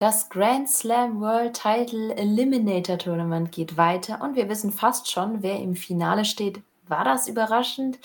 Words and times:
Das 0.00 0.28
Grand 0.28 0.68
Slam 0.68 1.20
World 1.20 1.60
Title 1.60 2.14
Eliminator 2.14 2.98
Tournament 2.98 3.50
geht 3.50 3.76
weiter 3.76 4.20
und 4.22 4.36
wir 4.36 4.48
wissen 4.48 4.70
fast 4.70 5.10
schon, 5.10 5.42
wer 5.42 5.58
im 5.58 5.74
Finale 5.74 6.24
steht. 6.24 6.62
War 6.86 7.02
das 7.02 7.26
überraschend? 7.26 7.98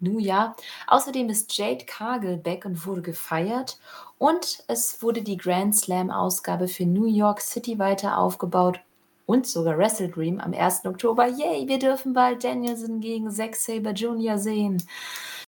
Nu 0.00 0.18
ja. 0.18 0.56
Außerdem 0.86 1.28
ist 1.28 1.54
Jade 1.54 1.84
Cargill 1.84 2.38
back 2.38 2.64
und 2.64 2.86
wurde 2.86 3.02
gefeiert. 3.02 3.78
Und 4.16 4.64
es 4.68 5.02
wurde 5.02 5.20
die 5.20 5.36
Grand 5.36 5.76
Slam 5.76 6.10
Ausgabe 6.10 6.66
für 6.66 6.86
New 6.86 7.04
York 7.04 7.42
City 7.42 7.78
weiter 7.78 8.16
aufgebaut. 8.16 8.80
Und 9.26 9.46
sogar 9.46 9.76
Wrestle 9.76 10.08
Dream 10.08 10.40
am 10.40 10.54
1. 10.54 10.86
Oktober. 10.86 11.26
Yay, 11.26 11.68
wir 11.68 11.78
dürfen 11.78 12.14
bald 12.14 12.42
Danielson 12.42 13.00
gegen 13.00 13.30
Zack 13.30 13.54
Saber 13.54 13.90
Jr. 13.90 14.38
sehen. 14.38 14.82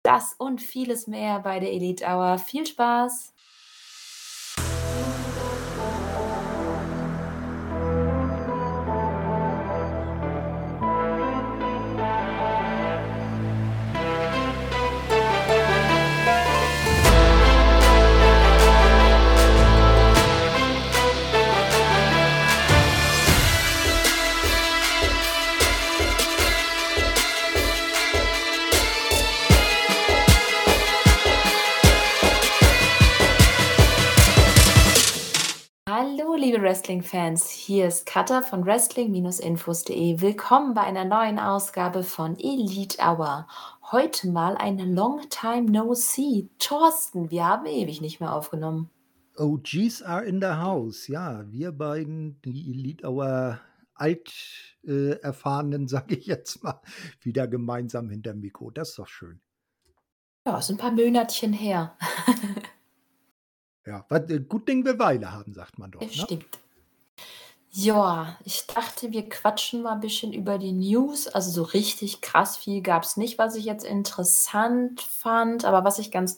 Das 0.03 0.35
und 0.37 0.61
vieles 0.61 1.07
mehr 1.07 1.39
bei 1.39 1.59
der 1.59 1.73
Elite 1.73 2.05
Hour. 2.05 2.37
Viel 2.37 2.67
Spaß! 2.67 3.32
Wrestling-Fans, 36.51 37.49
hier 37.49 37.87
ist 37.87 38.05
Katha 38.05 38.41
von 38.41 38.65
Wrestling-Infos.de. 38.65 40.19
Willkommen 40.19 40.73
bei 40.73 40.81
einer 40.81 41.05
neuen 41.05 41.39
Ausgabe 41.39 42.03
von 42.03 42.37
Elite 42.37 42.97
Hour. 42.99 43.47
Heute 43.93 44.27
mal 44.27 44.57
ein 44.57 44.77
Long 44.77 45.21
Time 45.29 45.71
No 45.71 45.93
See. 45.93 46.49
Thorsten, 46.59 47.31
wir 47.31 47.45
haben 47.45 47.65
ewig 47.65 48.01
nicht 48.01 48.19
mehr 48.19 48.33
aufgenommen. 48.35 48.89
OGs 49.37 50.01
are 50.01 50.25
in 50.25 50.41
the 50.41 50.47
house. 50.47 51.07
Ja, 51.07 51.49
wir 51.49 51.71
beiden, 51.71 52.41
die 52.41 52.71
Elite 52.71 53.07
Hour 53.07 53.61
alt 53.95 54.33
äh, 54.85 55.15
sage 55.87 56.15
ich 56.15 56.25
jetzt 56.25 56.61
mal, 56.61 56.81
wieder 57.21 57.47
gemeinsam 57.47 58.09
hinter 58.09 58.33
Mikro. 58.33 58.69
Das 58.69 58.89
ist 58.89 58.99
doch 58.99 59.07
schön. 59.07 59.39
Ja, 60.45 60.59
es 60.59 60.67
sind 60.67 60.81
ein 60.81 60.89
paar 60.89 60.91
Monatchen 60.91 61.53
her. 61.53 61.95
ja, 63.85 64.05
was, 64.09 64.29
äh, 64.29 64.39
gut 64.39 64.67
Ding 64.67 64.85
will 64.85 64.99
Weile 64.99 65.31
haben, 65.31 65.53
sagt 65.53 65.77
man 65.77 65.91
doch. 65.91 66.01
Ne? 66.01 66.09
stimmt. 66.09 66.45
Ja, 67.75 68.37
ich 68.45 68.67
dachte, 68.67 69.11
wir 69.11 69.27
quatschen 69.27 69.81
mal 69.81 69.93
ein 69.93 69.99
bisschen 69.99 70.31
über 70.31 70.59
die 70.59 70.73
News. 70.73 71.27
Also, 71.27 71.49
so 71.49 71.63
richtig 71.63 72.21
krass 72.21 72.55
viel 72.55 72.83
gab 72.83 73.01
es 73.03 73.17
nicht, 73.17 73.39
was 73.39 73.55
ich 73.55 73.65
jetzt 73.65 73.83
interessant 73.83 75.01
fand. 75.01 75.65
Aber 75.65 75.83
was 75.83 75.97
ich 75.97 76.11
ganz 76.11 76.37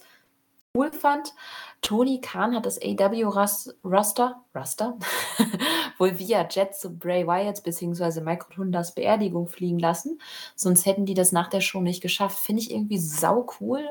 cool 0.76 0.94
fand, 0.94 1.34
Tony 1.82 2.22
Khan 2.22 2.56
hat 2.56 2.66
das 2.66 2.80
AW-Roster 2.82 4.42
Roster 4.56 4.98
wohl 5.98 6.18
via 6.18 6.48
Jet 6.50 6.74
zu 6.74 6.98
Bray 6.98 7.28
Wyatt 7.28 7.64
bzw. 7.64 8.22
Michael 8.22 8.58
Hundas 8.58 8.96
Beerdigung 8.96 9.48
fliegen 9.48 9.80
lassen. 9.80 10.22
Sonst 10.56 10.86
hätten 10.86 11.06
die 11.06 11.14
das 11.16 11.34
nach 11.34 11.50
der 11.50 11.62
Show 11.62 11.82
nicht 11.82 12.02
geschafft. 12.02 12.40
Finde 12.40 12.62
ich 12.62 12.72
irgendwie 12.72 12.98
sau 12.98 13.46
cool. 13.60 13.86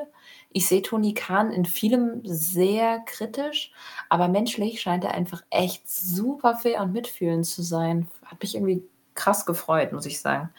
Ich 0.55 0.67
sehe 0.67 0.81
Tony 0.81 1.13
Khan 1.13 1.51
in 1.51 1.65
vielem 1.65 2.21
sehr 2.23 2.99
kritisch, 3.05 3.73
aber 4.07 4.29
menschlich 4.29 4.79
scheint 4.79 5.03
er 5.03 5.13
einfach 5.13 5.43
echt 5.49 5.89
super 5.89 6.55
fair 6.55 6.81
und 6.81 6.93
mitfühlend 6.93 7.45
zu 7.45 7.61
sein. 7.61 8.07
Hat 8.23 8.41
mich 8.41 8.55
irgendwie 8.55 8.81
krass 9.15 9.45
gefreut, 9.45 9.91
muss 9.91 10.05
ich 10.05 10.21
sagen. 10.21 10.49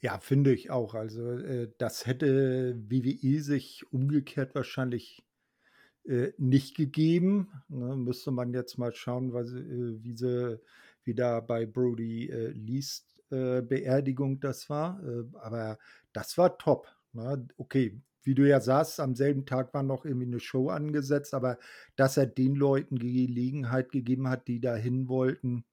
Ja, 0.00 0.18
finde 0.20 0.54
ich 0.54 0.70
auch. 0.70 0.94
Also, 0.94 1.32
äh, 1.32 1.70
das 1.76 2.06
hätte 2.06 2.78
WWE 2.88 3.42
sich 3.42 3.84
umgekehrt 3.92 4.54
wahrscheinlich 4.54 5.22
äh, 6.06 6.32
nicht 6.38 6.74
gegeben. 6.74 7.52
Ne? 7.68 7.96
Müsste 7.96 8.30
man 8.30 8.54
jetzt 8.54 8.78
mal 8.78 8.94
schauen, 8.94 9.34
äh, 9.34 10.02
wie 10.02 10.16
sie 10.16 10.60
wie 11.04 11.14
da 11.14 11.40
bei 11.40 11.66
Brody 11.66 12.30
äh, 12.30 12.52
Least 12.52 13.10
Beerdigung 13.28 14.38
das 14.38 14.70
war. 14.70 15.00
Aber 15.40 15.78
das 16.12 16.38
war 16.38 16.56
top. 16.56 16.86
Ne? 17.14 17.48
Okay, 17.56 18.00
wie 18.24 18.34
du 18.34 18.48
ja 18.48 18.60
sagst, 18.60 19.00
am 19.00 19.14
selben 19.14 19.46
Tag 19.46 19.74
war 19.74 19.82
noch 19.82 20.04
irgendwie 20.04 20.26
eine 20.26 20.40
Show 20.40 20.70
angesetzt, 20.70 21.34
aber 21.34 21.58
dass 21.96 22.16
er 22.16 22.26
den 22.26 22.54
Leuten 22.54 22.98
Gelegenheit 22.98 23.92
gegeben 23.92 24.28
hat, 24.28 24.48
die 24.48 24.60
da 24.60 24.74
hin 24.74 25.08
wollten, 25.08 25.64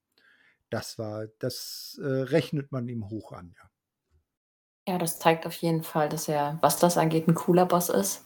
das 0.70 0.98
war, 0.98 1.28
das 1.40 2.00
äh, 2.02 2.08
rechnet 2.08 2.72
man 2.72 2.88
ihm 2.88 3.10
hoch 3.10 3.32
an, 3.32 3.54
ja. 3.58 3.70
Ja, 4.88 4.98
das 4.98 5.20
zeigt 5.20 5.46
auf 5.46 5.54
jeden 5.54 5.84
Fall, 5.84 6.10
dass 6.10 6.28
er, 6.28 6.58
was 6.62 6.78
das 6.80 6.98
angeht, 6.98 7.28
ein 7.28 7.36
cooler 7.36 7.68
Boss 7.68 7.90
ist. 7.90 8.26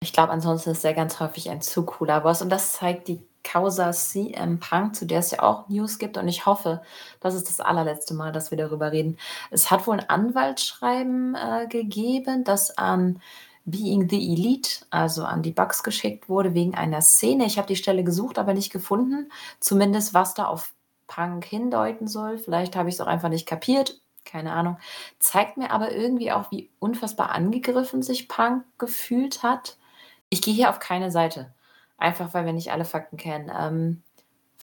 Ich 0.00 0.12
glaube, 0.12 0.32
ansonsten 0.32 0.70
ist 0.70 0.84
er 0.84 0.94
ganz 0.94 1.20
häufig 1.20 1.48
ein 1.48 1.62
zu 1.62 1.86
cooler 1.86 2.22
Boss 2.22 2.42
und 2.42 2.50
das 2.50 2.72
zeigt 2.72 3.06
die 3.06 3.24
Causa 3.44 3.92
CM 3.92 4.58
Punk, 4.58 4.96
zu 4.96 5.06
der 5.06 5.20
es 5.20 5.30
ja 5.30 5.42
auch 5.42 5.68
News 5.68 5.98
gibt 5.98 6.16
und 6.16 6.26
ich 6.28 6.44
hoffe, 6.44 6.82
das 7.20 7.34
ist 7.34 7.48
das 7.48 7.60
allerletzte 7.60 8.14
Mal, 8.14 8.32
dass 8.32 8.50
wir 8.50 8.58
darüber 8.58 8.92
reden. 8.92 9.16
Es 9.50 9.70
hat 9.70 9.86
wohl 9.86 10.00
ein 10.00 10.08
Anwaltsschreiben 10.08 11.36
äh, 11.36 11.66
gegeben, 11.68 12.44
das 12.44 12.76
an 12.76 13.20
Being 13.64 14.08
the 14.08 14.32
Elite, 14.32 14.84
also 14.90 15.24
an 15.24 15.42
die 15.42 15.52
Bugs 15.52 15.82
geschickt 15.82 16.28
wurde 16.28 16.54
wegen 16.54 16.74
einer 16.74 17.00
Szene. 17.00 17.46
Ich 17.46 17.58
habe 17.58 17.68
die 17.68 17.76
Stelle 17.76 18.02
gesucht, 18.02 18.38
aber 18.38 18.54
nicht 18.54 18.72
gefunden. 18.72 19.30
Zumindest 19.60 20.14
was 20.14 20.34
da 20.34 20.46
auf 20.46 20.72
Punk 21.06 21.44
hindeuten 21.44 22.08
soll. 22.08 22.38
Vielleicht 22.38 22.74
habe 22.74 22.88
ich 22.88 22.96
es 22.96 23.00
auch 23.00 23.06
einfach 23.06 23.28
nicht 23.28 23.46
kapiert. 23.46 24.00
Keine 24.24 24.52
Ahnung. 24.52 24.78
Zeigt 25.18 25.56
mir 25.56 25.70
aber 25.70 25.92
irgendwie 25.92 26.32
auch, 26.32 26.50
wie 26.50 26.70
unfassbar 26.78 27.30
angegriffen 27.30 28.02
sich 28.02 28.28
Punk 28.28 28.64
gefühlt 28.78 29.42
hat. 29.42 29.76
Ich 30.30 30.42
gehe 30.42 30.54
hier 30.54 30.70
auf 30.70 30.78
keine 30.78 31.10
Seite. 31.10 31.52
Einfach 31.98 32.32
weil 32.34 32.46
wir 32.46 32.52
nicht 32.52 32.72
alle 32.72 32.84
Fakten 32.84 33.16
kennen. 33.16 33.50
Ähm, 33.56 34.02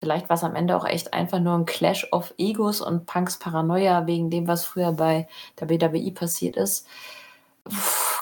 vielleicht 0.00 0.28
war 0.28 0.36
es 0.36 0.44
am 0.44 0.54
Ende 0.54 0.76
auch 0.76 0.86
echt 0.86 1.12
einfach 1.12 1.38
nur 1.38 1.54
ein 1.54 1.66
Clash 1.66 2.08
of 2.12 2.32
Egos 2.38 2.80
und 2.80 3.06
Punks 3.06 3.38
Paranoia 3.38 4.06
wegen 4.06 4.30
dem, 4.30 4.48
was 4.48 4.64
früher 4.64 4.92
bei 4.92 5.28
der 5.60 5.68
WWE 5.68 6.12
passiert 6.12 6.56
ist. 6.56 6.86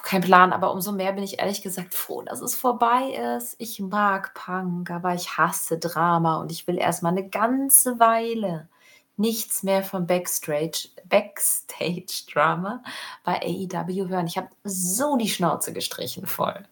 Kein 0.03 0.23
Plan, 0.23 0.53
aber 0.53 0.73
umso 0.73 0.93
mehr 0.93 1.13
bin 1.13 1.25
ich 1.25 1.41
ehrlich 1.41 1.63
gesagt 1.63 1.95
froh, 1.95 2.23
dass 2.23 2.41
es 2.41 2.55
vorbei 2.55 3.37
ist. 3.37 3.57
Ich 3.59 3.81
mag 3.81 4.35
Punk, 4.35 4.91
aber 4.91 5.15
ich 5.15 5.37
hasse 5.37 5.79
Drama 5.79 6.41
und 6.41 6.53
ich 6.53 6.67
will 6.69 6.79
erstmal 6.79 7.13
eine 7.13 7.29
ganze 7.29 7.99
Weile 7.99 8.69
nichts 9.17 9.63
mehr 9.63 9.83
vom 9.83 10.07
Backstage, 10.07 10.89
Backstage 11.09 12.25
Drama 12.33 12.83
bei 13.25 13.41
AEW 13.41 14.09
hören. 14.09 14.27
Ich 14.27 14.37
habe 14.37 14.49
so 14.63 15.17
die 15.17 15.29
Schnauze 15.29 15.73
gestrichen 15.73 16.27
voll. 16.27 16.63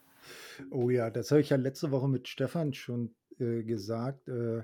Oh 0.70 0.90
ja, 0.90 1.10
das 1.10 1.30
habe 1.30 1.40
ich 1.40 1.50
ja 1.50 1.56
letzte 1.56 1.90
Woche 1.90 2.08
mit 2.08 2.28
Stefan 2.28 2.74
schon 2.74 3.14
äh, 3.38 3.62
gesagt. 3.62 4.28
Äh, 4.28 4.62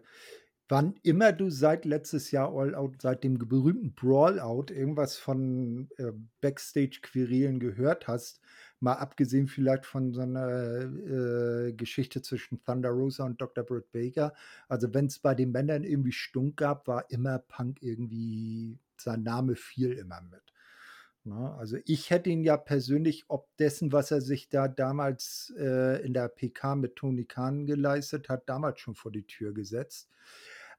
wann 0.71 0.95
immer 1.03 1.33
du 1.33 1.51
seit 1.51 1.85
letztes 1.85 2.31
Jahr 2.31 2.55
All 2.55 2.77
Out, 2.77 3.03
seit 3.03 3.25
dem 3.25 3.39
berühmten 3.39 3.93
Brawl-Out 3.93 4.71
irgendwas 4.71 5.17
von 5.17 5.91
äh, 5.99 6.13
Backstage-Querelen 6.41 7.59
gehört 7.59 8.07
hast, 8.07 8.41
mal 8.79 8.95
abgesehen 8.95 9.49
vielleicht 9.49 9.85
von 9.85 10.13
so 10.13 10.21
einer 10.21 10.49
äh, 10.49 11.73
Geschichte 11.73 12.23
zwischen 12.23 12.63
Thunder 12.63 12.91
Rosa 12.91 13.25
und 13.25 13.41
Dr. 13.41 13.65
Britt 13.65 13.91
Baker. 13.91 14.33
Also 14.69 14.95
wenn 14.95 15.07
es 15.07 15.19
bei 15.19 15.35
den 15.35 15.51
Männern 15.51 15.83
irgendwie 15.83 16.13
Stunk 16.13 16.57
gab, 16.57 16.87
war 16.87 17.11
immer 17.11 17.41
Punk 17.41 17.83
irgendwie, 17.83 18.79
sein 18.97 19.25
Name 19.25 19.57
fiel 19.57 19.93
immer 19.93 20.21
mit. 20.23 20.43
Na, 21.25 21.35
ne? 21.35 21.55
also 21.57 21.79
ich 21.85 22.11
hätte 22.11 22.31
ihn 22.31 22.45
ja 22.45 22.57
persönlich, 22.57 23.25
ob 23.29 23.55
dessen, 23.59 23.93
was 23.93 24.11
er 24.13 24.21
sich 24.21 24.49
da 24.49 24.69
damals 24.69 25.53
äh, 25.59 26.01
in 26.07 26.15
der 26.15 26.29
PK 26.29 26.77
mit 26.77 26.97
Tony 26.97 27.25
Khan 27.25 27.67
geleistet 27.67 28.29
hat, 28.29 28.49
damals 28.49 28.81
schon 28.81 28.95
vor 28.95 29.11
die 29.11 29.27
Tür 29.27 29.53
gesetzt. 29.53 30.09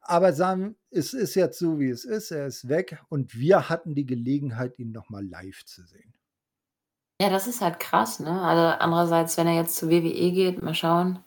Aber 0.02 0.34
sagen, 0.34 0.76
es 0.90 1.14
ist 1.14 1.36
jetzt 1.36 1.60
so, 1.60 1.80
wie 1.80 1.90
es 1.90 2.06
ist. 2.06 2.32
Er 2.32 2.48
ist 2.48 2.68
weg 2.68 3.00
und 3.10 3.36
wir 3.36 3.70
hatten 3.70 3.96
die 3.96 4.06
Gelegenheit, 4.06 4.78
ihn 4.80 4.92
nochmal 4.92 5.26
live 5.26 5.64
zu 5.66 5.84
sehen. 5.84 6.14
Ja, 7.22 7.30
das 7.30 7.46
ist 7.46 7.62
halt 7.62 7.80
krass, 7.80 8.20
ne? 8.20 8.42
Also 8.42 8.80
andererseits, 8.80 9.38
wenn 9.38 9.46
er 9.46 9.54
jetzt 9.54 9.76
zu 9.76 9.90
WWE 9.90 10.32
geht, 10.32 10.64
mal 10.64 10.74
schauen. 10.74 11.20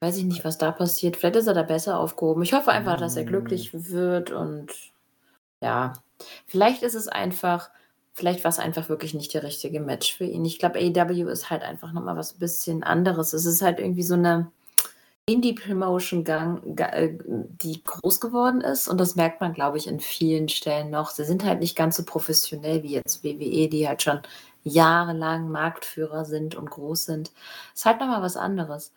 Weiß 0.00 0.16
ich 0.16 0.24
nicht, 0.24 0.44
was 0.44 0.58
da 0.58 0.70
passiert. 0.70 1.16
Vielleicht 1.16 1.36
ist 1.36 1.48
er 1.48 1.54
da 1.54 1.64
besser 1.64 1.98
aufgehoben. 1.98 2.42
Ich 2.42 2.52
hoffe 2.52 2.70
einfach, 2.70 2.96
dass 2.96 3.16
er 3.16 3.24
glücklich 3.24 3.72
hm. 3.72 3.88
wird 3.88 4.30
und 4.30 4.68
ja, 5.60 5.94
vielleicht 6.46 6.82
ist 6.82 6.94
es 6.94 7.08
einfach, 7.08 7.70
vielleicht 8.12 8.44
war 8.44 8.50
es 8.50 8.58
einfach 8.60 8.88
wirklich 8.88 9.14
nicht 9.14 9.34
der 9.34 9.42
richtige 9.42 9.80
Match 9.80 10.14
für 10.14 10.24
ihn. 10.24 10.44
Ich 10.44 10.58
glaube, 10.60 10.78
AEW 10.78 11.28
ist 11.30 11.50
halt 11.50 11.62
einfach 11.62 11.92
nochmal 11.92 12.16
was 12.16 12.34
bisschen 12.34 12.84
anderes. 12.84 13.32
Es 13.32 13.46
ist 13.46 13.62
halt 13.62 13.80
irgendwie 13.80 14.02
so 14.02 14.14
eine 14.14 14.52
Indie-Promotion, 15.26 16.26
äh, 16.26 17.16
die 17.22 17.82
groß 17.82 18.20
geworden 18.20 18.60
ist. 18.60 18.88
Und 18.88 18.98
das 18.98 19.16
merkt 19.16 19.40
man, 19.40 19.54
glaube 19.54 19.78
ich, 19.78 19.86
in 19.86 20.00
vielen 20.00 20.48
Stellen 20.48 20.90
noch. 20.90 21.10
Sie 21.10 21.24
sind 21.24 21.44
halt 21.44 21.60
nicht 21.60 21.76
ganz 21.76 21.96
so 21.96 22.04
professionell 22.04 22.82
wie 22.82 22.92
jetzt 22.92 23.24
WWE, 23.24 23.68
die 23.68 23.88
halt 23.88 24.02
schon 24.02 24.20
jahrelang 24.64 25.50
Marktführer 25.50 26.24
sind 26.24 26.54
und 26.54 26.70
groß 26.70 27.06
sind. 27.06 27.32
Ist 27.74 27.86
halt 27.86 28.00
nochmal 28.00 28.22
was 28.22 28.36
anderes. 28.36 28.92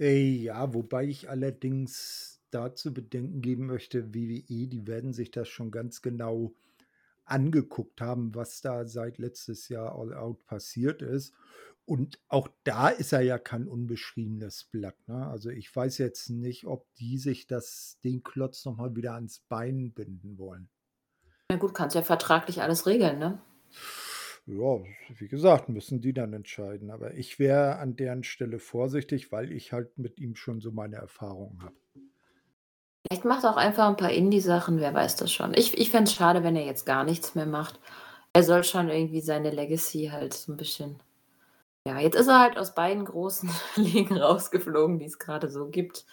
Äh, 0.00 0.20
ja, 0.20 0.74
wobei 0.74 1.04
ich 1.04 1.30
allerdings 1.30 2.40
da 2.50 2.74
zu 2.74 2.92
bedenken 2.92 3.40
geben 3.40 3.66
möchte, 3.66 4.14
WWE, 4.14 4.66
die 4.66 4.86
werden 4.86 5.12
sich 5.12 5.30
das 5.30 5.48
schon 5.48 5.70
ganz 5.70 6.02
genau 6.02 6.52
angeguckt 7.24 8.00
haben, 8.00 8.34
was 8.34 8.60
da 8.60 8.84
seit 8.84 9.18
letztes 9.18 9.68
Jahr 9.68 9.96
All 9.96 10.12
Out 10.12 10.44
passiert 10.46 11.02
ist. 11.02 11.32
Und 11.84 12.20
auch 12.28 12.48
da 12.64 12.88
ist 12.88 13.12
er 13.12 13.22
ja 13.22 13.38
kein 13.38 13.66
unbeschriebenes 13.66 14.68
Blatt. 14.70 14.96
Ne? 15.08 15.26
Also 15.26 15.50
ich 15.50 15.74
weiß 15.74 15.98
jetzt 15.98 16.30
nicht, 16.30 16.66
ob 16.66 16.86
die 16.94 17.18
sich 17.18 17.46
das, 17.46 17.98
den 18.04 18.22
Klotz 18.22 18.64
nochmal 18.64 18.94
wieder 18.94 19.14
ans 19.14 19.40
Bein 19.48 19.92
binden 19.92 20.38
wollen. 20.38 20.68
Na 21.50 21.56
gut, 21.56 21.74
kannst 21.74 21.96
ja 21.96 22.02
vertraglich 22.02 22.62
alles 22.62 22.86
regeln, 22.86 23.18
ne? 23.18 23.40
Ja, 24.46 24.80
wie 25.18 25.28
gesagt, 25.28 25.68
müssen 25.68 26.00
die 26.00 26.12
dann 26.12 26.32
entscheiden. 26.32 26.90
Aber 26.90 27.14
ich 27.14 27.38
wäre 27.38 27.76
an 27.76 27.96
deren 27.96 28.24
Stelle 28.24 28.58
vorsichtig, 28.58 29.32
weil 29.32 29.52
ich 29.52 29.72
halt 29.72 29.98
mit 29.98 30.18
ihm 30.18 30.34
schon 30.36 30.60
so 30.60 30.70
meine 30.70 30.96
Erfahrungen 30.96 31.62
habe. 31.62 31.76
Vielleicht 33.06 33.24
macht 33.24 33.44
er 33.44 33.50
auch 33.50 33.56
einfach 33.56 33.88
ein 33.88 33.96
paar 33.96 34.12
Indie-Sachen, 34.12 34.80
wer 34.80 34.94
weiß 34.94 35.16
das 35.16 35.32
schon. 35.32 35.54
Ich 35.54 35.76
ich 35.78 35.90
fände 35.90 36.08
es 36.08 36.14
schade, 36.14 36.42
wenn 36.44 36.56
er 36.56 36.64
jetzt 36.64 36.86
gar 36.86 37.04
nichts 37.04 37.34
mehr 37.34 37.46
macht. 37.46 37.78
Er 38.32 38.42
soll 38.42 38.64
schon 38.64 38.88
irgendwie 38.88 39.20
seine 39.20 39.50
Legacy 39.50 40.08
halt 40.10 40.32
so 40.32 40.52
ein 40.52 40.56
bisschen 40.56 41.02
ja, 41.86 41.98
jetzt 41.98 42.14
ist 42.14 42.28
er 42.28 42.40
halt 42.40 42.56
aus 42.56 42.74
beiden 42.74 43.04
großen 43.04 43.50
Ligen 43.76 44.16
rausgeflogen, 44.16 44.98
die 44.98 45.06
es 45.06 45.18
gerade 45.18 45.50
so 45.50 45.68
gibt, 45.68 46.04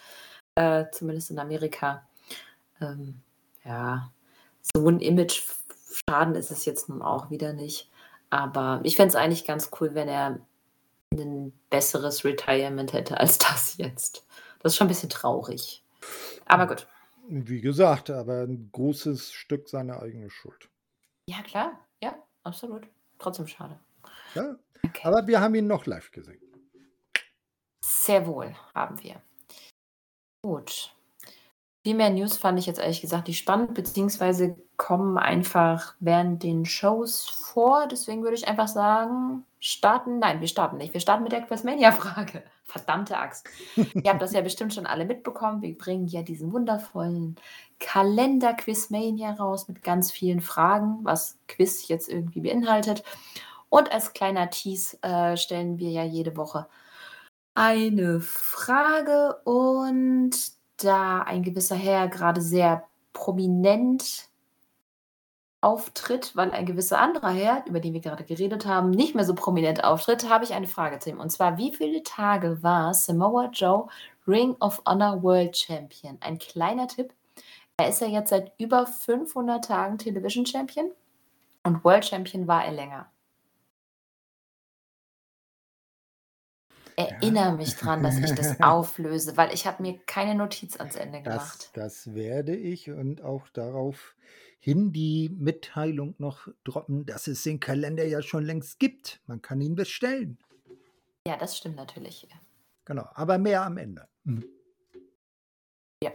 äh, 0.56 0.86
zumindest 0.92 1.32
in 1.32 1.40
Amerika. 1.40 2.08
Ähm, 2.82 3.22
ja, 3.64 4.12
so 4.62 4.88
ein 4.88 5.00
Image-Schaden 5.00 6.36
ist 6.36 6.52
es 6.52 6.66
jetzt 6.66 6.90
nun 6.90 7.02
auch 7.02 7.30
wieder 7.30 7.54
nicht. 7.54 7.90
Aber 8.30 8.82
ich 8.84 8.96
fände 8.96 9.10
es 9.10 9.16
eigentlich 9.16 9.46
ganz 9.46 9.72
cool, 9.80 9.96
wenn 9.96 10.08
er 10.08 10.40
ein 11.12 11.54
besseres 11.70 12.24
Retirement 12.24 12.94
hätte 12.94 13.20
als 13.20 13.38
das 13.40 13.78
jetzt. 13.78 14.26
Das 14.60 14.74
ist 14.74 14.78
schon 14.78 14.86
ein 14.86 14.90
bisschen 14.90 15.10
traurig. 15.10 15.84
Aber 16.46 16.68
gut. 16.68 16.88
Wie 17.28 17.62
gesagt, 17.62 18.10
aber 18.10 18.42
ein 18.42 18.70
großes 18.72 19.32
Stück 19.32 19.70
seine 19.70 20.00
eigene 20.00 20.32
Schuld. 20.32 20.70
Ja, 21.28 21.44
klar. 21.44 21.80
Ja, 22.02 22.16
absolut. 22.44 22.88
Trotzdem 23.20 23.46
schade. 23.46 23.80
Ja, 24.34 24.56
Okay. 24.86 25.08
aber 25.08 25.28
wir 25.28 25.42
haben 25.42 25.56
ihn 25.56 25.68
noch 25.68 25.86
live 25.86 26.12
gesehen. 26.12 26.42
Sehr 27.84 28.26
wohl 28.26 28.56
haben 28.74 29.02
wir. 29.04 29.22
Gut. 30.42 30.94
Viel 31.84 31.96
mehr 31.96 32.10
News 32.10 32.38
fand 32.38 32.60
ich 32.60 32.66
jetzt 32.66 32.80
ehrlich 32.80 33.02
gesagt 33.02 33.28
nicht 33.28 33.40
spannend, 33.40 33.74
beziehungsweise 33.74 34.58
kommen 34.78 35.18
einfach 35.18 35.96
während 36.00 36.44
den 36.44 36.66
Shows 36.66 37.30
vor. 37.30 37.88
Deswegen 37.88 38.24
würde 38.24 38.36
ich 38.36 38.48
einfach 38.48 38.68
sagen, 38.68 39.46
starten. 39.60 40.20
Nein, 40.20 40.42
wir 40.42 40.48
starten 40.48 40.78
nicht. 40.78 40.94
Wir 40.94 41.02
starten 41.02 41.24
mit 41.24 41.32
der 41.32 41.42
Quizmania-Frage. 41.42 42.44
Verdammte 42.64 43.18
Axt. 43.18 43.48
Ihr 43.76 44.10
habt 44.10 44.22
das 44.22 44.34
ja 44.34 44.42
bestimmt 44.42 44.74
schon 44.74 44.86
alle 44.86 45.06
mitbekommen. 45.06 45.62
Wir 45.62 45.78
bringen 45.78 46.08
ja 46.08 46.22
diesen 46.22 46.54
wundervollen 46.54 47.36
Kalender 47.80 48.54
Quizmania 48.54 49.32
raus 49.32 49.68
mit 49.68 49.82
ganz 49.84 50.12
vielen 50.12 50.42
Fragen, 50.42 51.00
was 51.04 51.40
Quiz 51.48 51.88
jetzt 51.88 52.10
irgendwie 52.10 52.42
beinhaltet. 52.42 53.04
Und 53.70 53.92
als 53.92 54.14
kleiner 54.14 54.50
Tease 54.50 55.02
äh, 55.04 55.38
stellen 55.38 55.78
wir 55.78 55.92
ja 55.92 56.04
jede 56.04 56.36
Woche 56.38 56.68
eine 57.54 58.22
Frage 58.22 59.36
und 59.44 60.32
da 60.78 61.22
ein 61.24 61.44
gewisser 61.44 61.76
Herr 61.76 62.08
gerade 62.08 62.42
sehr 62.42 62.86
prominent 63.14 64.30
auftritt, 65.62 66.36
weil 66.36 66.52
ein 66.52 66.66
gewisser 66.66 67.00
anderer 67.00 67.32
Herr, 67.32 67.66
über 67.68 67.82
den 67.82 67.94
wir 67.94 68.00
gerade 68.00 68.24
geredet 68.24 68.66
haben, 68.66 68.92
nicht 68.92 69.14
mehr 69.14 69.26
so 69.26 69.36
prominent 69.36 69.84
auftritt, 69.84 70.30
habe 70.30 70.46
ich 70.46 70.54
eine 70.54 70.68
Frage 70.68 71.00
zu 71.00 71.10
ihm. 71.10 71.20
Und 71.20 71.32
zwar, 71.32 71.58
wie 71.58 71.74
viele 71.74 72.02
Tage 72.04 72.64
war 72.64 72.94
Samoa 72.94 73.50
Joe 73.52 73.88
Ring 74.26 74.56
of 74.62 74.82
Honor 74.88 75.22
World 75.22 75.58
Champion? 75.58 76.18
Ein 76.22 76.40
kleiner 76.40 76.88
Tipp. 76.88 77.14
Er 77.78 77.90
ist 77.90 78.00
ja 78.00 78.08
jetzt 78.08 78.30
seit 78.30 78.54
über 78.58 78.86
500 78.88 79.66
Tagen 79.66 79.98
Television 79.98 80.46
Champion 80.46 80.92
und 81.64 81.84
World 81.84 82.06
Champion 82.06 82.48
war 82.48 82.64
er 82.64 82.72
länger. 82.72 83.12
Erinnere 87.00 87.54
mich 87.54 87.76
dran, 87.76 88.04
dass 88.04 88.18
ich 88.18 88.34
das 88.34 88.60
auflöse, 88.62 89.38
weil 89.38 89.54
ich 89.54 89.66
habe 89.66 89.82
mir 89.82 89.98
keine 90.06 90.36
Notiz 90.36 90.78
ans 90.78 90.96
Ende 90.96 91.22
Das, 91.24 91.34
gemacht. 91.34 91.70
das 91.74 92.14
werde 92.14 92.56
ich 92.56 92.90
und 92.92 93.22
auch 93.22 93.48
daraufhin 93.50 94.92
die 94.92 95.30
Mitteilung 95.38 96.16
noch 96.18 96.48
droppen, 96.64 97.06
dass 97.06 97.28
es 97.28 97.44
den 97.44 97.60
Kalender 97.60 98.06
ja 98.06 98.22
schon 98.22 98.44
längst 98.44 98.80
gibt. 98.80 99.22
Man 99.28 99.42
kann 99.42 99.62
ihn 99.62 99.76
bestellen. 99.76 100.38
Ja, 101.28 101.38
das 101.38 101.58
stimmt 101.58 101.78
natürlich. 101.78 102.28
Genau, 102.86 103.08
aber 103.14 103.38
mehr 103.38 103.64
am 103.64 103.78
Ende. 103.78 104.08
Mhm. 104.24 104.46
Ja. 106.04 106.12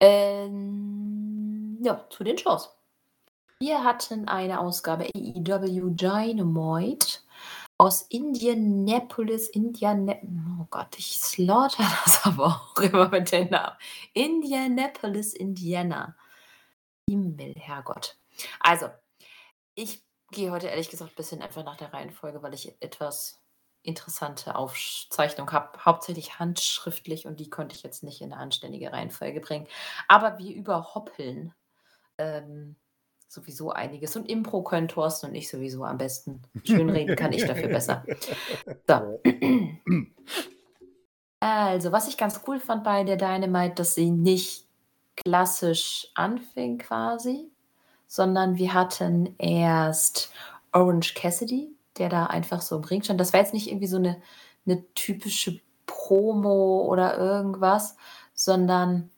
Ähm, 0.00 1.78
ja, 1.82 2.06
zu 2.10 2.24
den 2.24 2.38
Shows. 2.38 2.70
Wir 3.60 3.84
hatten 3.84 4.26
eine 4.26 4.58
Ausgabe 4.58 5.06
AEW 5.14 5.90
Dynamite 5.90 7.18
aus 7.82 8.02
Indianapolis, 8.02 9.48
Indiana 9.48 10.14
oh 10.60 10.66
Gott, 10.70 10.96
ich 10.98 11.18
slaughter 11.18 11.84
das 12.04 12.24
aber 12.24 12.46
auch 12.46 12.80
immer 12.80 13.08
mit 13.08 13.32
den 13.32 13.50
Namen. 13.50 13.76
Indianapolis, 14.14 15.34
Indiana. 15.34 16.16
Himmel, 17.08 17.54
Herrgott. 17.56 18.16
Also, 18.60 18.88
ich 19.74 20.00
gehe 20.30 20.52
heute 20.52 20.68
ehrlich 20.68 20.90
gesagt 20.90 21.10
ein 21.10 21.16
bisschen 21.16 21.42
einfach 21.42 21.64
nach 21.64 21.76
der 21.76 21.92
Reihenfolge, 21.92 22.40
weil 22.44 22.54
ich 22.54 22.72
etwas 22.78 23.42
interessante 23.82 24.54
Aufzeichnung 24.54 25.50
habe, 25.50 25.84
hauptsächlich 25.84 26.38
handschriftlich 26.38 27.26
und 27.26 27.40
die 27.40 27.50
konnte 27.50 27.74
ich 27.74 27.82
jetzt 27.82 28.04
nicht 28.04 28.20
in 28.20 28.32
eine 28.32 28.40
anständige 28.40 28.92
Reihenfolge 28.92 29.40
bringen. 29.40 29.66
Aber 30.06 30.38
wir 30.38 30.54
überhoppeln 30.54 31.52
ähm, 32.16 32.76
sowieso 33.32 33.70
einiges 33.70 34.14
und 34.16 34.28
Impro 34.28 34.62
können 34.62 34.88
Thorsten 34.88 35.28
und 35.28 35.34
ich 35.34 35.48
sowieso 35.48 35.84
am 35.84 35.98
besten. 35.98 36.42
Schönreden 36.64 37.16
kann 37.16 37.32
ich 37.32 37.44
dafür 37.44 37.68
besser. 37.68 38.04
So. 38.86 39.20
Also, 41.44 41.90
was 41.90 42.06
ich 42.06 42.16
ganz 42.16 42.40
cool 42.46 42.60
fand 42.60 42.84
bei 42.84 43.02
der 43.02 43.16
Dynamite, 43.16 43.74
dass 43.74 43.96
sie 43.96 44.12
nicht 44.12 44.68
klassisch 45.16 46.06
anfing 46.14 46.78
quasi, 46.78 47.50
sondern 48.06 48.58
wir 48.58 48.72
hatten 48.74 49.34
erst 49.38 50.30
Orange 50.70 51.14
Cassidy, 51.14 51.74
der 51.98 52.08
da 52.08 52.26
einfach 52.26 52.62
so 52.62 52.76
im 52.76 52.84
Ring 52.84 53.02
stand. 53.02 53.20
Das 53.20 53.32
war 53.32 53.40
jetzt 53.40 53.54
nicht 53.54 53.66
irgendwie 53.66 53.88
so 53.88 53.96
eine, 53.96 54.22
eine 54.66 54.84
typische 54.94 55.60
Promo 55.86 56.86
oder 56.86 57.18
irgendwas, 57.18 57.96
sondern 58.34 59.10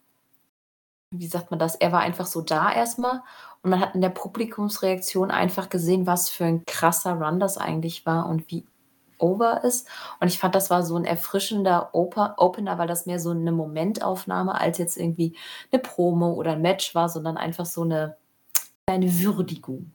wie 1.19 1.26
sagt 1.26 1.50
man 1.50 1.58
das? 1.58 1.75
Er 1.75 1.92
war 1.92 2.00
einfach 2.00 2.26
so 2.26 2.40
da 2.40 2.73
erstmal 2.73 3.23
und 3.62 3.71
man 3.71 3.80
hat 3.80 3.94
in 3.94 4.00
der 4.00 4.11
Publikumsreaktion 4.11 5.30
einfach 5.30 5.68
gesehen, 5.68 6.06
was 6.06 6.28
für 6.28 6.44
ein 6.44 6.64
krasser 6.66 7.14
Run 7.14 7.40
das 7.40 7.56
eigentlich 7.59 8.04
war 8.06 8.26
und 8.28 8.50
wie 8.50 8.66
over 9.18 9.64
ist. 9.64 9.88
Und 10.21 10.28
ich 10.28 10.38
fand, 10.38 10.54
das 10.54 10.71
war 10.71 10.83
so 10.83 10.97
ein 10.97 11.04
erfrischender 11.04 11.94
Oper 11.94 12.35
Opener, 12.38 12.78
weil 12.78 12.88
das 12.88 13.06
mehr 13.06 13.18
so 13.18 13.30
eine 13.30 13.52
Momentaufnahme 13.52 14.61
als 14.61 14.78
jetzt 14.78 14.97
irgendwie 14.97 15.37
eine 15.73 15.80
Promo 15.80 16.33
oder 16.35 16.52
ein 16.52 16.62
Match 16.62 16.94
war, 16.94 17.09
sondern 17.09 17.37
einfach 17.37 17.66
so 17.66 17.83
eine 17.83 18.16
kleine 18.87 19.18
Würdigung. 19.18 19.92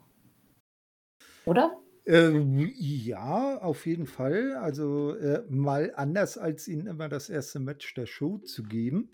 Oder? 1.45 1.77
Ähm, 2.05 2.71
ja, 2.75 3.59
auf 3.61 3.85
jeden 3.85 4.07
Fall. 4.07 4.55
Also 4.55 5.15
äh, 5.15 5.43
mal 5.49 5.93
anders 5.95 6.37
als 6.37 6.67
ihnen 6.67 6.87
immer 6.87 7.07
das 7.07 7.29
erste 7.29 7.59
Match 7.59 7.93
der 7.93 8.07
Show 8.07 8.39
zu 8.39 8.63
geben, 8.63 9.11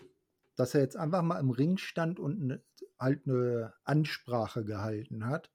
dass 0.56 0.74
er 0.74 0.80
jetzt 0.80 0.96
einfach 0.96 1.22
mal 1.22 1.38
im 1.38 1.50
Ring 1.50 1.76
stand 1.76 2.18
und 2.18 2.42
ne, 2.42 2.62
halt 2.98 3.26
eine 3.26 3.74
Ansprache 3.84 4.64
gehalten 4.64 5.26
hat. 5.26 5.50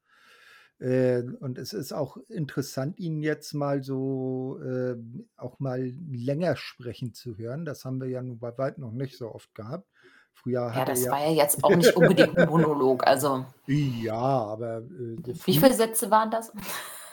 Äh, 0.79 1.24
und 1.39 1.60
es 1.60 1.74
ist 1.74 1.91
auch 1.91 2.17
interessant, 2.27 2.98
ihn 2.98 3.22
jetzt 3.22 3.53
mal 3.53 3.84
so 3.84 4.60
äh, 4.63 4.96
auch 5.38 5.60
mal 5.60 5.93
länger 6.10 6.55
sprechen 6.55 7.13
zu 7.13 7.38
hören. 7.38 7.65
Das 7.65 7.86
haben 7.86 8.01
wir 8.01 8.08
ja 8.08 8.22
nun 8.22 8.39
bei 8.39 8.58
weitem 8.58 8.84
noch 8.84 8.91
nicht 8.91 9.17
so 9.17 9.31
oft 9.31 9.53
gehabt. 9.53 9.88
Früher 10.34 10.72
Ja, 10.74 10.86
das 10.86 11.03
ja, 11.03 11.12
war 11.12 11.20
ja 11.20 11.31
jetzt 11.31 11.63
auch 11.63 11.75
nicht 11.75 11.96
unbedingt 11.96 12.36
ein 12.38 12.50
Monolog. 12.50 13.05
Also, 13.05 13.46
ja, 13.67 14.15
aber 14.15 14.77
äh, 14.77 15.17
wie 15.46 15.58
viele 15.58 15.74
Sätze 15.74 16.10
waren 16.10 16.31
das? 16.31 16.51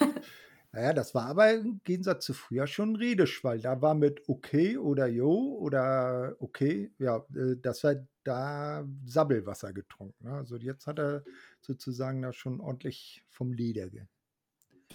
naja, 0.78 0.92
das 0.92 1.14
war 1.14 1.26
aber 1.26 1.52
im 1.54 1.80
Gegensatz 1.84 2.24
zu 2.24 2.34
früher 2.34 2.66
schon 2.68 2.94
Redeschwall. 2.96 3.60
Da 3.60 3.82
war 3.82 3.94
mit 3.94 4.28
okay 4.28 4.76
oder 4.78 5.06
jo 5.08 5.56
oder 5.58 6.36
okay, 6.40 6.92
ja, 6.98 7.24
äh, 7.34 7.56
das 7.60 7.82
war 7.84 7.96
da 8.24 8.86
Sabbelwasser 9.04 9.72
getrunken. 9.72 10.24
Ne? 10.24 10.34
Also 10.34 10.56
jetzt 10.56 10.86
hat 10.86 10.98
er 11.00 11.24
sozusagen 11.60 12.22
da 12.22 12.32
schon 12.32 12.60
ordentlich 12.60 13.24
vom 13.28 13.52
Leder 13.52 13.88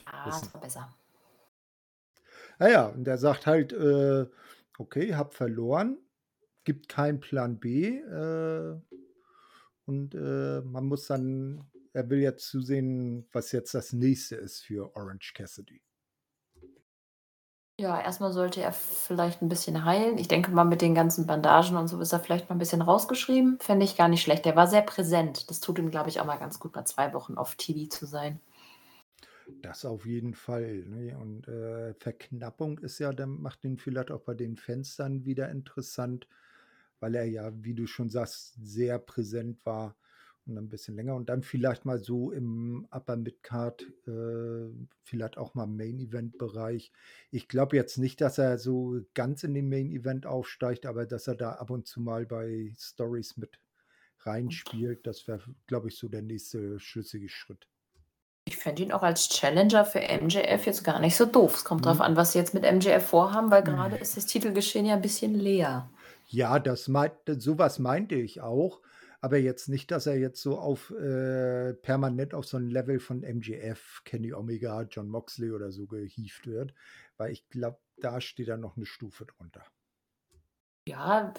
Ja, 0.06 0.14
gerissen. 0.24 0.42
das 0.42 0.54
war 0.54 0.62
besser. 0.62 0.98
Naja, 2.60 2.88
und 2.88 3.08
er 3.08 3.18
sagt 3.18 3.46
halt, 3.48 3.74
äh, 3.74 4.28
okay, 4.78 5.16
hab 5.16 5.34
verloren, 5.34 5.98
gibt 6.64 6.90
keinen 6.90 7.20
Plan 7.20 7.60
B 7.60 7.98
äh, 8.00 8.80
und 9.86 10.16
äh, 10.16 10.62
man 10.62 10.86
muss 10.86 11.08
dann, 11.08 11.66
er 11.94 12.10
will 12.10 12.20
jetzt 12.20 12.48
zusehen, 12.48 13.28
was 13.32 13.52
jetzt 13.52 13.74
das 13.74 13.94
nächste 13.94 14.36
ist 14.36 14.62
für 14.64 14.96
Orange 14.96 15.34
Cassidy. 15.34 15.82
Ja, 17.80 18.00
erst 18.00 18.22
mal 18.22 18.32
sollte 18.32 18.62
er 18.62 18.72
vielleicht 18.72 19.42
'n 19.42 19.50
bisschen 19.50 19.84
heilen. 19.84 20.20
Ich 20.20 20.28
denke 20.28 20.52
mal, 20.52 20.64
mit 20.64 20.82
den 20.84 20.94
ganzen 20.94 21.26
Bandagen 21.26 21.76
und 21.76 21.88
so 21.88 22.00
ist 22.00 22.14
er 22.14 22.20
vielleicht 22.20 22.48
mal 22.50 22.56
'n 22.56 22.60
bisschen 22.60 22.82
rausgeschrieben. 22.84 23.58
Fände 23.60 23.84
ich 23.84 23.96
gar 23.98 24.08
nicht 24.08 24.22
schlecht. 24.22 24.46
Der 24.46 24.56
war 24.56 24.68
sehr 24.68 24.84
präsent. 24.84 25.50
Das 25.50 25.60
tut 25.60 25.80
ihm, 25.80 25.90
glaube 25.90 26.10
ich, 26.10 26.20
auch 26.20 26.26
mal 26.26 26.38
ganz 26.38 26.60
gut, 26.60 26.76
mal 26.76 26.86
2 26.86 27.14
Wochen 27.14 27.36
auf 27.36 27.56
TV 27.56 27.90
zu 27.90 28.06
sein. 28.06 28.40
Das 29.62 29.86
auf 29.86 30.06
jeden 30.06 30.34
Fall, 30.34 30.84
ne? 30.86 31.18
Und, 31.18 31.48
äh, 31.48 31.94
Verknappung 31.96 32.80
ist 32.80 33.00
ja 33.00 33.14
dann 33.14 33.42
macht 33.42 33.64
ihn 33.64 33.78
vielleicht 33.78 34.12
auch 34.12 34.20
bei 34.22 34.34
den 34.34 34.58
Fans 34.58 34.98
dann 34.98 35.26
wieder 35.26 35.50
interessant, 35.50 36.28
weil 37.00 37.16
er 37.16 37.24
ja, 37.26 37.52
wie 37.64 37.74
du 37.74 37.88
schon 37.88 38.10
sagst, 38.10 38.56
sehr 38.62 39.00
präsent 39.00 39.66
war 39.66 39.96
und 40.46 40.58
ein 40.58 40.70
bisschen 40.70 40.96
länger 40.96 41.16
und 41.16 41.30
dann 41.30 41.42
vielleicht 41.44 41.86
mal 41.86 42.00
so 42.00 42.32
im 42.32 42.88
Upper 42.92 43.16
Midcard, 43.18 43.84
äh, 44.08 44.70
vielleicht 45.04 45.38
auch 45.38 45.54
mal 45.56 45.68
Main 45.68 46.00
Event 46.00 46.38
Bereich. 46.38 46.92
Ich 47.32 47.48
glaube 47.48 47.76
jetzt 47.78 47.98
nicht, 47.98 48.20
dass 48.22 48.38
er 48.38 48.58
so 48.58 49.02
ganz 49.14 49.44
in 49.44 49.54
den 49.54 49.70
Main 49.70 49.90
Event 49.92 50.26
aufsteigt, 50.26 50.86
aber 50.86 51.06
dass 51.06 51.28
er 51.28 51.36
da 51.36 51.54
ab 51.54 51.70
und 51.70 51.88
zu 51.88 52.02
mal 52.02 52.26
bei 52.26 52.74
Stories 52.78 53.38
mit 53.38 53.60
reinspielt, 54.20 55.08
das 55.08 55.28
wäre, 55.28 55.56
glaube 55.68 55.90
ich, 55.90 55.98
so 55.98 56.10
der 56.10 56.22
nächste 56.24 56.80
schlüssige 56.80 57.30
Schritt. 57.30 57.68
Ich 58.46 58.56
fände 58.58 58.84
ihn 58.84 58.94
auch 58.94 59.04
als 59.04 59.28
Challenger 59.28 59.84
für 59.84 60.00
MJF 60.00 60.66
jetzt 60.66 60.84
gar 60.86 61.00
nicht 61.00 61.16
so 61.18 61.26
doof. 61.26 61.56
Es 61.56 61.66
kommt 61.66 61.86
Mhm. 61.86 62.00
an, 62.00 62.16
was 62.16 62.32
sie 62.32 62.40
jetzt 62.40 62.54
mit 62.54 62.64
MJF 62.64 63.06
vorhaben, 63.06 63.52
weil 63.52 63.64
grade 63.64 63.96
Hm. 63.96 63.98
ist 63.98 64.16
das 64.18 64.26
Titelgeschehen 64.28 64.86
ja 64.86 64.96
'n 64.96 65.02
bisschen 65.02 65.34
leer. 65.36 65.90
Ja, 66.30 66.60
das 66.60 66.88
meint 66.88 67.14
so 67.28 67.58
was 67.58 67.80
meinte 67.80 68.16
ich 68.16 68.42
auch, 68.42 68.82
aber 69.24 69.38
jetzt 69.38 69.70
nicht, 69.70 69.92
dass 69.92 70.06
er 70.08 70.18
jetzt 70.20 70.42
so 70.42 70.58
auf 70.60 70.92
äh, 70.92 71.74
permanent 71.76 72.34
auf 72.36 72.46
so 72.46 72.58
'n 72.58 72.70
Level 72.70 73.00
von 73.00 73.24
MJF, 73.24 74.02
Kenny 74.06 74.34
Omega, 74.34 74.84
Jon 74.84 75.10
Moxley 75.10 75.52
oder 75.52 75.72
so 75.72 75.88
gehievt 75.88 76.48
wird, 76.48 76.74
weil 77.18 77.32
ich 77.32 77.48
glaube, 77.50 77.80
da 78.02 78.22
steht 78.22 78.50
er 78.50 78.58
noch 78.58 78.78
'ne 78.78 78.86
Stufe 78.86 79.26
drunter. 79.26 79.66
Ja, 80.88 81.34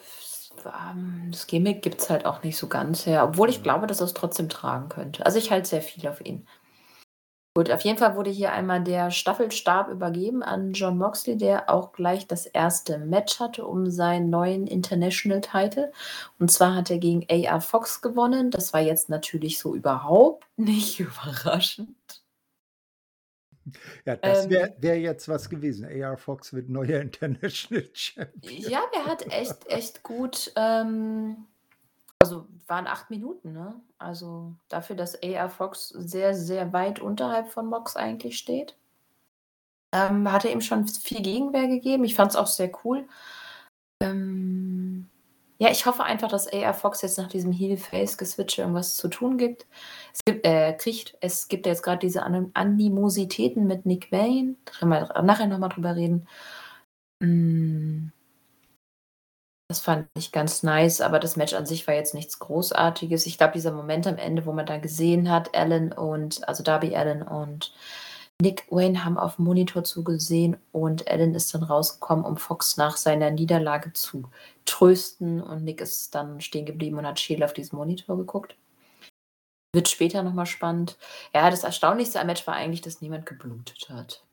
ähm, 0.65 1.29
das 1.31 1.47
Gimmick 1.47 1.83
gibt's 1.83 2.09
halt 2.09 2.25
auch 2.25 2.43
nicht 2.43 2.57
so 2.57 2.67
ganz 2.69 3.05
her, 3.05 3.25
obwohl 3.25 3.51
ich 3.51 3.63
glaube, 3.63 3.87
dass 3.87 4.01
er's 4.01 4.15
trotzdem 4.15 4.49
tragen 4.49 4.89
könnte. 4.89 5.25
Also, 5.27 5.39
ich 5.39 5.51
halte 5.51 5.69
sehr 5.69 5.83
viel 5.83 6.07
auf 6.09 6.21
ihn. 6.25 6.49
Gut, 7.57 7.71
auf 7.71 7.83
jeden 7.83 7.99
Fall 7.99 8.17
wurde 8.17 8.31
hier 8.31 8.53
einmal 8.53 8.83
der 8.83 9.13
Staffelstab 9.13 9.89
übergeben 9.89 10.43
an 10.43 10.73
Jon 10.73 10.99
Moxley, 10.99 11.37
der 11.37 11.71
auch 11.71 11.93
gleich 11.93 12.27
das 12.27 12.53
1. 12.53 12.87
Match 13.05 13.39
hatte 13.39 13.65
um 13.65 13.89
seinen 13.93 14.29
neuen 14.29 14.67
International 14.67 15.41
Title. 15.41 15.93
Und 16.41 16.51
zwar 16.51 16.75
hat 16.75 16.91
er 16.91 16.99
gegen 16.99 17.25
AR 17.31 17.61
Fox 17.61 18.03
gewonnen. 18.03 18.51
Das 18.51 18.73
war 18.73 18.81
jetzt 18.81 19.09
natürlich 19.09 19.61
so 19.61 19.77
überhaupt 19.77 20.49
nicht 20.57 20.99
überraschend. 21.01 22.25
Ja, 24.05 24.17
das 24.17 24.47
Ähm 24.47 24.51
wäre 24.51 24.75
wäre 24.81 24.97
jetzt 24.97 25.29
was 25.29 25.49
gewesen. 25.49 25.87
AR 25.87 26.17
Fox 26.17 26.53
wird 26.53 26.69
neuer 26.69 27.01
International 27.01 27.89
Champion. 27.93 28.71
Ja, 28.71 28.81
der 28.93 29.05
hat 29.07 29.33
echt 29.33 29.67
echt 29.69 30.03
gut, 30.03 30.53
ähm 30.57 31.47
also, 32.25 32.47
waren 32.67 32.87
8 32.87 33.11
Minuten, 33.11 33.53
ne? 33.53 33.75
Also, 33.99 34.55
dafür, 34.69 34.97
dass 34.97 35.23
AR 35.23 35.51
Fox 35.51 35.91
sehr, 35.91 36.35
sehr 36.35 36.73
weit 36.73 37.01
unterhalb 37.01 37.49
von 37.51 37.67
Mox 37.67 37.97
eigentlich 37.97 38.39
steht. 38.39 38.77
Ähm, 39.93 40.33
hat 40.33 40.45
er 40.45 40.53
ihm 40.53 40.61
schon 40.61 40.87
viel 40.89 41.23
Gegenwehr 41.23 41.69
gegeben. 41.69 42.05
Ich 42.05 42.15
fand's 42.15 42.37
auch 42.37 42.47
sehr 42.47 42.71
cool. 42.85 43.07
Ähm, 44.01 45.09
ja, 45.59 45.71
ich 45.71 45.87
hoffe 45.87 46.05
einfach, 46.05 46.29
dass 46.29 46.53
AR 46.53 46.75
Fox 46.75 47.03
jetzt 47.03 47.19
nach 47.19 47.29
diesem 47.29 47.53
Heel-Face-Geswitche 47.53 48.63
irgendwas 48.63 48.97
zu 48.97 49.09
tun 49.09 49.39
gibt. 49.39 49.67
Es 50.13 50.21
gibt 50.25 50.47
äh, 50.47 50.73
kriegt. 50.75 51.17
Es 51.21 51.49
gibt 51.49 51.67
ja 51.67 51.73
jetzt 51.73 51.83
grad 51.83 52.03
diese 52.03 52.23
Ani 52.25 52.51
Animositäten 52.55 53.67
mit 53.67 53.87
Nick 53.87 54.11
Wayne. 54.13 54.57
Da 54.65 54.73
können 54.73 54.91
wir 54.93 55.23
nachher 55.23 55.47
noch 55.47 55.59
mal 55.59 55.69
drüber 55.69 55.97
reden. 55.97 56.27
Hm 57.23 58.14
das 59.69 59.81
fand 59.81 60.09
ich 60.17 60.33
ganz 60.33 60.63
nice, 60.63 61.01
aber 61.01 61.19
das 61.19 61.37
Match 61.37 61.55
an 61.55 61.67
sich 61.67 61.87
war 61.87 61.95
jetzt 61.95 62.15
nichts 62.15 62.39
Großartiges. 62.39 63.27
Ich 63.27 63.39
glaube, 63.39 63.55
dieser 63.55 63.73
Moment 63.73 64.07
am 64.07 64.19
Ende, 64.19 64.47
wo 64.47 64.53
man 64.53 64.67
dann 64.67 64.83
gesehen 64.83 65.31
hat, 65.31 65.55
Allin 65.57 65.93
und 65.93 66.47
also, 66.49 66.63
Darby 66.63 66.95
Allin 66.97 67.23
und 67.23 67.73
Nick 68.43 68.67
Wayne 68.71 69.05
haben 69.05 69.19
auf'm 69.19 69.43
Monitor 69.43 69.85
zugesehen 69.85 70.57
und 70.73 71.09
Allin 71.09 71.35
ist 71.35 71.55
dann 71.55 71.63
rausgekommen, 71.63 72.25
um 72.25 72.37
Fox 72.37 72.77
nach 72.77 72.97
seiner 72.97 73.31
Niederlage 73.31 73.93
zu 73.93 74.25
trösten 74.65 75.41
und 75.43 75.65
Nick 75.65 75.81
ist 75.81 76.15
dann 76.15 76.41
stehen 76.41 76.67
geblieben 76.67 76.99
und 76.99 77.07
hat 77.07 77.21
scheel 77.21 77.43
auf 77.45 77.53
diesen 77.53 77.77
Monitor 77.77 78.17
geguckt. 78.17 78.57
Wird 79.75 79.89
später 79.89 80.23
noch 80.23 80.35
mal 80.35 80.47
spannend. 80.47 80.97
Ja, 81.35 81.51
das 81.51 81.65
Erstaunlichste 81.65 82.21
am 82.21 82.29
Match 82.29 82.47
war 82.47 82.55
eigentlich, 82.55 82.81
dass 82.81 83.01
niemand 83.01 83.27
geblutet 83.27 83.89
hat. 83.89 84.25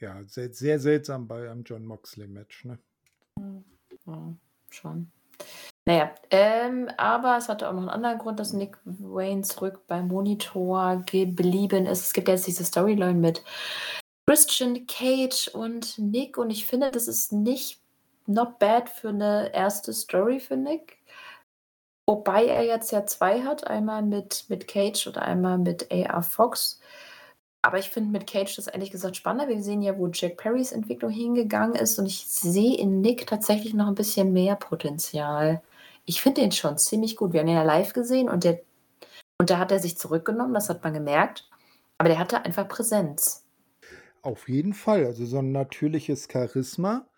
Ja, 0.00 0.22
sel 0.24 0.52
sehr 0.52 0.78
seltsam 0.78 1.26
bei 1.26 1.50
einem 1.50 1.62
Jon 1.64 1.84
Moxley 1.86 2.26
Match, 2.28 2.64
ne? 2.64 2.78
Mhm. 3.38 3.64
Ja, 4.06 4.36
schon. 4.76 5.10
Na 5.86 5.94
ja, 5.94 6.10
ähm, 6.30 6.88
aber 6.98 7.36
es 7.38 7.48
hatte 7.48 7.68
auch 7.68 7.74
noch 7.74 7.82
'n 7.84 7.88
anderen 7.90 8.18
Grund, 8.18 8.40
dass 8.40 8.52
Nick 8.54 8.78
Wayne 8.84 9.42
zurück 9.42 9.82
beim 9.88 10.08
Monitor 10.08 11.02
geblieben 11.06 11.86
ist. 11.86 12.02
Es 12.06 12.12
gibt 12.14 12.28
jetzt 12.28 12.46
diese 12.48 12.64
Storyline 12.64 13.14
mit 13.14 13.44
Christian 14.28 14.86
Cage 14.88 15.48
und 15.54 15.98
Nick 15.98 16.38
und 16.38 16.50
ich 16.50 16.66
finde, 16.66 16.90
das 16.92 17.08
ist 17.08 17.32
nicht 17.32 17.80
not 18.26 18.58
bad 18.60 18.90
für 18.90 19.12
'ne 19.12 19.50
1. 19.54 19.92
Story 19.94 20.40
für 20.40 20.56
Nick. 20.58 20.98
Wobei 22.08 22.46
er 22.46 22.62
jetzt 22.64 22.92
ja 22.92 23.04
2 23.04 23.42
hat, 23.42 23.66
einmal 23.66 24.00
mit 24.02 24.44
mit 24.48 24.68
Cage 24.68 25.08
und 25.08 25.18
einmal 25.18 25.58
mit 25.58 25.90
AR 25.92 26.22
Fox. 26.22 26.78
Aber 27.66 27.78
ich 27.80 27.90
finde 27.90 28.10
mit 28.12 28.28
Cage 28.28 28.54
das 28.54 28.68
ehrlich 28.68 28.92
gesagt 28.92 29.16
spannender. 29.16 29.48
Wir 29.52 29.60
sehen 29.60 29.82
ja, 29.82 29.98
wo 29.98 30.06
Jack 30.06 30.36
Perrys 30.36 30.70
Entwicklung 30.70 31.10
hingegangen 31.10 31.74
ist 31.74 31.98
und 31.98 32.06
ich 32.06 32.24
sehe 32.28 32.76
in 32.78 33.00
Nick 33.00 33.26
tatsächlich 33.26 33.74
noch 33.74 33.88
'n 33.88 33.96
bisschen 33.96 34.32
mehr 34.32 34.54
Potenzial. 34.54 35.62
Ich 36.04 36.22
finde 36.22 36.42
den 36.42 36.52
schon 36.52 36.78
ziemlich 36.78 37.16
gut. 37.16 37.32
Wir 37.32 37.40
haben 37.40 37.48
ihn 37.48 37.56
ja 37.56 37.64
live 37.64 37.92
gesehen 37.92 38.28
und 38.28 38.44
der 38.44 38.60
und 39.40 39.50
da 39.50 39.58
hat 39.58 39.72
er 39.72 39.80
sich 39.80 39.98
zurückgenommen, 39.98 40.54
das 40.54 40.68
hat 40.70 40.84
man 40.84 40.94
gemerkt, 40.94 41.48
aber 41.98 42.08
der 42.10 42.18
hatte 42.20 42.44
einfach 42.44 42.68
Präsenz. 42.68 43.42
Auf 44.24 44.48
jeden 44.48 44.72
Fall, 44.74 45.04
also, 45.06 45.24
so 45.24 45.38
'n 45.38 45.52
natürliches 45.52 46.28
Charisma, 46.30 47.08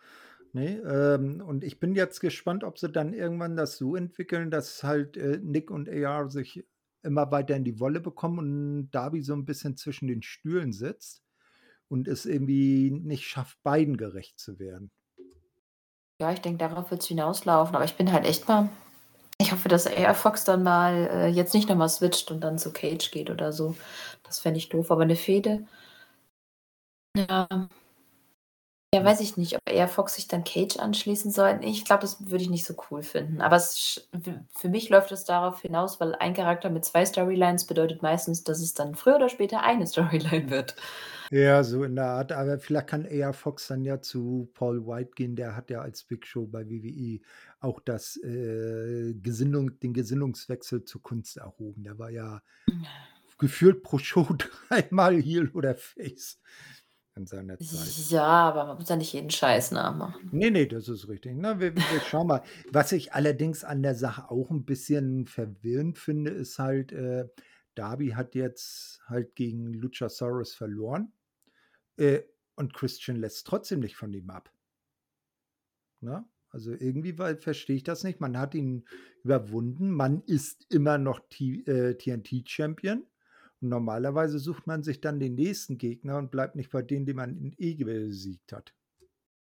ne? 0.52 0.80
Ähm, 0.80 1.42
und 1.46 1.64
ich 1.64 1.80
bin 1.80 1.94
jetzt 1.94 2.20
gespannt, 2.20 2.64
ob 2.64 2.78
sie 2.78 2.90
dann 2.90 3.12
irgendwann 3.14 3.56
das 3.56 3.78
so 3.78 3.96
entwickeln, 3.96 4.50
dass 4.50 4.82
halt, 4.84 5.16
äh, 5.16 5.38
Nick 5.42 5.70
und 5.70 5.88
AR 5.88 6.30
sich 6.30 6.66
immer 7.02 7.30
weiter 7.32 7.56
in 7.56 7.64
die 7.64 7.80
Wolle 7.80 8.00
bekommen 8.00 8.38
und 8.40 8.90
Darby 8.92 9.22
so 9.22 9.34
'n 9.34 9.44
bisschen 9.46 9.76
zwischen 9.76 10.08
den 10.08 10.22
Stühlen 10.22 10.72
sitzt 10.72 11.22
und 11.88 12.08
es 12.08 12.26
irgendwie 12.26 12.90
nicht 12.92 13.26
schafft, 13.26 13.62
beiden 13.64 13.96
gerecht 13.98 14.38
zu 14.40 14.58
werden. 14.60 14.90
Ja, 16.20 16.32
ich 16.32 16.40
denke, 16.40 16.58
darauf 16.58 16.90
wird's 16.90 17.06
hinauslaufen, 17.06 17.76
aber 17.76 17.84
ich 17.84 17.96
bin 17.96 18.12
halt 18.12 18.24
echt 18.26 18.48
mal 18.48 18.68
ich 19.40 19.52
hoffe, 19.52 19.68
dass 19.68 19.86
AR 19.86 20.14
Fox 20.14 20.44
dann 20.44 20.62
mal, 20.64 21.08
äh, 21.12 21.28
jetzt 21.28 21.54
nicht 21.54 21.68
noch 21.68 21.76
mal 21.76 21.88
switcht 21.90 22.30
und 22.30 22.40
dann 22.42 22.58
zu 22.58 22.72
Cage 22.72 23.10
geht 23.12 23.30
oder 23.30 23.52
so. 23.52 23.76
Das 24.24 24.40
fände 24.40 24.58
ich 24.58 24.68
doof, 24.70 24.90
aber 24.92 25.04
'ne 25.06 25.16
Fehde 25.16 25.66
ja. 27.16 27.68
Ja, 28.94 29.04
weiß 29.04 29.20
ich 29.20 29.36
nicht, 29.36 29.54
ob 29.54 29.60
AR 29.68 29.86
Fox 29.86 30.14
sich 30.14 30.28
dann 30.28 30.44
Cage 30.44 30.78
anschließen 30.78 31.30
soll. 31.30 31.60
Ich 31.62 31.84
glaube, 31.84 32.00
das 32.00 32.30
würde 32.30 32.42
ich 32.42 32.48
nicht 32.48 32.64
so 32.64 32.74
cool 32.90 33.02
finden. 33.02 33.42
Aber 33.42 33.56
es 33.56 33.78
sch 33.78 34.00
für 34.56 34.70
mich 34.70 34.88
läuft 34.88 35.12
es 35.12 35.24
darauf 35.24 35.60
hinaus, 35.60 36.00
weil 36.00 36.14
ein 36.14 36.32
Charakter 36.32 36.70
mit 36.70 36.86
2 36.86 37.04
Storylines 37.04 37.66
bedeutet 37.66 38.00
meistens, 38.00 38.44
dass 38.44 38.62
es 38.62 38.72
dann 38.72 38.94
früher 38.94 39.16
oder 39.16 39.28
später 39.28 39.62
eine 39.62 39.86
Storyline 39.86 40.48
wird. 40.48 40.74
Ja, 41.30 41.62
so 41.64 41.84
in 41.84 41.96
der 41.96 42.06
Art, 42.06 42.32
aber 42.32 42.58
vielleicht 42.58 42.86
kann 42.86 43.06
AR 43.06 43.34
Fox 43.34 43.66
dann 43.66 43.84
ja 43.84 44.00
zu 44.00 44.50
Paul 44.54 44.86
White 44.86 45.10
gehen. 45.14 45.36
Der 45.36 45.54
hat 45.54 45.68
ja 45.68 45.82
als 45.82 46.04
Big 46.04 46.26
Show 46.26 46.46
bei 46.46 46.66
WWE 46.66 47.20
auch 47.60 47.80
das, 47.80 48.16
äh, 48.16 49.12
Gesinnung 49.20 49.78
den 49.80 49.92
Gesinnungswechsel 49.92 50.84
zur 50.84 51.02
Kunst 51.02 51.36
erhoben. 51.36 51.84
Der 51.84 51.98
war 51.98 52.08
ja 52.08 52.40
gefühlt 53.38 53.82
pro 53.82 53.98
Show 53.98 54.26
dreimal 54.70 55.20
Heel 55.20 55.50
oder 55.50 55.74
Face 55.74 56.40
in 57.18 57.26
seiner 57.26 57.60
Zeit. 57.60 58.08
Ja, 58.10 58.22
aber 58.24 58.64
man 58.66 58.76
muss 58.78 58.88
ja 58.88 58.96
nicht 58.96 59.12
jeden 59.12 59.30
Scheiß 59.30 59.72
nachmachen. 59.72 60.32
Ne, 60.32 60.50
ne, 60.50 60.66
das 60.66 60.88
ist 60.88 61.08
richtig. 61.08 61.32
Na, 61.36 61.58
wir 61.60 61.74
wir 61.88 62.00
schauen 62.00 62.26
mal. 62.26 62.42
Was 62.70 62.92
ich 62.92 63.12
allerdings 63.14 63.64
an 63.64 63.82
der 63.82 63.94
Sache 63.94 64.30
auch 64.30 64.50
'n 64.50 64.64
bisschen 64.64 65.26
verwirrend 65.26 65.98
finde, 65.98 66.30
ist 66.32 66.58
halt, 66.58 66.92
äh, 66.92 67.28
Darby 67.74 68.10
hat 68.10 68.34
jetzt 68.34 69.00
halt 69.06 69.34
gegen 69.36 69.72
Luchasaurus 69.72 70.54
verloren, 70.54 71.12
äh, 71.98 72.22
und 72.56 72.74
Christian 72.74 73.16
lässt 73.18 73.46
trotzdem 73.46 73.80
nicht 73.80 73.96
von 73.96 74.12
ihm 74.14 74.30
ab. 74.30 74.52
Ne? 76.02 76.24
Also, 76.50 76.72
irgendwie 76.72 77.12
verstehe 77.12 77.76
ich 77.76 77.82
das 77.82 78.04
nicht. 78.04 78.20
Man 78.20 78.38
hat 78.38 78.54
ihn 78.54 78.86
überwunden. 79.22 79.90
Man 79.90 80.22
ist 80.22 80.66
immer 80.72 80.96
noch 80.98 81.20
T 81.28 81.62
äh, 81.66 81.94
TNT-Champion. 81.94 83.06
Und 83.60 83.70
normalerweise 83.70 84.38
sucht 84.38 84.66
man 84.66 84.82
sich 84.82 85.00
dann 85.00 85.18
den 85.20 85.34
nächsten 85.34 85.78
Gegner 85.78 86.18
und 86.18 86.30
bleibt 86.30 86.54
nicht 86.56 86.70
bei 86.70 86.82
denen, 86.82 87.06
den 87.06 87.16
man 87.16 87.36
in 87.36 87.54
eh 87.58 87.74
besiegt 87.74 88.52
hat. 88.52 88.72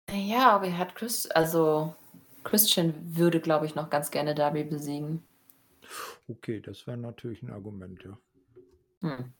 Ja, 0.10 0.52
aber 0.52 0.68
er 0.68 0.78
hat 0.78 0.96
Chris 0.96 1.26
also, 1.28 1.96
Christian 2.44 3.16
würde, 3.18 3.40
glaube 3.40 3.66
ich, 3.66 3.76
noch 3.76 3.90
ganz 3.90 4.10
gerne 4.12 4.34
Darby 4.36 4.64
besiegen. 4.64 5.24
Okay, 6.30 6.62
das 6.62 6.86
wäre 6.88 6.98
natürlich 6.98 7.42
'n 7.44 7.50
Argument, 7.52 8.04
ja. 8.04 8.18
Hm. 9.02 9.34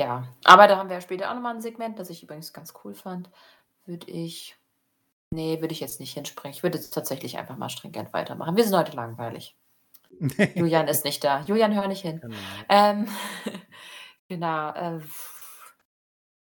Ja, 0.00 0.26
aber 0.44 0.66
da 0.68 0.76
haben 0.78 0.88
wir 0.88 0.96
ja 0.96 1.00
später 1.00 1.30
auch 1.30 1.34
noch 1.34 1.42
mal 1.42 1.54
'n 1.54 1.60
Segment, 1.60 1.98
das 1.98 2.10
ich 2.10 2.22
übrigens 2.22 2.52
ganz 2.52 2.72
cool 2.84 2.94
fand. 2.94 3.30
würde 3.86 4.10
ich 4.12 4.56
ne, 5.32 5.60
würde 5.62 5.72
ich 5.74 5.80
jetzt 5.80 6.00
nicht 6.00 6.14
hinspringen. 6.14 6.56
Ich 6.56 6.62
würde 6.64 6.78
jetzt 6.78 6.92
tatsächlich 6.94 7.38
einfach 7.38 7.56
mal 7.58 7.70
stringent 7.70 8.12
weitermachen. 8.14 8.56
Wir 8.56 8.64
sind 8.64 8.76
heute 8.76 8.96
langweilig. 8.96 9.54
Julian 10.54 10.88
ist 10.88 11.04
nicht 11.04 11.22
da. 11.24 11.40
Julian, 11.42 11.74
hör 11.74 11.88
nicht 11.88 12.02
hin. 12.02 12.20
Genau. 12.20 12.36
Ähm, 12.68 13.08
genau, 14.28 14.70
äh, 14.70 15.00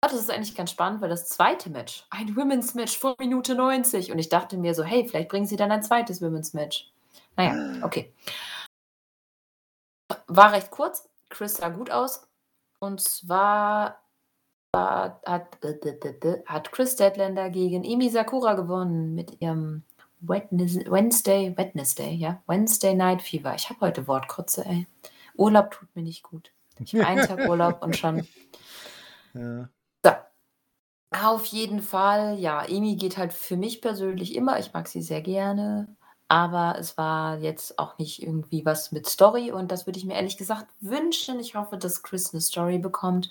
ah, 0.00 0.08
das 0.08 0.14
ist 0.14 0.30
eigentlich 0.30 0.54
ganz 0.54 0.70
spannend, 0.70 1.00
weil 1.00 1.08
das 1.08 1.28
zweite 1.28 1.70
Match, 1.70 2.04
ein 2.10 2.36
Women's 2.36 2.74
Match 2.74 2.98
vor 2.98 3.16
Minute 3.18 3.54
90 3.54 4.12
und 4.12 4.18
ich 4.18 4.28
dachte 4.28 4.56
mir 4.56 4.74
so: 4.74 4.84
„Hey, 4.84 5.06
vielleicht 5.06 5.28
bringen 5.28 5.46
sie 5.46 5.56
dann 5.56 5.72
ein 5.72 5.82
zweites 5.82 6.20
Women's 6.20 6.52
Match.“ 6.54 6.90
Na 7.36 7.44
ja, 7.44 7.84
okay. 7.84 8.12
War 10.26 10.52
recht 10.52 10.70
kurz. 10.70 11.08
Chris 11.28 11.56
sah 11.56 11.68
gut 11.68 11.90
aus. 11.90 12.26
Und 12.80 13.00
zwar 13.00 14.02
war 14.72 15.20
hat 15.26 15.58
hat 16.46 16.72
Chris 16.72 16.92
Statlander 16.92 17.50
gegen 17.50 17.84
Emi 17.84 18.08
Sakura 18.08 18.54
gewonnen 18.54 19.14
mit 19.14 19.40
ihrem 19.40 19.82
Wednesday 20.20 21.56
Wednesday, 21.56 22.14
ja, 22.14 22.42
Wednesday 22.46 22.94
Night 22.94 23.22
Fever. 23.22 23.54
Ich 23.54 23.68
habe 23.70 23.80
heute 23.80 24.06
Wortkotze, 24.06 24.64
ey. 24.66 24.86
Urlaub 25.36 25.70
tut 25.70 25.88
mir 25.94 26.02
nicht 26.02 26.22
gut. 26.22 26.52
Ich 26.82 26.94
habe 26.94 27.06
einen 27.06 27.26
Tag 27.26 27.46
Urlaub 27.48 27.82
und 27.82 27.94
schon 27.96 28.26
Ja. 29.34 29.68
So. 30.04 30.12
Auf 31.12 31.44
jeden 31.46 31.82
Fall, 31.82 32.38
ja, 32.38 32.64
Emi 32.64 32.96
geht 32.96 33.18
halt 33.18 33.32
für 33.32 33.56
mich 33.56 33.82
persönlich 33.82 34.34
immer. 34.34 34.58
Ich 34.60 34.72
mag 34.72 34.88
sie 34.88 35.02
sehr 35.02 35.20
gerne, 35.22 35.88
aber 36.28 36.76
es 36.78 36.96
war 36.96 37.38
jetzt 37.38 37.78
auch 37.78 37.98
nicht 37.98 38.22
irgendwie 38.22 38.64
was 38.64 38.92
mit 38.92 39.06
Story 39.08 39.50
und 39.52 39.72
das 39.72 39.86
würde 39.86 39.98
ich 39.98 40.04
mir 40.06 40.14
ehrlich 40.14 40.36
gesagt 40.38 40.68
wünschen. 40.80 41.40
Ich 41.40 41.54
hoffe, 41.56 41.76
dass 41.78 42.02
Chris 42.02 42.32
'ne 42.32 42.40
Story 42.40 42.78
bekommt. 42.78 43.30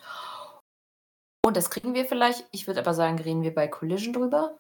Und 1.45 1.57
das 1.57 1.69
kriegen 1.69 1.93
wir 1.93 2.05
vielleicht. 2.05 2.45
Ich 2.51 2.67
würde 2.67 2.81
aber 2.81 2.93
sagen, 2.93 3.17
reden 3.19 3.41
wir 3.43 3.53
bei 3.55 3.67
Collision 3.67 4.13
drüber. 4.13 4.59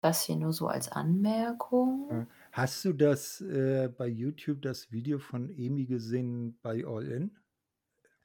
Das 0.00 0.24
hier 0.24 0.34
nur 0.36 0.52
so 0.52 0.66
als 0.66 0.90
Anmerkung. 0.90 2.10
Ja. 2.10 2.26
Hast 2.52 2.84
du 2.84 2.92
das, 2.92 3.40
äh, 3.40 3.88
bei 3.88 4.08
YouTube 4.08 4.60
das 4.62 4.92
Video 4.92 5.18
von 5.18 5.48
Emi 5.50 5.86
gesehen 5.86 6.58
bei 6.60 6.84
All 6.86 7.06
In? 7.10 7.38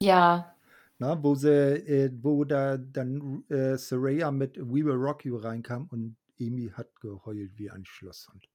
Ja. 0.00 0.54
Na, 0.98 1.16
wo 1.22 1.34
sie 1.34 1.48
äh, 1.50 2.10
wo 2.22 2.44
da 2.44 2.76
dann 2.78 3.44
äh, 3.48 3.76
Saraya 3.76 4.30
mit 4.30 4.56
„We 4.58 4.84
Will 4.84 4.92
Rock 4.94 5.24
You“ 5.24 5.36
reinkam 5.36 5.86
und 5.90 6.16
Emi 6.38 6.70
hat 6.72 7.00
geheult 7.00 7.58
wie 7.58 7.70
ein 7.70 7.84
Schlosshund. 7.84 8.48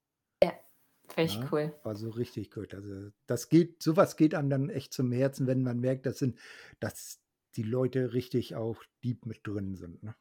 Ja, 0.44 0.54
ich 1.18 1.40
Ne? 1.40 1.52
cool. 1.52 1.74
War 1.84 1.96
so 1.96 2.10
richtig 2.10 2.52
gut. 2.52 2.74
Also, 2.74 3.12
das 3.26 3.50
geht 3.50 3.82
so 3.84 3.96
was 3.96 4.18
geht 4.18 4.36
einem 4.36 4.50
dann 4.50 4.70
echt 4.70 4.94
zum 4.94 5.12
Herzen, 5.12 5.48
wenn 5.48 5.64
man 5.64 5.80
merkt, 5.80 6.06
das 6.06 6.20
sind 6.20 6.38
dass 6.80 7.22
die 7.56 7.64
Leute 7.64 8.14
richtig 8.14 8.56
auch 8.56 8.84
deep 9.04 9.26
mit 9.26 9.46
drin 9.48 9.76
sind, 9.76 10.04
ne? 10.04 10.16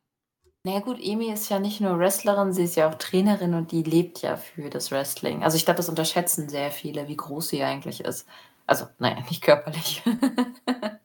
Na 0.65 0.73
ja 0.73 0.81
gut, 0.81 0.99
Emi 1.01 1.31
ist 1.33 1.49
ja 1.51 1.61
nicht 1.61 1.81
nur 1.81 1.99
Wrestlerin, 2.01 2.53
sie 2.53 2.65
ist 2.65 2.75
ja 2.77 2.89
auch 2.89 2.95
Trainerin 2.97 3.55
und 3.55 3.71
die 3.71 3.83
lebt 3.85 4.23
ja 4.23 4.37
für 4.37 4.71
das 4.71 4.91
Wrestling. 4.91 5.43
Also, 5.45 5.57
ich 5.57 5.65
glaube, 5.65 5.77
das 5.77 5.89
unterschätzen 5.89 6.49
sehr 6.49 6.71
viele, 6.73 7.07
wie 7.07 7.17
groß 7.17 7.49
sie 7.51 7.63
eigentlich 7.63 8.01
ist. 8.05 8.27
Also, 8.67 8.87
na 8.99 9.11
ja, 9.11 9.21
nicht 9.21 9.41
körperlich. 9.43 10.03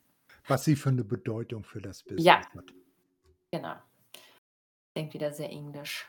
Was 0.48 0.64
sie 0.64 0.76
für 0.76 0.92
'ne 0.92 1.04
Bedeutung 1.04 1.64
für 1.64 1.80
das 1.80 2.02
Business 2.02 2.26
Ja. 2.26 2.42
hat. 2.54 2.74
Genau. 3.52 3.76
Klingt 4.96 5.12
wieder 5.12 5.32
sehr 5.32 5.50
englisch. 5.50 6.06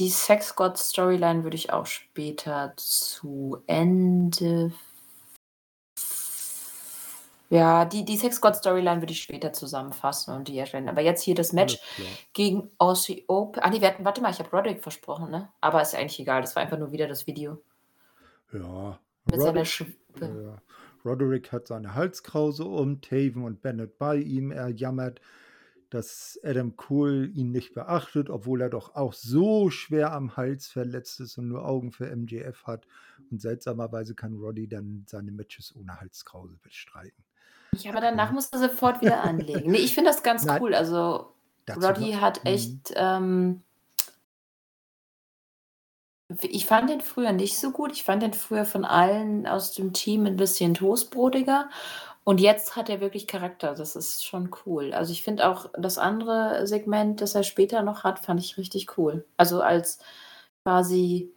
Die 0.00 0.10
Sex 0.10 0.56
God 0.56 0.78
Storyline 0.78 1.44
würde 1.44 1.56
ich 1.56 1.72
auch 1.72 1.86
später 1.86 2.74
zu 2.76 3.62
Ende 3.66 4.72
ja, 7.52 7.84
die 7.84 8.06
die 8.06 8.16
Sex 8.16 8.40
God 8.40 8.56
Storyline 8.56 9.02
würde 9.02 9.12
ich 9.12 9.22
später 9.22 9.52
zusammenfassen 9.52 10.34
und 10.34 10.48
die 10.48 10.56
erstellen. 10.56 10.88
Aber 10.88 11.02
jetzt 11.02 11.20
hier 11.20 11.34
das 11.34 11.52
Match 11.52 11.78
gegen 12.32 12.70
Aussie 12.78 13.26
Open 13.28 13.62
ah 13.62 13.68
ne, 13.68 13.78
wir 13.78 13.88
hatten 13.88 14.06
warte 14.06 14.22
mal, 14.22 14.30
ich 14.30 14.38
habe 14.38 14.48
Roderick 14.50 14.82
versprochen, 14.82 15.30
ne? 15.30 15.50
Aber 15.60 15.82
ist 15.82 15.94
eigentlich 15.94 16.18
egal, 16.18 16.40
das 16.40 16.56
war 16.56 16.62
einfach 16.62 16.78
nur 16.78 16.92
wieder 16.92 17.06
das 17.06 17.26
Video. 17.26 17.62
Ja, 18.54 18.98
Mit 19.26 19.34
seiner 19.38 19.48
Roderick 19.48 19.66
Schwippe. 19.66 20.42
ja, 20.44 20.62
Roderick 21.04 21.52
hat 21.52 21.66
seine 21.66 21.94
Halskrause 21.94 22.64
um, 22.64 23.02
Taven 23.02 23.44
und 23.44 23.60
Bennett 23.60 23.98
bei 23.98 24.16
ihm. 24.16 24.50
Er 24.50 24.70
jammert, 24.70 25.20
dass 25.90 26.40
Adam 26.42 26.74
Cole 26.76 27.26
ihn 27.26 27.50
nicht 27.50 27.74
beachtet, 27.74 28.30
obwohl 28.30 28.62
er 28.62 28.70
doch 28.70 28.94
auch 28.94 29.12
so 29.12 29.68
schwer 29.68 30.14
am 30.14 30.38
Hals 30.38 30.68
verletzt 30.68 31.20
ist 31.20 31.36
und 31.36 31.48
nur 31.48 31.66
Augen 31.66 31.92
für 31.92 32.16
MJF 32.16 32.64
hat. 32.64 32.86
Und 33.30 33.42
seltsamerweise 33.42 34.14
kann 34.14 34.36
Roddy 34.36 34.68
dann 34.68 35.04
seine 35.06 35.32
Matches 35.32 35.76
ohne 35.76 36.00
Halskrause 36.00 36.56
bestreiten. 36.62 37.22
Ja, 37.74 37.90
aber 37.90 38.00
danach 38.02 38.30
Ja. 38.30 38.32
muss 38.32 38.48
er 38.52 38.58
sofort 38.58 39.00
wieder 39.00 39.22
anlegen. 39.22 39.70
Ne, 39.72 39.78
ich 39.78 39.94
finde 39.94 40.10
das 40.10 40.22
ganz 40.22 40.46
Nein. 40.46 40.60
cool. 40.60 40.74
Also, 40.74 41.32
Roddy 41.74 42.12
hat 42.20 42.44
mhm. 42.44 42.44
echt, 42.44 42.92
ähm 42.96 43.62
ich 46.48 46.66
fand 46.66 46.88
den 46.90 47.00
früher 47.00 47.32
nicht 47.32 47.58
so 47.58 47.70
gut. 47.72 47.92
Ich 47.92 48.04
fand 48.04 48.22
den 48.22 48.32
früher 48.32 48.64
von 48.64 48.84
allen 48.84 49.46
aus 49.46 49.72
dem 49.72 49.92
Team 49.92 50.26
'n 50.26 50.36
bisschen 50.36 50.74
toastbrotiger 50.74 51.68
und 52.24 52.40
jetzt 52.40 52.76
hat 52.76 52.88
er 52.90 53.00
wirklich 53.00 53.26
Charakter. 53.26 53.74
Das 53.74 53.96
ist 53.96 54.24
schon 54.24 54.50
cool. 54.66 54.92
Also, 54.94 55.12
ich 55.12 55.22
finde 55.24 55.48
auch 55.48 55.70
das 55.78 55.98
andere 55.98 56.66
Segment, 56.66 57.20
das 57.20 57.34
er 57.34 57.42
später 57.44 57.82
noch 57.82 58.04
hat, 58.04 58.20
fand 58.20 58.40
ich 58.40 58.56
richtig 58.58 58.96
cool. 58.98 59.26
Also, 59.36 59.62
als 59.62 59.98
quasi 60.64 61.32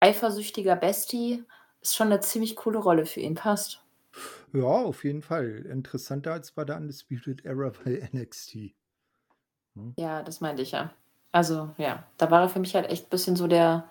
eifersüchtiger 0.00 0.76
Bestie 0.76 1.44
ist 1.82 1.96
schon 1.96 2.08
'ne 2.10 2.20
ziemlich 2.20 2.56
coole 2.56 2.78
Rolle 2.80 3.06
für 3.06 3.20
ihn, 3.20 3.34
passt. 3.36 3.81
Ja, 4.52 4.64
auf 4.64 5.04
jeden 5.04 5.22
Fall. 5.22 5.66
Interessanter 5.70 6.32
als 6.32 6.52
bei 6.52 6.64
der 6.64 6.76
Undisputed 6.76 7.44
Era 7.44 7.72
bei 7.84 8.08
NXT. 8.12 8.74
Ne? 9.74 9.94
Ja, 9.96 10.22
das 10.22 10.40
meinte 10.40 10.62
ich 10.62 10.72
ja. 10.72 10.92
Also, 11.32 11.70
ja, 11.78 12.04
da 12.18 12.30
war 12.30 12.42
er 12.42 12.48
für 12.48 12.60
mich 12.60 12.74
halt 12.74 12.90
echt 12.90 13.08
bisschen 13.10 13.36
so 13.36 13.46
der 13.46 13.88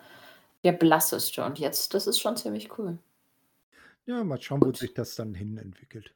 der 0.64 0.72
blasseste 0.72 1.44
und 1.44 1.58
jetzt 1.58 1.92
das 1.92 2.06
ist 2.06 2.20
schon 2.20 2.36
ziemlich 2.36 2.78
cool. 2.78 2.98
Ja, 4.06 4.22
mal 4.24 4.40
schauen, 4.40 4.60
wo 4.60 4.66
Gut. 4.66 4.76
sich 4.76 4.94
das 4.94 5.14
dann 5.14 5.34
hin 5.34 5.58
entwickelt. 5.58 6.14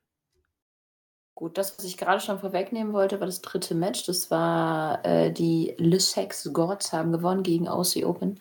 Gut, 1.34 1.58
das, 1.58 1.76
was 1.76 1.84
ich 1.84 1.98
gerade 1.98 2.20
schon 2.20 2.38
vorwegnehmen 2.38 2.92
wollte, 2.94 3.20
war 3.20 3.26
das 3.26 3.42
3. 3.42 3.74
Match. 3.74 4.06
Das 4.06 4.30
war, 4.30 5.04
äh, 5.04 5.30
die 5.30 5.74
Le 5.76 6.00
Sex 6.00 6.48
Gods 6.52 6.92
haben 6.92 7.12
gewonnen 7.12 7.42
gegen 7.42 7.68
Aussie 7.68 8.06
Open. 8.06 8.40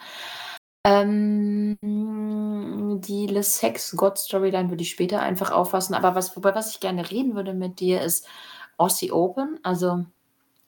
Ähm, 0.85 1.77
die 3.01 3.27
Le 3.27 3.43
Sex 3.43 3.95
God 3.97 4.17
Storyline 4.19 4.69
würde 4.69 4.83
ich 4.83 4.91
später 4.91 5.21
einfach 5.21 5.51
auffassen, 5.51 5.95
aber 5.95 6.15
was 6.15 6.35
wobei 6.37 6.53
was 6.55 6.71
ich 6.71 6.79
gerne 6.79 7.09
reden 7.09 7.35
würde 7.35 7.53
mit 7.53 7.79
dir, 7.79 8.01
ist 8.01 8.27
Aussie 8.77 9.11
Open. 9.11 9.59
Also, 9.63 10.05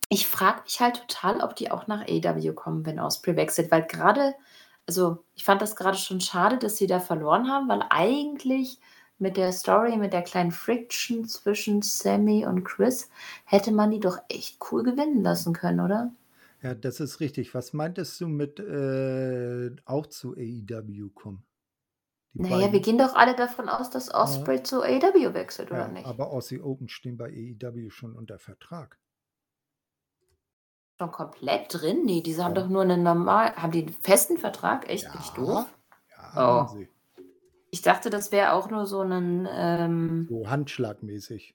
ich 0.09 0.27
frage 0.27 0.63
mich 0.63 0.79
halt 0.81 0.97
total, 1.07 1.41
ob 1.41 1.55
die 1.55 1.71
auch 1.71 1.87
nach 1.87 2.01
AEW 2.07 2.53
kommen, 2.53 2.85
wenn 2.85 2.99
Osprey 2.99 3.35
wechselt, 3.37 3.71
weil 3.71 3.83
grade 3.83 4.35
also, 4.87 5.23
ich 5.35 5.43
fand 5.45 5.61
das 5.61 5.75
grade 5.75 5.97
schon 5.97 6.21
schade, 6.21 6.57
dass 6.57 6.77
sie 6.77 6.87
da 6.87 6.99
verloren 6.99 7.49
haben, 7.49 7.67
weil 7.69 7.83
eigentlich 7.89 8.79
mit 9.19 9.37
der 9.37 9.51
Story, 9.51 9.97
mit 9.97 10.13
der 10.13 10.21
kleinen 10.23 10.51
Friction 10.51 11.25
zwischen 11.25 11.81
Sammy 11.81 12.45
und 12.45 12.63
Chris 12.63 13.09
hätte 13.45 13.71
man 13.73 13.91
die 13.91 13.99
doch 13.99 14.17
echt 14.29 14.59
cool 14.71 14.83
gewinnen 14.83 15.23
lassen 15.23 15.53
können, 15.53 15.81
oder? 15.81 16.11
Ja, 16.61 16.73
das 16.73 16.99
ist 16.99 17.19
richtig. 17.19 17.53
Was 17.53 17.73
meintest 17.73 18.19
du 18.19 18.27
mit, 18.27 18.59
äh, 18.59 19.75
auch 19.85 20.07
zu 20.07 20.33
AEW 20.35 21.09
kommen? 21.13 21.45
Die 22.33 22.39
Na 22.39 22.49
ja, 22.49 22.71
wir 22.71 22.81
beiden 22.81 22.83
gehen 22.83 22.99
doch 22.99 23.15
alle 23.15 23.33
davon 23.35 23.67
aus, 23.67 23.89
dass 23.89 24.13
Ja. 24.21 24.51
Osprey 24.53 24.61
zu 24.61 24.83
AEW 24.83 25.33
wechselt, 25.33 25.71
oder 25.71 25.87
Ja, 25.87 25.87
nicht? 25.87 26.05
aber 26.05 26.29
Aussie 26.31 26.61
Open 26.61 26.87
stehen 26.87 27.17
bei 27.17 27.29
AEW 27.29 27.89
schon 27.89 28.13
unter 28.15 28.39
Vertrag. 28.39 28.97
Schon 30.99 31.11
komplett 31.11 31.71
drin? 31.71 32.05
Ne, 32.05 32.23
diese 32.23 32.43
haben 32.43 32.55
Ja. 32.55 32.55
doch 32.55 32.67
nur 32.69 32.83
'nen 32.83 33.03
normal 33.03 33.55
haben 33.55 33.71
die 33.71 33.83
'n 33.83 33.89
festen 34.01 34.37
Vertrag? 34.39 34.89
Echt? 34.89 35.11
Bin 35.11 35.21
ich 35.21 35.33
doof? 35.33 35.67
Ja, 36.09 36.17
ja, 36.17 36.33
haben 36.33 36.65
Oh. 36.65 36.67
sie. 36.67 36.89
Ich 37.71 37.81
dachte, 37.83 38.09
das 38.09 38.31
wäre 38.31 38.53
auch 38.53 38.69
nur 38.71 38.85
so 38.87 39.03
'nen, 39.03 39.47
ähm 39.51 40.29
So 40.29 40.45
handschlagmäßig. 40.49 41.53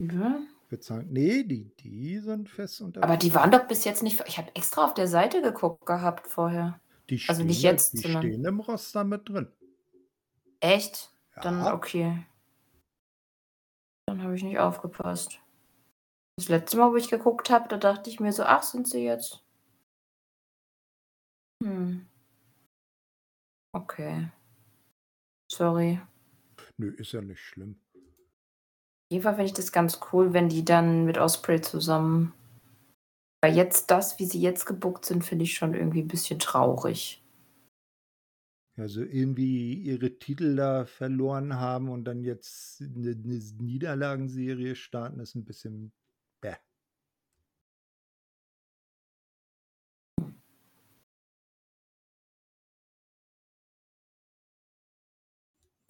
Ja. 0.00 0.40
Würde 0.70 0.84
sagen 0.84 1.12
ne, 1.12 1.44
die 1.44 1.74
die 1.80 2.18
sind 2.20 2.48
fest 2.48 2.80
unter 2.80 3.02
Aber 3.02 3.16
die 3.16 3.34
waren 3.34 3.50
doch 3.50 3.66
bis 3.66 3.84
jetzt 3.84 4.02
nicht 4.02 4.22
ich 4.26 4.36
habe 4.38 4.54
extra 4.54 4.84
auf 4.84 4.94
der 4.94 5.08
Seite 5.08 5.40
geguckt 5.42 5.86
gehabt 5.86 6.26
vorher. 6.28 6.80
Die 7.08 7.18
Also, 7.26 7.44
nicht 7.44 7.62
stehen 7.62 7.62
jetzt, 7.62 7.98
die 7.98 8.02
sondern 8.02 8.36
stehen 8.36 8.44
im 8.44 8.60
Roster 8.60 9.04
mit 9.04 9.28
drin. 9.28 9.48
Echt? 10.62 11.10
Dann 11.40 11.66
Ja. 11.66 11.72
okay. 11.72 12.24
Dann 14.08 14.22
habe 14.22 14.34
ich 14.36 14.42
nicht 14.42 14.58
aufgepasst. 14.58 15.40
Das 16.36 16.48
letzte 16.48 16.78
Mal, 16.78 16.92
wo 16.92 16.96
ich 16.96 17.10
geguckt 17.10 17.50
habe, 17.50 17.68
da 17.68 17.78
dachte 17.78 18.10
ich 18.10 18.20
mir 18.20 18.32
so: 18.32 18.44
„Ach, 18.44 18.62
sind 18.64 18.88
sie 18.88 19.04
jetzt?“ 19.04 19.42
Hm. 21.62 22.00
Okay. 23.74 24.30
Sorry. 25.50 26.00
Nö, 26.78 26.90
ist 26.96 27.12
ja 27.12 27.20
nicht 27.22 27.40
schlimm 27.40 27.80
jeden 29.10 29.22
Fall 29.24 29.34
finde 29.34 29.46
ich 29.46 29.54
das 29.54 29.72
ganz 29.72 29.98
cool, 30.12 30.32
wenn 30.32 30.48
die 30.48 30.64
dann 30.64 31.04
mit 31.04 31.18
Osprey 31.18 31.60
zusammen. 31.60 32.32
Weil 33.42 33.56
jetzt 33.56 33.90
das, 33.90 34.18
wie 34.18 34.26
sie 34.26 34.40
jetzt 34.40 34.66
gebuckt 34.66 35.04
sind, 35.04 35.24
finde 35.24 35.44
ich 35.44 35.54
schon 35.54 35.74
irgendwie 35.74 36.02
ein 36.02 36.08
bisschen 36.08 36.38
traurig. 36.38 37.22
Also 38.76 39.02
irgendwie 39.02 39.74
ihre 39.74 40.18
Titel 40.18 40.56
da 40.56 40.86
verloren 40.86 41.56
haben 41.56 41.88
und 41.88 42.04
dann 42.04 42.22
jetzt 42.22 42.80
eine, 42.80 43.10
eine 43.10 43.40
Niederlagenserie 43.58 44.74
starten, 44.76 45.20
ist 45.20 45.34
ein 45.34 45.44
bisschen. 45.44 45.92
Bäh. 46.40 46.54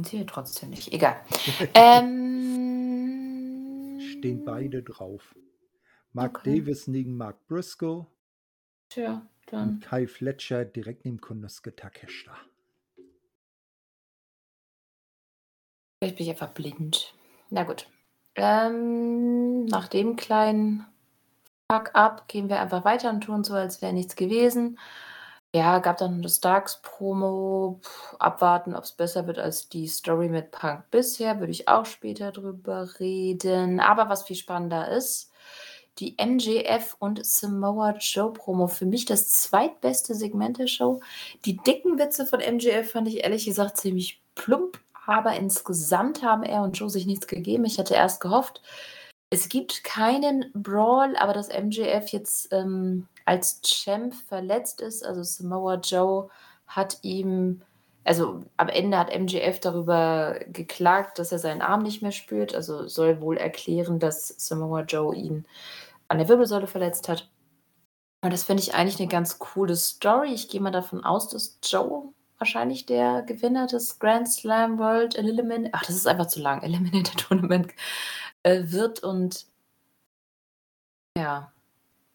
Sehe 0.05 0.25
trotzdem 0.27 0.71
nicht. 0.71 0.93
Egal. 0.93 1.21
ähm. 1.75 2.70
Stehen 4.01 4.45
beide 4.45 4.83
drauf. 4.83 5.35
Mark 6.13 6.39
Okay. 6.39 6.61
Davis 6.61 6.87
neben 6.87 7.17
Mark 7.17 7.47
Briscoe. 7.47 8.07
Tja, 8.89 9.15
Und 9.15 9.53
dann. 9.53 9.81
Kyle 9.81 10.09
Fletcher 10.09 10.65
direkt 10.65 11.05
neben 11.05 11.21
Konosuke 11.21 11.75
Takeshita. 11.77 12.35
Vielleicht 16.03 16.17
bin 16.17 16.27
ich 16.27 16.31
einfach 16.31 16.53
blind. 16.53 17.15
Na 17.51 17.65
gut. 17.65 17.87
Ähm, 18.37 19.67
nach 19.67 19.89
dem 19.89 20.17
kleinen 20.17 20.87
Fuck-up 21.71 22.27
gehen 22.27 22.49
wir 22.49 22.61
einfach 22.61 22.85
weiter 22.85 23.11
und 23.11 23.21
tun 23.23 23.45
so, 23.45 23.55
als 23.55 23.83
wäre 23.83 23.93
nichts 23.93 24.17
gewesen. 24.17 24.79
Ja, 25.53 25.81
gab 25.81 25.99
dann 25.99 26.23
das 26.23 26.41
Darks-Promo. 26.41 27.81
Puh, 27.83 28.17
Abwarten, 28.19 28.75
ob 28.75 28.85
es 28.85 28.93
besser 28.93 29.27
wird 29.27 29.39
als 29.39 29.69
die 29.69 29.89
Story 29.89 30.29
mit 30.29 30.53
Punk 30.53 30.85
bisher, 30.93 31.41
würde 31.41 31.51
ich 31.51 31.67
auch 31.67 31.87
später 31.87 32.31
drüber 32.31 32.89
reden. 33.01 33.81
Aber 33.81 34.09
was 34.09 34.23
viel 34.23 34.37
spannender 34.37 34.89
ist, 34.89 35.33
die 35.99 36.17
MJF 36.25 36.97
und 37.01 37.25
Samoa 37.27 37.97
Joe 37.99 38.33
Promo. 38.33 38.69
Für 38.69 38.87
mich 38.87 39.07
das 39.07 39.29
zweitbeste 39.29 40.15
Segment 40.15 40.59
der 40.59 40.69
Show. 40.69 41.01
Die 41.45 41.57
dicken 41.57 41.99
Witze 41.99 42.27
von 42.27 42.41
MJF 42.41 42.93
fand 42.93 43.09
ich 43.09 43.25
ehrlich 43.25 43.45
gesagt 43.45 43.77
ziemlich 43.77 44.23
plump, 44.37 44.79
aber 45.07 45.35
insgesamt 45.35 46.23
haben 46.23 46.45
er 46.45 46.63
und 46.63 46.79
Joe 46.79 46.89
sich 46.89 47.07
nichts 47.07 47.27
gegeben. 47.27 47.65
Ich 47.65 47.79
hatte 47.79 47.95
erst 47.95 48.21
gehofft, 48.21 48.63
es 49.31 49.49
gibt 49.49 49.85
keinen 49.85 50.51
Brawl, 50.55 51.17
aber 51.17 51.33
dass 51.33 51.49
MJF 51.49 52.09
jetzt 52.09 52.53
ähm, 52.53 53.07
als 53.31 53.61
Champ 53.63 54.13
verletzt 54.13 54.81
ist, 54.81 55.07
also 55.07 55.23
Samoa 55.23 55.77
Joe 55.77 56.29
hat 56.67 56.99
ihm, 57.03 57.63
also 58.03 58.43
am 58.57 58.69
Ende 58.69 58.99
hat 58.99 59.17
MJF 59.17 59.61
darüber 59.61 60.41
geklagt, 60.49 61.21
dass 61.21 61.31
er 61.31 61.39
seinen 61.39 61.63
Arm 61.63 61.85
nicht 61.85 62.03
mehr 62.03 62.11
spürt, 62.11 62.57
also 62.57 62.89
soll 62.89 63.21
wohl 63.21 63.37
erklären, 63.37 64.01
dass 64.01 64.35
Samoa 64.37 64.81
Joe 64.81 65.15
ihn 65.15 65.47
an 66.09 66.19
der 66.19 66.29
Wirbelsäule 66.29 66.67
verletzt 66.67 67.09
hat. 67.09 67.31
Und 68.21 68.33
das 68.33 68.43
finde 68.43 68.65
ich 68.65 68.75
eigentlich 68.75 68.99
eine 68.99 69.09
ganz 69.09 69.39
coole 69.39 69.77
Story. 69.77 70.33
Ich 70.35 70.49
gehe 70.49 70.61
mal 70.61 70.73
davon 70.73 71.05
aus, 71.05 71.29
dass 71.29 71.61
Joe 71.63 72.13
wahrscheinlich 72.39 72.85
der 72.87 73.23
Gewinner 73.23 73.69
des 73.69 74.01
Grand 74.01 74.29
Slam 74.29 74.81
World 74.81 75.15
Eliminator, 75.15 75.71
ach, 75.73 75.85
das 75.87 75.95
ist 75.95 76.09
einfach 76.09 76.27
zu 76.27 76.41
lang, 76.41 76.63
Eliminator 76.65 77.15
Tournament 77.15 77.73
äh, 78.43 78.63
wird 78.65 79.05
und 79.05 79.47
ja, 81.17 81.53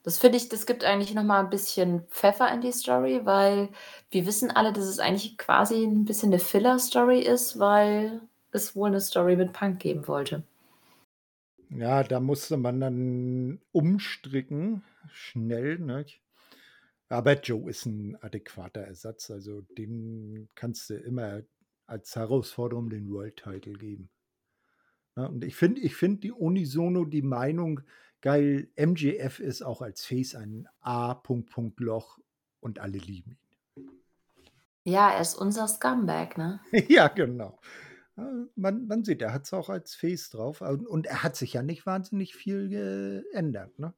das 0.06 0.20
finde 0.20 0.38
ich, 0.38 0.50
das 0.50 0.68
gibt 0.68 0.84
eigentlich 0.84 1.16
noch 1.16 1.24
mal 1.24 1.44
ein 1.44 1.50
bisschen 1.50 2.04
Pfeffer 2.10 2.54
in 2.54 2.62
die 2.62 2.72
Story, 2.72 3.22
weil 3.24 3.70
wir 4.12 4.28
wissen 4.28 4.52
alle, 4.52 4.72
dass 4.72 4.86
es 4.86 5.00
eigentlich 5.00 5.36
quasi 5.36 5.84
ein 5.84 6.06
bisschen 6.06 6.32
eine 6.32 6.40
Filler-Story 6.40 7.22
ist, 7.22 7.58
weil 7.58 8.22
es 8.52 8.76
wohl 8.76 8.90
eine 8.90 9.02
Story 9.02 9.36
mit 9.36 9.52
Punk 9.52 9.80
geben 9.80 10.08
wollte. 10.08 10.44
Ja, 11.72 12.04
da 12.04 12.20
musste 12.20 12.56
man 12.58 12.80
dann 12.80 13.62
umstricken, 13.72 14.84
schnell, 15.12 15.80
ne? 15.80 16.06
Aber 17.10 17.42
Joe 17.42 17.68
ist 17.68 17.88
ein 17.88 18.16
adäquater 18.22 18.82
Ersatz, 18.82 19.32
also 19.32 19.62
dem 19.62 20.50
kannst 20.54 20.92
du 20.92 20.98
immer 20.98 21.42
als 21.88 22.16
Herausforderung 22.16 22.92
den 22.92 23.12
World 23.12 23.38
Title 23.38 23.74
geben. 23.74 24.10
Ja, 25.18 25.26
und 25.26 25.44
ich 25.44 25.56
finde 25.56 25.82
ich 25.82 25.96
finde 25.96 26.20
die 26.20 26.32
unisono 26.32 27.06
die 27.06 27.24
Meinung 27.24 27.82
geil, 28.26 28.72
MJF 28.76 29.40
ist 29.40 29.62
auch 29.62 29.84
als 29.84 30.04
Face 30.04 30.34
ein 30.34 30.68
A 30.82 31.14
Punkt 31.14 31.52
Punkt 31.52 31.80
Loch 31.80 32.18
und 32.60 32.80
alle 32.80 32.98
lieben 32.98 33.38
ihn. 33.76 34.04
Ja, 34.84 35.12
er 35.12 35.22
ist 35.22 35.36
unser 35.36 35.68
Scumbag, 35.68 36.36
ne? 36.36 36.60
Ja, 36.90 37.08
genau. 37.08 37.62
Man 38.56 38.88
man 38.88 39.04
sieht, 39.04 39.22
er 39.22 39.32
hat's 39.32 39.54
auch 39.54 39.70
als 39.70 39.94
Face 39.94 40.32
drauf 40.32 40.62
und 40.62 40.88
und 40.88 41.06
er 41.06 41.22
hat 41.22 41.36
sich 41.36 41.54
ja 41.54 41.62
nicht 41.62 41.86
wahnsinnig 41.86 42.36
viel 42.36 42.70
geändert, 42.70 43.78
ne? 43.78 43.94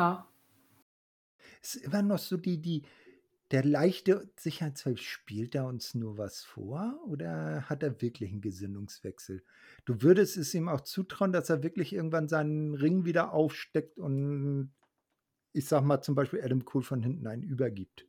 Ja. 0.00 0.26
Ist 1.60 1.76
immer 1.76 2.00
noch 2.00 2.18
so 2.18 2.38
die 2.38 2.62
die 2.62 2.86
der 3.52 3.64
leichte 3.64 4.30
Sicherheitsfall, 4.38 4.96
spielt 4.96 5.54
er 5.54 5.66
uns 5.66 5.94
nur 5.94 6.18
was 6.18 6.42
vor 6.44 7.00
oder 7.06 7.62
hat 7.68 7.82
er 7.82 8.00
wirklich 8.02 8.32
'n 8.32 8.40
Gesinnungswechsel? 8.40 9.44
Du 9.84 10.02
würdest 10.02 10.36
es 10.36 10.54
ihm 10.54 10.68
auch 10.68 10.80
zutrauen, 10.82 11.32
dass 11.32 11.50
er 11.50 11.62
wirklich 11.62 11.92
irgendwann 11.92 12.28
seinen 12.28 12.74
Ring 12.74 13.04
wieder 13.04 13.32
aufsteckt 13.32 13.98
und 13.98 14.74
ich 15.52 15.66
sage 15.68 15.86
mal, 15.86 16.02
zum 16.02 16.14
Beispiel 16.16 16.42
Adam 16.42 16.64
Cole 16.64 16.84
von 16.84 17.02
hinten 17.02 17.26
einen 17.28 17.42
übergibt. 17.44 18.08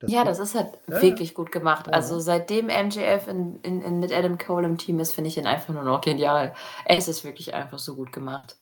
Das 0.00 0.12
Ja, 0.12 0.22
das 0.24 0.38
ist 0.38 0.54
halt 0.54 0.78
ja, 0.88 1.00
ja. 1.02 1.18
wirklich 1.18 1.32
gut 1.34 1.50
gemacht. 1.50 1.92
Also, 1.92 2.20
seitdem 2.20 2.68
MJF 2.68 3.26
in 3.26 3.56
in 3.62 3.80
in 3.80 4.00
mit 4.00 4.12
Adam 4.12 4.36
Cole 4.36 4.66
im 4.66 4.76
Team 4.76 4.98
ist, 5.00 5.12
finde 5.14 5.28
ich 5.28 5.38
ihn 5.38 5.46
einfach 5.46 5.72
nur 5.72 5.82
noch 5.82 6.02
genial. 6.02 6.54
Es 6.84 7.08
ist 7.08 7.24
wirklich 7.24 7.54
einfach 7.54 7.78
so 7.78 7.94
gut 7.96 8.12
gemacht. 8.12 8.58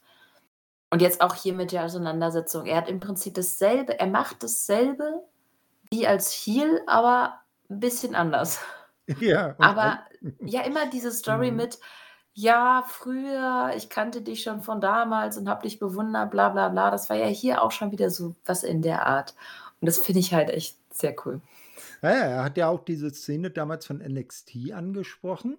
Und 0.90 1.02
jetzt 1.02 1.20
auch 1.22 1.34
hier 1.34 1.54
mit 1.54 1.72
der 1.72 1.84
Auseinandersetzung. 1.86 2.66
Er 2.66 2.76
hat 2.78 2.88
im 2.88 3.00
Prinzip 3.00 3.34
dasselbe 3.34 3.98
er 4.00 4.06
macht 4.08 4.42
dasselbe 4.42 5.22
wie 5.92 6.09
als 6.09 6.33
Heel, 6.33 6.83
aber 6.88 7.42
'n 7.70 7.81
bisschen 7.81 8.16
anders. 8.16 8.61
Ja, 9.20 9.57
Aber 9.59 10.00
ja, 10.44 10.62
immer 10.62 10.88
diese 10.90 11.12
Story 11.12 11.52
Mhm. 11.52 11.52
mit: 11.52 11.78
„Ja, 12.35 12.85
früher, 12.88 13.72
ich 13.76 13.88
kannte 13.90 14.22
dich 14.22 14.42
schon 14.42 14.62
von 14.62 14.81
damals 14.81 15.37
und 15.38 15.48
habe 15.48 15.62
dich 15.62 15.78
bewundert, 15.78 16.31
bla 16.31 16.48
bla 16.50 16.68
bla.“ 16.70 16.90
Das 16.90 17.11
war 17.11 17.16
ja 17.16 17.26
hier 17.26 17.62
auch 17.62 17.70
schon 17.72 17.92
wieder 17.92 18.11
so 18.11 18.35
was 18.44 18.64
in 18.64 18.83
der 18.83 19.07
Art. 19.07 19.35
Und 19.81 19.87
das 19.87 19.98
finde 19.98 20.20
ich 20.20 20.35
halt 20.35 20.50
echt 20.50 20.78
sehr 20.94 21.14
cool. 21.26 21.42
Ja, 22.02 22.11
ja, 22.11 22.16
er 22.24 22.44
hat 22.44 22.57
ja 22.57 22.68
auch 22.68 22.85
diese 22.85 23.11
Szene 23.11 23.50
damals 23.50 23.87
von 23.87 24.00
NXT 24.00 24.72
angesprochen, 24.72 25.59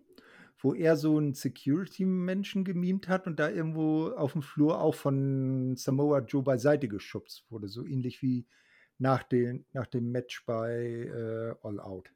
wo 0.60 0.74
er 0.74 0.96
so 0.98 1.18
'n 1.18 1.34
Security-Menschen 1.34 2.64
gemimt 2.66 3.08
hat 3.08 3.28
und 3.28 3.40
da 3.40 3.50
irgendwo 3.50 4.10
aufm 4.10 4.42
Flur 4.42 4.80
auch 4.82 4.96
von 4.96 5.76
Samoa 5.78 6.20
Joe 6.20 6.44
beiseite 6.44 6.88
geschubst 6.88 7.46
wurde, 7.50 7.68
so 7.68 7.86
ähnlich 7.86 8.22
wie 8.22 8.46
nach 9.00 9.24
den 9.24 9.66
nach 9.74 9.88
dem 9.88 10.12
Match 10.12 10.46
bei, 10.46 10.72
äh, 10.82 11.56
All 11.64 11.80
Out. 11.80 12.10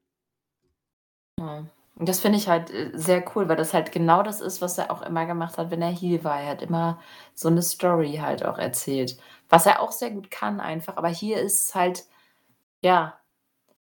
Ja. 1.39 1.65
Und 1.95 2.07
das 2.09 2.19
finde 2.19 2.37
ich 2.37 2.47
halt, 2.47 2.69
äh, 2.71 2.91
sehr 2.93 3.23
cool, 3.35 3.47
weil 3.49 3.55
das 3.55 3.73
halt 3.73 3.91
genau 3.91 4.21
das 4.23 4.39
ist, 4.41 4.61
was 4.61 4.77
er 4.77 4.91
auch 4.91 5.01
immer 5.01 5.25
gemacht 5.25 5.57
hat, 5.57 5.71
wenn 5.71 5.81
er 5.81 5.89
Heel 5.91 6.23
war. 6.23 6.39
Er 6.41 6.49
hat 6.51 6.61
immer 6.61 6.99
so 7.33 7.49
'ne 7.49 7.61
Story 7.61 8.17
halt 8.21 8.43
auch 8.45 8.57
erzählt, 8.57 9.17
was 9.49 9.65
er 9.65 9.81
auch 9.81 9.91
sehr 9.91 10.11
gut 10.11 10.29
kann 10.31 10.59
einfach. 10.59 10.97
Aber 10.97 11.07
hier 11.09 11.39
ist's 11.41 11.73
halt 11.75 12.05
ja, 12.83 13.19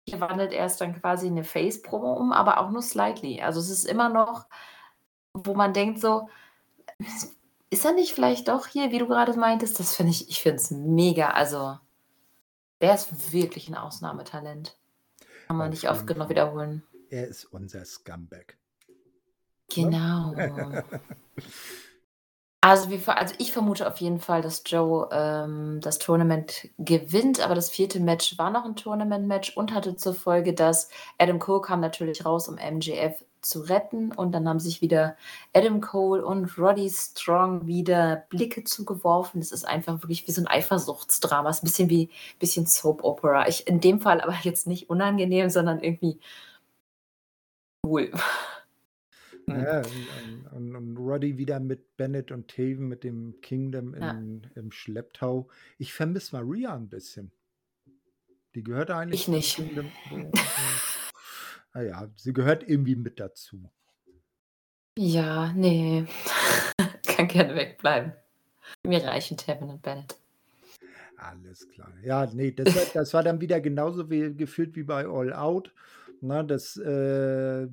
hier 0.07 0.21
wandelt 0.21 0.53
er 0.53 0.65
es 0.67 0.77
dann 0.77 0.99
quasi 1.01 1.27
in 1.27 1.35
'ne 1.35 1.43
Face-Promo 1.45 2.13
um, 2.15 2.33
aber 2.33 2.59
auch 2.61 2.71
nur 2.71 2.81
slightly. 2.83 3.41
Also, 3.41 3.59
es 3.61 3.69
ist 3.71 3.85
immer 3.85 4.09
noch, 4.09 4.47
wo 5.33 5.53
man 5.55 5.73
denkt 5.73 5.99
so: 6.01 6.29
„Ist 7.71 7.85
er 7.85 7.93
nicht 7.93 8.13
vielleicht 8.13 8.47
doch 8.49 8.67
hier, 8.67 8.91
wie 8.91 8.99
du 8.99 9.07
grade 9.07 9.33
meintest?“ 9.39 9.79
Das 9.79 9.95
finde 9.95 10.11
ich 10.11 10.29
ich 10.29 10.41
finde 10.43 10.57
es 10.57 10.71
mega. 10.71 11.31
Also, 11.31 11.77
der 12.81 12.95
ist 12.95 13.31
wirklich 13.33 13.67
'n 13.69 13.75
Ausnahmetalent. 13.75 14.77
Kann 15.47 15.57
man 15.57 15.69
Auf 15.69 15.71
nicht 15.71 15.89
oft 15.89 16.07
genug 16.07 16.29
wiederholen. 16.29 16.83
Er 17.09 17.27
ist 17.27 17.45
unser 17.45 17.85
Scumbag. 17.85 18.57
Genau. 19.69 20.33
Ne? 20.33 20.83
Also, 22.63 22.89
wir 22.89 22.99
ver 22.99 23.17
also, 23.19 23.35
ich 23.37 23.51
vermute 23.51 23.87
auf 23.87 23.97
jeden 23.97 24.19
Fall, 24.19 24.41
dass 24.41 24.63
Joe, 24.65 25.07
ähm, 25.11 25.79
das 25.81 25.99
Tournament 25.99 26.69
gewinnt, 26.79 27.39
aber 27.41 27.53
das 27.53 27.69
4. 27.69 27.99
Match 27.99 28.37
war 28.39 28.49
noch 28.49 28.65
'n 28.65 28.75
Tournament-Match 28.75 29.55
und 29.55 29.73
hatte 29.73 29.95
zur 29.95 30.15
Folge, 30.15 30.53
dass 30.53 30.89
Adam 31.19 31.37
Cole 31.39 31.61
kam 31.61 31.79
natürlich 31.79 32.25
raus, 32.25 32.47
um 32.47 32.55
MJF 32.57 33.23
zu 33.45 33.61
retten 33.61 34.11
und 34.11 34.31
dann 34.33 34.47
haben 34.49 34.59
sich 34.59 34.81
wieder 34.81 35.15
Adam 35.53 35.81
Cole 35.81 36.25
und 36.25 36.57
Roddy 36.57 36.89
Strong 36.89 37.67
wieder 37.67 38.25
Blicke 38.29 38.63
zugeworfen. 38.65 39.39
Das 39.41 39.51
ist 39.51 39.65
einfach 39.65 40.01
wirklich 40.03 40.27
wie 40.27 40.31
so 40.31 40.41
'n 40.41 40.47
Eifersuchtsdrama. 40.47 41.49
Ist 41.49 41.63
'n 41.63 41.65
bisschen 41.67 41.89
wie 41.89 42.09
bisschen 42.39 42.65
Soap 42.67 43.03
Opera. 43.03 43.47
Ich 43.47 43.67
in 43.67 43.79
dem 43.81 44.01
Fall 44.01 44.21
aber 44.21 44.35
jetzt 44.43 44.67
nicht 44.67 44.89
unangenehm, 44.89 45.49
sondern 45.49 45.79
irgendwie 45.81 46.19
cool. 47.83 48.11
Mhm. 49.47 49.65
Ja, 49.65 49.85
und 49.85 50.07
und 50.07 50.75
und 50.75 50.97
Roddy 50.97 51.37
wieder 51.37 51.59
mit 51.59 51.97
Bennett 51.97 52.31
und 52.31 52.47
Taven 52.49 52.87
mit 52.87 53.03
dem 53.03 53.41
Kingdom 53.41 53.93
Ja. 53.99 54.15
in 54.15 54.47
im 54.55 54.71
Schlepptau. 54.71 55.49
Ich 55.77 55.93
vermisse 55.93 56.35
Maria 56.35 56.75
'n 56.75 56.89
bisschen. 56.89 57.31
Die 58.55 58.63
gehört 58.63 58.89
eigentlich 58.89 59.21
Ich 59.21 59.27
nicht. 59.27 59.57
Kingdom 59.57 59.93
na 61.75 61.81
ja, 61.83 62.09
sie 62.15 62.33
gehört 62.33 62.67
irgendwie 62.67 62.95
mit 62.95 63.19
dazu. 63.19 63.69
Ja, 64.97 65.51
ne. 65.53 66.07
Kann 67.05 67.27
gerne 67.27 67.53
wegbleiben. 67.55 68.13
Mir 68.87 69.03
reichen 69.03 69.37
Taven 69.37 69.69
und 69.69 69.81
Bennett. 69.81 70.15
Alles 71.17 71.67
klar. 71.69 71.91
Ja, 72.01 72.25
ne, 72.27 72.51
das 72.53 72.75
war 72.75 72.83
das 72.93 73.13
war 73.13 73.23
dann 73.23 73.41
wieder 73.41 73.59
genauso 73.59 74.09
wie 74.09 74.33
gefühlt 74.33 74.75
wie 74.75 74.83
bei 74.83 75.05
All 75.05 75.33
Out, 75.33 75.73
ne? 76.21 76.45
Das, 76.45 76.77
äh 76.77 77.67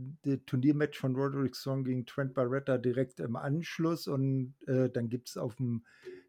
Turniermatch 0.46 0.98
von 0.98 1.14
Roderick 1.14 1.56
Strong 1.56 1.84
gegen 1.84 2.06
Trent 2.06 2.34
Barreta 2.34 2.78
direkt 2.78 3.20
im 3.20 3.36
Anschluss 3.36 4.08
und, 4.08 4.54
äh, 4.66 4.90
dann 4.90 5.08
gibt's 5.08 5.36
aufm 5.36 5.84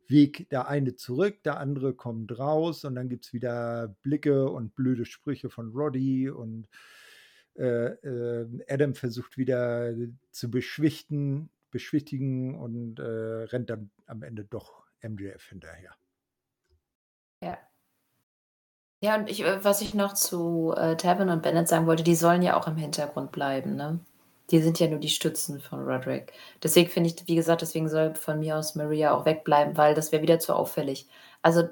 Weg 0.07 0.49
der 0.49 0.67
eine 0.67 0.95
zurück, 0.95 1.43
der 1.43 1.59
andere 1.59 1.93
kommt 1.93 2.37
raus 2.37 2.83
und 2.83 2.95
dann 2.95 3.09
gibt's 3.09 3.31
wieder 3.33 3.95
Blicke 4.03 4.49
und 4.49 4.75
blöde 4.75 5.05
Sprüche 5.05 5.49
von 5.49 5.71
Roddy 5.71 6.29
und 6.29 6.67
Adam 7.55 8.95
versucht 8.95 9.37
wieder 9.37 9.93
zu 10.31 10.49
beschwichten, 10.49 11.49
beschwichtigen 11.73 12.55
und 12.55 12.99
äh, 12.99 13.03
rennt 13.03 13.69
dann 13.69 13.91
am 14.05 14.23
Ende 14.23 14.45
doch 14.45 14.83
MJF 15.01 15.43
hinterher. 15.49 15.95
Ja. 17.41 17.57
Ja, 19.01 19.17
und 19.17 19.29
ich, 19.29 19.43
äh, 19.43 19.63
was 19.65 19.81
ich 19.81 19.93
noch 19.93 20.13
zu 20.13 20.73
äh, 20.77 20.95
Tavin 20.95 21.29
und 21.29 21.41
Bennett 21.43 21.67
sagen 21.67 21.87
wollte, 21.87 22.03
die 22.03 22.15
sollen 22.15 22.41
ja 22.41 22.57
auch 22.57 22.67
im 22.67 22.77
Hintergrund 22.77 23.33
bleiben, 23.33 23.75
ne? 23.75 23.99
Die 24.51 24.61
sind 24.61 24.79
ja 24.79 24.87
nur 24.87 24.99
die 24.99 25.09
Stützen 25.09 25.59
von 25.59 25.83
Roderick. 25.83 26.33
Deswegen 26.61 26.89
finde 26.89 27.09
ich, 27.09 27.27
wie 27.27 27.35
gesagt, 27.35 27.61
deswegen 27.61 27.89
soll 27.89 28.15
von 28.15 28.39
mir 28.39 28.57
aus 28.57 28.75
Maria 28.75 29.13
auch 29.13 29.25
wegbleiben, 29.25 29.77
weil 29.77 29.93
das 29.93 30.11
wäre 30.11 30.21
wieder 30.21 30.39
zu 30.39 30.53
auffällig. 30.55 31.07
Also 31.41 31.69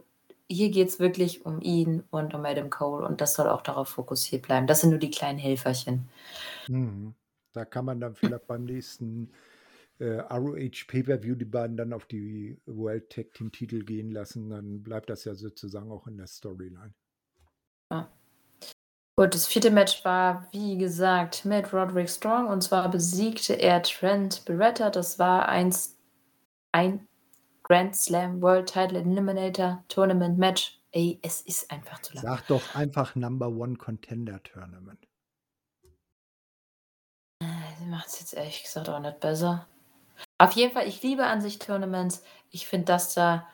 hier 0.52 0.70
geht 0.70 0.90
es 0.90 1.00
wirklich 1.00 1.46
um 1.46 1.62
ihn 1.62 2.04
und 2.12 2.34
um 2.34 2.46
Adam 2.46 2.70
Cole 2.70 3.06
und 3.06 3.22
das 3.22 3.34
soll 3.34 3.48
auch 3.48 3.62
darauf 3.62 3.90
fokussiert 3.90 4.44
bleiben. 4.44 4.68
Das 4.68 4.82
sind 4.82 4.90
nur 4.90 5.00
die 5.00 5.12
kleinen 5.12 5.40
Helferchen. 5.40 6.10
Mhm. 6.68 7.14
Da 7.54 7.66
kann 7.66 7.86
man 7.86 8.00
dann 8.00 8.16
vielleicht 8.16 8.48
beim 8.48 8.66
nächsten 8.66 9.32
äh, 10.00 10.20
ROH 10.20 10.88
Pay-Per-View 10.88 11.36
die 11.36 11.46
beiden 11.46 11.78
dann 11.78 11.94
auf 11.94 12.06
die 12.06 12.58
World 12.66 13.10
Tag 13.10 13.34
Team 13.34 13.52
Titel 13.52 13.84
gehen 13.84 14.12
lassen. 14.12 14.50
Dann 14.50 14.82
bleibt 14.84 15.10
das 15.10 15.26
ja 15.26 15.36
sozusagen 15.36 15.92
auch 15.92 16.08
in 16.08 16.18
der 16.18 16.28
Storyline. 16.28 16.94
Ja. 17.92 18.10
Gut, 19.18 19.36
das 19.36 19.46
vierte 19.46 19.70
Match 19.70 20.04
war, 20.06 20.48
wie 20.52 20.78
gesagt, 20.78 21.46
mit 21.46 21.74
Roderick 21.74 22.10
Strong 22.10 22.48
und 22.48 22.64
zwar 22.64 22.90
besiegte 22.90 23.54
er 23.54 23.84
Trent 23.84 24.46
Beretta. 24.46 24.90
Das 24.90 25.20
war 25.20 25.50
eins, 25.50 25.98
ein 26.72 27.08
Grand 27.72 27.96
Slam 27.96 28.42
World 28.42 28.68
Title 28.68 29.00
Eliminator 29.00 29.82
Tournament 29.88 30.38
Match. 30.38 30.78
Ey, 30.92 31.20
es 31.22 31.40
ist 31.40 31.72
einfach 31.72 32.02
zu 32.02 32.14
lang. 32.16 32.24
Sag 32.24 32.48
doch 32.48 32.76
einfach 32.76 33.16
Number 33.16 33.48
One 33.48 33.78
Contender 33.78 34.44
Tournament. 34.44 35.08
Äh, 37.42 37.86
macht 37.90 38.08
es 38.08 38.20
jetzt 38.20 38.34
ehrlich 38.34 38.62
gesagt 38.64 38.90
auch 38.90 39.00
nicht 39.00 39.22
besser. 39.22 39.68
Auf 40.38 40.52
jeden 40.52 40.74
Fall, 40.74 40.86
ich 40.86 41.02
liebe 41.02 41.24
an 41.24 41.40
sich 41.40 41.60
Tournaments. 41.60 42.24
Ich 42.50 42.68
finde 42.68 42.88
das 42.88 43.14
da 43.14 43.48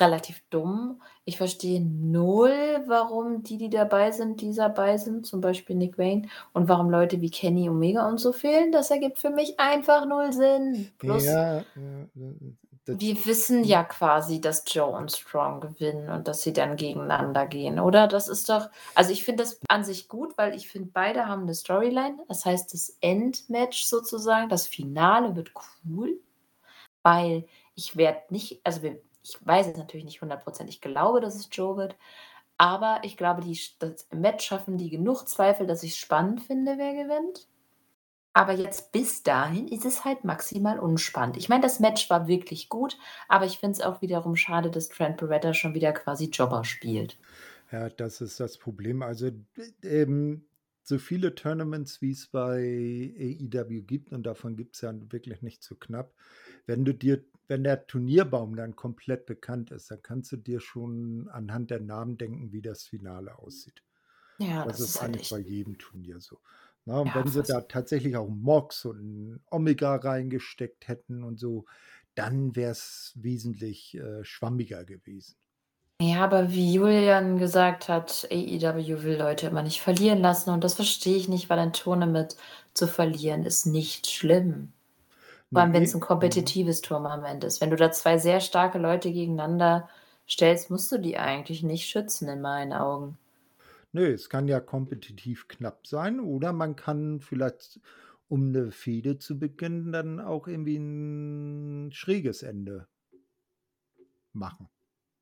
relativ 0.00 0.42
dumm. 0.48 1.02
Ich 1.26 1.36
verstehe 1.36 1.82
null, 1.82 2.82
warum 2.86 3.42
die, 3.42 3.58
die 3.58 3.68
dabei 3.68 4.12
sind, 4.12 4.40
die 4.40 4.54
dabei 4.54 4.96
sind, 4.96 5.26
zum 5.26 5.42
Beispiel 5.42 5.76
Nick 5.76 5.98
Wayne, 5.98 6.28
und 6.54 6.70
warum 6.70 6.88
Leute 6.88 7.20
wie 7.20 7.30
Kenny 7.30 7.68
Omega 7.68 8.08
und 8.08 8.16
so 8.16 8.32
fehlen. 8.32 8.72
Das 8.72 8.90
ergibt 8.90 9.18
für 9.18 9.28
mich 9.28 9.60
einfach 9.60 10.06
null 10.06 10.32
Sinn. 10.32 10.90
Plus, 10.96 11.26
Ja, 11.26 11.58
ja, 11.58 11.64
wir 12.88 13.26
wissen 13.26 13.64
ja 13.64 13.84
quasi, 13.84 14.40
dass 14.40 14.64
Joe 14.66 14.96
und 14.96 15.12
Strong 15.12 15.60
gewinnen 15.60 16.08
und 16.10 16.26
dass 16.26 16.42
sie 16.42 16.52
dann 16.52 16.76
gegeneinander 16.76 17.46
gehen, 17.46 17.78
oder? 17.78 18.08
Das 18.08 18.28
ist 18.28 18.48
doch, 18.48 18.70
also 18.94 19.12
ich 19.12 19.24
finde 19.24 19.44
das 19.44 19.60
an 19.68 19.84
sich 19.84 20.08
gut, 20.08 20.38
weil 20.38 20.54
ich 20.54 20.68
finde, 20.68 20.90
beide 20.92 21.26
haben 21.26 21.42
eine 21.42 21.54
Storyline. 21.54 22.18
Das 22.28 22.44
heißt, 22.44 22.72
das 22.72 22.96
Endmatch 23.00 23.84
sozusagen, 23.84 24.48
das 24.48 24.66
Finale 24.66 25.36
wird 25.36 25.52
cool, 25.86 26.18
weil 27.02 27.46
ich 27.74 27.96
werde 27.96 28.22
nicht, 28.30 28.60
also 28.64 28.80
ich 28.84 29.36
weiß 29.44 29.68
es 29.68 29.76
natürlich 29.76 30.06
nicht 30.06 30.22
100%, 30.22 30.68
ich 30.68 30.80
glaube, 30.80 31.20
dass 31.20 31.34
es 31.34 31.48
Joe 31.52 31.76
wird, 31.76 31.96
aber 32.56 33.00
ich 33.04 33.16
glaube, 33.16 33.42
die, 33.42 33.58
das 33.78 34.08
Match 34.12 34.46
schaffen 34.46 34.78
die 34.78 34.90
genug 34.90 35.28
Zweifel, 35.28 35.66
dass 35.66 35.82
ich 35.82 35.92
es 35.92 35.98
spannend 35.98 36.42
finde, 36.42 36.76
wer 36.76 36.94
gewinnt. 36.94 37.46
Aber 38.38 38.52
jetzt 38.52 38.92
bis 38.92 39.24
dahin 39.24 39.66
ist 39.66 39.84
es 39.84 40.04
halt 40.04 40.22
maximal 40.22 40.78
unspannend. 40.78 41.36
Ich 41.36 41.48
meine, 41.48 41.62
das 41.62 41.80
Match 41.80 42.08
war 42.08 42.28
wirklich 42.28 42.68
gut, 42.68 42.96
aber 43.26 43.46
ich 43.46 43.58
finde 43.58 43.72
es 43.72 43.80
auch 43.80 44.00
wiederum 44.00 44.36
schade, 44.36 44.70
dass 44.70 44.88
Trent 44.88 45.16
Beretta 45.16 45.54
schon 45.54 45.74
wieder 45.74 45.92
quasi 45.92 46.26
Jobber 46.26 46.62
spielt. 46.62 47.18
Ja, 47.72 47.88
das 47.88 48.20
ist 48.20 48.38
das 48.38 48.56
Problem. 48.56 49.02
Also 49.02 49.32
ähm, 49.82 50.44
so 50.84 50.98
viele 50.98 51.34
Tournaments, 51.34 52.00
wie 52.00 52.12
es 52.12 52.28
bei 52.28 53.12
AEW 53.18 53.82
gibt, 53.82 54.12
und 54.12 54.22
davon 54.22 54.56
gibt 54.56 54.76
es 54.76 54.82
ja 54.82 54.94
wirklich 55.10 55.42
nicht 55.42 55.64
so 55.64 55.74
knapp, 55.74 56.14
wenn 56.64 56.84
du 56.84 56.94
dir, 56.94 57.24
wenn 57.48 57.64
der 57.64 57.88
Turnierbaum 57.88 58.54
dann 58.54 58.76
komplett 58.76 59.26
bekannt 59.26 59.72
ist, 59.72 59.90
dann 59.90 60.00
kannst 60.00 60.30
du 60.30 60.36
dir 60.36 60.60
schon 60.60 61.28
anhand 61.32 61.72
der 61.72 61.80
Namen 61.80 62.18
denken, 62.18 62.52
wie 62.52 62.62
das 62.62 62.84
Finale 62.84 63.36
aussieht. 63.36 63.82
Ja, 64.38 64.64
das, 64.64 64.78
das 64.78 64.80
ist 64.80 64.94
ist 64.94 65.02
halt 65.02 65.08
eigentlich 65.08 65.22
echt. 65.22 65.30
bei 65.32 65.40
jedem 65.40 65.78
Turnier 65.78 66.20
so. 66.20 66.38
Na, 66.88 67.00
und 67.00 67.08
Ja, 67.08 67.16
wenn 67.16 67.28
sie 67.28 67.42
da 67.42 67.60
tatsächlich 67.60 68.16
auch 68.16 68.30
Mox 68.30 68.86
und 68.86 69.40
Omega 69.50 69.96
reingesteckt 69.96 70.88
hätten 70.88 71.22
und 71.22 71.38
so, 71.38 71.66
dann 72.14 72.56
wäre 72.56 72.72
es 72.72 73.12
wesentlich 73.14 73.94
äh, 73.98 74.24
schwammiger 74.24 74.86
gewesen. 74.86 75.36
Ja, 76.00 76.24
aber 76.24 76.50
wie 76.50 76.72
Julian 76.72 77.38
gesagt 77.38 77.90
hat, 77.90 78.26
AEW 78.30 79.02
will 79.02 79.18
Leute 79.18 79.48
immer 79.48 79.62
nicht 79.62 79.82
verlieren 79.82 80.20
lassen 80.20 80.48
und 80.48 80.64
das 80.64 80.74
verstehe 80.74 81.16
ich 81.16 81.28
nicht, 81.28 81.50
weil 81.50 81.58
ein 81.58 81.74
Tournament 81.74 82.36
zu 82.72 82.86
verlieren 82.86 83.44
ist 83.44 83.66
nicht 83.66 84.06
schlimm. 84.08 84.72
Vor 85.52 85.60
allem, 85.60 85.74
wenn 85.74 85.82
es 85.82 85.92
Nee, 85.92 85.98
ein 85.98 86.00
mhm. 86.00 86.06
kompetitives 86.06 86.80
Tournament 86.80 87.44
ist. 87.44 87.60
Wenn 87.60 87.70
du 87.70 87.76
da 87.76 87.92
zwei 87.92 88.16
sehr 88.16 88.40
starke 88.40 88.78
Leute 88.78 89.12
gegeneinander 89.12 89.90
stellst, 90.26 90.70
musst 90.70 90.90
du 90.90 90.98
die 90.98 91.18
eigentlich 91.18 91.62
nicht 91.62 91.86
schützen 91.86 92.28
in 92.28 92.40
meinen 92.40 92.72
Augen. 92.72 93.18
Nö, 93.92 94.06
es 94.12 94.28
kann 94.30 94.48
ja 94.48 94.60
kompetitiv 94.60 95.46
knapp 95.48 95.86
sein 95.86 96.20
oder 96.20 96.52
man 96.54 96.74
kann 96.76 97.20
vielleicht, 97.20 97.80
um 98.28 98.48
eine 98.48 98.70
Fehde 98.72 99.18
zu 99.18 99.38
beginnen, 99.38 99.92
dann 99.92 100.20
auch 100.20 100.46
irgendwie 100.48 100.76
ein 100.76 101.92
schräges 101.92 102.42
Ende 102.42 102.88
machen. 104.32 104.68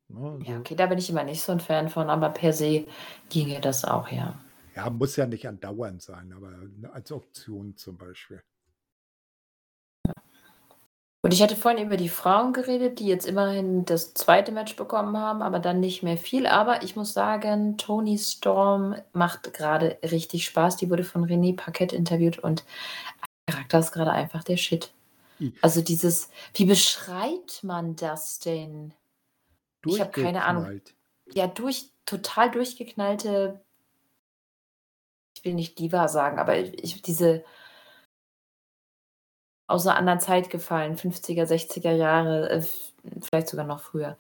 Ne, 0.09 0.43
Ja, 0.43 0.57
so 0.57 0.61
okay, 0.61 0.75
da 0.75 0.87
bin 0.87 0.97
ich 0.99 1.11
immer 1.11 1.25
nicht 1.25 1.43
so 1.43 1.53
ein 1.53 1.61
Fan 1.61 1.89
von, 1.91 2.09
aber 2.11 2.31
per 2.31 2.53
se 2.55 2.87
ginge 3.29 3.61
das 3.61 3.85
auch, 3.85 4.09
ja. 4.09 4.39
ja, 4.75 4.91
muss 4.91 5.17
ja 5.17 5.27
nicht 5.27 5.49
andauernd 5.49 6.03
sein, 6.03 6.33
aber 6.33 6.69
als 6.93 7.11
Option 7.13 7.77
zum 7.77 7.99
Beispiel. 7.99 8.43
Und 11.27 11.33
ich 11.33 11.43
hatte 11.43 11.57
vorhin 11.57 11.85
über 11.85 11.97
die 11.97 12.09
Frauen 12.09 12.53
geredet, 12.53 13.01
die 13.01 13.09
jetzt 13.09 13.27
immerhin 13.27 13.85
das 13.85 14.15
zweite 14.15 14.53
Match 14.53 14.77
bekommen 14.77 15.19
haben, 15.19 15.43
aber 15.43 15.59
dann 15.59 15.81
nicht 15.81 16.05
mehr 16.05 16.17
viel. 16.17 16.47
Aber 16.47 16.85
ich 16.85 16.95
muss 16.95 17.15
sagen, 17.15 17.77
Toni 17.79 18.17
Storm 18.17 18.95
macht 19.13 19.53
gerade 19.53 19.99
richtig 20.05 20.45
Spaß. 20.45 20.77
Die 20.77 20.89
wurde 20.89 21.03
von 21.03 21.27
René 21.27 21.57
Paquette 21.57 21.97
interviewt 21.97 22.39
und 22.39 22.65
ihr 23.49 23.55
Charakter 23.55 23.81
ist 23.81 23.91
gerade 23.91 24.13
einfach 24.13 24.45
der 24.45 24.57
Shit. 24.57 24.93
Also 25.63 25.81
dieses, 25.81 26.31
wie 26.55 26.65
beschreibt 26.65 27.65
man 27.65 27.97
das 27.97 28.39
denn? 28.39 28.95
Ich 29.85 30.01
habe 30.01 30.13
keine 30.13 30.45
Ahnung. 30.45 30.81
Ja, 31.35 31.49
durch, 31.49 31.91
total 32.05 32.53
durchgeknallte, 32.53 33.61
ich 35.35 35.45
will 35.45 35.55
nicht 35.55 35.77
Diva 35.81 36.07
sagen, 36.07 36.39
aber 36.39 36.57
ich, 36.57 37.03
diese 37.03 37.43
aus 39.67 39.87
einer 39.87 39.97
anderen 39.97 40.21
Zeit 40.21 40.51
gefallen, 40.51 40.97
50er, 40.97 41.45
60er 41.47 41.93
Jahre, 41.93 42.51
äh, 42.51 42.63
vielleicht 43.21 43.49
sogar 43.49 43.67
noch 43.67 43.81
früher. 43.81 44.17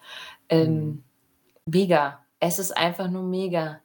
Ähm, 0.48 0.74
Mhm. 0.86 1.04
mega. 1.66 2.24
Es 2.40 2.58
ist 2.58 2.76
einfach 2.76 3.08
nur 3.10 3.22
mega. 3.22 3.80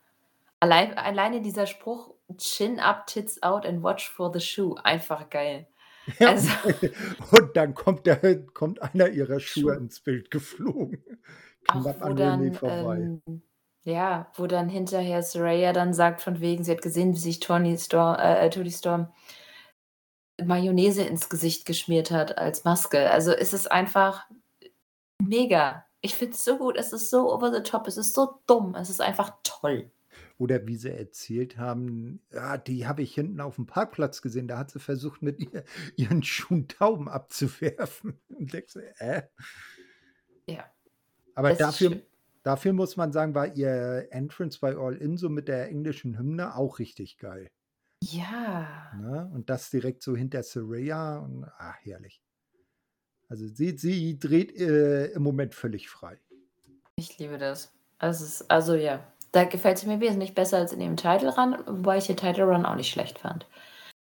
Allein, 0.59 0.97
alleine 0.97 1.41
dieser 1.41 1.65
Spruch, 1.67 2.13
Chin 2.37 2.79
up, 2.79 3.07
tits 3.07 3.41
out 3.43 3.65
and 3.65 3.83
watch 3.83 4.09
for 4.09 4.31
the 4.33 4.39
shoe. 4.39 4.75
Einfach 4.83 5.29
geil. 5.29 5.67
Ja, 6.19 6.29
Also, 6.29 6.49
und 7.31 7.55
dann 7.55 7.73
kommt, 7.73 8.05
der, 8.05 8.45
kommt 8.53 8.81
einer 8.81 9.09
ihrer 9.09 9.39
Schuhe 9.39 9.73
Schuh. 9.73 9.79
ins 9.79 9.99
Bild 9.99 10.31
geflogen. 10.31 11.03
Knapp 11.67 12.01
an 12.03 12.15
dann, 12.15 12.53
vorbei. 12.53 12.97
ähm, 13.27 13.41
ja, 13.83 14.31
wo 14.35 14.47
dann 14.47 14.67
hinterher 14.69 15.23
Soraya 15.23 15.73
dann 15.73 15.93
sagt, 15.93 16.21
von 16.21 16.39
wegen, 16.41 16.63
sie 16.63 16.71
hat 16.71 16.81
gesehen, 16.81 17.13
wie 17.13 17.19
sich 17.19 17.39
Tony 17.39 17.77
Storm, 17.77 18.15
äh, 18.19 18.49
Tony 18.49 18.71
Storm 18.71 19.07
Mayonnaise 20.45 21.03
ins 21.03 21.29
Gesicht 21.29 21.65
geschmiert 21.65 22.11
hat 22.11 22.37
als 22.37 22.63
Maske. 22.63 23.09
Also 23.11 23.31
es 23.31 23.53
ist 23.53 23.71
einfach 23.71 24.25
mega. 25.19 25.85
Ich 26.01 26.15
finde 26.15 26.33
es 26.33 26.43
so 26.43 26.57
gut, 26.57 26.77
es 26.77 26.93
ist 26.93 27.09
so 27.09 27.31
over 27.31 27.53
the 27.53 27.61
top, 27.61 27.87
es 27.87 27.97
ist 27.97 28.13
so 28.13 28.39
dumm, 28.47 28.75
es 28.75 28.89
ist 28.89 29.01
einfach 29.01 29.33
toll. 29.43 29.91
Oder 30.37 30.65
wie 30.65 30.75
sie 30.75 30.89
erzählt 30.89 31.57
haben, 31.57 32.19
ja, 32.33 32.57
die 32.57 32.87
habe 32.87 33.03
ich 33.03 33.13
hinten 33.13 33.39
auf 33.41 33.55
dem 33.55 33.67
Parkplatz 33.67 34.23
gesehen, 34.23 34.47
da 34.47 34.57
hat 34.57 34.71
sie 34.71 34.79
versucht, 34.79 35.21
mit 35.21 35.39
ihr, 35.39 35.63
ihren 35.95 36.23
Schuhen 36.23 36.67
Tauben 36.67 37.07
abzuwerfen. 37.07 38.19
Und 38.29 38.51
denkst, 38.51 38.73
du, 38.73 38.79
äh? 38.97 39.23
Ja, 40.47 40.65
Aber 41.35 41.53
dafür, 41.53 42.01
dafür 42.41 42.73
muss 42.73 42.97
man 42.97 43.11
sagen, 43.11 43.35
war 43.35 43.55
ihr 43.55 44.07
Entrance 44.09 44.57
bei 44.59 44.75
All 44.75 44.95
In 44.95 45.17
so 45.17 45.29
mit 45.29 45.47
der 45.47 45.69
englischen 45.69 46.17
Hymne 46.17 46.55
auch 46.55 46.79
richtig 46.79 47.19
geil. 47.19 47.51
Ja. 48.03 48.91
Ne? 48.97 49.29
Und 49.33 49.49
das 49.49 49.69
direkt 49.69 50.03
so 50.03 50.15
hinter 50.15 50.43
Saraya 50.43 51.19
und 51.19 51.45
ah, 51.57 51.75
herrlich. 51.81 52.21
Also 53.29 53.47
sie, 53.47 53.77
sie 53.77 54.19
dreht 54.19 54.55
äh, 54.59 55.07
im 55.07 55.23
Moment 55.23 55.55
völlig 55.55 55.89
frei. 55.89 56.17
Ich 56.97 57.17
liebe 57.17 57.37
das. 57.37 57.71
Es 57.99 58.19
ist, 58.19 58.51
also 58.51 58.73
ja, 58.73 58.99
da 59.31 59.45
gefällt 59.45 59.77
es 59.77 59.85
mir 59.85 59.99
wesentlich 59.99 60.33
besser 60.33 60.57
als 60.57 60.73
in 60.73 60.79
dem 60.79 60.97
Title 60.97 61.33
Run, 61.33 61.57
wobei 61.65 61.97
ich 61.97 62.07
den 62.07 62.17
Title 62.17 62.45
Run 62.45 62.65
auch 62.65 62.75
nicht 62.75 62.91
schlecht 62.91 63.19
fand. 63.19 63.45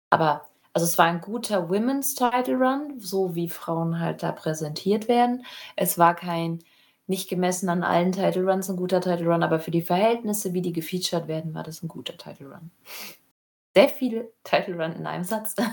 Aber, 0.10 0.50
also 0.74 0.86
es 0.86 0.98
war 0.98 1.06
ein 1.06 1.22
guter 1.22 1.70
Women's 1.70 2.16
Title 2.16 2.56
Run, 2.56 3.00
so 3.00 3.36
wie 3.36 3.50
Frauen 3.50 4.00
halt 4.00 4.24
da 4.24 4.32
präsentiert 4.32 5.08
werden. 5.08 5.46
Es 5.76 5.98
war 5.98 6.16
kein, 6.16 6.64
nicht 7.10 7.30
gemessen 7.30 7.70
an 7.70 7.84
allen 7.84 8.12
Title 8.12 8.44
Runs 8.44 8.70
ein 8.70 8.78
guter 8.78 9.02
Title 9.02 9.28
Run, 9.28 9.44
aber 9.44 9.60
für 9.60 9.72
die 9.72 9.82
Verhältnisse, 9.82 10.54
wie 10.54 10.62
die 10.62 10.74
gefeatured 10.74 11.28
werden, 11.28 11.54
war 11.54 11.64
das 11.64 11.84
ein 11.84 11.88
guter 11.88 12.18
Title 12.18 12.52
Run. 12.52 12.72
Sehr 13.80 13.89
viele 13.89 14.34
Title 14.44 14.76
Run 14.76 14.94
in 14.94 15.08
einem 15.08 15.24
Satz. 15.24 15.56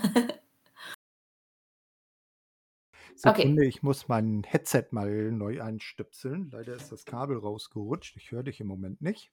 Okay. 3.23 3.41
Sekunde, 3.41 3.65
ich 3.65 3.81
muss 3.81 4.07
mein 4.07 4.43
Headset 4.43 4.89
mal 4.91 5.31
neu 5.31 5.59
einstöpseln. 5.59 6.51
Leider 6.51 6.75
ist 6.75 6.91
das 6.91 7.03
Kabel 7.03 7.39
rausgerutscht. 7.39 8.15
Ich 8.15 8.29
höre 8.29 8.43
dich 8.43 8.59
im 8.59 8.67
Moment 8.67 9.01
nicht. 9.01 9.31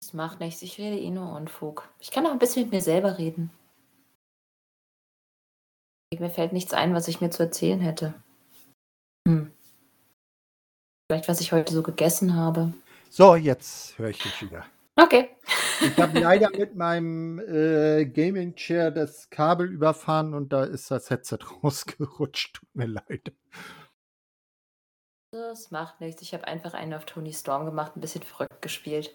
Das 0.00 0.12
macht 0.12 0.38
nichts, 0.38 0.62
ich 0.62 0.78
rede 0.78 0.96
eh 0.96 1.10
nur 1.10 1.32
Unfug. 1.32 1.92
Ich 1.98 2.12
kann 2.12 2.24
auch 2.24 2.30
ein 2.30 2.38
bisschen 2.38 2.62
mit 2.62 2.72
mir 2.72 2.82
selber 2.82 3.18
reden. 3.18 3.50
Mir 6.16 6.30
fällt 6.30 6.52
nichts 6.52 6.72
ein, 6.72 6.94
was 6.94 7.08
ich 7.08 7.20
mir 7.20 7.30
zu 7.30 7.42
erzählen 7.42 7.80
hätte. 7.80 8.14
Hm. 9.26 9.50
Vielleicht, 11.10 11.28
was 11.28 11.40
ich 11.40 11.50
heute 11.50 11.72
so 11.72 11.82
gegessen 11.82 12.36
habe. 12.36 12.72
So, 13.10 13.34
jetzt 13.34 13.98
höre 13.98 14.10
ich 14.10 14.22
dich 14.22 14.40
wieder. 14.40 14.64
Okay. 14.94 15.30
Ich 15.80 15.98
habe 15.98 16.18
leider 16.18 16.50
mit 16.50 16.74
meinem 16.74 17.38
äh, 17.38 18.06
Gaming 18.06 18.54
Chair 18.54 18.90
das 18.90 19.30
Kabel 19.30 19.70
überfahren 19.70 20.34
und 20.34 20.52
da 20.52 20.64
ist 20.64 20.90
das 20.90 21.10
Headset 21.10 21.38
rausgerutscht. 21.62 22.56
Tut 22.56 22.74
mir 22.74 22.86
leid. 22.86 23.32
Das 25.32 25.70
macht 25.70 26.00
nichts. 26.00 26.22
Ich 26.22 26.32
habe 26.32 26.46
einfach 26.46 26.74
einen 26.74 26.94
auf 26.94 27.04
Tony 27.04 27.32
Storm 27.32 27.66
gemacht, 27.66 27.96
ein 27.96 28.00
bisschen 28.00 28.22
verrückt 28.22 28.62
gespielt. 28.62 29.14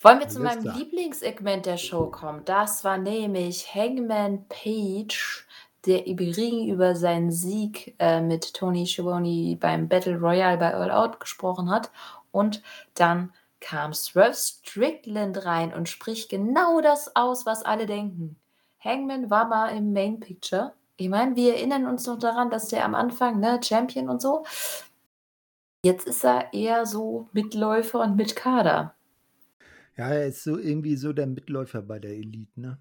Wollen 0.00 0.18
wir 0.18 0.28
zu 0.28 0.40
meinem 0.40 0.62
klar. 0.62 0.76
Lieblingssegment 0.76 1.64
der 1.64 1.78
Show 1.78 2.06
kommen? 2.06 2.44
Das 2.44 2.82
war 2.82 2.98
nämlich 2.98 3.72
Hangman 3.72 4.46
Page, 4.48 5.46
der 5.86 6.06
im 6.06 6.18
Ring 6.18 6.68
über 6.68 6.96
seinen 6.96 7.30
Sieg 7.30 7.94
äh, 7.98 8.20
mit 8.20 8.52
Tony 8.52 8.86
Schiavone 8.86 9.56
beim 9.56 9.88
Battle 9.88 10.18
Royale 10.18 10.58
bei 10.58 10.74
All 10.74 10.90
Out 10.90 11.20
gesprochen 11.20 11.70
hat. 11.70 11.92
Und 12.32 12.62
dann 12.94 13.32
kam 13.62 13.94
Swerve 13.94 14.34
Strickland 14.34 15.44
rein 15.46 15.72
und 15.74 15.88
spricht 15.88 16.28
genau 16.30 16.80
das 16.82 17.16
aus, 17.16 17.46
was 17.46 17.62
alle 17.64 17.86
denken. 17.86 18.36
Hangman 18.84 19.30
war 19.30 19.46
mal 19.48 19.68
im 19.76 19.92
Main 19.94 20.20
Picture. 20.20 20.74
Ich 20.96 21.08
meine, 21.08 21.36
wir 21.36 21.54
erinnern 21.56 21.86
uns 21.86 22.06
noch 22.06 22.18
daran, 22.18 22.50
dass 22.50 22.68
der 22.68 22.84
am 22.84 22.94
Anfang, 22.94 23.40
ne, 23.40 23.60
Champion 23.62 24.08
und 24.10 24.20
so. 24.22 24.44
Jetzt 25.84 26.06
ist 26.08 26.24
er 26.24 26.52
eher 26.52 26.86
so 26.86 27.28
Mitläufer 27.32 28.00
und 28.00 28.16
mit 28.16 28.34
Kader. 28.36 28.94
Ja, 29.96 30.08
er 30.10 30.26
ist 30.28 30.42
so 30.42 30.58
irgendwie 30.58 30.96
so 30.96 31.12
der 31.12 31.26
Mitläufer 31.26 31.82
bei 31.82 31.98
der 31.98 32.12
Elite, 32.12 32.58
ne? 32.60 32.78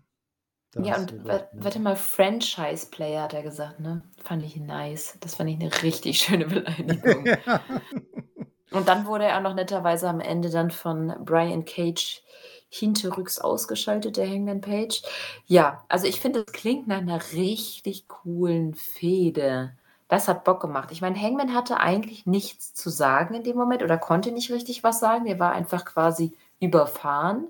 Da 0.72 0.86
Ja, 0.86 0.98
und 0.98 1.14
recht, 1.26 1.54
ne? 1.54 1.64
warte 1.64 1.80
mal, 1.80 1.96
Franchise-Player 1.96 3.22
hat 3.24 3.34
er 3.34 3.44
gesagt, 3.44 3.80
ne? 3.80 4.02
Fand 4.24 4.44
ich 4.44 4.56
nice. 4.58 5.18
Das 5.22 5.36
fand 5.36 5.50
ich 5.50 5.58
'ne 5.58 5.70
richtig 5.84 6.20
schöne 6.22 6.46
Beleidigung. 6.48 7.32
Und 8.72 8.88
dann 8.88 9.06
wurde 9.06 9.26
er 9.26 9.42
noch 9.42 9.54
netterweise 9.54 10.08
am 10.10 10.20
Ende 10.22 10.50
dann 10.50 10.72
von 10.72 11.14
Brian 11.26 11.66
Cage 11.66 12.24
hinterrücks 12.70 13.38
ausgeschaltet, 13.40 14.16
der 14.16 14.30
Hangman 14.30 14.62
Page. 14.62 15.02
Ja, 15.46 15.84
also 15.90 16.08
ich 16.08 16.22
finde, 16.22 16.46
es 16.48 16.54
klingt 16.54 16.88
nach 16.88 17.02
'ner 17.02 17.20
richtig 17.34 18.08
coolen 18.08 18.74
Fehde. 18.76 19.74
Das 20.08 20.28
hat 20.30 20.46
Bock 20.46 20.62
gemacht. 20.62 20.90
Ich 20.92 21.02
meine, 21.02 21.20
Hangman 21.22 21.54
hatte 21.54 21.80
eigentlich 21.82 22.26
nichts 22.26 22.74
zu 22.74 22.90
sagen 22.90 23.34
in 23.36 23.44
dem 23.44 23.58
Moment 23.58 23.84
oder 23.84 23.98
konnte 23.98 24.32
nicht 24.32 24.52
richtig 24.52 24.84
was 24.84 25.00
sagen. 25.02 25.26
Er 25.26 25.40
war 25.40 25.52
einfach 25.54 25.84
quasi 25.86 26.34
überfahren. 26.62 27.48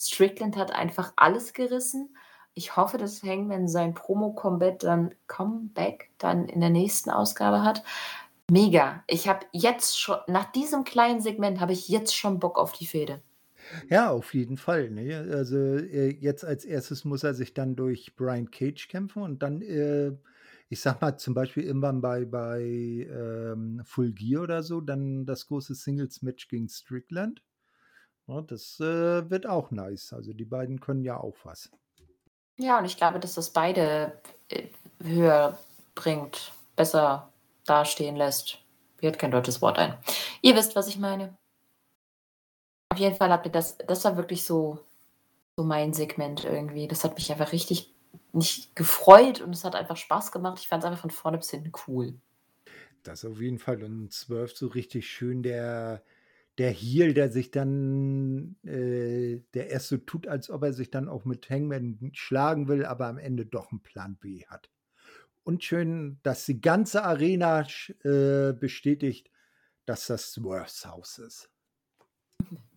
Strickland 0.00 0.56
hat 0.56 0.72
einfach 0.72 1.12
alles 1.16 1.52
gerissen. 1.52 2.16
Ich 2.54 2.76
hoffe, 2.76 2.96
dass 2.98 3.22
Hangman 3.22 3.68
sein 3.68 3.94
Promo-Combat 3.94 4.82
dann 4.82 5.14
dann 6.18 6.46
in 6.48 6.60
der 6.60 6.70
nächsten 6.70 7.10
Ausgabe 7.10 7.62
hat. 7.62 7.82
Mega. 8.50 9.02
Ich 9.08 9.28
habe 9.28 9.46
jetzt 9.52 9.98
schon 10.00 10.18
nach 10.28 10.50
diesem 10.52 10.84
kleinen 10.84 11.20
Segment 11.20 11.60
habe 11.60 11.72
ich 11.72 11.88
jetzt 11.88 12.14
schon 12.14 12.38
Bock 12.38 12.58
auf 12.58 12.72
die 12.72 12.86
Fehde. 12.86 13.22
Ja, 13.88 14.10
auf 14.10 14.34
jeden 14.34 14.56
Fall, 14.56 14.90
ne? 14.90 15.16
Also, 15.32 15.56
äh, 15.56 16.10
jetzt 16.10 16.44
als 16.44 16.64
Erstes 16.64 17.04
muss 17.04 17.24
er 17.24 17.34
sich 17.34 17.52
dann 17.54 17.74
durch 17.76 18.14
Brian 18.14 18.50
Cage 18.50 18.88
kämpfen 18.88 19.22
und 19.22 19.42
dann, 19.42 19.60
äh, 19.62 20.12
ich 20.68 20.80
sage 20.80 20.98
mal, 21.00 21.16
zum 21.18 21.34
Beispiel 21.34 21.64
irgendwann 21.64 22.00
bei 22.00 22.24
bei, 22.24 22.60
ähm, 22.62 23.82
Full 23.84 24.12
Gear 24.12 24.42
oder 24.42 24.62
so, 24.62 24.80
dann 24.80 25.26
das 25.26 25.46
große 25.48 25.74
Singles-Match 25.74 26.48
gegen 26.48 26.68
Strickland. 26.68 27.42
Ne, 28.26 28.44
das, 28.46 28.80
äh, 28.80 29.30
wird 29.30 29.46
auch 29.46 29.70
nice. 29.72 30.12
Also, 30.12 30.32
die 30.32 30.44
beiden 30.44 30.80
können 30.80 31.02
ja 31.04 31.16
auch 31.18 31.36
was. 31.44 31.70
Ja, 32.58 32.78
und 32.78 32.84
ich 32.86 32.96
glaube, 32.96 33.20
dass 33.20 33.34
das 33.34 33.50
beide, 33.50 34.20
äh, 34.48 34.68
höher 35.02 35.58
bringt, 35.94 36.52
besser 36.76 37.32
dastehen 37.66 38.16
lässt. 38.16 38.58
Mir 38.96 39.10
fällt 39.10 39.18
kein 39.18 39.30
deutsches 39.30 39.60
Wort 39.62 39.78
ein. 39.78 39.98
Ihr 40.42 40.56
wisst, 40.56 40.76
was 40.76 40.88
ich 40.88 40.98
meine. 40.98 41.36
Auf 42.92 42.98
jeden 42.98 43.14
Fall 43.16 43.30
hat 43.30 43.44
mir 43.44 43.50
das 43.52 43.78
das 43.78 44.04
war 44.04 44.16
wirklich 44.16 44.44
so 44.44 44.78
so 45.56 45.64
mein 45.64 45.92
Segment 45.94 46.44
irgendwie. 46.44 46.88
Das 46.88 47.04
hat 47.04 47.16
mich 47.16 47.30
einfach 47.32 47.52
richtig 47.52 47.94
nicht 48.32 48.76
gefreut 48.76 49.40
und 49.40 49.54
es 49.54 49.64
hat 49.64 49.74
einfach 49.76 49.96
Spaß 49.96 50.32
gemacht. 50.32 50.58
Ich 50.60 50.68
fand's 50.68 50.86
einfach 50.86 51.00
von 51.00 51.10
vorne 51.10 51.38
bis 51.38 51.50
hinten 51.50 51.72
cool. 51.88 52.20
Das 53.02 53.24
auf 53.24 53.40
jeden 53.40 53.58
Fall 53.58 53.82
und 53.82 54.12
Swerve 54.12 54.52
so 54.54 54.66
richtig 54.68 55.08
schön 55.08 55.42
der 55.42 56.02
der 56.58 56.70
Heel, 56.70 57.12
der 57.14 57.30
sich 57.30 57.50
dann 57.50 58.56
äh, 58.64 59.42
der 59.54 59.68
erst 59.70 59.88
so 59.88 59.98
tut, 59.98 60.26
als 60.26 60.48
ob 60.50 60.62
er 60.62 60.72
sich 60.72 60.90
dann 60.90 61.08
auch 61.08 61.24
mit 61.26 61.50
Hangman 61.50 62.10
schlagen 62.14 62.66
will, 62.68 62.84
aber 62.86 63.06
am 63.08 63.18
Ende 63.18 63.44
doch 63.46 63.72
'n 63.72 63.82
Plan 63.82 64.16
B 64.16 64.46
hat. 64.46 64.70
Und 65.46 65.62
schön, 65.62 66.18
dass 66.24 66.44
die 66.44 66.60
ganze 66.60 67.04
Arena 67.04 67.64
äh, 68.02 68.52
bestätigt, 68.52 69.30
dass 69.84 70.08
das 70.08 70.32
Swerves 70.32 70.84
Haus 70.84 71.18
ist. 71.18 71.48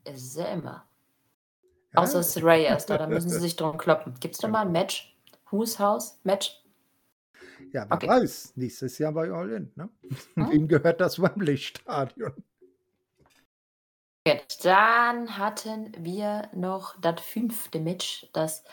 Ist 0.03 0.27
es 0.27 0.36
ja 0.36 0.45
immer. 0.53 0.88
Ja. 1.91 2.03
Außer 2.03 2.21
Saraya 2.21 2.75
ist 2.75 2.86
da, 2.86 2.99
da 2.99 3.08
müssen 3.08 3.32
sie 3.32 3.39
sich 3.39 3.55
drum 3.55 3.79
kloppen. 3.79 4.13
Gibt's 4.19 4.38
da 4.38 4.47
mal 4.47 4.67
'n 4.67 4.71
Match? 4.71 5.17
Whose 5.49 5.79
House 5.79 6.19
Match? 6.23 6.63
Ja, 7.73 7.89
wer 7.89 7.97
Okay. 7.97 8.08
weiß, 8.08 8.53
nächstes 8.55 8.99
Jahr 8.99 9.13
bei 9.13 9.32
All 9.32 9.49
In, 9.49 9.71
ne? 9.75 9.89
Hm. 10.36 10.51
Wem 10.51 10.67
gehört 10.67 11.01
das 11.01 11.19
Wembley-Stadion? 11.19 12.34
Dann 14.62 15.39
hatten 15.39 15.91
wir 15.97 16.49
noch 16.53 17.01
das 17.01 17.19
5. 17.19 17.71
Match, 17.79 18.27
das 18.32 18.63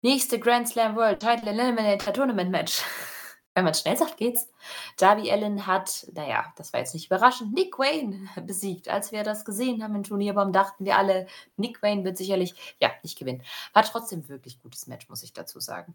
nächste 0.00 0.38
Grand 0.38 0.66
Slam 0.66 0.96
World 0.96 1.20
Title 1.20 1.50
Eliminator 1.50 2.14
Tournament 2.14 2.50
Match. 2.50 2.82
Wenn 3.54 3.64
man 3.64 3.74
schnell 3.74 3.96
sagt, 3.96 4.16
geht's. 4.16 4.48
Darby 4.98 5.30
Allin 5.30 5.66
hat, 5.66 6.08
na 6.12 6.26
ja, 6.28 6.52
das 6.56 6.72
war 6.72 6.80
jetzt 6.80 6.92
nicht 6.94 7.06
überraschend, 7.06 7.54
Nick 7.54 7.78
Wayne 7.78 8.28
besiegt. 8.46 8.88
Als 8.88 9.12
wir 9.12 9.22
das 9.22 9.44
gesehen 9.44 9.82
haben 9.82 9.94
im 9.94 10.02
Turnierbaum, 10.02 10.52
dachten 10.52 10.84
wir 10.84 10.98
alle, 10.98 11.26
Nick 11.56 11.80
Wayne 11.80 12.02
wird 12.04 12.16
sicherlich, 12.16 12.54
ja, 12.80 12.90
nicht 13.04 13.16
gewinnen. 13.18 13.42
War 13.72 13.84
trotzdem 13.84 14.28
wirklich 14.28 14.60
gutes 14.60 14.88
Match, 14.88 15.08
muss 15.08 15.22
ich 15.22 15.32
dazu 15.32 15.60
sagen. 15.60 15.94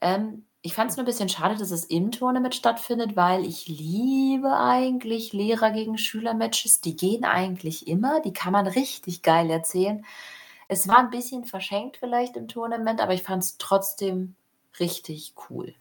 Ähm, 0.00 0.46
ich 0.62 0.74
fand's 0.74 0.96
nur 0.96 1.04
'n 1.04 1.06
bisschen 1.06 1.28
schade, 1.28 1.56
dass 1.56 1.70
es 1.72 1.84
im 1.84 2.12
Tournament 2.12 2.54
stattfindet, 2.54 3.16
weil 3.16 3.44
ich 3.44 3.66
liebe 3.66 4.56
eigentlich 4.56 5.32
Lehrer 5.32 5.70
gegen 5.72 5.98
Schüler 5.98 6.34
Matches. 6.34 6.80
Die 6.80 6.94
gehen 6.96 7.24
eigentlich 7.24 7.88
immer, 7.88 8.20
die 8.20 8.32
kann 8.32 8.52
man 8.52 8.66
richtig 8.68 9.22
geil 9.22 9.50
erzählen. 9.50 10.04
Es 10.68 10.86
war 10.88 11.00
'n 11.00 11.10
bisschen 11.10 11.44
verschenkt 11.44 11.96
vielleicht 11.98 12.36
im 12.36 12.48
Tournament, 12.48 13.00
aber 13.00 13.14
ich 13.14 13.22
fand's 13.24 13.58
trotzdem 13.58 14.36
richtig 14.80 15.34
cool. 15.50 15.74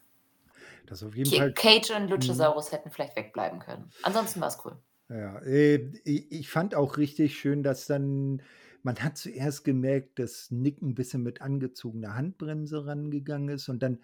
Das 0.89 1.03
auf 1.03 1.15
jeden 1.15 1.33
Fall 1.33 1.53
Cage 1.53 1.91
und 1.91 2.09
mhm. 2.15 2.49
Luchasaurus 2.49 2.71
hätten 2.71 2.89
vielleicht 2.91 3.15
wegbleiben 3.15 3.59
können. 3.59 3.93
Ansonsten 4.01 4.41
war's 4.41 4.59
cool. 4.65 4.81
Ja, 5.11 5.39
äh, 5.39 5.91
ich 6.05 6.49
fand 6.51 6.75
auch 6.75 6.97
richtig 6.97 7.37
schön, 7.39 7.63
dass 7.63 7.87
dann 7.87 8.43
man 8.83 8.95
hat 8.97 9.17
zuerst 9.17 9.65
gemerkt, 9.65 10.19
dass 10.19 10.51
Nick 10.51 10.81
'n 10.83 10.93
bisschen 10.93 11.23
mit 11.23 11.41
angezogener 11.41 12.15
Handbremse 12.15 12.85
rangegangen 12.85 13.49
ist 13.49 13.69
und 13.69 13.81
dann, 13.81 13.99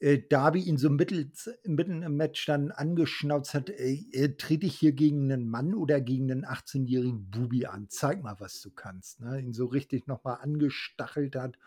äh, 0.00 0.18
Darby 0.28 0.60
ihn 0.62 0.78
so 0.78 0.90
mittels 0.90 1.50
mitten 1.64 2.02
im 2.02 2.16
Match 2.16 2.46
dann 2.46 2.72
angeschnauzt 2.72 3.54
hat: 3.54 3.70
„Ey, 3.70 4.08
äh, 4.12 4.30
trete 4.36 4.66
ich 4.66 4.76
hier 4.78 4.92
gegen 4.92 5.26
'nen 5.28 5.48
Mann 5.48 5.74
oder 5.74 6.00
gegen 6.00 6.26
'nen 6.26 6.44
18-jährigen 6.46 7.30
Bubi 7.30 7.66
an? 7.66 7.86
Zeig 7.90 8.22
mal, 8.22 8.40
was 8.40 8.60
du 8.62 8.70
kannst“, 8.70 9.20
ne? 9.20 9.40
Ihn 9.40 9.54
so 9.54 9.66
richtig 9.66 10.06
noch 10.08 10.24
mal 10.24 10.34
angestachelt 10.36 11.36
hat 11.36 11.58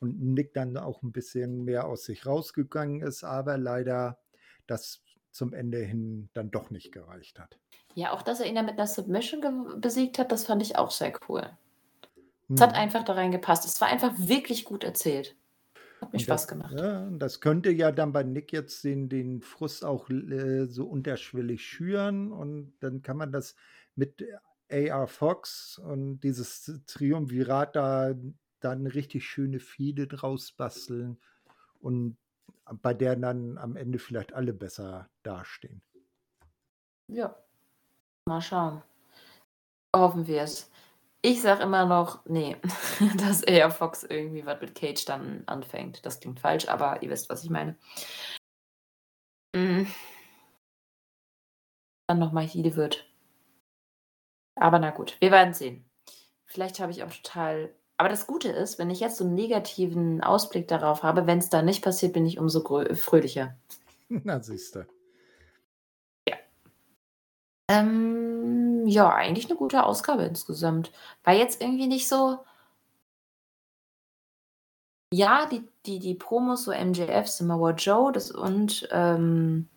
und 0.00 0.20
Nick 0.20 0.54
dann 0.54 0.76
auch 0.76 1.02
'n 1.02 1.12
bisschen 1.12 1.64
mehr 1.64 1.86
aus 1.88 2.04
sich 2.04 2.26
rausgegangen 2.26 3.02
ist, 3.02 3.24
aber 3.24 3.58
leider 3.58 4.20
das 4.66 5.04
zum 5.32 5.52
Ende 5.54 5.78
hin 5.80 6.30
dann 6.34 6.50
doch 6.50 6.70
nicht 6.70 6.92
gereicht 6.92 7.38
hat. 7.40 7.58
Ja, 7.94 8.12
auch 8.12 8.22
dass 8.22 8.40
er 8.40 8.46
ihn 8.46 8.54
dann 8.54 8.66
mit 8.66 8.76
'ner 8.76 8.86
Submission 8.86 9.80
besiegt 9.80 10.18
hat, 10.18 10.30
das 10.30 10.44
fand 10.46 10.62
ich 10.62 10.76
auch 10.76 10.90
sehr 10.90 11.12
cool. 11.28 11.56
Es 12.56 12.62
hat 12.62 12.74
Mhm. 12.74 12.76
einfach 12.76 13.04
da 13.04 13.14
reingepasst. 13.14 13.66
Es 13.66 13.80
war 13.80 13.88
einfach 13.88 14.12
wirklich 14.16 14.64
gut 14.64 14.84
erzählt. 14.84 15.36
Hat 16.00 16.12
mir 16.12 16.18
Und 16.18 16.20
Spaß 16.20 16.46
das 16.46 16.48
gemacht. 16.48 16.84
ja, 16.84 17.10
das 17.10 17.40
könnte 17.40 17.70
ja 17.70 17.92
dann 17.92 18.12
bei 18.12 18.22
Nick 18.22 18.52
jetzt 18.52 18.84
den 18.84 19.08
den 19.08 19.40
Frust 19.42 19.84
auch 19.84 20.08
äh, 20.10 20.66
so 20.66 20.86
unterschwellig 20.86 21.62
schüren 21.66 22.32
und 22.32 22.74
dann 22.80 23.02
kann 23.02 23.16
man 23.16 23.32
das 23.32 23.54
mit 23.94 24.24
AR 24.70 25.06
Fox 25.08 25.78
und 25.78 26.20
dieses 26.20 26.82
Triumvirat 26.86 27.76
da 27.76 28.14
da 28.66 28.74
'ne 28.74 28.94
richtig 28.94 29.26
schöne 29.26 29.60
Fehde 29.60 30.06
draus 30.06 30.52
basteln 30.52 31.18
und 31.80 32.16
bei 32.82 32.94
der 32.94 33.16
dann 33.16 33.58
am 33.58 33.76
Ende 33.76 33.98
vielleicht 33.98 34.32
alle 34.34 34.52
besser 34.52 35.08
dastehen. 35.22 35.82
Ja. 37.08 37.36
Mal 38.28 38.40
schauen. 38.40 38.82
Hoffen 39.94 40.26
wir's. 40.26 40.70
Ich 41.22 41.42
sage 41.42 41.62
immer 41.62 41.86
noch, 41.86 42.24
ne, 42.26 42.56
dass 43.18 43.42
eher 43.42 43.70
Fox 43.70 44.04
irgendwie 44.04 44.46
was 44.46 44.60
mit 44.60 44.74
Cage 44.74 45.04
dann 45.04 45.42
anfängt. 45.46 46.04
Das 46.06 46.20
klingt 46.20 46.40
falsch, 46.40 46.68
aber 46.68 47.02
ihr 47.02 47.10
wisst, 47.10 47.30
was 47.30 47.44
ich 47.44 47.50
meine. 47.50 47.76
Hm. 49.54 49.86
Dann 52.08 52.18
noch 52.18 52.32
mal 52.32 52.46
Heal 52.46 52.76
wird. 52.76 53.06
Aber 54.56 54.78
na 54.78 54.90
gut, 54.90 55.16
wir 55.20 55.30
werden 55.30 55.54
sehen. 55.54 55.84
Vielleicht 56.46 56.80
habe 56.80 56.92
ich 56.92 57.02
auch 57.02 57.12
total 57.12 57.74
aber 57.98 58.08
das 58.08 58.26
Gute 58.26 58.48
ist, 58.50 58.78
wenn 58.78 58.90
ich 58.90 59.00
jetzt 59.00 59.16
so 59.18 59.24
'n 59.24 59.34
negativen 59.34 60.22
Ausblick 60.22 60.68
darauf 60.68 61.02
habe, 61.02 61.26
wenn's 61.26 61.50
dann 61.50 61.64
nicht 61.66 61.82
passiert, 61.84 62.12
bin 62.14 62.26
ich 62.26 62.38
umso 62.38 62.60
fröhlicher. 62.94 63.56
Na, 64.24 64.40
siehst 64.42 64.74
du. 64.76 64.86
Ja. 66.28 66.36
Ähm, 67.68 68.86
ja, 68.86 69.12
eigentlich 69.12 69.48
'ne 69.48 69.56
gute 69.56 69.84
Ausgabe 69.84 70.22
insgesamt. 70.24 70.92
War 71.24 71.34
jetzt 71.34 71.60
irgendwie 71.60 71.88
nicht 71.88 72.08
so 72.08 72.38
Ja, 75.12 75.46
die 75.46 75.62
die 75.86 76.00
die 76.00 76.14
Promos, 76.14 76.64
so 76.64 76.72
MJF, 76.72 77.28
Samoa 77.28 77.70
Joe, 77.72 78.10
das 78.12 78.32
und, 78.32 78.88
ähm, 78.90 79.68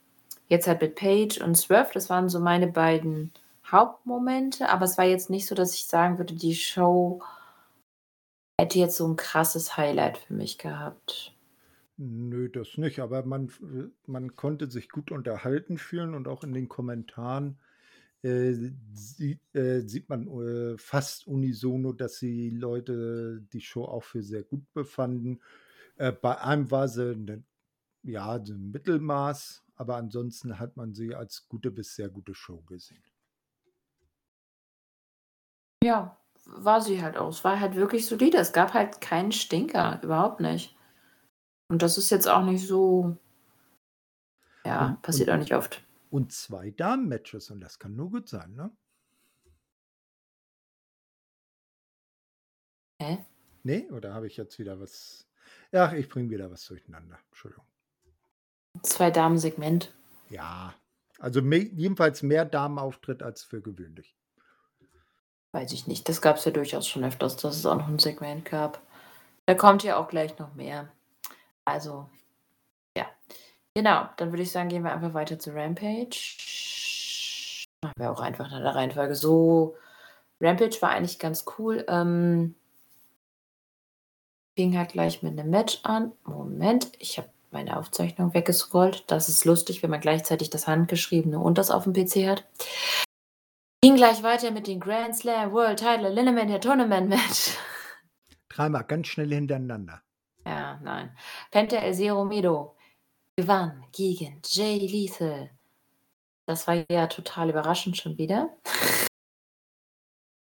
jetzt 0.48 0.68
halt 0.68 0.82
mit 0.82 0.96
Page 0.96 1.40
und 1.42 1.56
Swerve, 1.58 1.92
das 1.94 2.10
waren 2.10 2.30
so 2.30 2.40
meine 2.40 2.68
beiden 2.68 3.32
Hauptmomente, 3.72 4.70
aber 4.70 4.86
es 4.86 4.98
war 4.98 5.06
jetzt 5.06 5.30
nicht 5.30 5.46
so, 5.48 5.54
dass 5.56 5.76
ich 5.76 5.86
sagen 5.88 6.18
würde, 6.18 6.34
die 6.36 6.56
Show 6.56 7.22
hätte 8.60 8.80
jetzt 8.80 8.98
so 8.98 9.06
'n 9.08 9.16
krasses 9.16 9.78
Highlight 9.78 10.18
für 10.20 10.34
mich 10.34 10.58
gehabt. 10.58 11.34
Nö, 11.98 12.48
das 12.50 12.78
nicht, 12.78 13.00
aber 13.00 13.26
man 13.26 13.52
man 14.06 14.36
konnte 14.38 14.72
sich 14.72 14.88
gut 14.90 15.12
unterhalten 15.12 15.78
fühlen 15.78 16.14
und 16.14 16.28
auch 16.30 16.44
in 16.46 16.54
den 16.54 16.70
Kommentaren, 16.70 17.60
äh, 18.22 18.54
sie 18.94 19.42
äh, 19.54 19.82
sieht 19.82 20.08
man, 20.10 20.28
äh, 20.28 20.78
fast 20.78 21.28
unisono, 21.28 21.92
dass 21.94 22.20
die 22.20 22.50
Leute 22.52 23.42
die 23.54 23.62
Show 23.62 23.84
auch 23.86 24.04
für 24.04 24.24
sehr 24.24 24.44
gut 24.44 24.72
befanden. 24.74 25.42
Äh, 25.98 26.14
bei 26.14 26.40
einem 26.42 26.72
war 26.72 26.88
sie 26.90 27.16
'ne 27.16 27.44
ja, 28.04 28.44
so 28.46 28.54
'n 28.56 28.72
Mittelmaß, 28.72 29.66
aber 29.76 29.98
ansonsten 29.98 30.60
hat 30.60 30.78
man 30.78 30.94
sie 30.96 31.16
als 31.16 31.48
gute 31.50 31.72
bis 31.72 31.96
sehr 31.96 32.10
gute 32.10 32.36
Show 32.36 32.62
gesehen. 32.64 33.04
Ja, 35.84 36.19
war 36.58 36.82
sie 36.82 37.02
halt 37.02 37.18
auch. 37.18 37.30
Es 37.30 37.44
war 37.44 37.60
halt 37.60 37.76
wirklich 37.76 38.06
solide. 38.06 38.38
Es 38.38 38.54
gab 38.54 38.74
halt 38.74 39.02
keinen 39.02 39.32
Stinker, 39.32 40.00
überhaupt 40.04 40.40
nicht. 40.42 40.76
Und 41.70 41.82
das 41.82 41.98
ist 41.98 42.10
jetzt 42.12 42.28
auch 42.28 42.44
nicht 42.44 42.68
so 42.68 43.18
ja, 44.66 44.86
Und 44.86 45.02
und 45.02 45.02
passiert 45.02 45.30
auch 45.30 45.38
nicht 45.38 45.54
oft. 45.54 45.84
und 46.12 46.32
2 46.32 46.72
Damen-Matches 46.72 47.52
und 47.52 47.62
das 47.62 47.80
kann 47.80 47.96
nur 47.96 48.10
gut 48.12 48.28
sein, 48.30 48.54
ne? 48.56 48.72
Hä? 53.02 53.26
Ne, 53.64 53.90
oder 53.92 54.14
habe 54.14 54.28
ich 54.28 54.38
jetzt 54.38 54.58
wieder 54.60 54.80
was 54.80 55.28
ach, 55.72 55.94
ich 55.94 56.10
bringe 56.10 56.30
wieder 56.30 56.52
was 56.52 56.66
durcheinander. 56.66 57.20
Entschuldigung. 57.30 57.66
2 58.84 59.10
Damen-Segment. 59.12 59.94
Ja, 60.30 60.74
also 61.20 61.40
jedenfalls 61.42 62.24
mehr 62.24 62.46
Damenauftritt 62.46 63.24
als 63.24 63.44
für 63.44 63.62
gewöhnlich. 63.62 64.19
Weiß 65.54 65.72
ich 65.74 65.88
nicht. 65.88 66.08
Das 66.10 66.22
gab's 66.22 66.46
ja 66.46 66.52
durchaus 66.52 66.88
schon 66.88 67.04
öfters, 67.04 67.36
dass 67.38 67.56
es 67.58 67.66
auch 67.66 67.76
noch 67.76 67.88
'n 67.88 67.98
Segment 68.00 68.46
gab. 68.46 68.80
Da 69.48 69.56
kommt 69.56 69.84
ja 69.84 69.98
auch 69.98 70.10
gleich 70.10 70.38
noch 70.40 70.54
mehr. 70.56 70.90
Also, 71.66 72.10
ja. 72.98 73.08
Genau, 73.76 74.10
dann 74.18 74.32
würde 74.32 74.44
ich 74.44 74.52
sagen, 74.52 74.70
gehen 74.70 74.84
wir 74.84 74.94
einfach 74.94 75.14
weiter 75.16 75.40
zu 75.40 75.52
Rampage. 75.56 76.38
Machen 77.84 77.94
wir 77.98 78.12
auch 78.12 78.20
einfach 78.22 78.50
nach 78.52 78.60
der 78.62 78.76
Reihenfolge 78.76 79.16
so. 79.16 79.76
Rampage 80.42 80.82
war 80.82 80.92
eigentlich 80.92 81.20
ganz 81.20 81.46
cool. 81.60 81.86
Ähm 81.90 82.56
fing 84.58 84.78
halt 84.78 84.92
gleich 84.94 85.22
mit 85.24 85.36
'nem 85.36 85.50
Match 85.50 85.80
an. 85.84 86.12
Moment, 86.26 86.92
ich 87.00 87.18
habe 87.18 87.30
meine 87.52 87.78
Aufzeichnung 87.78 88.34
weggescrollt. 88.34 89.04
Das 89.08 89.30
ist 89.30 89.46
lustig, 89.46 89.82
wenn 89.84 89.90
man 89.90 90.02
gleichzeitig 90.02 90.50
das 90.50 90.68
Handgeschriebene 90.68 91.40
und 91.40 91.58
das 91.58 91.72
aufm 91.72 91.94
PC 91.94 92.28
hat. 92.28 92.46
Ging 93.82 93.96
gleich 93.96 94.22
weiter 94.24 94.52
mit 94.52 94.68
den 94.68 94.82
Grand 94.82 95.16
Slam 95.16 95.54
World 95.54 95.80
Title 95.80 96.08
Eliminator 96.08 96.60
Tournament 96.60 97.08
Match. 97.08 97.58
Dreimal 98.50 98.84
ganz 98.84 99.08
schnell 99.08 99.30
hintereinander. 99.30 100.02
Ja, 100.46 100.80
nein. 100.84 101.16
Penta 101.50 101.78
El 101.78 101.94
Zero 101.94 102.26
Miedo 102.26 102.76
gewann 103.38 103.86
gegen 103.94 104.42
Jay 104.46 104.80
Lethal. 104.80 105.50
Das 106.46 106.68
war 106.68 106.84
ja 106.92 107.08
total 107.08 107.52
überraschend 107.52 107.96
schon 107.98 108.18
wieder. 108.18 108.50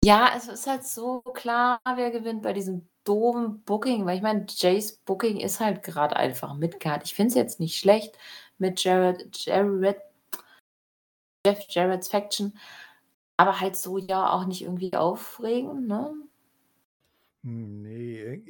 Ja, 0.05 0.33
es 0.35 0.49
ist 0.49 0.67
halt 0.67 0.85
so 0.85 1.21
klar, 1.21 1.81
wer 1.85 2.11
gewinnt 2.11 2.43
bei 2.43 2.55
diesem 2.55 2.89
doofen 3.05 3.63
Booking, 3.65 4.07
weil 4.07 4.17
ich 4.17 4.23
meine, 4.23 4.47
Jays 4.49 4.97
Booking 4.99 5.39
ist 5.39 5.61
halt 5.61 5.83
grad 5.83 6.15
einfach 6.15 6.55
Mid-Card. 6.55 7.05
Ich 7.05 7.15
finde 7.15 7.31
es 7.31 7.35
jetzt 7.35 7.61
nicht 7.61 7.79
schlecht 7.79 8.17
mit 8.57 8.83
Jared 8.83 9.37
Jarrett 9.37 10.01
Jeff 11.45 11.65
Jarrett's 11.69 12.09
Faction, 12.09 12.57
aber 13.39 13.61
halt 13.61 13.77
so 13.77 13.99
ja 13.99 14.31
auch 14.33 14.47
nicht 14.47 14.63
irgendwie 14.63 14.95
aufregend, 14.97 15.89
ne? 15.89 16.15
Ne, 17.45 18.43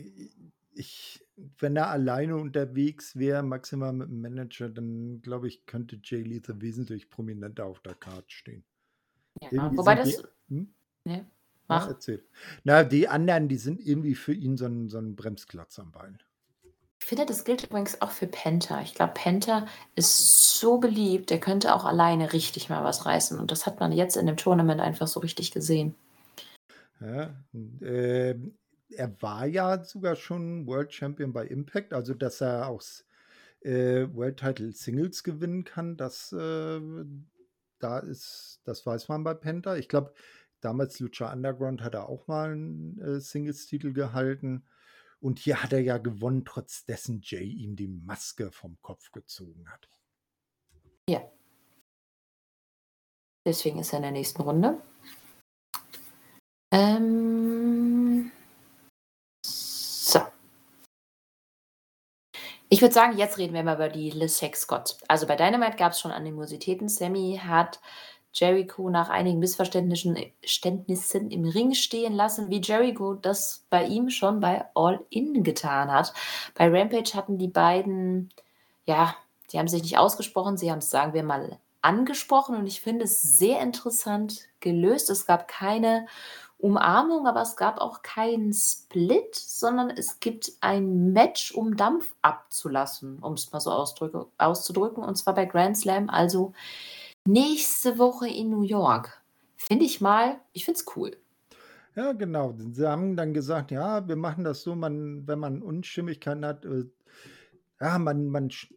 ich 0.75 1.25
wenn 1.37 1.77
er 1.77 1.89
alleine 1.91 2.37
unterwegs 2.37 3.17
wäre, 3.17 3.43
maximal 3.43 3.93
mit 3.93 4.09
'm 4.09 4.21
Manager, 4.21 4.69
dann 4.71 5.21
glaube 5.23 5.47
ich, 5.49 5.67
könnte 5.67 6.01
Jay 6.03 6.23
Lethal 6.23 6.61
wesentlich 6.61 7.11
prominenter 7.11 7.65
auf 7.67 7.81
der 7.81 7.95
Card 7.95 8.33
stehen. 8.33 8.65
Ja, 9.41 9.51
Irgendwie 9.51 9.77
wobei 9.77 9.95
sind 9.95 10.05
die 10.05 10.17
das 10.17 10.25
hm? 10.49 10.75
ne, 11.05 11.31
Ja, 11.71 11.79
mach. 11.79 11.89
erzähl. 11.89 12.27
Na, 12.65 12.85
die 12.85 13.09
anderen, 13.09 13.49
die 13.49 13.57
sind 13.59 13.81
irgendwie 13.81 14.15
für 14.17 14.35
ihn 14.35 14.57
so 14.59 14.67
'n 14.67 14.89
so 14.91 14.99
'n 14.99 15.17
Bremsklotz 15.17 15.79
am 15.81 15.93
Bein. 15.93 16.19
Ich 17.01 17.07
finde, 17.07 17.27
das 17.27 17.45
gilt 17.45 17.65
übrigens 17.65 18.03
auch 18.03 18.11
für 18.11 18.27
Penta. 18.27 18.81
Ich 18.83 18.95
glaube, 18.95 19.13
Penta 19.15 19.67
ist 19.95 20.59
so 20.59 20.79
beliebt, 20.79 21.31
der 21.31 21.39
könnte 21.41 21.75
auch 21.75 21.85
alleine 21.85 22.33
richtig 22.33 22.69
mal 22.71 22.83
was 22.85 23.07
reißen 23.07 23.39
und 23.39 23.51
das 23.51 23.67
hat 23.67 23.79
man 23.81 23.93
jetzt 23.93 24.17
in 24.17 24.27
dem 24.27 24.37
Tournament 24.37 24.81
einfach 24.81 25.07
so 25.07 25.21
richtig 25.21 25.51
gesehen. 25.53 25.95
Ja, 27.01 27.45
ähm, 27.53 28.59
er 28.91 29.23
war 29.23 29.47
ja 29.47 29.85
sogar 29.85 30.17
schon 30.17 30.67
World 30.67 30.93
Champion 30.93 31.33
bei 31.33 31.47
Impact, 31.47 31.93
also, 31.93 32.15
dass 32.15 32.41
er 32.41 32.67
auch 32.69 32.83
äh, 33.61 34.07
World 34.13 34.39
Title 34.39 34.73
Singles 34.73 35.23
gewinnen 35.23 35.65
kann, 35.65 35.97
das, 35.97 36.33
äh 36.33 36.81
da 37.81 37.99
ist 38.01 38.61
das 38.65 38.85
weiß 38.87 39.09
man 39.09 39.23
bei 39.25 39.35
Penta. 39.35 39.77
Ich 39.77 39.89
glaube, 39.89 40.13
damals 40.61 40.99
Lucha 41.01 41.33
Underground 41.33 41.81
hat 41.83 41.95
er 41.95 42.09
auch 42.09 42.27
mal 42.27 42.53
'n, 42.53 43.01
äh, 43.01 43.21
Singles-Titel 43.21 43.93
gehalten 43.93 44.65
und 45.21 45.39
hier 45.39 45.63
hat 45.63 45.73
er 45.73 45.81
ja 45.81 45.99
gewonnen, 45.99 46.45
trotz 46.45 46.85
dessen 46.85 47.21
Jay 47.23 47.45
ihm 47.45 47.77
die 47.77 47.89
Maske 47.89 48.51
vom 48.53 48.81
Kopf 48.83 49.11
gezogen 49.13 49.69
hat. 49.71 49.89
Ja. 51.09 51.23
Deswegen 53.47 53.79
ist 53.79 53.93
er 53.93 53.99
in 53.99 54.03
der 54.03 54.13
nächsten 54.13 54.43
Runde. 54.43 54.81
Ähm 56.71 58.31
so. 59.43 60.21
Ich 62.69 62.83
würde 62.83 62.93
sagen, 62.95 63.17
jetzt 63.17 63.39
reden 63.39 63.55
wir 63.55 63.63
mal 63.63 63.77
über 63.77 63.89
die 63.89 64.11
Le 64.11 64.29
Sex 64.29 64.67
Gods. 64.67 64.99
Also, 65.09 65.27
bei 65.27 65.37
Dynamite 65.37 65.79
gab's 65.79 66.01
schon 66.01 66.11
Animositäten. 66.11 66.89
Sammy 66.89 67.41
hat 67.43 67.81
Jericho 68.39 68.91
nach 68.91 69.09
einigen 69.09 69.39
Missverständnischen 69.39 70.17
äh, 70.17 70.33
Ständnissen 70.45 71.31
im 71.31 71.45
Ring 71.45 71.75
stehen 71.75 72.13
lassen, 72.13 72.51
wie 72.51 72.61
Jericho 72.61 73.15
das 73.15 73.65
bei 73.71 73.85
ihm 73.85 74.11
schon 74.11 74.41
bei 74.41 74.65
All 74.75 75.01
In 75.11 75.43
getan 75.43 75.91
hat. 75.93 76.13
Bei 76.55 76.69
Rampage 76.69 77.15
hatten 77.15 77.39
die 77.39 77.49
beiden 77.49 78.31
ja, 78.89 79.15
die 79.53 79.59
haben 79.59 79.69
sich 79.69 79.83
nicht 79.83 79.99
ausgesprochen, 79.99 80.57
sie 80.57 80.71
haben's, 80.71 80.91
sagen 80.91 81.13
wir 81.13 81.23
mal, 81.23 81.59
angesprochen 81.83 82.57
und 82.57 82.67
ich 82.67 82.81
finde 82.81 83.05
es 83.05 83.21
sehr 83.21 83.61
interessant 83.61 84.49
gelöst. 84.61 85.11
Es 85.11 85.27
gab 85.27 85.47
keine 85.47 86.07
Umarmung, 86.57 87.27
aber 87.27 87.43
es 87.43 87.57
gab 87.57 87.81
auch 87.81 88.03
keinen 88.03 88.53
Split, 88.53 89.35
sondern 89.35 89.91
es 89.91 90.21
gibt 90.21 90.53
ein 90.61 91.13
Match, 91.13 91.53
um 91.53 91.77
Dampf 91.77 92.15
abzulassen, 92.23 93.19
um's 93.21 93.53
mal 93.53 93.61
so 93.61 93.71
auszudrücken, 93.71 95.05
und 95.05 95.17
zwar 95.17 95.35
bei 95.35 95.45
Grand 95.45 95.77
Slam, 95.77 96.09
also 96.09 96.53
nächste 97.29 97.99
Woche 97.99 98.29
in 98.29 98.51
New 98.51 98.63
York. 98.63 99.23
Finde 99.57 99.85
ich 99.85 100.01
mal 100.01 100.41
ich 100.53 100.65
finde 100.65 100.81
es 100.81 100.87
cool. 100.97 101.19
Ja, 101.97 102.13
genau. 102.13 102.55
Sie 102.59 102.87
haben 102.87 103.17
dann 103.17 103.35
gesagt: 103.35 103.71
„Ja, 103.71 104.07
wir 104.09 104.17
machen 104.17 104.45
das 104.45 104.63
so, 104.63 104.75
man 104.75 105.27
wenn 105.27 105.39
man 105.39 105.63
Unstimmigkeiten 105.63 106.45
hat, 106.45 106.65
äh 106.65 106.85
ja, 107.81 107.99
man 107.99 108.29
man 108.29 108.51
sch 108.51 108.75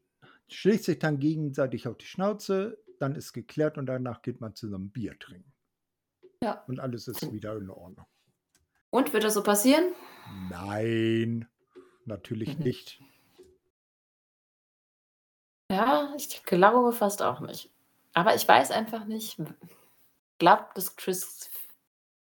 schlägt 0.50 0.84
sich 0.86 1.00
dann 1.00 1.20
gegenseitig 1.20 1.88
auf 1.88 1.98
die 1.98 2.06
Schnauze, 2.06 2.80
dann 3.00 3.16
ist 3.16 3.34
geklärt 3.34 3.78
und 3.78 3.86
danach 3.88 4.22
geht 4.22 4.42
man 4.42 4.56
zusammen 4.56 4.92
Bier 4.92 5.18
trinken.“ 5.20 5.52
Ja. 6.44 6.66
Und 6.68 6.80
alles 6.80 7.08
ist 7.08 7.32
wieder 7.32 7.58
in 7.58 7.70
Ordnung. 7.70 8.06
Und, 8.94 9.14
wird 9.14 9.24
das 9.24 9.34
so 9.36 9.42
passieren? 9.44 9.94
Nein, 10.26 11.48
natürlich 12.06 12.60
Mhm. 12.60 12.64
nicht. 12.64 13.02
Ja, 15.72 16.14
ich 16.18 16.44
glaube 16.44 16.92
fast 16.92 17.22
auch 17.22 17.40
nicht. 17.40 17.72
Aber 18.16 18.36
ich 18.36 18.48
weiß 18.48 18.72
einfach 18.72 19.06
nicht 19.06 19.40
w 19.40 19.46
glaube, 20.40 20.68
dass 20.76 20.96
Chris 20.98 21.50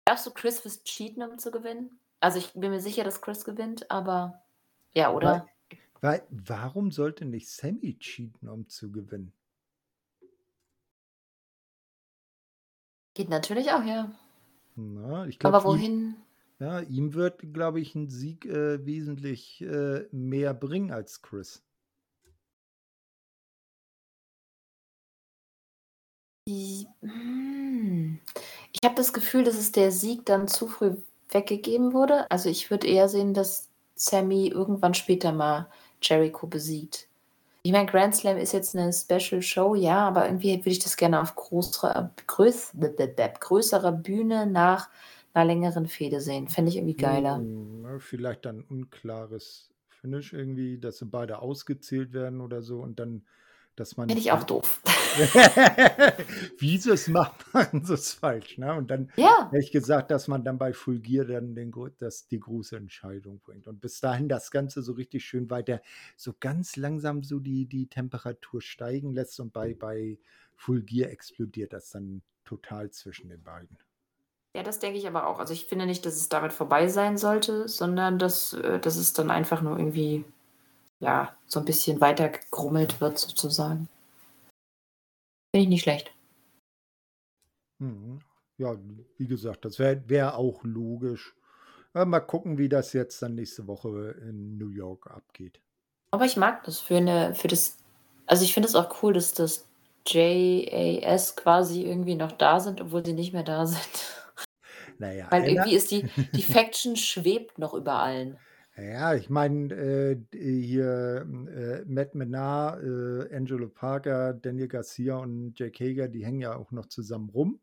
Glaubst 0.05 0.25
du, 0.27 0.31
Chris 0.31 0.65
wird 0.65 0.85
cheaten, 0.85 1.23
um 1.23 1.39
zu 1.39 1.51
gewinnen? 1.51 1.99
Also, 2.21 2.39
ich 2.39 2.53
bin 2.53 2.71
mir 2.71 2.81
sicher, 2.81 3.03
dass 3.05 3.21
Chris 3.21 3.45
gewinnt, 3.45 3.91
aber 3.91 4.43
ja, 4.93 5.11
oder? 5.13 5.49
wei 6.01 6.23
warum 6.31 6.91
sollte 6.91 7.25
nicht 7.25 7.49
Sami 7.49 7.97
cheaten, 7.99 8.47
um 8.49 8.67
zu 8.69 8.91
gewinnen? 8.91 9.33
Geht 13.15 13.29
natürlich 13.29 13.71
auch, 13.71 13.83
ja. 13.83 14.11
Na, 14.77 15.27
ich 15.27 15.37
glaube, 15.39 15.57
Aber 15.57 15.63
ihm 15.63 15.83
wohin? 15.83 16.23
ja, 16.59 16.81
ihm 16.81 17.13
wird, 17.15 17.53
glaube 17.53 17.81
ich, 17.81 17.95
'n 17.95 18.09
Sieg, 18.09 18.45
äh, 18.45 18.85
wesentlich, 18.85 19.61
äh, 19.61 20.07
mehr 20.11 20.53
bringen 20.55 20.91
als 20.91 21.21
Chris. 21.23 21.63
Hm, 26.47 28.19
ich 28.73 28.79
habe 28.83 28.95
das 28.95 29.13
Gefühl, 29.13 29.43
dass 29.43 29.55
es 29.57 29.71
der 29.71 29.91
Sieg 29.91 30.25
dann 30.25 30.47
zu 30.47 30.67
früh 30.67 30.97
weggegeben 31.29 31.93
wurde. 31.93 32.29
Also, 32.31 32.49
ich 32.49 32.69
würde 32.69 32.87
eher 32.87 33.07
sehen, 33.09 33.33
dass 33.33 33.69
Sami 33.95 34.47
irgendwann 34.47 34.93
später 34.93 35.31
mal 35.31 35.69
Jericho 36.01 36.47
besiegt. 36.47 37.07
Ich 37.63 37.71
meine, 37.73 37.87
Grand 37.87 38.15
Slam 38.15 38.37
ist 38.37 38.53
jetzt 38.53 38.75
'ne 38.75 38.93
Special 38.93 39.41
Show, 39.43 39.75
ja, 39.75 40.07
aber 40.07 40.25
irgendwie 40.27 40.57
würde 40.59 40.71
ich 40.71 40.79
das 40.79 40.97
gerne 40.97 41.21
auf 41.21 41.35
größerer 41.35 42.11
größ 42.27 42.73
größerer 43.41 43.91
Bühne 43.93 44.47
nach 44.47 44.89
'ner 45.35 45.45
längeren 45.45 45.87
Fehde 45.87 46.21
sehen. 46.21 46.49
Fände 46.49 46.69
ich 46.71 46.77
irgendwie 46.77 46.97
geiler. 46.97 47.47
Hm, 47.83 47.97
vielleicht 47.99 48.45
dann 48.45 48.61
unklares 48.61 49.73
Finish 49.89 50.33
irgendwie, 50.33 50.77
dass 50.77 50.99
sie 50.99 51.05
beide 51.05 51.39
ausgezählt 51.39 52.13
werden 52.13 52.39
oder 52.39 52.61
so 52.61 52.81
und 52.81 52.99
dann 52.99 53.25
dass 53.75 53.97
man 53.97 54.09
Fände 54.09 54.21
ich 54.21 54.31
auch 54.31 54.43
doof. 54.43 54.81
Wie 56.57 56.77
sie's 56.77 57.07
macht, 57.07 57.53
machen 57.53 57.85
sie's 57.85 58.13
falsch, 58.13 58.57
ne? 58.57 58.73
Und 58.73 58.89
dann 58.89 59.11
Ja. 59.15 59.49
hätte 59.51 59.63
ich 59.63 59.71
gesagt, 59.71 60.11
dass 60.11 60.27
man 60.27 60.43
dann 60.43 60.57
bei 60.57 60.73
Full 60.73 60.99
Gear 60.99 61.25
dann 61.25 61.55
den 61.55 61.73
das 61.99 62.27
die 62.27 62.39
große 62.39 62.75
Entscheidung 62.77 63.39
bringt 63.39 63.67
und 63.67 63.81
bis 63.81 63.99
dahin 63.99 64.29
das 64.29 64.51
Ganze 64.51 64.81
so 64.81 64.93
richtig 64.93 65.25
schön 65.25 65.49
weiter 65.49 65.81
so 66.15 66.33
ganz 66.39 66.75
langsam 66.75 67.23
so 67.23 67.39
die 67.39 67.65
die 67.65 67.87
Temperatur 67.87 68.61
steigen 68.61 69.13
lässt 69.13 69.39
und 69.39 69.53
bei 69.53 69.73
bei 69.73 70.19
Full 70.55 70.83
Gear 70.83 71.09
explodiert 71.09 71.73
das 71.73 71.89
dann 71.91 72.21
total 72.45 72.91
zwischen 72.91 73.29
den 73.29 73.43
beiden. 73.43 73.77
Ja, 74.55 74.61
das 74.61 74.79
denke 74.79 74.99
ich 74.99 75.07
aber 75.07 75.27
auch. 75.27 75.39
Also, 75.39 75.53
ich 75.53 75.65
finde 75.65 75.85
nicht, 75.87 76.05
dass 76.05 76.15
es 76.15 76.29
damit 76.29 76.53
vorbei 76.53 76.87
sein 76.87 77.17
sollte, 77.17 77.67
sondern 77.67 78.19
dass 78.19 78.53
äh, 78.53 78.79
dass 78.79 78.97
es 78.97 79.13
dann 79.13 79.31
einfach 79.31 79.61
nur 79.61 79.79
irgendwie, 79.79 80.25
ja, 80.99 81.35
so 81.47 81.59
'n 81.59 81.65
bisschen 81.65 82.01
weiter 82.01 82.29
gegrummelt 82.29 82.99
wird 83.01 83.19
sozusagen. 83.19 83.89
Finde 85.51 85.63
ich 85.63 85.69
nicht 85.69 85.81
schlecht. 85.83 86.11
Mhm. 87.79 88.19
Ja, 88.57 88.77
wie 89.17 89.27
gesagt, 89.27 89.65
das 89.65 89.77
wäre 89.79 90.07
wäre 90.09 90.35
auch 90.35 90.63
logisch. 90.63 91.35
Äh, 91.93 92.05
mal 92.05 92.19
gucken, 92.21 92.57
wie 92.57 92.69
das 92.69 92.93
jetzt 92.93 93.21
dann 93.21 93.35
nächste 93.35 93.67
Woche 93.67 94.11
in 94.21 94.57
New 94.57 94.69
York 94.69 95.07
abgeht. 95.11 95.61
Aber 96.11 96.25
ich 96.25 96.37
mag 96.37 96.63
das 96.63 96.79
für 96.79 97.01
'ne 97.01 97.33
für 97.35 97.47
das 97.47 97.77
also, 98.25 98.45
ich 98.45 98.53
finde 98.53 98.69
es 98.69 98.75
auch 98.75 99.03
cool, 99.03 99.11
dass 99.13 99.33
das 99.33 99.67
JAS 100.07 101.35
quasi 101.35 101.81
irgendwie 101.83 102.15
noch 102.15 102.31
da 102.31 102.59
sind, 102.61 102.79
obwohl 102.79 103.05
sie 103.05 103.11
nicht 103.13 103.33
mehr 103.33 103.43
da 103.43 103.65
sind. 103.65 103.81
Na 104.99 105.11
ja, 105.13 105.31
Weil 105.31 105.43
irgendwie 105.45 105.73
ist 105.75 105.91
die 105.91 106.07
die 106.35 106.43
Faction 106.43 106.95
schwebt 106.95 107.57
noch 107.59 107.73
über 107.73 107.93
allen. 107.95 108.39
Ja, 108.75 109.13
ich 109.13 109.29
meine, 109.29 109.71
äh, 109.73 110.17
hier, 110.33 111.21
hm, 111.27 111.47
äh, 111.47 111.85
Matt 111.85 112.15
Menard, 112.15 112.81
äh, 112.83 113.35
Angelo 113.35 113.69
Parker, 113.69 114.33
Daniel 114.33 114.67
Garcia 114.67 115.17
und 115.17 115.53
Jake 115.59 115.83
Hager, 115.83 116.07
die 116.07 116.25
hängen 116.25 116.41
ja 116.41 116.55
auch 116.55 116.71
noch 116.71 116.87
zusammen 116.87 117.29
rum. 117.29 117.59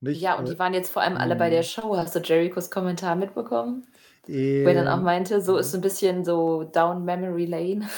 Nicht? 0.00 0.28
Ja, 0.28 0.38
und 0.38 0.46
Äh, 0.46 0.48
die 0.48 0.58
waren 0.58 0.74
jetzt 0.74 0.90
vor 0.90 1.02
allem 1.02 1.16
alle 1.16 1.36
bei 1.36 1.48
der 1.48 1.62
mhm. 1.62 1.64
Show. 1.64 1.96
Hast 1.96 2.14
du 2.14 2.18
Jerichos 2.20 2.70
Kommentar 2.70 3.16
mitbekommen? 3.16 3.86
Wo 4.62 4.68
er 4.70 4.74
dann 4.74 4.88
auch 4.88 5.00
Ähm, 5.00 5.02
meinte, 5.02 5.40
so 5.42 5.56
ist 5.58 5.70
mhm. 5.70 5.72
so 5.72 5.78
'n 5.78 5.80
bisschen 5.82 6.24
so 6.24 6.64
down 6.64 7.04
Memory 7.04 7.46
Lane. 7.46 7.88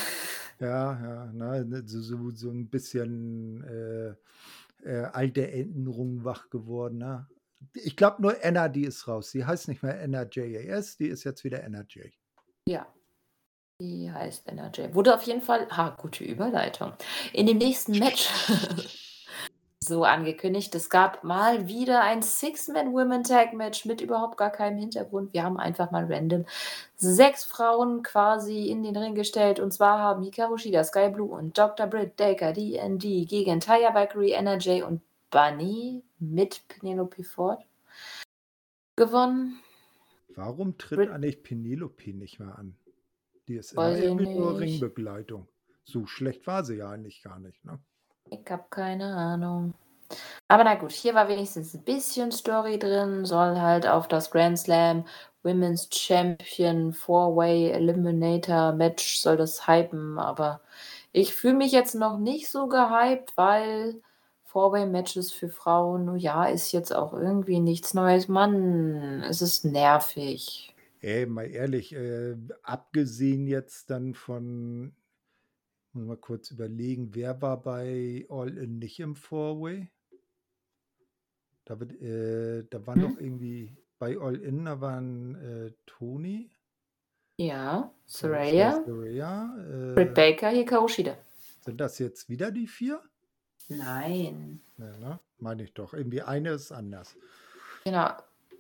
Ja, 0.61 0.93
ja, 1.03 1.33
ne, 1.33 1.65
ne, 1.65 1.83
so 1.87 2.01
so 2.01 2.31
so 2.31 2.51
'n 2.51 2.69
bisschen, 2.71 3.63
äh, 3.65 4.15
äh, 4.85 5.05
alte 5.13 5.51
Erinnerungen 5.51 6.25
wach 6.25 6.51
geworden, 6.51 6.99
ne? 6.99 7.29
Ich 7.73 7.97
glaube 7.97 8.23
nur 8.23 8.35
die 8.69 8.85
ist 8.85 9.09
raus. 9.09 9.31
Die 9.31 9.45
heißt 9.45 9.69
nicht 9.69 9.83
mehr 9.83 10.01
Anna 10.03 10.27
JAS, 10.31 10.97
die 10.97 11.07
ist 11.07 11.25
jetzt 11.25 11.45
wieder 11.45 11.63
Jay. 11.89 12.13
Ja. 12.69 12.87
Die 13.81 14.11
heißt 14.11 14.51
Jay. 14.75 14.95
Wurde 14.95 15.15
auf 15.15 15.23
jeden 15.23 15.43
Fall 15.43 15.69
ha, 15.71 15.91
gute 15.91 16.25
Überleitung. 16.25 16.93
In 17.33 17.47
dem 17.47 17.59
nächsten 17.59 17.99
Match 17.99 18.31
so 19.85 20.05
angekündigt. 20.05 20.75
Es 20.75 20.91
gab 20.91 21.25
mal 21.25 21.69
wieder 21.69 22.03
ein 22.03 22.23
Six-Man-Women-Tag-Match 22.23 23.85
mit 23.85 24.01
überhaupt 24.01 24.37
gar 24.37 24.51
keinem 24.51 24.79
Hintergrund. 24.79 25.33
Wir 25.33 25.45
haben 25.45 25.59
einfach 25.59 25.91
mal 25.91 26.07
random 26.09 26.47
6 26.97 27.45
Frauen 27.45 28.03
quasi 28.03 28.69
in 28.69 28.83
den 28.83 28.97
Ring 28.97 29.15
gestellt. 29.15 29.61
Und 29.61 29.73
zwar 29.73 29.99
haben 29.99 30.23
Hikaru 30.23 30.57
Shida, 30.57 30.85
Skye 30.85 31.11
Blue 31.11 31.31
und 31.31 31.57
Dr. 31.57 31.87
Britt 31.87 32.17
Baker, 32.17 32.53
DND 32.53 33.29
gegen 33.29 33.61
Taya 33.61 33.95
Valkyrie, 33.95 34.35
Jay 34.59 34.83
und 34.83 35.03
Bunny 35.31 36.03
mit 36.33 36.67
Penelope 36.69 37.25
Ford 37.25 37.65
gewonnen. 38.97 39.61
Warum 40.37 40.79
tritt 40.79 40.99
Britt 40.99 41.11
eigentlich 41.11 41.43
Penelope 41.43 42.13
nicht 42.13 42.39
mehr 42.41 42.59
an? 42.59 42.77
Die 43.47 43.57
ist 43.57 43.73
immer 43.73 43.97
irgendwie 43.97 44.35
nur. 44.35 44.59
Ringbegleitung. 44.59 45.47
So 45.85 46.07
schlecht 46.07 46.47
war 46.47 46.65
sie 46.65 46.77
ja 46.77 46.91
eigentlich 46.91 47.23
gar 47.23 47.39
nicht, 47.39 47.65
ne? 47.65 47.79
Ich 48.31 48.51
habe 48.51 48.65
keine 48.71 49.15
Ahnung. 49.15 49.75
Aber 50.49 50.65
na 50.65 50.75
gut, 50.75 50.93
hier 50.93 51.15
war 51.15 51.29
wenigstens 51.29 51.75
'n 51.75 51.83
bisschen 51.83 52.33
Story 52.33 52.79
drin, 52.79 53.25
soll 53.25 53.61
halt 53.61 53.87
auf 53.87 54.09
das 54.09 54.31
Grand 54.31 54.59
Slam 54.59 55.05
Women's 55.43 55.89
Champion 55.93 56.93
Four-Way 56.93 57.71
Eliminator 57.73 58.73
Match 58.73 59.19
soll 59.19 59.37
das 59.37 59.67
hypen, 59.69 60.19
aber 60.19 60.63
ich 61.13 61.35
fühle 61.35 61.55
mich 61.55 61.73
jetzt 61.73 61.95
noch 61.95 62.19
nicht 62.19 62.49
so 62.49 62.67
gehypt, 62.67 63.37
weil 63.37 64.01
Four-Way 64.55 64.87
Matches 64.87 65.33
für 65.33 65.51
Frauen, 65.51 66.17
ja, 66.17 66.47
ist 66.47 66.73
jetzt 66.73 66.95
auch 66.95 67.13
irgendwie 67.13 67.61
nichts 67.61 67.93
Neues. 67.95 68.29
Mann, 68.29 69.23
es 69.29 69.43
ist 69.43 69.65
nervig. 69.67 70.75
Ey, 71.01 71.27
mal 71.27 71.45
ehrlich, 71.51 71.93
äh, 71.95 72.37
abgesehen 72.65 73.47
jetzt 73.47 73.91
dann 73.91 74.15
von 74.15 74.97
muss 75.93 76.07
mal 76.07 76.17
kurz 76.19 76.51
überlegen, 76.51 77.15
wer 77.15 77.41
war 77.43 77.63
bei 77.63 78.27
All 78.29 78.57
In 78.59 78.79
nicht 78.79 79.01
im 79.01 79.17
Four-Way? 79.17 79.91
Da 81.67 81.79
wird 81.79 81.93
äh, 82.01 82.65
da 82.71 82.87
waren 82.87 83.01
doch 83.01 83.17
Mhm. 83.17 83.19
irgendwie 83.19 83.77
bei 83.99 84.17
All 84.19 84.37
In, 84.37 84.65
da 84.65 84.81
waren, 84.81 85.35
äh, 85.35 85.73
Toni 85.87 86.51
Ja, 87.39 87.93
war 88.23 88.41
Saraya 88.41 88.73
Saraya, 88.73 89.55
Britt 89.95 90.15
äh 90.15 90.15
Baker, 90.15 90.51
Hikaru 90.51 90.89
Shida. 90.89 91.17
Sind 91.65 91.81
das 91.81 91.99
jetzt 91.99 92.29
wieder 92.29 92.53
die 92.53 92.69
4? 92.69 93.03
Nein. 93.69 94.61
Ne, 94.79 94.99
ne? 94.99 95.21
Meine 95.39 95.63
ich 95.63 95.73
doch. 95.75 95.95
Irgendwie 95.95 96.23
eine 96.23 96.51
ist 96.51 96.73
anders. 96.73 97.17
Genau. 97.85 98.11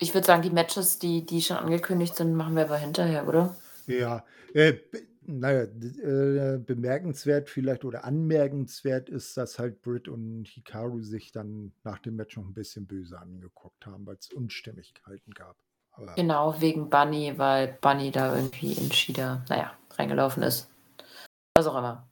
Ich 0.00 0.12
würde 0.14 0.26
sagen, 0.26 0.42
die 0.42 0.50
Matches, 0.50 0.98
die 0.98 1.24
die 1.24 1.40
schon 1.40 1.56
angekündigt 1.56 2.16
sind, 2.16 2.34
machen 2.34 2.56
wir 2.56 2.64
aber 2.64 2.76
hinterher, 2.76 3.26
oder? 3.28 3.56
Ja, 3.86 4.24
äh, 4.54 4.72
b 4.72 4.98
na 5.26 5.52
ja, 5.52 5.66
d 5.66 5.86
äh, 6.02 6.58
bemerkenswert 6.58 7.48
vielleicht 7.48 7.84
oder 7.84 8.04
anmerkenswert 8.04 9.08
ist, 9.08 9.36
dass 9.38 9.58
halt 9.58 9.80
Britt 9.80 10.06
und 10.08 10.46
Hikaru 10.48 11.00
sich 11.02 11.32
dann 11.32 11.72
nach 11.82 11.98
dem 11.98 12.16
Match 12.16 12.36
noch 12.36 12.44
'n 12.44 12.52
bisschen 12.54 12.86
böse 12.86 13.18
angeguckt 13.18 13.86
haben, 13.86 14.06
weil's 14.06 14.30
Unstimmigkeiten 14.32 15.32
gab. 15.32 15.56
Aber 15.92 16.14
Genau, 16.16 16.60
wegen 16.60 16.90
Bunny, 16.90 17.38
weil 17.38 17.78
Bunny 17.80 18.10
da 18.10 18.36
irgendwie 18.36 18.72
in 18.74 18.92
Shida, 18.92 19.44
na 19.48 19.56
ja, 19.56 19.72
reingelaufen 19.92 20.42
ist. 20.42 20.68
Was 21.56 21.66
auch 21.66 21.76
immer. 21.76 22.08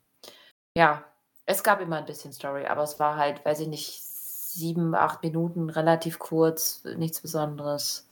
Ja, 0.77 1.05
es 1.47 1.63
gab 1.65 1.81
immer 1.81 1.99
'n 1.99 2.07
bisschen 2.07 2.33
Story, 2.33 2.67
aber 2.67 2.83
es 2.83 2.99
war 3.01 3.17
halt, 3.17 3.45
weiß 3.45 3.61
ich 3.61 3.69
nicht, 3.69 4.03
7, 4.03 4.95
8 4.95 5.23
Minuten, 5.23 5.71
relativ 5.71 6.19
kurz, 6.19 6.83
nichts 6.97 7.21
Besonderes. 7.21 8.05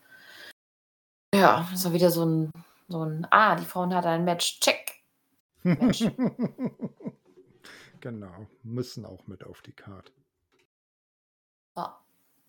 Ja, 1.34 1.68
es 1.72 1.84
war 1.84 1.92
wieder 1.92 2.10
so 2.10 2.22
'n 2.24 2.50
so 2.88 3.02
'n: 3.04 3.24
„Ah, 3.30 3.54
die 3.54 3.64
Frauen 3.64 3.94
hatten 3.94 4.08
ein 4.08 4.24
Match, 4.24 4.58
check.“ 4.60 4.96
Match. 5.78 6.12
Genau, 8.00 8.46
müssen 8.62 9.06
auch 9.06 9.26
mit 9.26 9.44
auf 9.44 9.62
die 9.62 9.72
Card. 9.72 10.12
Ja. 11.76 12.00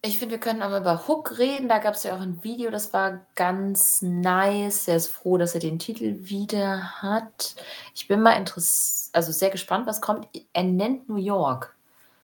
Ich 0.04 0.18
finde, 0.18 0.34
wir 0.34 0.40
können 0.40 0.64
aber 0.64 0.80
über 0.80 1.08
Hook 1.08 1.38
reden. 1.38 1.70
Da 1.70 1.78
gab's 1.78 2.04
ja 2.04 2.16
auch 2.16 2.22
'n 2.22 2.44
Video, 2.44 2.72
das 2.72 2.92
war 2.92 3.22
ganz 3.36 4.02
nice. 4.02 4.88
Er 4.88 4.96
ist 4.96 5.08
froh, 5.10 5.38
dass 5.38 5.54
er 5.54 5.60
den 5.60 5.78
Titel 5.78 6.16
wieder 6.22 7.02
hat. 7.04 7.56
Ich 7.94 8.08
bin 8.08 8.22
mal 8.22 8.32
interess 8.34 9.12
also, 9.14 9.32
sehr 9.32 9.50
gespannt, 9.52 9.86
was 9.88 10.02
kommt. 10.02 10.28
Er 10.54 10.64
nennt 10.64 11.08
New 11.10 11.18
York. 11.18 11.76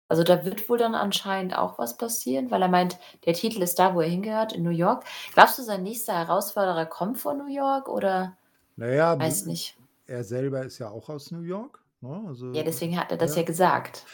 Also, 0.08 0.22
da 0.24 0.44
wird 0.44 0.68
wohl 0.68 0.78
dann 0.78 0.94
anscheinend 0.94 1.56
auch 1.58 1.78
was 1.78 1.96
passieren, 1.96 2.50
weil 2.50 2.62
er 2.62 2.68
meint, 2.68 2.98
der 3.26 3.34
Titel 3.34 3.62
ist 3.62 3.78
da, 3.78 3.94
wo 3.94 4.00
er 4.02 4.08
hingehört, 4.08 4.52
in 4.52 4.62
New 4.62 4.70
York. 4.70 5.04
Glaubst 5.34 5.58
du, 5.58 5.62
sein 5.62 5.82
nächster 5.82 6.14
Herausforderer 6.14 6.86
kommt 6.86 7.18
von 7.18 7.38
New 7.38 7.48
York 7.48 7.88
oder 7.88 8.36
Na 8.76 8.88
ja, 8.88 9.18
weiß 9.18 9.46
nicht. 9.46 9.76
er 10.06 10.24
selber 10.24 10.62
ist 10.64 10.78
ja 10.78 10.90
auch 10.90 11.08
aus 11.08 11.30
New 11.30 11.42
York, 11.42 11.80
ne? 12.02 12.20
Ja, 12.22 12.28
Also 12.28 12.52
deswegen 12.52 12.98
hat 12.98 13.10
er 13.10 13.16
das 13.16 13.34
ja 13.34 13.42
ja. 13.42 13.46
gesagt. 13.46 14.04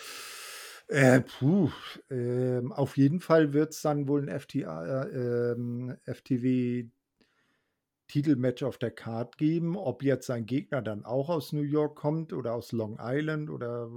Äh, 0.90 1.20
puh, 1.20 1.70
ähm, 2.10 2.72
auf 2.72 2.96
jeden 2.96 3.20
Fall 3.20 3.52
wird's 3.52 3.80
dann 3.80 4.08
wohl 4.08 4.22
'n 4.24 4.28
FTA 4.28 5.04
äh, 5.04 5.52
ähm, 5.52 5.96
FTW 6.04 6.90
Titelmatch 8.08 8.62
auf 8.62 8.76
der 8.76 8.90
Card 8.90 9.38
geben. 9.38 9.76
Ob 9.76 10.02
jetzt 10.02 10.26
sein 10.26 10.44
Gegner 10.44 10.82
dann 10.82 11.04
auch 11.04 11.30
aus 11.30 11.52
New 11.52 11.62
York 11.62 11.96
kommt 11.96 12.32
oder 12.32 12.54
aus 12.54 12.72
Long 12.72 12.98
Island 13.00 13.48
oder 13.50 13.88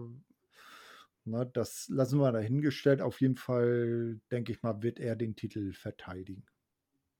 ne, 1.26 1.46
das 1.54 1.88
lassen 1.89 2.20
wir 2.20 2.32
dahingestellt. 2.32 3.02
Auf 3.02 3.22
jeden 3.22 3.38
Fall, 3.38 4.20
denke 4.32 4.52
ich 4.52 4.62
mal, 4.64 4.82
wird 4.84 5.00
er 5.00 5.16
den 5.16 5.36
Titel 5.36 5.74
verteidigen. 5.74 6.46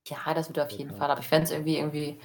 Ja, 0.07 0.34
das 0.34 0.49
wird 0.49 0.57
er 0.57 0.65
auf 0.65 0.71
jeden 0.71 0.91
Fall, 0.93 1.09
aber 1.11 1.21
ich 1.21 1.28
fände 1.28 1.45
es 1.45 1.51
irgendwie 1.51 1.78
irgendwie 1.78 2.19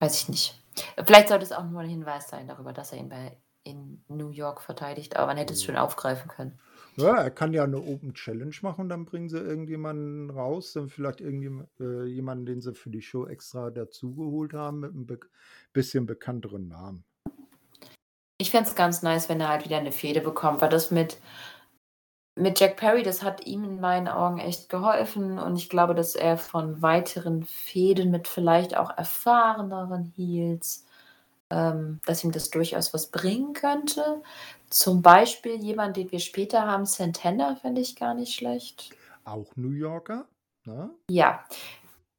weiß 0.00 0.22
ich 0.22 0.28
nicht. 0.30 0.64
Vielleicht 1.04 1.28
sollte 1.28 1.44
es 1.44 1.52
auch 1.52 1.64
nur 1.64 1.82
'n 1.82 1.88
Hinweis 1.88 2.28
sein 2.30 2.48
darüber, 2.48 2.72
dass 2.72 2.92
er 2.92 2.98
ihn 2.98 3.08
bei 3.10 3.36
in 3.64 4.04
New 4.08 4.30
York 4.30 4.60
verteidigt, 4.62 5.16
aber 5.16 5.26
man 5.28 5.36
hätte 5.38 5.52
es 5.54 5.62
Mhm. 5.62 5.64
schön 5.64 5.76
aufgreifen 5.76 6.28
können. 6.28 6.60
Ja, 6.98 7.14
er 7.22 7.30
kann 7.30 7.52
ja 7.54 7.66
'ne 7.68 7.78
Open 7.80 8.14
Challenge 8.14 8.54
machen, 8.62 8.88
dann 8.88 9.04
bringen 9.04 9.28
sie 9.28 9.38
irgendjemanden 9.38 10.28
raus, 10.30 10.72
dann 10.72 10.88
vielleicht 10.88 11.20
irgendjem 11.20 11.68
äh, 11.78 12.04
jemanden, 12.06 12.46
den 12.46 12.60
sie 12.60 12.74
für 12.74 12.90
die 12.90 13.00
Show 13.02 13.26
extra 13.26 13.70
dazugeholt 13.70 14.52
haben 14.54 14.80
mit 14.80 14.92
'nem 14.94 15.06
bek 15.06 15.30
bisschen 15.72 16.06
bekannteren 16.06 16.66
Namen. 16.68 17.04
Ich 18.38 18.50
fände 18.50 18.70
es 18.70 18.74
ganz 18.74 19.02
nice, 19.02 19.28
wenn 19.28 19.40
er 19.40 19.48
halt 19.50 19.66
wieder 19.66 19.80
'ne 19.82 19.92
Fehde 19.92 20.20
bekommt, 20.22 20.62
weil 20.62 20.70
das 20.70 20.90
mit 20.90 21.18
mit 22.36 22.60
Jack 22.60 22.76
Perry, 22.76 23.02
das 23.02 23.22
hat 23.22 23.46
ihm 23.46 23.64
in 23.64 23.80
meinen 23.80 24.06
Augen 24.08 24.38
echt 24.38 24.68
geholfen 24.68 25.38
und 25.38 25.56
ich 25.56 25.68
glaube, 25.68 25.94
dass 25.96 26.14
er 26.14 26.38
von 26.38 26.80
weiteren 26.80 27.42
Fehden 27.44 28.10
mit 28.12 28.28
vielleicht 28.28 28.76
auch 28.76 28.90
erfahreneren 28.96 30.04
Heels 30.16 30.86
ähm, 31.50 32.00
dass 32.06 32.24
ihm 32.24 32.32
das 32.32 32.50
durchaus 32.50 32.94
was 32.94 33.10
bringen 33.10 33.52
könnte. 33.52 34.22
Zum 34.70 35.02
Beispiel 35.02 35.56
jemand, 35.56 35.96
den 35.96 36.10
wir 36.12 36.20
später 36.20 36.66
haben, 36.66 36.86
Santana, 36.86 37.56
fände 37.56 37.80
ich 37.80 37.96
gar 37.96 38.14
nicht 38.14 38.34
schlecht. 38.34 38.90
Auch 39.24 39.54
New 39.56 39.70
Yorker, 39.72 40.26
ne? 40.64 40.90
Ja, 41.08 41.44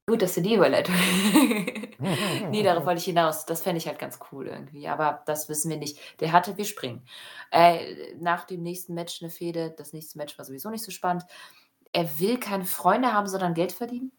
gut, 0.05 0.21
dass 0.21 0.35
du 0.35 0.41
die 0.41 0.55
Überleitung 0.55 0.95
ne, 1.99 2.63
darauf 2.63 2.85
wollte 2.85 2.99
ich 2.99 3.05
hinaus. 3.05 3.45
Das 3.45 3.61
fände 3.61 3.77
ich 3.77 3.87
halt 3.87 3.99
ganz 3.99 4.19
cool 4.31 4.47
irgendwie, 4.47 4.87
aber 4.87 5.23
das 5.25 5.47
wissen 5.49 5.69
wir 5.69 5.77
nicht. 5.77 5.97
Der 6.19 6.31
hatte 6.31 6.57
wir 6.57 6.65
springen. 6.65 7.05
Äh, 7.51 8.15
nach 8.19 8.45
dem 8.45 8.61
nächsten 8.63 8.93
Match 8.93 9.21
'ne 9.21 9.29
Fehde 9.29 9.73
das 9.77 9.93
nächste 9.93 10.17
Match 10.17 10.37
war 10.37 10.45
sowieso 10.45 10.69
nicht 10.69 10.83
so 10.83 10.91
spannend. 10.91 11.23
Er 11.93 12.19
will 12.19 12.39
keine 12.39 12.65
Freunde 12.65 13.13
haben, 13.13 13.27
sondern 13.27 13.53
Geld 13.53 13.71
verdienen. 13.71 14.11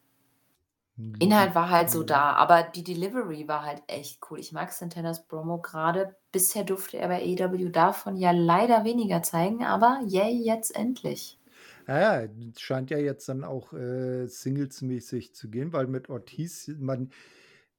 Inhalt 1.19 1.55
war 1.55 1.69
halt 1.71 1.89
so 1.89 2.03
Mhm. 2.03 2.03
da, 2.03 2.33
aber 2.33 2.63
die 2.63 2.83
Delivery 2.83 3.47
war 3.47 3.63
halt 3.65 3.81
echt 3.87 4.19
cool. 4.29 4.39
Ich 4.39 4.51
mag 4.51 4.71
Santanas 4.71 5.25
Promo 5.27 5.59
grade. 5.61 6.15
Bisher 6.31 6.63
durfte 6.65 6.97
er 6.97 7.07
bei 7.07 7.21
AEW 7.21 7.69
davon 7.71 8.15
ja 8.17 8.31
leider 8.31 8.83
weniger 8.83 9.23
zeigen, 9.23 9.63
aber 9.65 10.01
yay, 10.05 10.31
jetzt 10.43 10.75
endlich. 10.75 11.39
Ja, 11.87 12.21
ja, 12.23 12.29
scheint 12.57 12.89
ja 12.91 12.97
jetzt 12.97 13.27
dann 13.29 13.43
auch, 13.43 13.73
äh, 13.73 14.27
singlesmäßig 14.27 15.33
zu 15.35 15.49
gehen, 15.49 15.73
weil 15.73 15.87
mit 15.87 16.09
Ortiz 16.09 16.67
man 16.79 17.11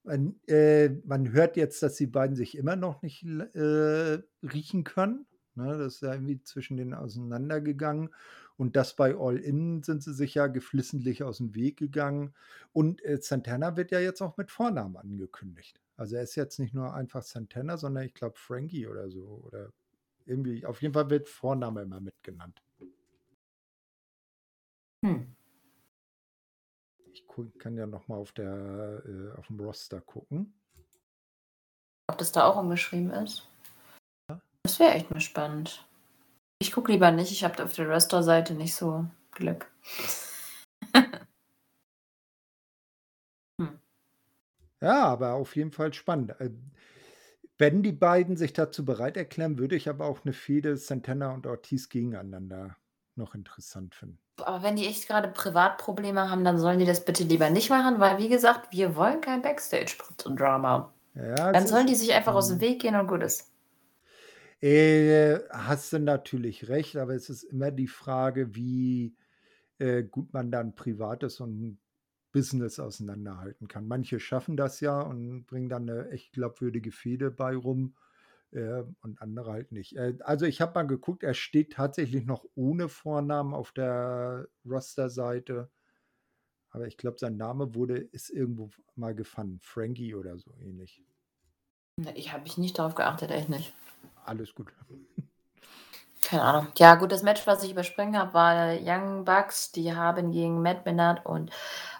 man 0.04 0.36
äh, 0.48 0.90
man 1.06 1.32
hört 1.32 1.56
jetzt, 1.56 1.82
dass 1.82 1.96
die 1.96 2.06
beiden 2.06 2.36
sich 2.36 2.56
immer 2.58 2.76
noch 2.76 3.02
nicht 3.02 3.24
äh, 3.24 4.18
riechen 4.42 4.84
können, 4.84 5.26
ne? 5.54 5.78
Das 5.78 5.96
ist 5.96 6.02
ja 6.02 6.12
irgendwie 6.12 6.42
zwischen 6.42 6.76
denen 6.76 6.94
auseinandergegangen 6.94 8.10
und 8.56 8.76
das 8.76 8.96
bei 8.96 9.16
All 9.16 9.36
In 9.38 9.82
sind 9.82 10.02
sie 10.02 10.14
sich 10.14 10.34
ja 10.34 10.46
geflissentlich 10.46 11.22
aus'm 11.22 11.54
Weg 11.54 11.76
gegangen 11.76 12.34
und, 12.72 13.04
äh, 13.04 13.20
Santana 13.20 13.76
wird 13.76 13.90
ja 13.90 14.00
jetzt 14.00 14.22
auch 14.22 14.36
mit 14.36 14.50
Vornamen 14.50 14.96
angekündigt. 14.96 15.80
Also, 15.96 16.16
er 16.16 16.22
ist 16.22 16.34
jetzt 16.34 16.58
nicht 16.58 16.74
nur 16.74 16.94
einfach 16.94 17.22
Santana, 17.22 17.76
sondern 17.76 18.04
ich 18.04 18.14
glaube 18.14 18.36
Frankie 18.36 18.86
oder 18.86 19.10
so 19.10 19.42
oder 19.44 19.70
irgendwie 20.26 20.64
auf 20.66 20.82
jeden 20.82 20.94
Fall 20.94 21.10
wird 21.10 21.28
Vorname 21.28 21.82
immer 21.82 22.00
mit 22.00 22.14
genannt. 22.22 22.62
Hm. 25.04 25.36
Ich 27.12 27.24
kann 27.58 27.76
ja 27.76 27.86
noch 27.86 28.08
mal 28.08 28.16
auf 28.16 28.32
der 28.32 29.02
äh, 29.06 29.38
aufm 29.38 29.60
Roster 29.60 30.00
gucken. 30.00 30.54
Ob 32.08 32.18
das 32.18 32.32
da 32.32 32.44
auch 32.46 32.56
umgeschrieben 32.56 33.10
ist? 33.10 33.48
Ja. 34.30 34.40
Das 34.62 34.78
wäre 34.78 34.94
echt 34.94 35.10
mal 35.10 35.20
spannend. 35.20 35.86
Ich 36.64 36.72
gucke 36.72 36.92
lieber 36.92 37.10
nicht, 37.10 37.30
ich 37.30 37.44
habe 37.44 37.62
auf 37.62 37.74
der 37.74 37.86
Roster-Seite 37.90 38.54
nicht 38.54 38.74
so 38.74 39.04
Glück. 39.32 39.70
Hm. 43.60 43.74
Ja, 44.80 45.04
aber 45.06 45.34
auf 45.34 45.56
jeden 45.56 45.72
Fall 45.72 45.92
spannend. 45.92 46.38
Äh, 46.40 46.50
wenn 47.58 47.82
die 47.82 47.92
beiden 47.92 48.36
sich 48.36 48.52
dazu 48.52 48.84
bereit 48.84 49.16
erklären, 49.16 49.58
würde 49.58 49.76
ich 49.76 49.88
aber 49.88 50.06
auch 50.06 50.24
'ne 50.24 50.32
Fehde 50.32 50.76
Santana 50.76 51.32
und 51.34 51.46
Ortiz 51.46 51.88
gegeneinander 51.88 52.76
noch 53.16 53.34
interessant 53.34 53.94
finden. 53.94 54.18
Aber 54.42 54.62
wenn 54.62 54.76
die 54.76 54.86
echt 54.86 55.06
grade 55.08 55.28
Privatprobleme 55.28 56.28
haben, 56.30 56.44
dann 56.44 56.58
sollen 56.58 56.78
die 56.80 56.84
das 56.86 57.04
bitte 57.04 57.24
lieber 57.24 57.50
nicht 57.50 57.70
machen, 57.70 58.00
weil 58.00 58.18
wie 58.18 58.28
gesagt, 58.28 58.72
wir 58.72 58.96
wollen 58.96 59.20
kein 59.20 59.42
Backstage-Drama. 59.42 60.92
Ja, 61.14 61.52
Dann 61.52 61.66
sollen 61.66 61.86
die 61.86 61.94
sich 61.94 62.12
einfach 62.12 62.34
aus'm 62.34 62.56
mhm. 62.56 62.60
Weg 62.60 62.82
gehen 62.82 62.96
und 62.96 63.06
gut 63.08 63.22
ist. 63.22 63.53
Äh, 64.64 65.40
hast 65.50 65.92
du 65.92 65.98
natürlich 65.98 66.68
recht, 66.70 66.96
aber 66.96 67.14
es 67.14 67.28
ist 67.28 67.42
immer 67.42 67.70
die 67.70 67.86
Frage, 67.86 68.54
wie, 68.54 69.14
äh, 69.78 70.02
gut 70.04 70.32
man 70.32 70.50
dann 70.50 70.74
Privates 70.74 71.38
und 71.40 71.78
Business 72.32 72.78
auseinanderhalten 72.80 73.68
kann. 73.68 73.86
Manche 73.86 74.20
schaffen 74.20 74.56
das 74.56 74.80
ja 74.80 75.02
und 75.02 75.44
bringen 75.46 75.68
dann 75.68 75.84
'ne 75.86 76.08
echt 76.10 76.32
glaubwürdige 76.32 76.92
Fehde 76.92 77.30
bei 77.30 77.54
rum, 77.56 77.94
äh, 78.52 78.84
und 79.02 79.20
andere 79.22 79.52
halt 79.52 79.72
nicht. 79.72 79.96
Äh, 79.96 80.16
also, 80.20 80.46
ich 80.46 80.60
habe 80.62 80.74
mal 80.76 80.86
geguckt, 80.86 81.24
er 81.24 81.34
steht 81.34 81.74
tatsächlich 81.74 82.24
noch 82.26 82.46
ohne 82.54 82.88
Vornamen 82.88 83.54
auf 83.54 83.72
der 83.72 84.48
Roster-Seite. 84.66 85.70
Aber 86.72 86.86
ich 86.86 86.96
glaube, 86.96 87.18
sein 87.18 87.36
Name 87.36 87.74
wurde 87.74 87.98
ist 87.98 88.30
irgendwo 88.30 88.70
mal 88.96 89.14
gefallen, 89.14 89.58
Frankie 89.62 90.14
oder 90.14 90.38
so 90.38 90.52
ähnlich. 90.58 91.04
Ich 92.14 92.32
habe 92.32 92.46
ich 92.46 92.58
nicht 92.58 92.78
drauf 92.78 92.94
geachtet, 92.94 93.30
echt 93.30 93.48
nicht. 93.48 93.72
Alles 94.24 94.54
gut. 94.54 94.72
Keine 96.22 96.42
Ahnung. 96.42 96.66
Ja 96.78 96.94
gut, 96.94 97.12
das 97.12 97.22
Match, 97.22 97.46
was 97.46 97.62
ich 97.62 97.70
überspringen 97.72 98.18
habe, 98.18 98.32
war 98.32 98.74
Young 98.80 99.24
Bucks. 99.24 99.72
Die 99.72 99.94
haben 99.94 100.32
gegen 100.32 100.62
Matt 100.62 100.86
Menard 100.86 101.24
und 101.26 101.50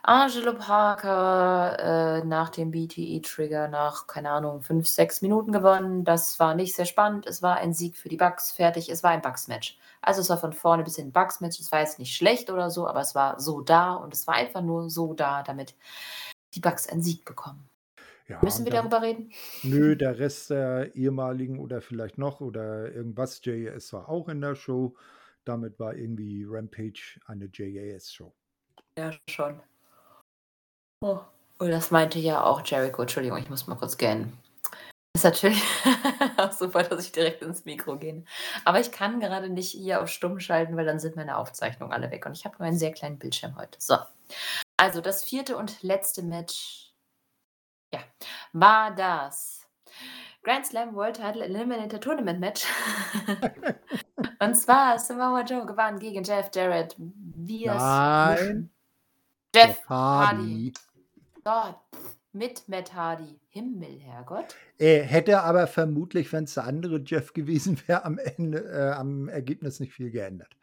Angelo 0.02 0.54
Parker, 0.54 2.20
äh, 2.20 2.24
nach 2.24 2.48
dem 2.48 2.70
BTE-Trigger 2.70 3.68
nach, 3.68 4.06
keine 4.06 4.30
Ahnung, 4.30 4.62
5, 4.62 4.88
6 4.88 5.20
Minuten 5.22 5.52
gewonnen. 5.52 6.04
Das 6.04 6.40
war 6.40 6.54
nicht 6.54 6.74
sehr 6.74 6.86
spannend. 6.86 7.26
Es 7.26 7.42
war 7.42 7.56
ein 7.56 7.74
Sieg 7.74 7.96
für 7.96 8.08
die 8.08 8.16
Bucks, 8.16 8.50
fertig. 8.52 8.88
Es 8.88 9.02
war 9.02 9.10
ein 9.10 9.22
Bucks-Match. 9.22 9.78
Also, 10.00 10.22
es 10.22 10.30
war 10.30 10.38
von 10.38 10.52
vorne 10.54 10.84
bis 10.84 10.96
hinten 10.96 11.10
'n 11.10 11.12
Bucks-Match. 11.12 11.60
Es 11.60 11.70
war 11.72 11.80
jetzt 11.80 11.98
nicht 11.98 12.16
schlecht 12.16 12.50
oder 12.50 12.70
so, 12.70 12.88
aber 12.88 13.00
es 13.00 13.14
war 13.14 13.38
so 13.40 13.60
da 13.60 13.94
und 13.94 14.14
es 14.14 14.26
war 14.26 14.34
einfach 14.34 14.62
nur 14.62 14.90
so 14.90 15.14
da, 15.14 15.42
damit 15.42 15.74
die 16.54 16.60
Bucks 16.60 16.88
einen 16.88 17.02
Sieg 17.02 17.24
bekommen. 17.24 17.68
Ja, 18.26 18.40
Müssen 18.42 18.64
wir 18.64 18.72
dann 18.72 18.88
darüber 18.88 19.06
reden? 19.06 19.30
nö, 19.62 19.96
der 19.96 20.18
Rest 20.18 20.50
der 20.50 20.94
ehemaligen 20.94 21.58
oder 21.58 21.82
vielleicht 21.82 22.16
noch 22.16 22.40
oder 22.40 22.90
irgendwas 22.90 23.40
JAS 23.44 23.92
war 23.92 24.08
auch 24.08 24.28
in 24.28 24.40
der 24.40 24.54
Show. 24.54 24.96
Damit 25.44 25.78
war 25.78 25.94
irgendwie 25.94 26.46
Rampage 26.48 27.20
eine 27.26 27.50
JAS-Show. 27.52 28.32
Ja, 28.98 29.12
schon. 29.28 29.60
Oh, 31.02 31.20
und 31.58 31.70
das 31.70 31.90
meinte 31.90 32.18
ja 32.18 32.42
auch 32.42 32.64
Jericho. 32.64 33.02
Entschuldigung, 33.02 33.36
ich 33.38 33.50
muss 33.50 33.66
mal 33.66 33.74
kurz 33.74 33.98
gähnen. 33.98 34.38
Ist 35.14 35.24
natürlich 35.24 35.62
auch 36.38 36.50
super, 36.52 36.82
dass 36.82 37.04
ich 37.04 37.12
direkt 37.12 37.42
ins 37.42 37.66
Mikro 37.66 37.98
gehe. 37.98 38.24
Aber 38.64 38.80
ich 38.80 38.90
kann 38.90 39.20
gerade 39.20 39.50
nicht 39.50 39.70
hier 39.70 40.02
auf 40.02 40.08
stumm 40.08 40.40
schalten, 40.40 40.76
weil 40.76 40.86
dann 40.86 40.98
sind 40.98 41.14
meine 41.14 41.36
Aufzeichnungen 41.36 41.92
alle 41.92 42.10
weg 42.10 42.24
und 42.24 42.32
ich 42.32 42.46
habe 42.46 42.56
nur 42.58 42.66
einen 42.66 42.78
sehr 42.78 42.92
kleinen 42.92 43.18
Bildschirm 43.18 43.54
heute. 43.56 43.78
So. 43.80 43.96
Also, 44.78 45.02
das 45.02 45.24
4. 45.24 45.56
und 45.58 45.82
letzte 45.82 46.22
Match 46.22 46.93
ja, 47.94 48.00
war 48.52 48.94
das 48.94 49.66
Grand 50.42 50.66
Slam 50.66 50.94
World 50.94 51.16
Title 51.16 51.44
Eliminator 51.44 52.00
Tournament 52.00 52.40
Match. 52.40 52.66
Und 54.40 54.54
zwar 54.56 54.98
Samoa 54.98 55.42
Joe 55.42 55.64
gewann 55.64 55.98
gegen 55.98 56.22
Jeff 56.22 56.50
Jarrett 56.54 56.96
via 56.98 57.74
Nein. 57.74 58.70
Jeff 59.54 59.88
Hardy. 59.88 60.72
Gott, 61.44 61.76
mit 62.32 62.68
Matt 62.68 62.92
Hardy. 62.92 63.38
Himmel, 63.48 64.00
Herrgott. 64.00 64.56
Äh, 64.78 65.02
hätte 65.02 65.42
aber 65.42 65.68
vermutlich, 65.68 66.32
wenn's 66.32 66.54
der 66.54 66.64
andere 66.64 67.00
Jeff 67.04 67.32
gewesen 67.32 67.80
wäre, 67.86 68.04
am 68.04 68.18
Ende 68.18 68.58
äh, 68.64 68.92
am 68.92 69.28
Ergebnis 69.28 69.78
nicht 69.78 69.92
viel 69.92 70.10
geändert. 70.10 70.56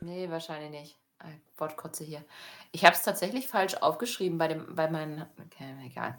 Ne, 0.00 0.30
wahrscheinlich 0.30 0.70
nicht. 0.70 0.98
Äh, 1.20 1.38
Wortkotze 1.58 2.04
hier. 2.04 2.24
Ich 2.70 2.84
habe 2.84 2.94
es 2.94 3.02
tatsächlich 3.02 3.48
falsch 3.48 3.74
aufgeschrieben 3.76 4.38
bei 4.38 4.48
dem 4.48 4.74
bei 4.76 4.88
meinen 4.88 5.22
okay, 5.44 5.74
egal. 5.84 6.16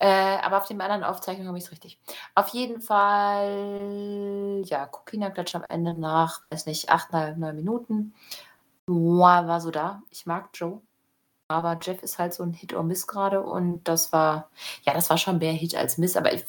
Äh, 0.00 0.38
aber 0.42 0.58
auf 0.58 0.66
den 0.66 0.80
anderen 0.80 1.04
Aufzeichnungen 1.04 1.48
habe 1.48 1.58
ich's 1.58 1.70
richtig. 1.70 2.00
Auf 2.34 2.48
jeden 2.48 2.80
Fall, 2.80 4.62
ja, 4.64 4.86
Coquina-Klatsch 4.86 5.54
am 5.54 5.64
Ende 5.68 5.94
nach, 5.98 6.42
weiß 6.50 6.66
nicht, 6.66 6.90
8, 6.90 7.12
9 7.12 7.38
9 7.38 7.54
Minuten. 7.56 8.14
War 8.88 9.48
war 9.48 9.60
so 9.60 9.70
da. 9.70 10.02
Ich 10.10 10.26
mag 10.26 10.50
Joe, 10.54 10.82
aber 11.48 11.78
Jeff 11.82 12.02
ist 12.02 12.18
halt 12.18 12.34
so 12.34 12.42
'n 12.44 12.54
Hit 12.54 12.74
or 12.74 12.84
Miss 12.84 13.06
grade 13.08 13.42
und 13.42 13.84
das 13.88 14.12
war 14.12 14.50
ja, 14.84 14.94
das 14.94 15.10
war 15.10 15.18
schon 15.18 15.38
mehr 15.38 15.52
Hit 15.52 15.76
als 15.76 15.98
Miss, 15.98 16.16
aber 16.16 16.32
ich 16.34 16.44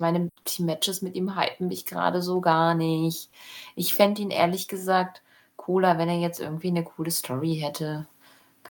meine, 0.00 0.30
die 0.48 0.62
Matches 0.64 1.02
mit 1.02 1.14
ihm 1.16 1.36
hypen 1.38 1.68
mich 1.68 1.86
grade 1.86 2.22
so 2.22 2.40
gar 2.40 2.74
nicht. 2.74 3.30
Ich 3.76 3.94
fände 3.94 4.22
ihn 4.22 4.30
ehrlich 4.30 4.68
gesagt 4.68 5.22
cooler, 5.68 5.98
wenn 5.98 6.08
er 6.10 6.18
jetzt 6.18 6.40
irgendwie 6.40 6.72
'ne 6.72 6.84
coole 6.84 7.10
Story 7.12 7.56
hätte. 7.62 8.08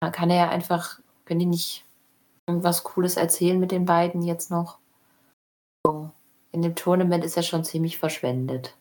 Ka 0.01 0.11
kann 0.11 0.29
er 0.31 0.37
ja 0.37 0.49
einfach 0.49 0.99
können 1.25 1.41
die 1.41 1.47
nicht 1.47 1.85
irgendwas 2.47 2.83
Cooles 2.85 3.17
erzählen 3.17 3.59
mit 3.59 3.71
den 3.71 3.85
beiden 3.85 4.23
jetzt 4.23 4.51
noch? 4.51 4.79
So, 5.85 6.09
in 6.51 6.61
dem 6.63 6.73
Tournament 6.75 7.25
ist 7.25 7.37
er 7.37 7.43
schon 7.43 7.63
ziemlich 7.65 7.99
verschwendet. 7.99 8.75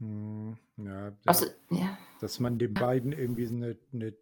Mhm, 0.00 0.56
ja, 0.76 1.12
Also 1.26 1.46
ja. 1.70 1.98
dass 2.18 2.40
man 2.40 2.58
den 2.58 2.78
beiden 2.78 3.12
irgendwie 3.12 3.46
so 3.46 3.56
'ne 3.56 3.78
'ne 3.92 4.14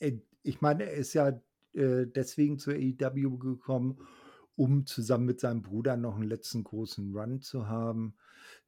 äh, 0.00 0.20
ich 0.42 0.60
meine, 0.62 0.84
er 0.84 0.94
ist 0.94 1.14
ja, 1.14 1.28
äh, 1.74 2.06
deswegen 2.06 2.58
zur 2.58 2.74
AEW 2.74 3.38
gekommen, 3.38 3.98
um 4.56 4.86
zusammen 4.86 5.26
mit 5.26 5.40
seinem 5.40 5.62
Bruder 5.62 5.96
noch 5.96 6.16
'n 6.18 6.24
letzten 6.24 6.64
großen 6.64 7.14
Run 7.16 7.40
zu 7.42 7.68
haben. 7.68 8.16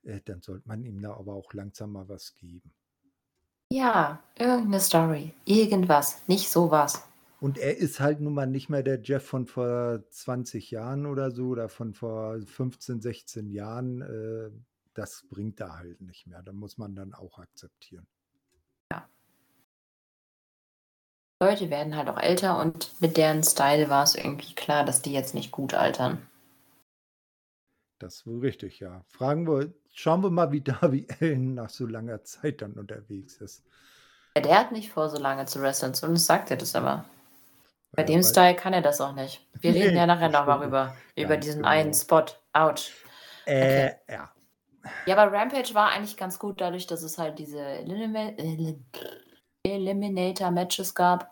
Äh, 0.04 0.20
dann 0.24 0.42
sollte 0.42 0.68
man 0.68 0.84
ihm 0.84 1.00
da 1.02 1.14
aber 1.16 1.34
auch 1.34 1.52
langsam 1.54 1.92
mal 1.92 2.08
was 2.08 2.34
geben. 2.36 2.72
Ja, 3.76 4.20
irgend 4.38 4.68
'ne 4.70 4.78
Story, 4.78 5.34
irgendwas, 5.44 6.22
nicht 6.28 6.48
so 6.48 6.70
was. 6.70 7.02
Und 7.40 7.58
er 7.58 7.76
ist 7.76 8.00
halt 8.00 8.20
nun 8.20 8.34
mal 8.34 8.46
nicht 8.46 8.68
mehr 8.68 8.82
der 8.82 9.00
Jeff 9.02 9.24
von 9.26 9.46
vor 9.46 10.02
20 10.10 10.70
Jahren 10.70 11.06
oder 11.06 11.30
so 11.30 11.48
oder 11.48 11.68
von 11.68 11.92
vor 11.94 12.38
15, 12.46 13.00
16 13.00 13.50
Jahren. 13.50 14.00
Äh, 14.02 14.50
das 14.94 15.24
bringt 15.28 15.60
er 15.60 15.76
halt 15.76 16.00
nicht 16.00 16.26
mehr. 16.26 16.42
Da 16.42 16.52
muss 16.52 16.78
man 16.78 16.94
dann 16.94 17.12
auch 17.14 17.38
akzeptieren. 17.38 18.06
Ja. 18.92 19.08
Leute 21.42 21.70
werden 21.70 21.96
halt 21.96 22.08
auch 22.08 22.18
älter 22.18 22.60
und 22.60 22.92
mit 23.00 23.16
deren 23.16 23.42
Style 23.44 23.88
war's 23.88 24.14
irgendwie 24.14 24.54
klar, 24.54 24.84
dass 24.84 25.02
die 25.02 25.12
jetzt 25.12 25.34
nicht 25.34 25.50
gut 25.52 25.74
altern. 25.74 26.26
Das 28.00 28.16
ist 28.16 28.26
wohl 28.26 28.40
richtig, 28.40 28.80
ja. 28.80 29.04
Fragen 29.08 29.46
wir 29.46 29.72
schauen 29.94 30.22
wir 30.22 30.30
mal, 30.30 30.52
wie 30.52 30.60
Darby 30.62 31.06
Allin 31.20 31.54
nach 31.54 31.70
so 31.70 31.86
langer 31.86 32.22
Zeit 32.24 32.62
dann 32.62 32.74
unterwegs 32.74 33.36
ist. 33.40 33.64
Ja, 34.36 34.42
der 34.42 34.58
hat 34.58 34.72
nicht 34.72 34.90
vor, 34.92 35.08
so 35.08 35.18
lange 35.18 35.46
zu 35.46 35.60
wresteln, 35.60 35.94
zumindest 35.94 36.26
sagt 36.26 36.50
er 36.50 36.56
das 36.56 36.74
immer. 36.74 37.04
Bei 37.96 38.02
Ja, 38.02 38.06
dem 38.06 38.22
Style 38.22 38.56
kann 38.56 38.72
er 38.72 38.82
das 38.82 39.00
auch 39.00 39.12
nicht. 39.14 39.46
Wir 39.60 39.74
reden 39.74 39.94
Ne, 39.94 39.98
ja 39.98 40.06
nachher 40.06 40.28
das 40.28 40.32
noch 40.32 40.46
mal 40.46 40.58
stimmt. 40.58 40.66
rüber 40.66 40.96
über 41.16 41.36
diesen 41.36 41.64
einen 41.64 41.92
genau. 41.92 42.02
Spot. 42.02 42.24
Autsch. 42.52 42.92
Äh, 43.46 43.90
Okay. 43.90 43.96
ja. 44.08 44.30
Ja, 45.06 45.16
aber 45.16 45.32
Rampage 45.36 45.74
war 45.74 45.90
eigentlich 45.90 46.16
ganz 46.16 46.38
gut 46.38 46.60
dadurch, 46.60 46.86
dass 46.86 47.02
es 47.02 47.18
halt 47.18 47.38
diese 47.38 47.60
Elim 47.60 48.14
Eliminator-Matches 49.66 50.94
gab. 50.94 51.30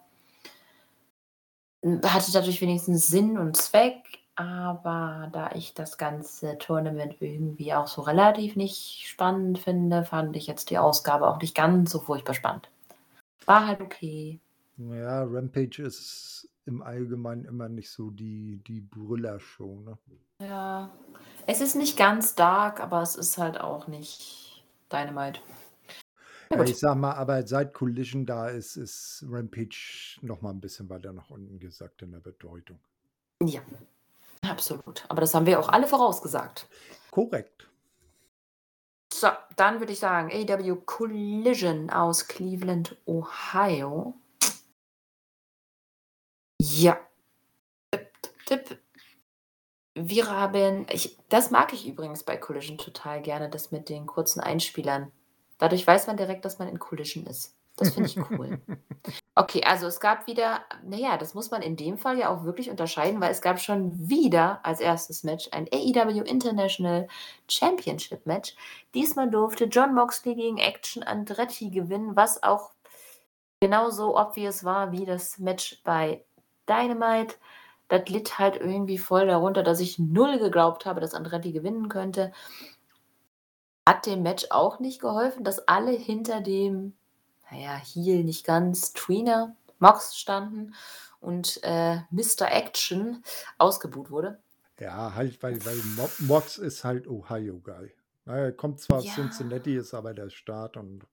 Hatte 2.05 2.33
dadurch 2.33 2.61
wenigstens 2.61 3.09
Sinn 3.09 3.37
und 3.39 3.57
Zweck, 3.57 4.21
aber 4.43 5.29
da 5.33 5.51
ich 5.55 5.75
das 5.75 5.99
ganze 5.99 6.59
Tournament 6.59 7.17
irgendwie 7.21 7.73
auch 7.75 7.87
so 7.87 8.03
relativ 8.03 8.57
nicht 8.57 9.07
spannend 9.09 9.59
finde, 9.59 10.05
fand 10.05 10.37
ich 10.37 10.47
jetzt 10.47 10.71
die 10.71 10.79
Ausgabe 10.79 11.29
auch 11.29 11.41
nicht 11.41 11.55
ganz 11.55 11.91
so 11.91 12.01
furchtbar 12.01 12.35
spannend. 12.35 12.69
War 13.47 13.67
halt 13.67 13.81
okay. 13.81 14.41
Ja, 14.79 15.25
Rampage 15.25 15.83
ist 15.83 16.49
im 16.67 16.83
Allgemeinen 16.83 17.45
immer 17.45 17.69
nicht 17.69 17.91
so 17.91 18.11
die 18.11 18.61
die 18.67 18.81
Brüller-Show, 18.81 19.81
ne? 19.81 19.99
Ja. 20.41 20.91
Es 21.47 21.61
ist 21.61 21.75
nicht 21.77 21.97
ganz 21.99 22.35
dark, 22.35 22.81
aber 22.81 23.03
es 23.03 23.17
ist 23.17 23.39
halt 23.39 23.61
auch 23.61 23.87
nicht 23.89 24.65
Dynamite. 24.93 25.41
Ja 26.51 26.59
Ja, 26.59 26.65
ich 26.65 26.79
sage 26.79 26.99
mal, 26.99 27.15
aber 27.15 27.47
seit 27.47 27.73
Collision 27.75 28.27
da 28.27 28.49
ist, 28.49 28.77
ist 28.77 29.25
Rampage 29.29 30.19
noch 30.23 30.43
mal 30.43 30.51
'n 30.51 30.61
bisschen 30.61 30.89
weiter 30.91 31.13
nach 31.13 31.31
unten 31.31 31.59
gesackt 31.59 32.03
in 32.03 32.13
der 32.13 32.21
Bedeutung. 32.21 32.79
Ja, 33.41 33.61
absolut. 34.53 35.05
Aber 35.09 35.21
das 35.21 35.35
haben 35.35 35.47
wir 35.47 35.59
auch 35.59 35.69
alle 35.69 35.87
vorausgesagt. 35.87 36.67
Korrekt. 37.11 37.69
So, 39.13 39.29
dann 39.57 39.81
würde 39.81 39.93
ich 39.93 39.99
sagen, 39.99 40.31
AEW 40.33 40.77
Collision 40.87 41.91
aus 41.91 42.29
Cleveland, 42.29 42.97
Ohio. 43.07 44.15
Ja. 46.61 46.99
Tipp, 47.91 48.09
tipp, 48.47 48.67
tipp. 48.67 48.79
Wir 49.95 50.31
haben 50.31 50.87
ich 50.91 51.19
das 51.29 51.51
mag 51.51 51.73
ich 51.73 51.87
übrigens 51.87 52.25
bei 52.25 52.37
Collision 52.37 52.79
total 52.79 53.21
gerne, 53.21 53.51
das 53.51 53.71
mit 53.71 53.89
den 53.89 54.07
kurzen 54.07 54.41
Einspielern. 54.41 55.13
Dadurch 55.59 55.87
weiß 55.87 56.07
man 56.07 56.17
direkt, 56.17 56.45
dass 56.45 56.59
man 56.59 56.69
in 56.69 56.79
Collision 56.79 57.27
ist. 57.27 57.55
Das 57.77 57.95
finde 57.95 58.09
ich 58.09 58.19
cool. 58.31 58.61
Okay, 59.35 59.63
also 59.65 59.87
es 59.87 59.99
gab 59.99 60.27
wieder 60.27 60.61
na 60.85 60.97
ja, 60.97 61.17
das 61.17 61.33
muss 61.33 61.51
man 61.51 61.63
in 61.63 61.77
dem 61.77 61.97
Fall 61.97 62.19
ja 62.19 62.29
auch 62.29 62.45
wirklich 62.45 62.69
unterscheiden, 62.69 63.19
weil 63.21 63.31
es 63.31 63.41
gab 63.41 63.59
schon 63.61 64.09
wieder 64.09 64.61
als 64.63 64.83
1. 64.83 65.25
Match 65.25 65.49
ein 65.53 65.67
AEW 65.73 66.21
International 66.23 67.09
Championship 67.49 68.27
Match. 68.27 68.55
Diesmal 68.95 69.31
durfte 69.31 69.65
Jon 69.65 69.95
Moxley 69.95 70.35
gegen 70.35 70.59
Action 70.59 71.03
Andretti 71.03 71.71
gewinnen, 71.71 72.15
was 72.15 72.43
auch 72.43 72.73
genauso 73.61 74.19
obvious 74.19 74.65
war 74.65 74.93
wie 74.93 75.07
das 75.07 75.39
Match 75.39 75.81
bei 75.85 76.25
Dynamite. 76.69 77.37
Das 77.89 78.09
litt 78.09 78.39
halt 78.39 78.57
irgendwie 78.57 78.99
voll 78.99 79.27
darunter, 79.27 79.63
dass 79.63 79.81
ich 79.81 79.99
null 79.99 80.39
geglaubt 80.39 80.85
habe, 80.87 81.01
dass 81.01 81.15
Andretti 81.15 81.53
gewinnen 81.53 81.89
könnte. 81.89 82.33
Hat 83.89 84.07
dem 84.07 84.23
Match 84.23 84.47
auch 84.51 84.79
nicht 84.79 85.01
geholfen, 85.01 85.45
dass 85.45 85.69
alle 85.69 85.93
hinter 85.93 86.41
dem, 86.41 86.95
na 87.53 87.59
ja, 87.59 87.77
Heel 87.77 88.25
nicht 88.25 88.45
ganz, 88.47 88.93
Tweener, 88.93 89.55
Mox 89.79 90.17
standen 90.17 90.75
und, 91.21 91.61
äh, 91.63 91.97
Mr. 92.11 92.51
Action 92.51 93.23
ausgebuht 93.59 94.11
wurde. 94.11 94.39
Ja, 94.81 95.15
halt, 95.15 95.43
weil 95.43 95.65
weil 95.65 95.77
Mo 95.97 96.09
Mox 96.21 96.59
ist 96.59 96.83
halt 96.83 97.07
Ohio-Guy. 97.07 97.95
Er 98.25 98.53
kommt 98.53 98.81
zwar 98.81 98.99
aus 98.99 99.05
Ja. 99.05 99.15
Cincinnati, 99.15 99.77
ist 99.77 99.95
aber 99.95 100.15
der 100.15 100.31
Staat 100.31 100.77
und 100.77 101.05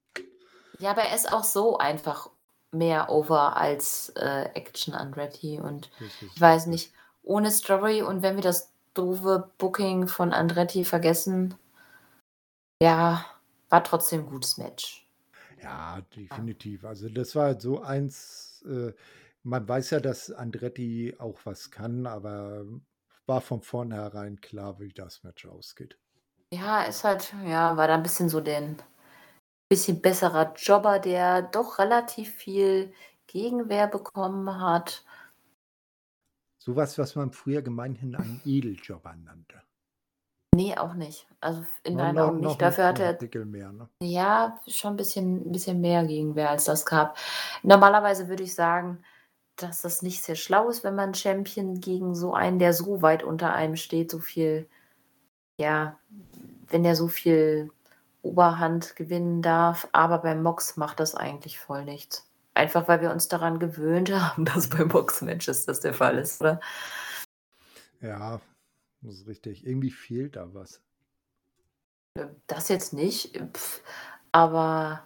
Ja, 0.79 0.91
aber 0.91 1.01
er 1.03 1.15
ist 1.15 1.31
auch 1.33 1.43
so 1.43 1.77
einfach 1.77 2.29
mehr 2.71 3.09
over 3.09 3.57
als, 3.57 4.09
äh, 4.15 4.49
Action 4.53 4.93
Andretti 4.93 5.59
und 5.59 5.89
ich 6.21 6.39
weiß 6.39 6.67
nicht, 6.67 6.93
ohne 7.23 7.51
Story 7.51 8.01
und 8.01 8.21
wenn 8.21 8.35
wir 8.35 8.43
das 8.43 8.71
doofe 8.93 9.49
Booking 9.57 10.07
von 10.07 10.31
Andretti 10.33 10.85
vergessen 10.85 11.55
ja, 12.81 13.25
war 13.69 13.83
trotzdem 13.83 14.21
'n 14.21 14.29
gutes 14.29 14.57
Match. 14.57 15.08
Ja, 15.61 16.01
Ja. 16.31 16.49
definitiv. 16.55 16.85
Also, 16.85 17.09
das 17.09 17.35
war 17.35 17.45
halt 17.47 17.61
so 17.61 17.81
eins 17.81 18.63
äh, 18.67 18.93
man 19.43 19.67
weiß 19.67 19.91
ja, 19.91 19.99
dass 19.99 20.31
Andretti 20.31 21.15
auch 21.17 21.39
was 21.45 21.71
kann, 21.71 22.05
aber 22.05 22.65
war 23.25 23.41
von 23.41 23.61
vornherein 23.61 24.41
klar, 24.41 24.79
wie 24.79 24.89
das 24.93 25.23
Match 25.23 25.45
ausgeht. 25.45 25.99
Ja, 26.53 26.83
ist 26.83 27.03
halt 27.03 27.33
ja, 27.45 27.75
war 27.77 27.87
da 27.87 27.95
'n 27.95 28.03
bisschen 28.03 28.29
so 28.29 28.39
den 28.41 28.81
bisschen 29.69 30.01
besserer 30.01 30.53
Jobber, 30.55 30.99
der 30.99 31.41
doch 31.43 31.79
relativ 31.79 32.33
viel 32.35 32.93
Gegenwehr 33.27 33.87
bekommen 33.87 34.61
hat. 34.61 35.03
So 36.57 36.73
was, 36.75 36.97
was 36.97 37.15
man 37.15 37.31
früher 37.33 37.61
gemeinhin 37.61 38.15
einen 38.15 38.39
Edeljobber 38.43 39.15
nannte. 39.15 39.63
Ne, 40.59 40.77
auch 40.77 40.93
nicht. 40.93 41.27
Also, 41.41 41.63
in 41.83 41.95
meinen 41.95 42.19
Augen 42.19 42.41
noch 42.41 42.49
nicht. 42.49 42.61
'n 42.61 42.63
Dafür 42.63 42.85
hat 42.87 42.99
noch 42.99 43.05
'n 43.21 43.29
er 43.33 43.45
mehr, 43.45 43.71
ne? 43.71 43.89
ja, 44.01 44.59
schon 44.67 44.93
'n 44.93 44.97
bisschen 44.97 45.45
'n 45.47 45.51
bisschen 45.51 45.81
mehr 45.81 46.03
Gegenwehr, 46.05 46.49
als 46.49 46.65
das 46.65 46.85
gab. 46.85 47.17
Normalerweise 47.63 48.27
würde 48.27 48.43
ich 48.43 48.55
sagen, 48.55 49.03
dass 49.57 49.81
das 49.81 50.01
nicht 50.01 50.23
sehr 50.23 50.35
schlau 50.35 50.69
ist, 50.69 50.83
wenn 50.83 50.95
man 50.95 51.13
Champion 51.13 51.79
gegen 51.81 52.15
so 52.15 52.33
einen, 52.33 52.59
der 52.59 52.73
so 52.73 53.01
weit 53.01 53.23
unter 53.23 53.53
einem 53.53 53.75
steht, 53.77 54.11
so 54.11 54.19
viel 54.19 54.67
ja, 55.59 55.99
wenn 56.69 56.83
der 56.83 56.95
so 56.95 57.07
viel 57.09 57.71
Oberhand 58.23 58.95
gewinnen 58.95 59.41
darf, 59.41 59.87
aber 59.93 60.19
bei 60.19 60.35
Mox 60.35 60.77
macht 60.77 60.99
das 60.99 61.15
eigentlich 61.15 61.59
voll 61.59 61.85
nichts. 61.85 62.27
Einfach, 62.55 62.87
weil 62.87 63.01
wir 63.01 63.11
uns 63.11 63.27
daran 63.29 63.59
gewöhnt 63.59 64.11
haben, 64.13 64.45
dass 64.45 64.69
bei 64.69 64.83
Box-Matches 64.85 65.65
das 65.65 65.81
der 65.81 65.93
Fall 65.93 66.17
ist, 66.19 66.41
oder? 66.41 66.59
Ja, 68.01 68.39
das 69.01 69.15
ist 69.15 69.27
richtig. 69.27 69.65
Irgendwie 69.65 69.91
fehlt 69.91 70.35
da 70.35 70.53
was. 70.53 70.81
Das 72.47 72.69
jetzt 72.69 72.93
nicht, 72.93 73.35
äh, 73.35 73.47
aber 74.31 75.03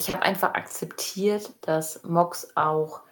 ich 0.00 0.08
habe 0.14 0.22
einfach 0.22 0.54
akzeptiert, 0.54 1.52
dass 1.62 2.02
Mox 2.04 2.52
auch 2.56 3.02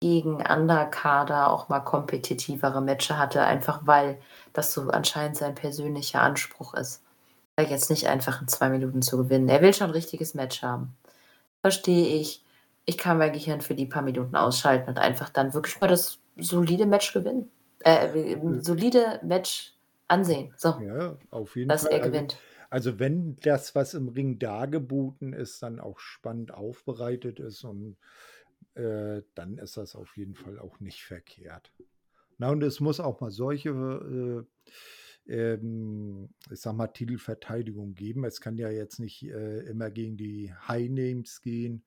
gegen 0.00 0.36
Underkader 0.46 1.50
auch 1.50 1.68
mal 1.68 1.80
kompetitivere 1.80 2.80
Matches 2.82 3.16
hatte, 3.18 3.42
einfach 3.42 3.82
weil 3.86 4.20
das 4.52 4.72
so 4.74 4.90
anscheinend 4.90 5.36
sein 5.36 5.54
persönlicher 5.56 6.22
Anspruch 6.22 6.74
ist. 6.74 7.02
Jetzt 7.60 7.90
nicht 7.90 8.08
einfach 8.08 8.42
in 8.42 8.48
2 8.48 8.70
Minuten 8.70 9.02
zu 9.02 9.18
gewinnen. 9.18 9.48
Er 9.48 9.62
will 9.62 9.74
schon 9.74 9.88
'n 9.90 9.92
richtiges 9.92 10.34
Match 10.34 10.62
haben. 10.62 10.96
Verstehe 11.62 12.08
ich. 12.20 12.44
Ich 12.86 12.98
kann 12.98 13.18
mein 13.18 13.32
Gehirn 13.34 13.60
für 13.62 13.74
die 13.74 13.86
paar 13.86 14.02
Minuten 14.02 14.36
ausschalten 14.36 14.90
und 14.90 14.98
einfach 14.98 15.30
dann 15.30 15.54
wirklich 15.54 15.80
mal 15.80 15.88
das 15.88 16.18
solide 16.38 16.86
Match 16.86 17.12
gewinnen. 17.14 17.50
Äh, 17.80 18.36
solide 18.60 19.20
Match 19.22 19.74
ansehen. 20.08 20.52
So. 20.56 20.74
Ja, 20.80 21.18
auf 21.30 21.56
jeden 21.56 21.68
Dass 21.68 21.82
Fall. 21.82 21.92
er 21.92 22.00
Also 22.00 22.12
gewinnt. 22.12 22.38
also, 22.70 22.98
wenn 22.98 23.36
das, 23.40 23.74
was 23.74 23.94
im 23.94 24.08
Ring 24.08 24.38
dargeboten 24.38 25.32
ist, 25.32 25.62
dann 25.62 25.80
auch 25.80 25.98
spannend 25.98 26.52
aufbereitet 26.52 27.40
ist 27.40 27.64
und, 27.64 27.96
äh, 28.74 29.22
dann 29.34 29.58
ist 29.58 29.76
das 29.76 29.96
auf 29.96 30.16
jeden 30.16 30.34
Fall 30.34 30.58
auch 30.58 30.80
nicht 30.80 31.02
verkehrt. 31.04 31.72
Na, 32.38 32.50
und 32.50 32.62
es 32.62 32.80
muss 32.80 33.00
auch 33.00 33.20
mal 33.20 33.30
solche, 33.30 34.46
äh, 35.28 35.32
ähm, 35.32 36.30
ich 36.50 36.60
sage 36.60 36.76
mal, 36.76 36.88
Titelverteidigung 36.88 37.94
geben. 37.94 38.24
Es 38.24 38.40
kann 38.40 38.56
ja 38.56 38.70
jetzt 38.70 38.98
nicht 39.00 39.24
äh, 39.24 39.60
immer 39.60 39.90
gegen 39.90 40.16
die 40.16 40.52
High 40.68 40.88
Names 40.90 41.40
gehen. 41.42 41.84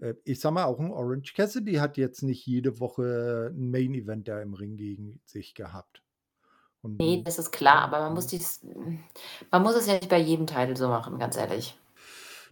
Äh, 0.00 0.14
ich 0.24 0.40
sage 0.40 0.54
mal, 0.54 0.64
auch 0.64 0.78
ein 0.78 0.90
Orange 0.90 1.34
Cassidy 1.34 1.74
hat 1.74 1.96
jetzt 1.96 2.22
nicht 2.22 2.46
jede 2.46 2.80
Woche 2.80 3.52
ein 3.52 3.70
Main 3.70 3.94
Event 3.94 4.28
da 4.28 4.40
im 4.40 4.54
Ring 4.54 4.76
gegen 4.76 5.20
sich 5.24 5.54
gehabt. 5.54 6.02
Und, 6.82 6.98
nee, 6.98 7.22
das 7.24 7.38
ist 7.38 7.50
klar, 7.50 7.82
aber 7.82 8.00
man 8.00 8.14
muss 8.14 8.28
dies, 8.28 8.64
man 9.50 9.62
muss 9.62 9.74
es 9.74 9.86
ja 9.86 9.94
nicht 9.94 10.08
bei 10.08 10.18
jedem 10.20 10.46
Titel 10.46 10.76
so 10.76 10.88
machen, 10.88 11.18
ganz 11.18 11.36
ehrlich. 11.36 11.76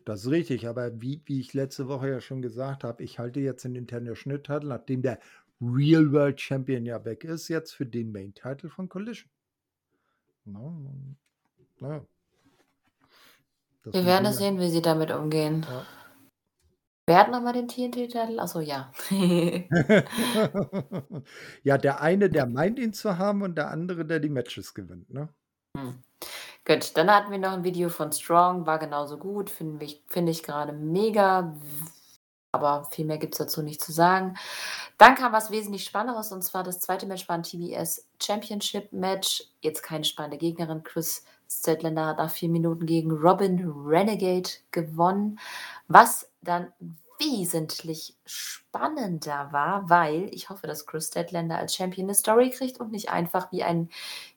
Das 0.04 0.24
ist 0.24 0.30
richtig, 0.30 0.68
aber 0.68 1.00
wie, 1.00 1.20
wie 1.24 1.40
ich 1.40 1.54
letzte 1.54 1.88
Woche 1.88 2.08
ja 2.08 2.20
schon 2.20 2.42
gesagt 2.42 2.84
habe, 2.84 3.02
ich 3.02 3.18
halte 3.18 3.40
jetzt 3.40 3.64
den 3.64 3.76
International 3.76 4.40
Title, 4.40 4.68
nachdem 4.68 5.02
der 5.02 5.18
Real 5.60 6.12
World 6.12 6.40
Champion 6.40 6.84
ja 6.86 7.04
weg 7.04 7.24
ist, 7.24 7.48
jetzt 7.48 7.72
für 7.72 7.86
den 7.86 8.12
Main 8.12 8.34
Title 8.34 8.68
von 8.68 8.88
Collision. 8.88 9.30
Na, 10.44 10.72
na. 11.80 12.04
Wir 13.84 14.04
werden 14.04 14.26
es 14.26 14.38
sehen, 14.38 14.58
wie 14.58 14.70
sie 14.70 14.82
damit 14.82 15.12
umgehen. 15.12 15.64
Ja. 15.68 15.86
Wer 17.08 17.18
hat 17.18 17.30
nochmal 17.30 17.52
den 17.52 17.68
TNT-Titel? 17.68 18.40
Achso, 18.40 18.58
ja. 18.58 18.90
ja, 21.62 21.78
der 21.78 22.00
eine, 22.00 22.28
der 22.28 22.46
meint 22.46 22.80
ihn 22.80 22.92
zu 22.92 23.16
haben 23.16 23.42
und 23.42 23.54
der 23.56 23.70
andere, 23.70 24.04
der 24.04 24.18
die 24.18 24.28
Matches 24.28 24.74
gewinnt, 24.74 25.08
ne? 25.10 25.28
Hm. 25.76 26.02
Gut, 26.64 26.96
dann 26.96 27.08
hatten 27.08 27.30
wir 27.30 27.38
noch 27.38 27.52
ein 27.52 27.62
Video 27.62 27.90
von 27.90 28.10
Strong, 28.10 28.66
war 28.66 28.80
genauso 28.80 29.18
gut, 29.18 29.50
finde 29.50 29.84
ich, 29.84 30.02
find 30.08 30.28
ich 30.28 30.42
gerade 30.42 30.72
mega, 30.72 31.54
aber 32.50 32.86
viel 32.90 33.04
mehr 33.04 33.18
gibt 33.18 33.34
es 33.34 33.38
dazu 33.38 33.62
nicht 33.62 33.80
zu 33.80 33.92
sagen. 33.92 34.34
Dann 34.98 35.14
kam 35.14 35.32
was 35.32 35.52
wesentlich 35.52 35.84
Spannenderes 35.84 36.32
und 36.32 36.42
zwar 36.42 36.64
das 36.64 36.80
zweite 36.80 37.06
Match 37.06 37.28
war 37.28 37.36
ein 37.36 37.44
TBS 37.44 38.08
Championship 38.20 38.92
Match. 38.92 39.44
Jetzt 39.60 39.84
keine 39.84 40.04
spannende 40.04 40.38
Gegnerin. 40.38 40.82
Chris 40.82 41.24
Stedländer 41.48 42.06
hat 42.06 42.18
nach 42.18 42.30
vier 42.30 42.48
Minuten 42.48 42.86
gegen 42.86 43.12
Robin 43.12 43.70
Renegade 43.86 44.50
gewonnen, 44.72 45.38
was 45.86 46.28
dann 46.46 46.72
wesentlich 47.18 48.16
spannender 48.24 49.48
war, 49.52 49.88
weil 49.88 50.28
ich 50.32 50.50
hoffe, 50.50 50.66
dass 50.66 50.86
Chris 50.86 51.08
Stedländer 51.08 51.58
als 51.58 51.74
Champion 51.74 52.06
eine 52.06 52.14
Story 52.14 52.50
kriegt 52.50 52.78
und 52.78 52.92
nicht 52.92 53.10
einfach 53.10 53.50
wie 53.52 53.62
ein 53.62 53.90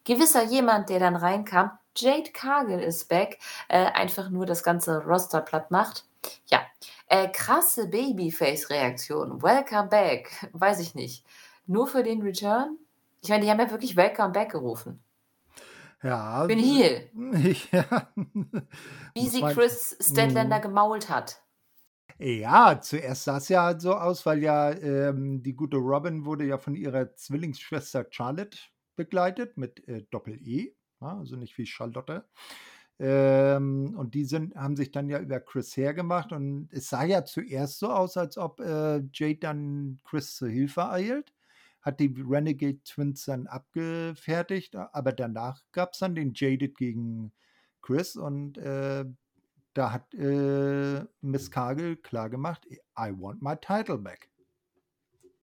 gewisser 0.04 0.44
jemand, 0.44 0.90
der 0.90 1.00
dann 1.00 1.16
reinkam, 1.16 1.72
Jade 1.96 2.32
Cargill 2.32 2.80
ist 2.80 3.10
back, 3.10 3.40
äh, 3.68 3.86
einfach 3.86 4.30
nur 4.30 4.46
das 4.46 4.64
ganze 4.64 5.04
Roster 5.04 5.42
platt 5.42 5.72
macht. 5.72 6.06
Ja, 6.48 6.62
äh, 7.08 7.28
krasse 7.30 7.88
Babyface-Reaktion. 7.88 9.42
Welcome 9.42 9.90
back. 9.90 10.50
Weiß 10.54 10.80
ich 10.80 10.96
nicht. 10.96 11.26
Nur 11.66 11.88
für 11.88 12.04
den 12.04 12.22
Return? 12.22 12.78
Ich 13.22 13.30
meine, 13.30 13.44
die 13.44 13.52
haben 13.52 13.60
ja 13.60 13.70
wirklich 13.70 13.96
Welcome 13.96 14.30
back 14.30 14.52
gerufen. 14.52 15.04
Ja. 16.02 16.46
Bin 16.46 16.60
hier. 16.60 17.10
Ja. 17.72 18.10
Wie 19.14 19.28
sie 19.28 19.42
Chris 19.42 19.98
Stedländer 20.00 20.58
hm. 20.58 20.62
gemault 20.62 21.10
hat. 21.10 21.42
Ja, 22.18 22.80
zuerst 22.82 23.24
sah 23.26 23.38
es 23.38 23.50
ja 23.50 23.80
so 23.80 23.94
aus, 23.96 24.26
weil 24.26 24.42
ja 24.44 24.72
ähm, 24.72 25.42
die 25.44 25.56
gute 25.56 25.78
Robin 25.78 26.26
wurde 26.26 26.46
ja 26.46 26.58
von 26.58 26.76
ihrer 26.76 27.16
Zwillingsschwester 27.16 28.06
Charlotte 28.10 28.58
begleitet 28.96 29.58
mit 29.58 29.88
äh, 29.88 30.04
Doppel-E, 30.12 30.74
ja, 31.02 31.18
also 31.18 31.36
nicht 31.38 31.58
wie 31.58 31.66
Charlotte. 31.66 32.26
Ähm, 33.00 33.96
und 33.98 34.14
die 34.16 34.26
sind, 34.26 34.56
haben 34.56 34.76
sich 34.76 34.92
dann 34.92 35.08
ja 35.10 35.20
über 35.20 35.40
Chris 35.40 35.78
hergemacht 35.78 36.34
und 36.34 36.68
es 36.72 36.90
sah 36.90 37.04
ja 37.06 37.24
zuerst 37.26 37.80
so 37.80 37.90
aus, 37.92 38.18
als 38.18 38.38
ob 38.38 38.60
äh, 38.60 39.02
Jade 39.14 39.38
dann 39.40 40.00
Chris 40.04 40.36
zur 40.36 40.50
Hilfe 40.50 40.90
eilt. 40.90 41.34
Hat 41.82 42.00
die 42.02 42.14
Renegade 42.28 42.84
Twins 42.84 43.24
dann 43.26 43.48
abgefertigt, 43.48 44.76
aber 44.76 45.14
danach 45.14 45.62
gab 45.72 45.94
es 45.94 46.00
dann 46.00 46.14
den 46.16 46.34
Jaded 46.36 46.78
gegen 46.78 47.32
Chris 47.82 48.18
und 48.18 48.58
äh, 48.58 49.06
da 49.80 49.94
hat 49.94 50.14
äh, 50.14 51.06
Miss 51.22 51.50
Cargill 51.50 51.96
klar 51.96 52.30
gemacht, 52.30 52.68
I 52.98 53.14
want 53.18 53.42
my 53.42 53.56
title 53.56 53.98
back. 53.98 54.30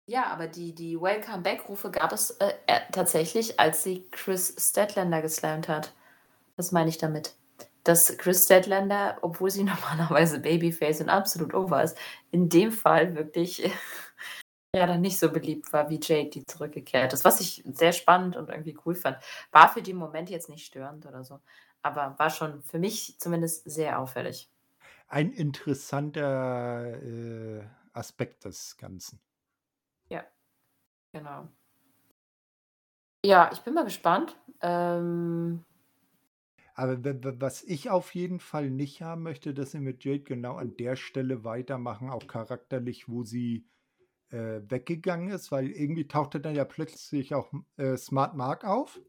Ja, 0.06 0.26
aber 0.26 0.46
die, 0.46 0.74
die 0.74 0.98
Welcome 0.98 1.42
Back-Rufe 1.42 1.90
gab 1.90 2.12
es 2.12 2.30
äh, 2.32 2.54
äh, 2.66 2.80
tatsächlich, 2.90 3.60
als 3.60 3.82
sie 3.82 4.08
Chris 4.10 4.54
Statlander 4.58 5.20
geslammt 5.20 5.68
hat. 5.68 5.92
Das 6.56 6.72
meine 6.72 6.88
ich 6.88 6.96
damit. 6.96 7.34
Dass 7.84 8.16
Chris 8.16 8.44
Statlander, 8.44 9.18
obwohl 9.20 9.50
sie 9.50 9.64
normalerweise 9.64 10.40
Babyface 10.40 11.02
und 11.02 11.10
absolut 11.10 11.52
over 11.52 11.82
ist, 11.82 11.98
in 12.30 12.48
dem 12.48 12.72
Fall 12.72 13.14
wirklich 13.14 13.70
ja 14.74 14.86
dann 14.86 15.02
nicht 15.02 15.18
so 15.18 15.30
beliebt 15.30 15.70
war 15.74 15.90
wie 15.90 16.00
Jade, 16.02 16.30
die 16.30 16.46
zurückgekehrt 16.46 17.12
ist. 17.12 17.26
Was 17.26 17.40
ich 17.40 17.62
sehr 17.66 17.92
spannend 17.92 18.36
und 18.36 18.48
irgendwie 18.48 18.76
cool 18.86 18.94
fand. 18.94 19.18
War 19.52 19.70
für 19.70 19.82
den 19.82 19.96
Moment 19.96 20.30
jetzt 20.30 20.48
nicht 20.48 20.64
störend 20.64 21.04
oder 21.04 21.24
so 21.24 21.40
aber 21.84 22.18
war 22.18 22.30
schon 22.30 22.62
für 22.62 22.78
mich 22.78 23.16
zumindest 23.20 23.70
sehr 23.70 23.98
auffällig. 24.00 24.50
Ein 25.06 25.32
interessanter 25.32 27.02
äh, 27.02 27.62
Aspekt 27.92 28.44
des 28.44 28.76
Ganzen. 28.76 29.20
Ja, 30.08 30.24
genau. 31.12 31.48
Ja, 33.24 33.50
ich 33.52 33.60
bin 33.60 33.74
mal 33.74 33.84
gespannt. 33.84 34.36
Ähm, 34.60 35.64
aber 36.74 36.98
was 37.40 37.62
ich 37.62 37.90
auf 37.90 38.14
jeden 38.14 38.40
Fall 38.40 38.70
nicht 38.70 39.02
haben 39.02 39.22
möchte, 39.22 39.54
dass 39.54 39.70
sie 39.70 39.80
mit 39.80 40.04
Jade 40.04 40.24
genau 40.24 40.56
an 40.56 40.76
der 40.76 40.96
Stelle 40.96 41.44
weitermachen, 41.44 42.10
auch 42.10 42.26
charakterlich, 42.26 43.08
wo 43.08 43.22
sie 43.22 43.66
äh, 44.30 44.60
weggegangen 44.68 45.30
ist, 45.30 45.52
weil 45.52 45.70
irgendwie 45.70 46.08
tauchte 46.08 46.40
dann 46.40 46.54
ja 46.56 46.64
plötzlich 46.64 47.34
auch 47.34 47.52
äh, 47.76 47.96
Smart 47.96 48.34
Mark 48.34 48.64
auf. 48.64 49.00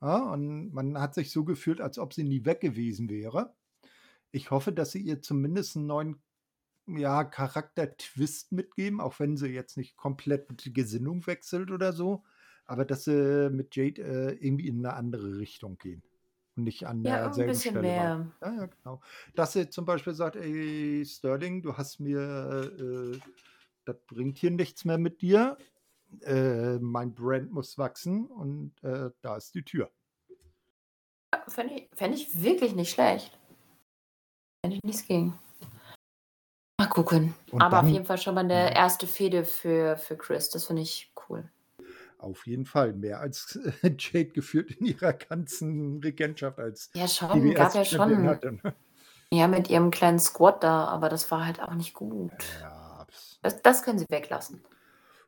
Ja, 0.00 0.32
und 0.32 0.72
man 0.72 0.98
hat 1.00 1.14
sich 1.14 1.30
so 1.30 1.44
gefühlt, 1.44 1.80
als 1.80 1.98
ob 1.98 2.12
sie 2.12 2.24
nie 2.24 2.44
weg 2.44 2.60
gewesen 2.60 3.08
wäre. 3.08 3.54
Ich 4.32 4.50
hoffe, 4.50 4.72
dass 4.72 4.92
sie 4.92 5.00
ihr 5.00 5.22
zumindest 5.22 5.76
einen 5.76 5.86
neuen 5.86 6.22
ja, 6.86 7.24
Charakter-Twist 7.24 8.52
mitgeben, 8.52 9.00
auch 9.00 9.18
wenn 9.18 9.36
sie 9.36 9.48
jetzt 9.48 9.76
nicht 9.76 9.96
komplett 9.96 10.64
die 10.64 10.72
Gesinnung 10.72 11.26
wechselt 11.26 11.70
oder 11.70 11.92
so, 11.92 12.24
aber 12.66 12.84
dass 12.84 13.04
sie 13.04 13.50
mit 13.50 13.74
Jade 13.76 14.02
äh, 14.02 14.32
irgendwie 14.34 14.68
in 14.68 14.84
eine 14.84 14.94
andere 14.94 15.38
Richtung 15.38 15.78
gehen 15.78 16.02
und 16.56 16.64
nicht 16.64 16.86
an 16.86 17.04
ja, 17.04 17.24
derselben 17.24 17.50
ein 17.50 17.56
Stelle 17.56 17.80
mehr. 17.80 18.32
Ja, 18.42 18.54
ja, 18.54 18.66
genau. 18.66 19.00
Dass 19.34 19.52
sie 19.52 19.70
zum 19.70 19.84
Beispiel 19.84 20.14
sagt, 20.14 20.36
ey, 20.36 21.04
Sterling, 21.06 21.62
du 21.62 21.76
hast 21.76 22.00
mir, 22.00 22.72
äh, 22.78 23.18
das 23.84 23.96
bringt 24.06 24.38
hier 24.38 24.50
nichts 24.50 24.84
mehr 24.84 24.98
mit 24.98 25.22
dir 25.22 25.56
äh, 26.22 26.78
mein 26.80 27.14
Brand 27.14 27.52
muss 27.52 27.78
wachsen 27.78 28.26
und 28.26 28.72
äh, 28.82 29.10
da 29.20 29.36
ist 29.36 29.54
die 29.54 29.62
Tür. 29.62 29.90
Fände 31.48 31.74
ich, 31.74 31.88
fänd 31.94 32.14
ich 32.14 32.42
wirklich 32.42 32.74
nicht 32.74 32.92
schlecht. 32.92 33.36
Wenn 34.62 34.72
ich 34.72 34.82
nichts 34.82 35.06
ging. 35.06 35.34
Mal 36.78 36.88
gucken. 36.88 37.34
Und 37.50 37.62
Aber 37.62 37.76
dann, 37.76 37.86
auf 37.86 37.92
jeden 37.92 38.04
Fall 38.04 38.18
schon 38.18 38.34
mal 38.34 38.40
eine 38.42 38.74
erste 38.74 39.06
Fehde 39.06 39.44
für, 39.44 39.96
für 39.96 40.16
Chris. 40.16 40.48
Das 40.50 40.66
finde 40.66 40.82
ich 40.82 41.12
cool. 41.28 41.48
Auf 42.18 42.46
jeden 42.46 42.64
Fall. 42.64 42.94
Mehr 42.94 43.20
als 43.20 43.58
Jade 43.82 44.30
geführt 44.30 44.70
in 44.72 44.86
ihrer 44.86 45.12
ganzen 45.12 46.00
Regentschaft 46.02 46.58
als. 46.58 46.90
Ja, 46.94 47.06
schon. 47.06 47.54
Gab 47.54 47.74
ja 47.74 47.84
schon. 47.84 48.26
Hatte. 48.26 48.58
Ja, 49.30 49.48
mit 49.48 49.68
ihrem 49.68 49.90
kleinen 49.90 50.18
Squad 50.18 50.64
da. 50.64 50.86
Aber 50.86 51.08
das 51.08 51.30
war 51.30 51.44
halt 51.44 51.60
auch 51.60 51.74
nicht 51.74 51.94
gut. 51.94 52.32
Ja, 52.60 53.06
das, 53.42 53.60
das 53.62 53.82
können 53.82 53.98
sie 53.98 54.06
weglassen. 54.08 54.64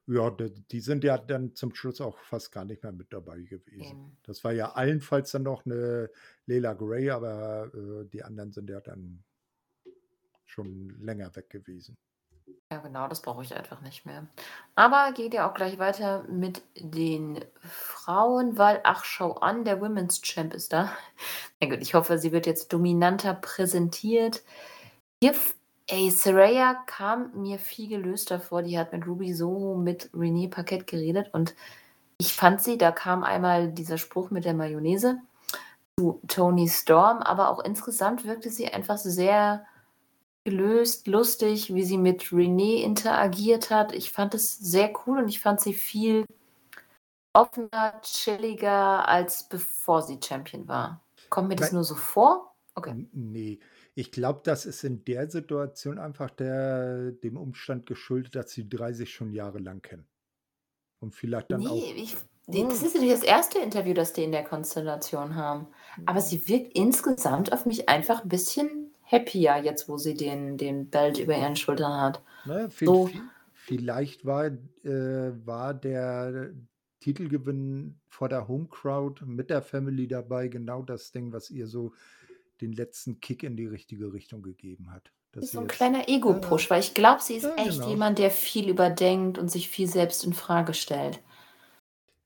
Ja, 0.09 0.31
die 0.31 0.81
sind 0.81 1.03
ja 1.03 1.19
dann 1.19 1.55
zum 1.57 1.75
Schluss 1.75 2.01
auch 2.01 2.17
fast 2.19 2.53
gar 2.53 2.65
nicht 2.65 2.83
mehr 2.85 2.93
mit 2.93 3.13
dabei 3.13 3.41
gewesen. 3.41 3.99
Eben. 3.99 4.17
Das 4.23 4.45
war 4.45 4.53
ja 4.53 4.73
allenfalls 4.73 5.33
dann 5.33 5.43
noch 5.43 5.67
eine 5.67 6.11
Leila 6.47 6.75
Gray, 6.75 7.11
aber 7.11 7.71
äh, 7.75 8.05
die 8.09 8.23
anderen 8.23 8.53
sind 8.53 8.71
ja 8.71 8.81
dann 8.81 9.25
schon 10.45 10.91
länger 11.01 11.35
weg 11.35 11.51
gewesen. 11.51 11.97
Ja, 12.71 12.79
genau, 12.79 13.07
das 13.09 13.23
brauche 13.23 13.43
ich 13.43 13.55
einfach 13.55 13.81
nicht 13.81 14.07
mehr. 14.07 14.27
Aber 14.75 15.13
geht 15.13 15.35
ja 15.35 15.49
auch 15.49 15.55
gleich 15.55 15.79
weiter 15.79 16.25
mit 16.25 16.63
den 16.77 17.45
Frauen, 17.61 18.59
weil, 18.59 18.81
ach, 18.85 19.05
schau 19.05 19.35
an, 19.35 19.65
der 19.65 19.81
Women's 19.81 20.21
Champ 20.23 20.55
ist 20.55 20.73
da. 20.73 20.93
Na 21.61 21.69
gut, 21.69 21.81
ich 21.81 21.95
hoffe, 21.95 22.19
sie 22.19 22.33
wird 22.33 22.47
jetzt 22.47 22.73
dominanter 22.73 23.35
präsentiert. 23.35 24.43
Hier 25.23 25.35
Ey, 25.89 26.11
Saraya 26.11 26.75
kam 26.87 27.31
mir 27.35 27.59
viel 27.59 27.89
gelöster 27.89 28.41
vor. 28.41 28.63
Die 28.63 28.79
hat 28.79 28.93
mit 28.93 29.07
Ruby 29.07 29.33
so 29.33 29.77
mit 29.77 30.11
René 30.13 30.51
Paquette 30.51 30.85
geredet 30.85 31.33
und 31.33 31.55
ich 32.19 32.35
fand 32.35 32.63
sie, 32.63 32.79
da 32.79 32.93
kam 32.93 33.23
einmal 33.23 33.71
dieser 33.71 33.99
Spruch 33.99 34.31
mit 34.31 34.45
der 34.45 34.55
Mayonnaise 34.55 35.19
zu 35.99 36.21
Tony 36.29 36.69
Storm, 36.69 37.19
aber 37.19 37.51
auch 37.51 37.61
insgesamt 37.61 38.25
wirkte 38.25 38.51
sie 38.51 38.69
einfach 38.69 38.99
sehr 38.99 39.67
gelöst, 40.45 41.07
lustig, 41.07 41.75
wie 41.75 41.85
sie 41.85 41.99
mit 41.99 42.25
René 42.25 42.83
interagiert 42.83 43.71
hat. 43.71 43.93
Ich 43.93 44.11
fand 44.11 44.35
es 44.35 44.57
sehr 44.57 44.93
cool 45.07 45.19
und 45.19 45.29
ich 45.29 45.41
fand 45.41 45.61
sie 45.61 45.75
viel 45.75 46.25
offener, 47.33 48.01
chilliger, 48.03 49.07
als 49.09 49.49
bevor 49.49 50.03
sie 50.03 50.19
Champion 50.23 50.67
war. 50.69 51.01
Kommt 51.29 51.49
mir 51.49 51.57
das 51.57 51.73
nur 51.73 51.85
so 51.85 51.95
vor? 51.95 52.55
Okay. 52.75 53.07
Nee, 53.13 53.59
ich 53.97 54.13
glaube, 54.13 54.43
das 54.45 54.67
ist 54.67 54.85
in 54.85 55.05
der 55.07 55.31
Situation 55.31 55.99
einfach 55.99 56.31
der 56.31 57.13
dem 57.13 57.37
Umstand 57.39 57.87
geschuldet, 57.87 58.35
dass 58.37 58.51
sie 58.53 58.69
30 58.69 59.13
schon 59.15 59.33
jahrelang 59.33 59.83
kennen. 59.83 60.07
Und 61.01 61.15
vielleicht 61.15 61.53
dann 61.53 61.67
auch 61.67 61.85
Nee, 61.85 61.93
ich 61.97 62.17
Die 62.49 62.63
das 62.69 62.81
Oh. 62.81 62.85
ist 62.85 62.95
nicht 62.99 63.13
das 63.13 63.23
erste 63.25 63.59
Interview, 63.59 63.93
das 63.93 64.13
die 64.13 64.23
in 64.25 64.31
der 64.33 64.45
Konstellation 64.45 65.35
haben. 65.35 65.67
Aber 66.05 66.21
Mhm. 66.21 66.21
sie 66.21 66.47
wirkt 66.49 66.77
insgesamt 66.79 67.53
auf 67.53 67.67
mich 67.67 67.89
einfach 67.89 68.23
'n 68.25 68.29
bisschen 68.29 68.95
happier 69.11 69.57
jetzt, 69.65 69.89
wo 69.89 69.97
sie 69.99 70.15
den 70.15 70.57
den 70.57 70.89
Belt 70.91 71.19
über 71.19 71.37
ihren 71.37 71.57
Schultern 71.57 72.01
hat. 72.01 72.23
Ne, 72.45 72.69
vi 72.71 72.87
So 72.87 73.11
vi 73.13 73.33
vielleicht 73.53 74.25
war 74.25 74.47
äh, 74.47 75.47
war 75.47 75.75
der 75.75 76.55
Titelgewinn 77.01 78.01
vor 78.09 78.29
der 78.29 78.47
Home 78.49 78.69
Crowd 78.69 79.25
mit 79.27 79.51
der 79.51 79.63
Family 79.63 80.07
dabei 80.07 80.49
genau 80.49 80.83
das 80.83 81.11
Ding, 81.13 81.33
was 81.33 81.51
ihr 81.51 81.67
so 81.67 81.93
den 82.61 82.73
letzten 82.73 83.21
Kick 83.21 83.43
in 83.43 83.57
die 83.57 83.67
richtige 83.67 84.13
Richtung 84.13 84.43
gegeben 84.43 84.91
hat, 84.93 85.13
Ist 85.41 85.53
sie 85.53 85.57
so 85.57 85.61
'n 85.61 85.67
jetzt 85.67 85.79
kleiner. 85.79 86.09
Ego-Push, 86.11 86.69
weil 86.69 86.81
ich 86.81 86.93
glaube, 86.93 87.23
sie 87.23 87.37
ist 87.37 87.51
Ja, 87.51 87.57
echt 87.57 87.87
genau. 87.87 87.87
jemand, 87.87 88.19
der 88.19 88.31
viel 88.31 88.69
überdenkt 88.69 89.39
und 89.39 89.51
sich 89.51 89.69
viel 89.71 89.87
selbst 89.89 90.25
infrage 90.25 90.75
stellt. 90.75 91.21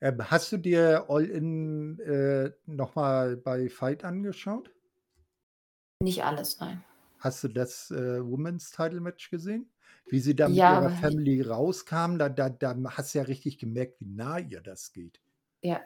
Ähm, 0.02 0.30
hast 0.30 0.52
du 0.52 0.56
dir 0.58 1.06
All 1.08 1.24
In, 1.26 1.98
äh, 2.00 2.52
noch 2.66 2.94
mal 2.94 3.36
bei 3.36 3.68
FIGHT 3.68 4.04
angeschaut? 4.04 4.74
Nicht 6.02 6.22
alles, 6.24 6.58
nein. 6.60 6.84
Hast 7.18 7.44
du 7.44 7.48
das, 7.48 7.90
äh, 7.92 8.24
Women's 8.24 8.70
Title 8.72 9.00
Match 9.00 9.30
gesehen? 9.30 9.70
Wie 10.08 10.18
sie 10.20 10.34
da 10.34 10.48
mit 10.48 10.64
Ja, 10.64 10.66
ihrer 10.66 10.90
Family 10.90 11.40
rauskam, 11.42 12.18
da 12.18 12.28
da 12.28 12.48
da 12.50 12.76
hast 12.96 13.14
du 13.14 13.18
ja 13.18 13.24
richtig 13.24 13.58
gemerkt, 13.58 14.00
wie 14.00 14.06
nah 14.06 14.38
ihr 14.38 14.60
das 14.60 14.92
geht. 14.92 15.20
Ja. 15.62 15.80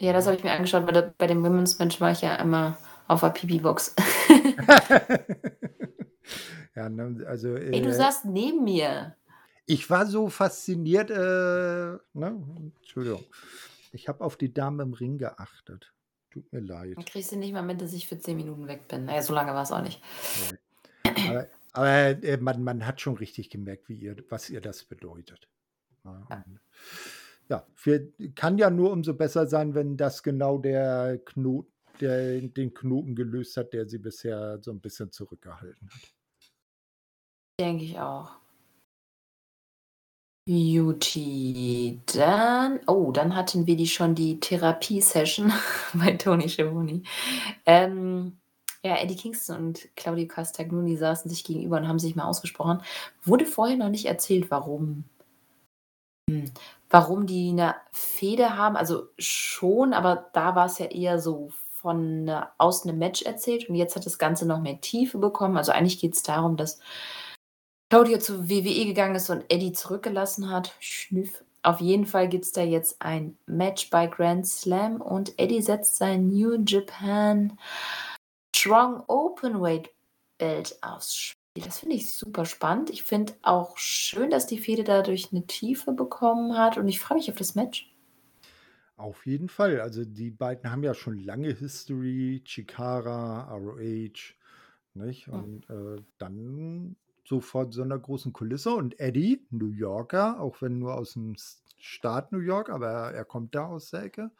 Ja, 0.00 0.12
das 0.12 0.26
habe 0.26 0.36
ich 0.36 0.44
mir 0.44 0.52
angeschaut, 0.52 0.86
weil 0.86 1.12
bei 1.18 1.26
dem 1.26 1.42
Women's 1.44 1.78
Match 1.78 2.00
war 2.00 2.12
ich 2.12 2.20
ja 2.22 2.36
immer 2.36 2.76
auf 3.08 3.20
der 3.20 3.30
Pipi-Box. 3.30 3.94
Ja, 6.74 6.88
ne, 6.88 7.26
also, 7.26 7.56
Ey, 7.56 7.82
du 7.82 7.88
äh 7.88 7.92
saßt 7.92 8.26
neben 8.26 8.62
mir. 8.62 9.16
Ich 9.66 9.90
war 9.90 10.06
so 10.06 10.28
fasziniert, 10.28 11.10
äh, 11.10 11.14
ne? 12.12 12.42
Entschuldigung. 12.80 13.24
Ich 13.92 14.06
habe 14.06 14.22
auf 14.24 14.36
die 14.36 14.52
Dame 14.54 14.84
im 14.84 14.92
Ring 14.92 15.18
geachtet. 15.18 15.92
Tut 16.30 16.52
mir 16.52 16.62
Dann 16.62 16.94
leid. 16.94 17.06
kriegst 17.06 17.32
du 17.32 17.36
nicht 17.36 17.52
mal 17.52 17.62
mit, 17.62 17.80
dass 17.80 17.92
ich 17.92 18.06
für 18.06 18.18
10 18.18 18.36
Minuten 18.36 18.68
weg 18.68 18.86
bin. 18.86 19.06
Na 19.06 19.16
ja, 19.16 19.22
so 19.22 19.34
lange 19.34 19.54
war's 19.54 19.72
auch 19.72 19.82
nicht. 19.82 20.00
Ne. 21.04 21.18
Aber 21.26 21.46
aber, 21.72 21.88
äh, 22.22 22.36
man 22.36 22.62
man 22.62 22.86
hat 22.86 23.00
schon 23.00 23.16
richtig 23.16 23.50
gemerkt, 23.50 23.88
wie 23.88 23.96
ihr 23.96 24.16
was 24.28 24.48
ihr 24.48 24.60
das 24.60 24.84
bedeutet. 24.84 25.48
Ja, 26.04 26.26
Ja. 26.30 26.44
ja, 27.48 27.66
für 27.74 28.12
kann 28.36 28.56
ja 28.56 28.70
nur 28.70 28.92
umso 28.92 29.14
besser 29.14 29.48
sein, 29.48 29.74
wenn 29.74 29.96
das 29.96 30.22
genau 30.22 30.58
der 30.58 31.18
Kno 31.24 31.66
der 32.00 32.40
den 32.42 32.74
Knoten 32.74 33.14
gelöst 33.16 33.56
hat, 33.56 33.72
der 33.72 33.88
sie 33.88 33.98
bisher 33.98 34.58
so 34.62 34.70
'n 34.72 34.80
bisschen 34.80 35.12
zurückgehalten 35.12 35.88
hat. 35.90 36.14
Denke 37.60 37.84
ich 37.84 37.98
auch. 38.00 38.32
Guti, 40.48 42.00
dann 42.06 42.80
oh, 42.86 43.12
dann 43.12 43.36
hatten 43.36 43.66
wir 43.66 43.76
die 43.76 43.86
schon 43.86 44.14
die 44.14 44.40
Therapie-Session 44.40 45.52
bei 45.94 46.12
Tony 46.12 46.48
Schiavone. 46.48 47.02
Ähm, 47.66 48.38
ja, 48.82 48.96
Eddie 48.96 49.16
Kingston 49.16 49.56
und 49.68 49.88
Claudio 49.96 50.26
Castagnoli 50.26 50.96
saßen 50.96 51.30
sich 51.30 51.44
gegenüber 51.44 51.76
und 51.78 51.88
haben 51.88 51.98
sich 51.98 52.16
mal 52.16 52.24
ausgesprochen. 52.26 52.82
Wurde 53.24 53.44
vorher 53.46 53.76
noch 53.76 53.90
nicht 53.90 54.06
erzählt, 54.06 54.50
warum 54.50 55.04
hm, 56.28 56.52
warum 56.90 57.26
die 57.26 57.52
'ne 57.52 57.74
Fehde 57.92 58.56
haben. 58.56 58.76
Also, 58.76 59.08
schon, 59.18 59.92
aber 59.94 60.30
da 60.34 60.54
war's 60.54 60.78
ja 60.78 60.86
eher 60.86 61.18
so 61.18 61.50
von 61.80 62.24
'ne 62.24 62.48
aus 62.58 62.84
'nem 62.84 62.98
Match 62.98 63.22
erzählt 63.22 63.68
und 63.68 63.74
jetzt 63.76 63.96
hat 63.96 64.06
das 64.06 64.18
Ganze 64.18 64.46
noch 64.46 64.60
mehr 64.60 64.80
Tiefe 64.80 65.18
bekommen. 65.18 65.56
Also, 65.56 65.72
eigentlich 65.72 66.00
geht's 66.00 66.22
darum, 66.22 66.56
dass 66.56 66.78
Claudio 67.90 68.18
zur 68.18 68.50
WWE 68.50 68.84
gegangen 68.84 69.14
ist 69.14 69.30
und 69.30 69.44
Eddie 69.50 69.72
zurückgelassen 69.72 70.50
hat. 70.50 70.74
Schnüff. 70.78 71.42
Auf 71.62 71.80
jeden 71.80 72.04
Fall 72.04 72.28
gibt's 72.28 72.52
da 72.52 72.60
jetzt 72.62 73.00
ein 73.00 73.38
Match 73.46 73.88
bei 73.88 74.06
Grand 74.06 74.46
Slam 74.46 75.00
und 75.00 75.38
Eddie 75.38 75.62
setzt 75.62 75.96
sein 75.96 76.28
New 76.28 76.62
Japan 76.66 77.58
Strong 78.56 79.04
Openweight 79.08 79.90
Belt 80.38 80.78
aufs 80.82 81.16
Spiel. 81.16 81.64
Das 81.64 81.80
finde 81.80 81.96
ich 81.96 82.12
super 82.12 82.44
spannend. 82.46 82.90
Ich 82.90 83.04
finde 83.04 83.34
auch 83.42 83.78
schön, 83.78 84.30
dass 84.30 84.46
die 84.46 84.58
Fehde 84.58 84.84
dadurch 84.84 85.32
'ne 85.32 85.46
Tiefe 85.46 85.92
bekommen 85.92 86.58
hat 86.58 86.78
und 86.78 86.88
ich 86.88 87.00
freue 87.00 87.18
mich 87.18 87.30
auf 87.30 87.38
das 87.38 87.54
Match. 87.56 87.87
Auf 88.98 89.26
jeden 89.26 89.48
Fall. 89.48 89.80
Also, 89.80 90.04
die 90.04 90.32
beiden 90.32 90.72
haben 90.72 90.82
ja 90.82 90.92
schon 90.92 91.18
lange 91.20 91.52
History, 91.54 92.42
Chikara, 92.44 93.48
ROH, 93.48 94.34
nicht? 94.94 95.28
Und, 95.28 95.70
äh, 95.70 96.02
dann 96.18 96.96
so 97.24 97.40
vor 97.40 97.70
so 97.72 97.84
'ner 97.84 97.96
großen 98.00 98.32
Kulisse 98.32 98.72
und 98.74 98.98
Eddie, 98.98 99.46
New 99.50 99.70
Yorker, 99.70 100.40
auch 100.40 100.60
wenn 100.62 100.80
nur 100.80 100.96
aus'm 100.98 101.34
S 101.36 101.62
Staat 101.80 102.32
New 102.32 102.40
York, 102.40 102.70
aber 102.70 103.12
er 103.14 103.24
kommt 103.24 103.54
da 103.54 103.66
aus 103.66 103.90
der 103.90 104.02
Ecke, 104.02 104.32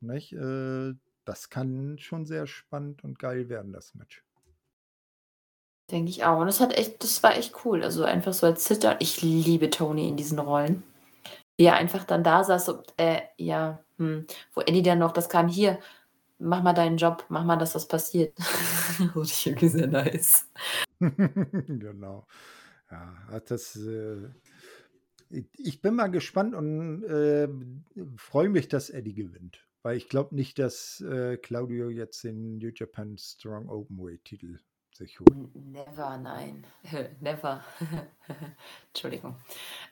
nicht? 0.00 0.32
Äh, 0.34 0.92
das 1.24 1.48
kann 1.48 1.96
schon 1.98 2.26
sehr 2.26 2.46
spannend 2.46 3.02
und 3.02 3.18
geil 3.18 3.48
werden, 3.48 3.72
das 3.72 3.94
Match. 3.94 4.22
Denke 5.90 6.10
ich 6.10 6.24
auch. 6.24 6.40
Und 6.40 6.46
das 6.46 6.60
hat 6.60 6.76
echt 6.76 7.02
das 7.04 7.22
war 7.22 7.36
echt 7.36 7.54
cool. 7.64 7.82
Also, 7.84 8.04
einfach 8.04 8.32
so 8.32 8.46
als 8.46 8.64
Sit-Down 8.64 8.96
ich 8.98 9.22
liebe 9.22 9.70
Tony 9.70 10.08
in 10.08 10.16
diesen 10.16 10.38
Rollen. 10.38 10.82
Wie 11.58 11.66
er 11.66 11.76
einfach 11.76 12.04
dann 12.04 12.24
da 12.24 12.44
saß 12.44 12.66
so: 12.66 12.82
„Äh, 12.98 13.22
ja, 13.38 13.84
hm“ 13.98 14.26
wo 14.54 14.60
Eddie 14.62 14.82
dann 14.82 14.98
noch 15.00 15.12
das 15.12 15.28
kam: 15.28 15.48
„Hier, 15.48 15.78
mach 16.38 16.62
mal 16.62 16.74
deinen 16.74 16.98
Job, 16.98 17.24
mach 17.30 17.44
mal, 17.44 17.56
dass 17.56 17.74
das 17.74 17.88
passiert.“ 17.88 18.34
Fand 19.14 19.16
ich 19.30 19.46
irgendwie 19.46 19.68
sehr 19.68 19.88
nice. 19.88 20.46
Genau. 21.00 22.26
Ja, 22.90 23.40
das, 23.46 23.76
äh 23.76 24.28
ich 25.58 25.80
bin 25.82 25.94
mal 25.96 26.08
gespannt 26.08 26.54
und, 26.54 27.04
ähm, 27.08 27.84
freue 28.16 28.48
mich, 28.48 28.68
dass 28.68 28.90
Eddie 28.90 29.14
gewinnt, 29.14 29.66
weil 29.82 29.96
ich 29.96 30.08
glaube 30.08 30.34
nicht, 30.36 30.58
dass, 30.58 31.00
äh, 31.00 31.36
Claudio 31.38 31.90
jetzt 31.90 32.22
den 32.24 32.58
New 32.58 32.70
Japan 32.74 33.18
Strong 33.18 33.68
Openweight 33.68 34.24
Titel 34.24 34.58
sich 34.96 35.20
holt. 35.20 35.30
N 35.30 35.72
never, 35.72 36.16
nein. 36.18 36.66
Never. 37.20 37.64
Entschuldigung. 38.88 39.36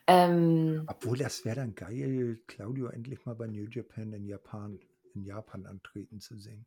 Ähm 0.07 0.85
Obwohl, 0.87 1.19
das 1.19 1.45
wäre 1.45 1.57
dann 1.57 1.75
geil, 1.75 2.41
Claudio 2.47 2.89
endlich 2.89 3.25
mal 3.27 3.35
bei 3.35 3.47
New 3.47 3.67
Japan 3.69 4.13
in 4.13 4.27
Japan 4.27 4.81
in 5.15 5.25
Japan 5.25 5.67
antreten 5.67 6.21
zu 6.21 6.37
sehen. 6.37 6.67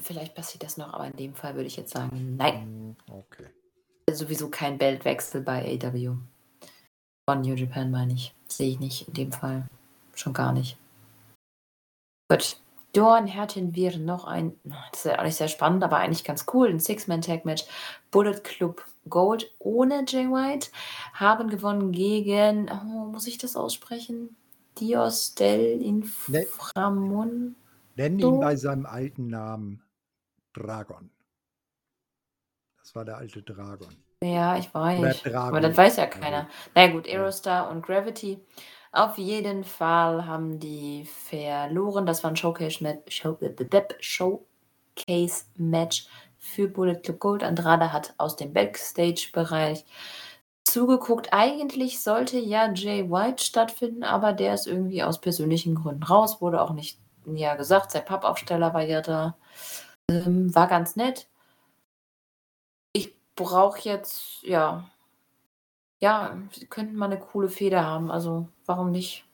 Vielleicht 0.00 0.34
passiert 0.34 0.62
das 0.62 0.76
noch, 0.76 0.92
aber 0.92 1.06
in 1.06 1.16
dem 1.16 1.34
Fall 1.34 1.54
würde 1.54 1.66
ich 1.66 1.76
jetzt 1.76 1.92
sagen, 1.92 2.36
nein. 2.36 2.62
Hm, 2.62 2.96
okay. 3.10 3.46
Sowieso 4.10 4.50
kein 4.50 4.78
Beltwechsel 4.78 5.40
bei 5.40 5.78
AEW. 5.82 6.16
Von 7.28 7.40
New 7.40 7.54
Japan 7.54 7.90
meine 7.90 8.12
ich. 8.12 8.34
Sehe 8.46 8.70
ich 8.70 8.78
nicht 8.78 9.08
in 9.08 9.14
dem 9.14 9.32
Fall. 9.32 9.66
Schon 10.14 10.32
gar 10.32 10.52
nicht. 10.52 10.76
Gut. 12.28 12.58
Dann 12.96 13.34
hatten 13.34 13.74
wir 13.74 13.98
noch 13.98 14.24
ein 14.24 14.58
das 14.64 15.04
ist 15.04 15.12
ja 15.12 15.18
auch 15.18 15.24
nicht 15.24 15.36
sehr 15.36 15.48
spannend, 15.48 15.84
aber 15.84 15.98
eigentlich 15.98 16.24
ganz 16.24 16.46
cool, 16.54 16.68
'n 16.70 16.80
Six-Man-Tag-Match. 16.80 17.64
Bullet 18.10 18.40
Club 18.42 18.84
Gold 19.08 19.52
ohne 19.58 20.04
Jay 20.06 20.26
White 20.26 20.70
haben 21.12 21.48
gewonnen 21.48 21.92
gegen 21.92 22.70
oh, 22.70 23.06
muss 23.06 23.26
ich 23.26 23.38
das 23.38 23.56
aussprechen? 23.56 24.36
Dios 24.78 25.34
del 25.34 25.76
Ne 25.78 26.42
Inframundo? 26.42 27.54
Nenn 27.96 28.18
ihn 28.18 28.40
bei 28.40 28.56
seinem 28.56 28.86
alten 28.86 29.28
Namen. 29.28 29.82
Dragon. 30.54 31.10
Das 32.78 32.94
war 32.94 33.04
der 33.04 33.18
alte 33.18 33.42
Dragon. 33.42 33.94
Ja, 34.22 34.56
ich 34.56 34.72
weiß. 34.72 35.26
Aber 35.34 35.60
das 35.60 35.76
weiß 35.76 35.96
ja 35.96 36.06
keiner. 36.06 36.48
Na 36.74 36.86
ja 36.86 36.92
gut, 36.92 37.06
Ja. 37.06 37.18
Aerostar 37.18 37.70
und 37.70 37.84
Gravity. 37.84 38.40
Auf 38.96 39.18
jeden 39.18 39.62
Fall 39.64 40.24
haben 40.26 40.58
die 40.58 41.04
verloren. 41.04 42.06
Das 42.06 42.24
war 42.24 42.30
'n 42.30 42.36
Showcase-Mat 42.36 43.12
Show 43.12 43.36
Showcase-Match 44.96 46.06
für 46.38 46.68
Bullet 46.68 47.00
Club 47.02 47.18
Gold. 47.20 47.44
Andrade 47.44 47.92
hat 47.92 48.14
aus 48.16 48.36
dem 48.36 48.54
Backstage-Bereich 48.54 49.84
zugeguckt. 50.64 51.28
Eigentlich 51.32 52.00
sollte 52.02 52.38
ja 52.38 52.72
Jay 52.72 53.10
White 53.10 53.44
stattfinden, 53.44 54.02
aber 54.04 54.32
der 54.32 54.54
ist 54.54 54.66
irgendwie 54.66 55.02
aus 55.02 55.20
persönlichen 55.20 55.74
Gründen 55.74 56.04
raus. 56.04 56.40
Wurde 56.40 56.62
auch 56.62 56.72
nicht 56.72 56.98
näher 57.26 57.56
gesagt. 57.56 57.90
Sein 57.92 58.04
Pappaufsteller 58.06 58.74
war 58.74 58.82
ja 58.84 59.02
da. 59.02 59.36
Ähm, 60.10 60.54
war 60.54 60.68
ganz 60.68 60.96
nett. 60.96 61.26
Ich 62.94 63.14
brauche 63.34 63.80
jetzt 63.88 64.42
ja 64.42 64.88
ja, 66.02 66.36
könnten 66.68 66.94
mal 66.96 67.08
'ne 67.08 67.18
coole 67.18 67.48
Fehde 67.48 67.82
haben. 67.84 68.10
Also, 68.10 68.48
warum 68.66 68.90
nicht? 68.90 69.24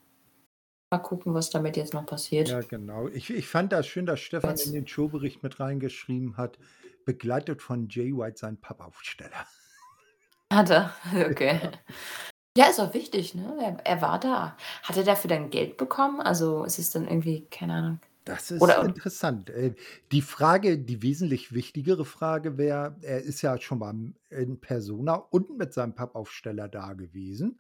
Mal 0.91 0.99
gucken, 0.99 1.33
was 1.33 1.51
damit 1.51 1.77
jetzt 1.77 1.95
noch 1.95 2.05
passiert. 2.05 2.49
Ja, 2.49 2.61
genau. 2.61 3.09
Ich 3.09 3.31
ich 3.31 3.49
fand 3.49 3.73
das 3.73 3.87
schön, 3.87 4.07
dass 4.07 4.21
Stefan 4.21 4.57
in 4.59 4.73
den 4.73 4.87
Showbericht 4.87 5.43
mit 5.43 5.59
reingeschrieben 5.59 6.37
hat, 6.37 6.59
begleitet 7.05 7.63
von 7.63 7.89
Jay 7.89 8.13
White 8.13 8.39
sein 8.39 8.59
Pappaufsteller. 8.59 9.47
Hat 10.53 10.71
er? 10.71 10.95
Okay. 11.31 11.61
Ja. 11.63 11.73
Ja, 12.55 12.67
ist 12.67 12.81
auch 12.81 12.93
wichtig, 12.93 13.35
ne? 13.35 13.57
Er 13.63 13.79
er 13.83 14.03
war 14.03 14.21
da. 14.21 14.59
Hat 14.83 14.99
er 14.99 15.05
dafür 15.05 15.31
dann 15.31 15.49
Geld 15.49 15.79
bekommen? 15.79 16.21
Also, 16.21 16.65
ist 16.65 16.79
es 16.79 16.91
dann 16.91 17.09
irgendwie 17.09 17.47
keine 17.51 17.73
Ahnung. 17.73 18.01
Das 18.25 18.51
ist 18.51 18.61
Oder 18.61 18.85
interessant. 18.85 19.51
Äh, 19.51 19.75
die 20.13 20.21
Frage 20.21 20.79
die 20.79 21.03
wesentlich 21.03 21.53
wichtigere 21.53 22.05
Frage 22.05 22.59
wäre, 22.59 22.97
er 23.01 23.23
ist 23.23 23.43
ja 23.43 23.59
schon 23.59 23.79
mal 23.79 23.95
in 24.31 24.61
Persona 24.61 25.15
und 25.15 25.57
mit 25.57 25.73
seinem 25.73 25.95
Pappaufsteller 25.95 26.69
da 26.69 26.93
gewesen. 26.93 27.59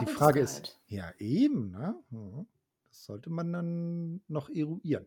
Die 0.00 0.06
Frage 0.06 0.40
ist 0.40 0.80
ja 0.86 1.12
eben, 1.18 1.70
ne? 1.70 1.94
Mhm. 2.10 2.46
Das 2.88 3.04
sollte 3.04 3.30
man 3.30 3.52
dann 3.52 4.22
noch 4.28 4.48
eruieren. 4.48 5.06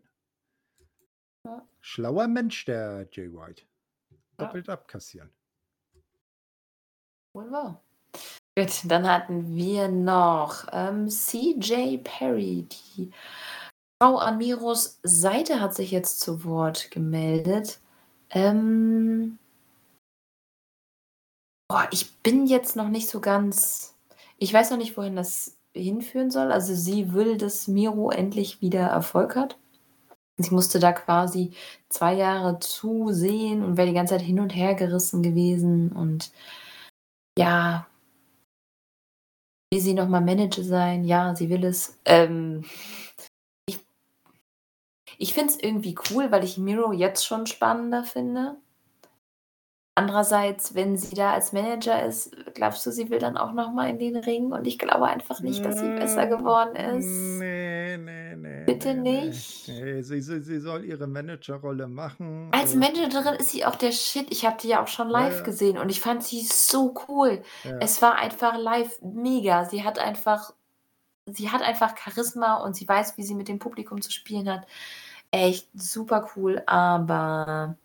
Ja. 1.46 1.66
Schlauer 1.82 2.28
Mensch, 2.28 2.66
der 2.66 3.08
Jay 3.12 3.32
White. 3.32 3.64
Ja. 4.10 4.18
Doppelt 4.46 4.70
abkassieren. 4.70 5.30
Wohl 7.34 7.52
wahr. 7.52 7.82
Gut, 8.58 8.82
dann 8.86 9.08
hatten 9.08 9.56
wir 9.56 9.88
noch 9.88 10.66
ähm, 10.72 11.10
CJ 11.10 12.00
Perry. 12.04 12.68
Die 12.72 13.12
Frau 14.02 14.18
an 14.18 14.40
Miros 14.40 15.00
Seite 15.04 15.62
hat 15.62 15.76
sich 15.76 15.92
jetzt 15.92 16.20
zu 16.20 16.44
Wort 16.44 16.90
gemeldet. 16.92 17.80
Ähm, 18.32 19.38
boah, 21.70 21.88
ich 21.92 22.16
bin 22.18 22.48
jetzt 22.48 22.76
noch 22.76 22.90
nicht 22.90 23.10
so 23.10 23.22
ganz. 23.22 23.97
Ich 24.38 24.54
weiß 24.54 24.72
noch 24.72 24.78
nicht, 24.78 24.98
wohin 24.98 25.16
das 25.16 25.58
hinführen 25.74 26.32
soll. 26.32 26.52
Also 26.52 26.74
sie 26.76 27.14
will, 27.14 27.38
dass 27.38 27.68
Miro 27.68 28.10
endlich 28.12 28.62
wieder 28.62 28.82
Erfolg 28.88 29.36
hat. 29.36 29.58
Sie 30.38 30.54
musste 30.54 30.80
da 30.80 30.92
quasi 30.94 31.52
zwei 31.90 32.14
Jahre 32.14 32.60
zusehen 32.60 33.64
und 33.64 33.78
wäre 33.78 33.88
die 33.88 33.94
ganze 33.94 34.16
Zeit 34.16 34.22
hin 34.26 34.40
und 34.40 34.56
her 34.56 34.76
gerissen 34.76 35.24
gewesen. 35.24 35.92
Und 35.92 36.32
ja, 37.38 37.88
will 39.72 39.82
sie 39.82 39.94
nochmal 39.94 40.22
Manager 40.22 40.64
sein? 40.64 41.04
Ja, 41.06 41.36
sie 41.36 41.50
will 41.50 41.64
es. 41.66 42.00
Ähm, 42.06 42.66
ich 43.68 43.80
ich 45.18 45.34
finde 45.34 45.54
es 45.54 45.60
irgendwie 45.60 45.96
cool, 46.12 46.32
weil 46.32 46.44
ich 46.44 46.58
Miro 46.58 46.92
jetzt 46.94 47.26
schon 47.26 47.48
spannender 47.48 48.04
finde. 48.04 48.58
Andererseits, 49.98 50.76
wenn 50.76 50.98
sie 50.98 51.16
da 51.16 51.34
als 51.34 51.54
Manager 51.54 52.06
ist, 52.06 52.32
glaubst 52.54 52.86
du, 52.86 52.92
sie 52.92 53.10
will 53.10 53.20
dann 53.20 53.38
auch 53.38 53.54
noch 53.54 53.72
mal 53.74 53.90
in 53.90 54.00
den 54.00 54.16
Ring? 54.18 54.52
Und 54.54 54.68
ich 54.68 54.78
glaube 54.80 55.06
einfach 55.08 55.42
nicht, 55.42 55.66
dass 55.66 55.80
sie 55.80 55.90
besser 55.92 56.30
Hm, 56.30 56.30
geworden 56.30 56.76
ist. 56.76 57.40
ne, 57.40 57.98
ne, 57.98 58.38
ne, 58.38 58.68
Bitte 58.68 58.94
ne, 58.94 59.04
ne. 59.04 59.26
nicht? 59.26 59.68
Ne, 59.68 60.04
sie 60.04 60.22
sie 60.22 60.42
sie 60.42 60.60
soll 60.60 60.86
ihre 60.86 61.08
Managerrolle 61.08 61.88
machen, 61.88 62.54
Als 62.54 62.74
äh 62.74 62.76
Managerin 62.76 63.36
ist 63.36 63.52
sie 63.52 63.66
auch 63.66 63.76
der 63.76 63.92
Shit. 63.92 64.28
Ich 64.32 64.46
habe 64.46 64.58
die 64.62 64.70
ja 64.70 64.82
auch 64.84 64.88
schon 64.88 65.10
live 65.10 65.40
ja. 65.40 65.44
gesehen 65.44 65.78
und 65.78 65.90
ich 65.90 66.02
fand 66.02 66.24
sie 66.24 66.42
so 66.44 66.94
cool. 67.08 67.44
Ja. 67.64 67.78
Es 67.80 68.02
war 68.02 68.16
einfach 68.16 68.58
live 68.58 69.00
mega. 69.02 69.66
Sie 69.66 69.84
hat 69.84 70.00
einfach 70.00 70.54
sie 71.28 71.52
hat 71.52 71.62
einfach 71.64 71.96
Charisma 71.98 72.58
und 72.58 72.76
sie 72.76 72.88
weiß, 72.88 73.18
wie 73.18 73.24
sie 73.24 73.36
mit 73.36 73.50
dem 73.50 73.60
Publikum 73.60 74.02
zu 74.02 74.12
spielen 74.12 74.50
hat. 74.52 74.68
Echt 75.32 75.70
super 75.76 76.30
cool, 76.36 76.64
aber. 76.68 77.78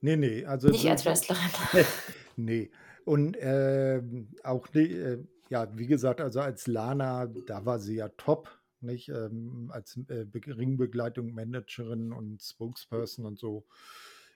Ne, 0.00 0.16
ne, 0.16 0.44
also 0.46 0.68
Nicht 0.68 0.88
als 0.88 1.04
Wrestlerin. 1.04 1.50
ne. 2.36 2.70
Und, 3.04 3.36
ähm, 3.40 4.28
auch 4.42 4.68
äh, 4.74 5.18
ja, 5.48 5.68
wie 5.78 5.86
gesagt, 5.86 6.20
also 6.20 6.40
als 6.40 6.66
Lana, 6.66 7.26
da 7.46 7.64
war 7.64 7.78
sie 7.78 7.96
ja 7.96 8.08
top, 8.08 8.50
nicht? 8.80 9.08
Ähm, 9.08 9.70
als, 9.72 9.96
äh, 10.08 10.24
Be 10.24 10.40
Ringbegleitung, 10.44 11.32
Managerin 11.32 12.12
und 12.12 12.42
Spokesperson 12.42 13.26
und 13.26 13.38
so. 13.38 13.66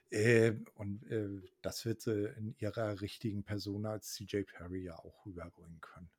Äh, 0.09 0.53
und, 0.75 1.09
äh, 1.09 1.29
das 1.61 1.85
wird 1.85 2.01
sie 2.01 2.33
in 2.37 2.55
ihrer 2.59 3.01
richtigen 3.01 3.43
Persona 3.43 3.91
als 3.91 4.13
CJ 4.13 4.43
Perry 4.43 4.83
ja 4.83 4.95
auch 4.95 5.25
rüberbringen 5.25 5.79
können. 5.81 6.09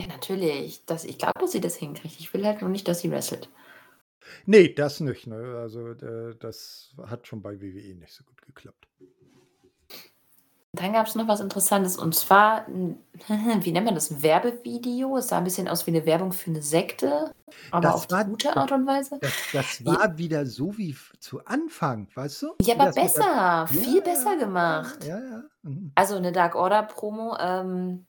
Ja, 0.00 0.08
natürlich. 0.08 0.84
Das 0.86 1.04
ich 1.04 1.18
glaube, 1.18 1.38
dass 1.40 1.52
sie 1.52 1.60
das 1.60 1.76
hinkriegt. 1.76 2.18
Ich 2.18 2.32
will 2.34 2.44
halt 2.44 2.60
nur 2.60 2.70
nicht, 2.70 2.88
dass 2.88 3.00
sie 3.00 3.10
wrestelt. 3.10 3.48
Ne, 4.46 4.68
das 4.74 5.00
nicht, 5.00 5.26
ne? 5.26 5.56
Also, 5.58 5.88
äh, 5.90 6.34
das 6.38 6.94
hat 7.06 7.26
schon 7.26 7.42
bei 7.42 7.60
WWE 7.60 7.94
nicht 7.94 8.12
so 8.12 8.24
gut 8.24 8.42
geklappt. 8.42 8.88
Dann 10.74 10.94
gab's 10.94 11.14
noch 11.14 11.28
was 11.28 11.40
Interessantes 11.40 11.98
und 11.98 12.14
zwar 12.14 12.66
wie 13.28 13.72
nennt 13.72 13.84
man 13.86 13.94
das, 13.94 14.22
Werbevideo. 14.22 15.18
Es 15.18 15.28
sah 15.28 15.38
'n 15.38 15.44
bisschen 15.44 15.68
aus 15.68 15.86
wie 15.86 15.90
'ne 15.90 16.06
Werbung 16.06 16.32
für 16.32 16.50
'ne 16.50 16.62
Sekte, 16.62 17.30
aber 17.70 17.94
Das 17.94 17.94
auf 17.94 18.08
war 18.10 18.24
gute 18.24 18.56
Art 18.56 18.72
und 18.72 18.86
Weise. 18.86 19.20
das 19.20 19.48
das 19.50 19.84
war 19.84 20.18
wieder 20.18 20.46
so 20.46 20.78
wie 20.78 20.96
zu 21.20 21.44
Anfang, 21.46 22.08
weißt 22.14 22.42
du? 22.42 22.54
Ja, 22.60 22.74
aber 22.76 22.92
mit 22.94 22.94
der 22.94 22.94
besser, 22.94 23.66
ja, 23.68 23.86
viel 23.86 24.02
besser 24.02 24.36
ja, 24.36 24.36
gemacht. 24.36 25.12
ja, 25.18 25.20
ja. 25.20 25.50
Mhm. 25.62 25.96
Also 25.96 26.18
'ne 26.20 26.32
Dark 26.32 26.54
Order 26.56 26.84
Promo, 26.84 27.36
ähm, 27.40 28.06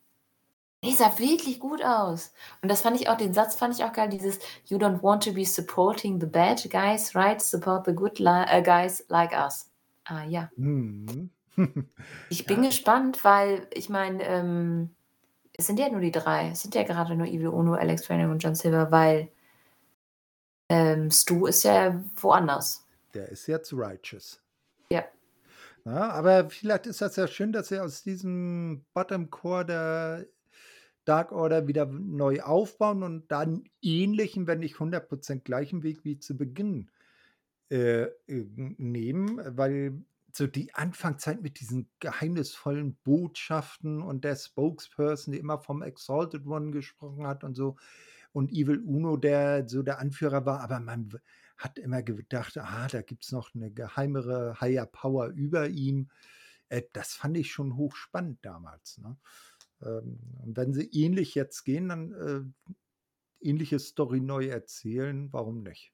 ne, 0.84 0.96
sah 0.96 1.18
wirklich 1.18 1.60
gut 1.60 1.84
aus. 1.84 2.34
Und 2.62 2.70
das 2.70 2.82
fand 2.82 3.00
ich 3.00 3.10
auch 3.10 3.18
den 3.18 3.34
Satz 3.34 3.56
fand 3.56 3.76
ich 3.78 3.84
auch 3.84 3.94
geil, 3.94 4.10
dieses: 4.10 4.40
„You 4.66 4.78
don't 4.78 5.02
want 5.02 5.24
to 5.24 5.34
be 5.34 5.46
supporting 5.46 6.20
the 6.20 6.28
bad 6.28 6.62
guys, 6.70 7.16
right? 7.16 7.42
Support 7.42 7.86
the 7.86 7.94
good 7.94 8.20
äh, 8.20 8.62
guys 8.62 9.04
like 9.10 9.32
us.“ 9.34 9.72
Ah, 10.06 10.24
ja. 10.24 10.50
Mhm. 10.56 11.30
Ich 12.30 12.46
bin 12.46 12.64
Ja. 12.64 12.70
gespannt, 12.70 13.24
weil 13.24 13.68
ich 13.72 13.90
meine, 13.90 14.24
ähm, 14.24 14.96
es 15.56 15.68
sind 15.68 15.80
ja 15.80 15.90
nur 15.90 16.02
die 16.02 16.12
3. 16.12 16.50
Es 16.50 16.64
sind 16.64 16.74
ja 16.74 16.84
gerade 16.84 17.16
nur 17.16 17.28
Evil 17.28 17.50
Uno, 17.50 17.74
Alex 17.76 18.02
Training 18.04 18.32
und 18.32 18.40
John 18.40 18.56
Silver, 18.56 18.90
weil 18.92 19.32
ähm, 20.70 21.12
Stu 21.12 21.46
ist 21.46 21.64
ja 21.64 22.04
woanders. 22.16 22.86
Der 23.14 23.30
ist 23.30 23.48
jetzt 23.48 23.72
righteous. 23.74 24.42
Ja. 24.90 25.04
Ja, 25.86 26.10
aber 26.10 26.50
vielleicht 26.50 26.88
ist 26.88 27.02
das 27.02 27.16
ja 27.18 27.28
schön, 27.28 27.52
dass 27.52 27.68
sie 27.68 27.80
aus 27.80 28.02
diesem 28.02 28.86
Bottom 28.94 29.30
Core 29.30 29.66
der 29.66 30.26
Dark 31.06 31.32
Order 31.32 31.68
wieder 31.68 31.86
neu 31.86 32.42
aufbauen 32.42 33.04
und 33.04 33.32
dann 33.32 33.64
ähnlichen, 33.82 34.48
wenn 34.48 34.60
nicht 34.60 34.80
100% 34.80 35.46
gleichen 35.46 35.84
Weg 35.84 36.04
wie 36.06 36.20
zu 36.20 36.38
Beginn, 36.38 36.90
äh, 37.72 38.04
äh, 38.04 38.12
nehmen, 38.28 39.42
weil 39.58 40.04
so 40.34 40.48
die 40.48 40.74
Anfangszeit 40.76 41.42
mit 41.42 41.60
diesen 41.60 41.90
geheimnisvollen 42.00 42.96
Botschaften 43.04 44.02
und 44.02 44.24
der 44.26 44.36
Spokesperson, 44.36 45.32
die 45.34 45.40
immer 45.40 45.60
vom 45.60 45.82
Exalted 45.84 46.46
One 46.48 46.72
gesprochen 46.72 47.28
hat 47.28 47.44
und 47.44 47.56
so 47.56 47.78
und 48.34 48.52
Evil 48.52 48.80
Uno, 48.82 49.18
der 49.18 49.68
so 49.70 49.84
der 49.84 50.00
Anführer 50.00 50.46
war, 50.46 50.62
aber 50.62 50.80
man 50.80 51.12
hat 51.58 51.80
immer 51.80 52.04
gedacht: 52.04 52.58
„Ah, 52.58 52.88
da 52.90 53.02
gibt's 53.04 53.32
noch 53.32 53.54
'ne 53.56 53.72
geheimere 53.72 54.60
Higher 54.62 54.86
Power 54.88 55.28
über 55.30 55.70
ihm.“ 55.70 56.10
Äh, 56.70 56.84
das 56.94 57.14
fand 57.16 57.38
ich 57.38 57.52
schon 57.52 57.78
hochspannend 57.78 58.40
damals, 58.44 58.98
ne? 59.00 59.18
Ähm, 59.86 60.20
und 60.44 60.58
wenn 60.58 60.74
sie 60.74 60.90
ähnlich 60.92 61.36
jetzt 61.36 61.64
gehen, 61.64 61.90
dann, 61.90 62.14
äh, 62.14 62.74
ähnliche 63.48 63.80
Story 63.80 64.22
neu 64.22 64.48
erzählen, 64.48 65.32
warum 65.32 65.64
nicht? 65.64 65.94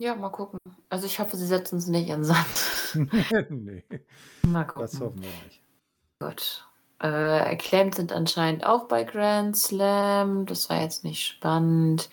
Ja, 0.00 0.14
mal 0.14 0.30
gucken. 0.30 0.60
Also, 0.88 1.06
ich 1.06 1.18
hoffe, 1.18 1.36
sie 1.36 1.46
setzen's 1.46 1.88
nicht 1.88 2.08
in 2.08 2.24
Sand. 2.24 2.46
Ne, 3.50 3.84
Mal 4.46 4.64
das 4.76 4.92
gucken. 4.92 5.00
hoffen 5.00 5.22
wir 5.22 5.28
nicht. 5.44 5.62
Gut. 6.20 6.66
Äh, 7.00 7.06
Acclaimed 7.06 7.94
sind 7.94 8.12
anscheinend 8.12 8.64
auch 8.64 8.88
bei 8.88 9.04
Grand 9.04 9.56
Slam. 9.56 10.46
Das 10.46 10.70
war 10.70 10.80
jetzt 10.80 11.04
nicht 11.04 11.24
spannend. 11.26 12.08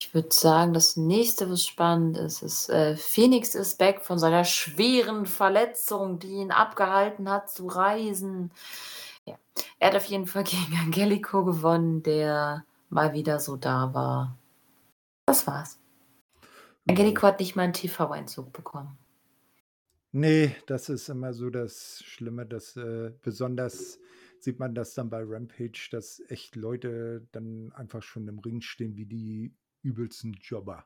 Ich 0.00 0.14
würde 0.14 0.28
sagen, 0.32 0.72
das 0.74 0.96
Nächste, 0.96 1.50
was 1.50 1.64
spannend 1.64 2.16
ist, 2.18 2.42
ist, 2.42 2.68
äh, 2.70 2.96
Phoenix 2.96 3.54
ist 3.56 3.78
back 3.78 4.00
von 4.04 4.18
seiner 4.18 4.44
schweren 4.44 5.26
Verletzung, 5.26 6.20
die 6.20 6.28
ihn 6.34 6.52
abgehalten 6.52 7.28
hat 7.28 7.50
zu 7.50 7.66
reisen. 7.66 8.52
Ja, 9.26 9.36
er 9.80 9.88
hat 9.88 9.96
auf 9.96 10.04
jeden 10.04 10.26
Fall 10.26 10.44
gegen 10.44 10.76
Angelico 10.80 11.44
gewonnen, 11.44 12.02
der 12.04 12.64
mal 12.90 13.12
wieder 13.12 13.40
so 13.40 13.56
da 13.56 13.92
war. 13.92 14.38
Das 15.26 15.46
war's. 15.46 15.78
Angelico 16.88 17.22
hat 17.26 17.38
nicht 17.38 17.54
mal 17.54 17.64
'n 17.64 17.72
TV-Einzug 17.72 18.52
bekommen. 18.52 18.98
Ne, 20.14 20.54
das 20.66 20.88
ist 20.88 21.08
immer 21.10 21.34
so 21.34 21.50
das 21.50 22.02
Schlimme, 22.04 22.46
dass, 22.46 22.76
äh 22.76 23.12
besonders 23.22 23.98
sieht 24.40 24.58
man 24.58 24.74
das 24.74 24.94
dann 24.94 25.10
bei 25.10 25.22
Rampage, 25.22 25.88
dass 25.90 26.22
echt 26.28 26.56
Leute 26.56 27.26
dann 27.32 27.72
einfach 27.72 28.02
schon 28.02 28.26
im 28.28 28.38
Ring 28.38 28.62
stehen 28.62 28.96
wie 28.96 29.04
die 29.06 29.52
übelsten 29.82 30.34
Jobber. 30.40 30.84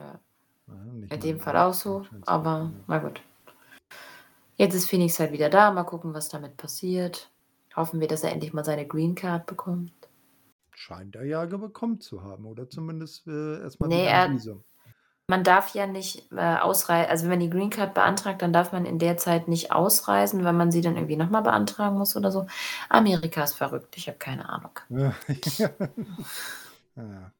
Ja. 0.00 0.18
Ja, 0.66 0.74
In 1.16 1.20
dem 1.20 1.40
Fall 1.40 1.56
auch 1.56 1.74
so, 1.74 2.04
aber 2.26 2.70
na 2.86 2.98
gut. 2.98 3.22
Jetzt 4.56 4.74
ist 4.74 4.90
Phoenix 4.90 5.18
halt 5.20 5.32
wieder 5.32 5.48
da. 5.50 5.70
Mal 5.70 5.84
gucken, 5.84 6.14
was 6.14 6.28
damit 6.28 6.56
passiert. 6.56 7.30
Hoffen 7.76 8.00
wir, 8.00 8.08
dass 8.08 8.24
er 8.24 8.32
endlich 8.32 8.52
mal 8.52 8.64
seine 8.64 8.86
Green 8.86 9.14
Card 9.14 9.46
bekommt. 9.46 9.92
Scheint 10.74 11.16
er 11.16 11.24
ja 11.24 11.44
bekommen 11.44 12.00
zu 12.00 12.22
haben 12.22 12.46
oder 12.46 12.68
zumindest, 12.70 13.26
äh, 13.26 13.60
erst 13.60 13.80
mal 13.80 13.88
Ne, 13.88 13.96
wieder 13.96 14.10
'n 14.10 14.12
er 14.12 14.30
Visum. 14.32 14.64
man 15.30 15.44
darf 15.44 15.74
ja 15.74 15.86
nicht, 15.86 16.32
äh, 16.32 16.56
ausrei 16.56 17.08
also, 17.08 17.24
wenn 17.24 17.30
man 17.32 17.40
die 17.40 17.50
Green 17.50 17.70
Card 17.70 17.94
beantragt, 17.94 18.42
dann 18.42 18.52
darf 18.52 18.72
man 18.72 18.86
in 18.86 18.98
der 18.98 19.16
Zeit 19.18 19.46
nicht 19.48 19.72
ausreisen, 19.72 20.44
weil 20.44 20.54
man 20.54 20.72
sie 20.72 20.80
dann 20.80 20.96
irgendwie 20.96 21.16
noch 21.16 21.30
mal 21.30 21.42
beantragen 21.42 21.98
muss 21.98 22.16
oder 22.16 22.32
so. 22.32 22.46
Amerika 22.88 23.44
ist 23.44 23.54
verrückt, 23.54 23.96
ich 23.96 24.08
habe 24.08 24.18
keine 24.18 24.48
Ahnung. 24.48 24.72
Ja. 26.96 27.32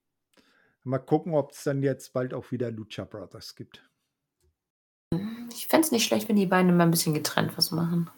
Mal 0.88 1.00
gucken, 1.00 1.34
ob's 1.34 1.64
dann 1.64 1.82
jetzt 1.82 2.14
bald 2.14 2.32
auch 2.32 2.50
wieder 2.50 2.70
Lucha 2.70 3.04
Brothers 3.04 3.54
gibt. 3.54 3.86
Ich 5.50 5.66
fände 5.66 5.84
es 5.84 5.92
nicht 5.92 6.06
schlecht, 6.06 6.30
wenn 6.30 6.36
die 6.36 6.46
beiden 6.46 6.74
mal 6.74 6.84
'n 6.84 6.90
bisschen 6.90 7.12
getrennt 7.12 7.58
was 7.58 7.72
machen. 7.72 8.10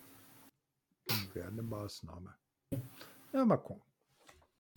Wäre 1.35 1.51
'ne 1.51 1.63
Maßnahme. 1.63 2.33
Ja, 3.33 3.45
mal 3.45 3.57
gucken. 3.57 3.83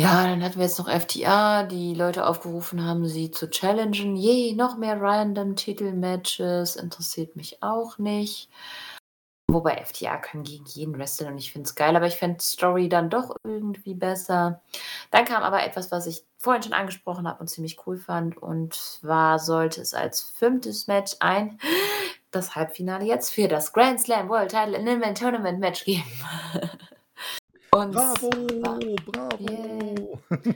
Ja, 0.01 0.23
dann 0.25 0.43
hatten 0.43 0.55
wir 0.55 0.65
jetzt 0.65 0.79
noch 0.79 0.89
FTA, 0.89 1.63
die 1.67 1.93
Leute 1.93 2.25
aufgerufen 2.25 2.83
haben, 2.83 3.05
sie 3.05 3.29
zu 3.29 3.47
challengen. 3.51 4.15
Je, 4.15 4.55
noch 4.55 4.75
mehr 4.75 4.99
random 4.99 5.55
Titelmatches 5.55 6.75
interessiert 6.75 7.35
mich 7.35 7.61
auch 7.61 7.99
nicht. 7.99 8.49
Wobei 9.53 9.83
FTR 9.83 10.17
kann 10.17 10.43
gegen 10.43 10.65
jeden 10.65 10.97
wresteln 10.97 11.31
und 11.31 11.37
ich 11.37 11.51
finde 11.51 11.67
es 11.67 11.75
geil, 11.75 11.95
aber 11.95 12.07
ich 12.07 12.15
finde 12.15 12.41
Story 12.41 12.89
dann 12.89 13.09
doch 13.09 13.35
irgendwie 13.43 13.93
besser. 13.93 14.61
Dann 15.11 15.25
kam 15.25 15.43
aber 15.43 15.63
etwas, 15.63 15.91
was 15.91 16.07
ich 16.07 16.25
vorhin 16.37 16.63
schon 16.63 16.73
angesprochen 16.73 17.27
habe 17.27 17.39
und 17.39 17.47
ziemlich 17.47 17.77
cool 17.85 17.97
fand. 17.97 18.37
Und 18.37 18.73
zwar 18.73 19.39
sollte 19.39 19.81
es 19.81 19.93
als 19.93 20.21
fünftes 20.21 20.87
Match 20.87 21.15
ein 21.19 21.59
das 22.31 22.55
Halbfinale 22.55 23.05
jetzt 23.05 23.31
für 23.31 23.47
das 23.47 23.73
Grand 23.73 24.01
Slam 24.01 24.27
World 24.27 24.51
Title 24.51 24.75
in 24.75 25.15
Tournament 25.15 25.59
Match 25.59 25.85
geben. 25.85 26.03
Und 27.73 27.91
bravo, 27.91 28.29
zwar, 28.29 28.79
bravo. 29.05 29.49
Yeah. 29.49 29.93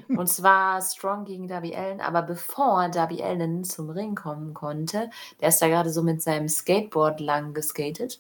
Und 0.10 0.28
zwar 0.28 0.82
Strong 0.82 1.26
gegen 1.26 1.48
Darby 1.48 1.76
Allen, 1.76 2.00
aber 2.00 2.22
bevor 2.22 2.90
Darby 2.90 3.24
Allen 3.24 3.64
zum 3.64 3.90
Ring 3.90 4.14
kommen 4.14 4.54
konnte, 4.54 5.10
der 5.42 5.50
ist 5.50 5.60
da 5.60 5.68
gerade 5.68 5.90
so 5.90 6.04
mit 6.04 6.22
seinem 6.22 6.48
Skateboard 6.48 7.20
lang 7.20 7.56
geskatet, 7.56 8.20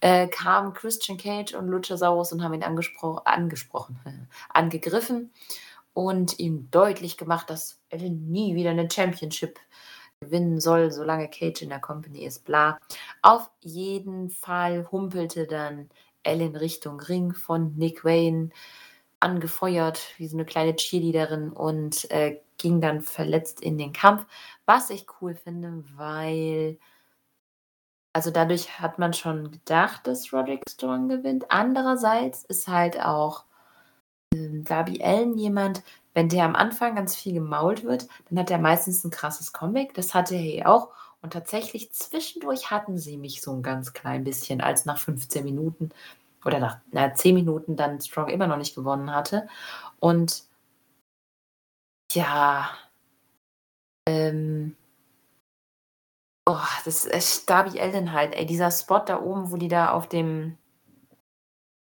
äh, 0.00 0.28
kamen 0.28 0.74
Christian 0.74 1.16
Cage 1.16 1.54
und 1.54 1.68
Luchasaurus 1.68 2.32
und 2.32 2.42
haben 2.42 2.52
ihn 2.54 2.62
angespro 2.62 3.14
angesprochen, 3.24 3.98
angegriffen 4.50 5.32
und 5.94 6.38
ihm 6.38 6.70
deutlich 6.70 7.16
gemacht, 7.16 7.48
dass 7.48 7.80
Allen 7.90 8.30
nie 8.30 8.54
wieder 8.54 8.70
eine 8.70 8.90
Championship 8.90 9.58
gewinnen 10.20 10.60
soll, 10.60 10.90
solange 10.90 11.28
Cage 11.30 11.62
in 11.62 11.70
der 11.70 11.80
Company 11.80 12.24
ist, 12.24 12.44
bla. 12.44 12.78
Auf 13.22 13.50
jeden 13.60 14.28
Fall 14.28 14.86
humpelte 14.90 15.46
dann 15.46 15.88
Ellen 16.24 16.56
Richtung 16.56 17.00
Ring 17.00 17.32
von 17.32 17.74
Nick 17.76 18.04
Wayne 18.04 18.50
angefeuert, 19.20 20.14
wie 20.18 20.28
so 20.28 20.36
eine 20.36 20.44
kleine 20.44 20.76
Cheerleaderin 20.76 21.50
und 21.50 22.10
äh, 22.10 22.40
ging 22.58 22.80
dann 22.80 23.02
verletzt 23.02 23.60
in 23.60 23.78
den 23.78 23.92
Kampf. 23.92 24.26
Was 24.66 24.90
ich 24.90 25.06
cool 25.20 25.34
finde, 25.34 25.84
weil 25.96 26.78
also 28.14 28.30
dadurch 28.30 28.78
hat 28.80 28.98
man 28.98 29.12
schon 29.12 29.50
gedacht, 29.50 30.06
dass 30.06 30.32
Roderick 30.32 30.62
Strong 30.70 31.08
gewinnt. 31.08 31.46
Andererseits 31.50 32.44
ist 32.44 32.68
halt 32.68 33.00
auch 33.00 33.44
äh, 34.32 34.62
Darby 34.62 35.02
Allen 35.02 35.36
jemand, 35.36 35.82
wenn 36.14 36.28
der 36.28 36.44
am 36.44 36.54
Anfang 36.54 36.94
ganz 36.94 37.16
viel 37.16 37.34
gemault 37.34 37.84
wird, 37.84 38.06
dann 38.28 38.38
hat 38.38 38.50
er 38.50 38.58
meistens 38.58 39.04
ein 39.04 39.10
krasses 39.10 39.52
Comeback. 39.52 39.94
Das 39.94 40.14
hatte 40.14 40.36
er 40.36 40.40
hier 40.40 40.70
auch. 40.70 40.90
Und 41.24 41.32
tatsächlich 41.32 41.90
zwischendurch 41.90 42.70
hatten 42.70 42.98
sie 42.98 43.16
mich 43.16 43.40
so 43.40 43.50
ein 43.50 43.62
ganz 43.62 43.94
klein 43.94 44.24
bisschen, 44.24 44.60
als 44.60 44.84
nach 44.84 44.98
15 44.98 45.42
Minuten 45.42 45.88
oder 46.44 46.58
nach 46.60 46.80
na, 46.92 47.14
10 47.14 47.34
Minuten 47.34 47.76
dann 47.76 47.98
Strong 47.98 48.28
immer 48.28 48.46
noch 48.46 48.58
nicht 48.58 48.74
gewonnen 48.74 49.10
hatte. 49.10 49.48
Und 50.00 50.44
ja, 52.12 52.68
ähm, 54.06 54.76
oh, 56.46 56.58
das 56.84 57.06
ist 57.06 57.48
Darby 57.48 57.80
Allen 57.80 58.12
halt, 58.12 58.34
ey, 58.34 58.44
dieser 58.44 58.70
Spot 58.70 58.98
da 58.98 59.22
oben, 59.22 59.50
wo 59.50 59.56
die 59.56 59.68
da 59.68 59.92
auf 59.92 60.06
dem 60.06 60.58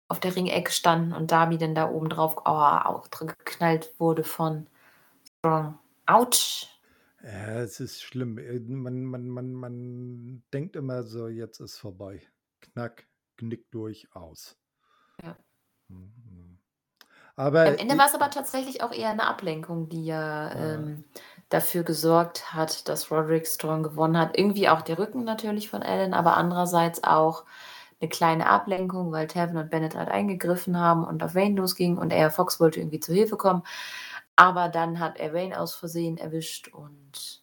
auf 0.08 0.20
der 0.20 0.34
Ringecke 0.34 0.72
standen 0.72 1.12
und 1.12 1.32
Darby 1.32 1.58
dann 1.58 1.74
da 1.74 1.90
oben 1.90 2.08
drauf 2.08 2.36
oh, 2.38 2.48
auch 2.48 3.10
geknallt 3.10 3.92
wurde 3.98 4.24
von 4.24 4.66
Strong. 5.42 5.78
Autsch! 6.06 6.77
Ja, 7.22 7.60
es 7.62 7.80
ist 7.80 8.02
schlimm. 8.02 8.38
Äh, 8.38 8.60
man, 8.60 9.04
man, 9.04 9.28
man, 9.28 9.52
man 9.54 10.42
denkt 10.52 10.76
immer 10.76 11.02
so, 11.04 11.28
jetzt 11.28 11.60
ist 11.60 11.76
vorbei. 11.78 12.22
Knack, 12.60 13.06
knick 13.36 13.70
durch, 13.70 14.08
aus. 14.14 14.56
Ja. 15.22 15.36
Mhm. 15.88 16.58
Aber 17.36 17.62
Am 17.66 17.76
Ende 17.76 17.98
war 17.98 18.06
es 18.06 18.14
aber 18.14 18.30
tatsächlich 18.30 18.82
auch 18.82 18.92
eher 18.92 19.10
eine 19.10 19.26
Ablenkung, 19.26 19.88
die 19.88 20.04
ja, 20.06 20.54
Ja. 20.54 20.74
ähm, 20.74 21.04
dafür 21.50 21.82
gesorgt 21.82 22.52
hat, 22.54 22.88
dass 22.88 23.10
Roderick 23.10 23.46
Strong 23.46 23.82
gewonnen 23.82 24.18
hat. 24.18 24.36
Irgendwie 24.38 24.68
auch 24.68 24.82
der 24.82 24.98
Rücken 24.98 25.24
natürlich 25.24 25.68
von 25.70 25.82
Allen, 25.82 26.14
aber 26.14 26.36
andererseits 26.36 27.04
auch 27.04 27.44
eine 28.00 28.08
kleine 28.10 28.48
Ablenkung, 28.48 29.12
weil 29.12 29.26
Tevin 29.26 29.56
und 29.56 29.70
Bennett 29.70 29.94
halt 29.96 30.08
eingegriffen 30.08 30.78
haben 30.78 31.04
und 31.04 31.22
auf 31.22 31.34
Wayne 31.34 31.56
losging 31.56 31.98
und 31.98 32.12
er 32.12 32.30
Fox 32.30 32.60
wollte 32.60 32.80
irgendwie 32.80 33.00
zu 33.00 33.12
Hilfe 33.12 33.36
kommen. 33.36 33.62
Aber 34.38 34.68
dann 34.68 35.00
hat 35.00 35.18
er 35.18 35.34
Wayne 35.34 35.58
aus 35.58 35.74
Versehen 35.74 36.16
erwischt 36.16 36.68
und 36.68 37.42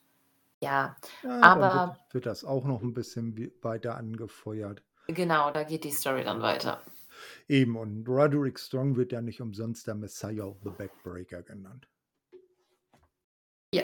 ja, 0.62 0.96
Ja, 1.24 1.30
dann 1.30 1.34
wird, 1.34 1.44
aber 1.44 2.00
wird 2.12 2.26
das 2.26 2.46
auch 2.46 2.64
noch 2.64 2.82
ein 2.82 2.94
bisschen 2.94 3.52
weiter 3.62 3.98
angefeuert. 3.98 4.82
genau, 5.08 5.52
da 5.52 5.64
geht 5.64 5.84
die 5.84 5.92
Story 5.92 6.24
dann 6.24 6.42
weiter. 6.42 6.82
Eben, 7.50 7.76
und 7.76 8.08
Roderick 8.08 8.58
Strong 8.58 8.96
wird 8.96 9.12
ja 9.12 9.22
nicht 9.22 9.42
umsonst 9.42 9.88
der 9.88 9.96
Messiah 9.96 10.46
of 10.46 10.56
the 10.64 10.70
Backbreaker 10.70 11.44
genannt. 11.44 11.86
Ja. 13.74 13.84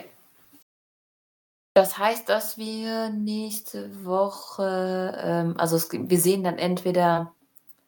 Das 1.74 1.98
heißt, 1.98 2.30
dass 2.30 2.58
wir 2.58 3.10
nächste 3.10 4.06
Woche, 4.06 5.18
ähm, 5.22 5.56
also 5.58 5.76
es, 5.76 5.92
wir 5.92 6.20
sehen 6.20 6.46
dann 6.46 6.58
entweder, 6.58 7.36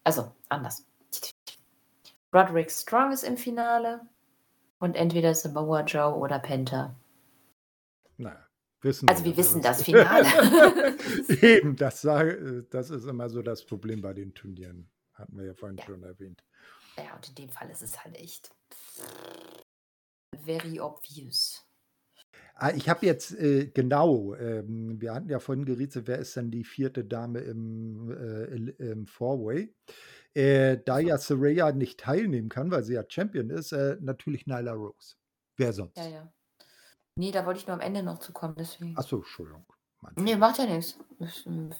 also 0.04 0.34
anders. 0.50 0.86
Roderick 2.34 2.70
Strong 2.72 3.14
ist 3.14 3.24
im 3.24 3.38
Finale 3.38 4.02
und 4.84 4.96
entweder 4.96 5.34
Samoa 5.34 5.84
Joe 5.86 6.14
oder 6.16 6.40
Penta. 6.40 6.96
Naja, 8.18 8.46
wissen 8.82 9.08
Also 9.10 9.24
wir 9.24 9.32
wir 9.32 9.38
wissen 9.38 9.64
alles. 9.66 9.78
das 9.78 9.84
Finale. 9.84 10.28
Eben, 11.42 11.76
das, 11.76 12.02
sage, 12.02 12.66
das 12.70 12.90
ist 12.90 13.06
immer 13.06 13.30
so 13.30 13.42
das 13.42 13.66
Problem 13.66 14.02
bei 14.02 14.14
den 14.14 14.34
Turnieren. 14.34 14.90
Hatten 15.14 15.38
wir 15.38 15.46
ja 15.46 15.54
vorhin 15.54 15.78
Ja. 15.78 15.86
schon 15.86 16.04
erwähnt. 16.04 16.44
ja, 16.98 17.16
und 17.16 17.30
in 17.30 17.36
dem 17.36 17.50
Fall 17.50 17.70
ist 17.70 17.82
es 17.82 18.04
halt 18.04 18.18
echt 18.18 18.52
very 20.44 20.80
obvious. 20.80 21.66
Ah, 22.56 22.72
ich 22.76 22.88
habe 22.90 23.06
jetzt 23.06 23.34
äh, 23.40 23.68
genau, 23.68 24.36
ähm, 24.36 25.00
wir 25.02 25.14
hatten 25.14 25.30
ja 25.30 25.40
vorhin 25.40 25.66
gerätselt, 25.66 26.08
wer 26.08 26.20
ist 26.20 26.36
denn 26.36 26.52
die 26.52 26.64
vierte 26.64 27.04
Dame 27.04 27.40
im, 27.40 28.12
äh, 28.12 28.84
im 28.92 29.08
Four-Way? 29.08 29.74
Äh, 30.36 30.80
da 30.84 31.00
ja 31.00 31.18
Saraya 31.18 31.72
nicht 31.72 32.00
teilnehmen 32.00 32.50
kann, 32.50 32.72
weil 32.72 32.84
sie 32.84 32.96
ja 32.96 33.04
Champion 33.08 33.50
ist, 33.50 33.72
äh, 33.72 33.98
natürlich 34.02 34.48
Nyla 34.48 34.74
Rose. 34.74 35.16
Wer 35.58 35.74
sonst? 35.74 35.98
Ja, 35.98 36.08
ja. 36.08 36.34
Nee, 37.16 37.32
da 37.32 37.46
wollte 37.46 37.60
ich 37.60 37.68
nur 37.68 37.76
am 37.76 37.82
Ende 37.82 38.02
noch 38.02 38.18
zu 38.20 38.34
kommen, 38.34 38.56
deswegen. 38.58 38.98
Achso, 38.98 39.18
Entschuldigung. 39.18 39.66
Nee, 40.16 40.36
macht 40.36 40.58
ja 40.58 40.66
nichts. 40.66 40.98
Wir 41.20 41.30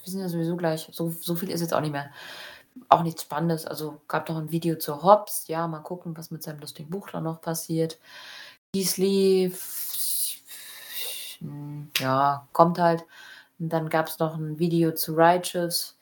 sind 0.04 0.20
ja 0.20 0.28
sowieso 0.28 0.56
gleich. 0.56 0.88
So, 0.92 1.10
so 1.10 1.34
viel 1.34 1.50
ist 1.50 1.60
jetzt 1.60 1.74
auch 1.74 1.80
nicht 1.80 1.92
mehr. 1.92 2.10
Auch 2.88 3.02
nichts 3.02 3.22
Spannendes. 3.22 3.66
Also 3.66 4.00
gab 4.08 4.28
noch 4.28 4.38
ein 4.38 4.50
Video 4.50 4.76
zu 4.76 5.02
Hobbs. 5.02 5.48
Ja, 5.48 5.66
mal 5.68 5.80
gucken, 5.80 6.16
was 6.16 6.30
mit 6.30 6.42
seinem 6.42 6.60
lustigen 6.60 6.90
Buch 6.90 7.10
da 7.10 7.20
noch 7.20 7.40
passiert. 7.40 7.98
Beasley, 8.72 9.52
hm, 11.40 11.90
ja, 11.98 12.48
kommt 12.52 12.78
halt. 12.78 13.04
Und 13.58 13.68
dann 13.72 13.88
gab 13.88 14.08
es 14.08 14.18
noch 14.18 14.36
ein 14.36 14.58
Video 14.58 14.92
zu 14.92 15.14
Righteous. 15.14 15.98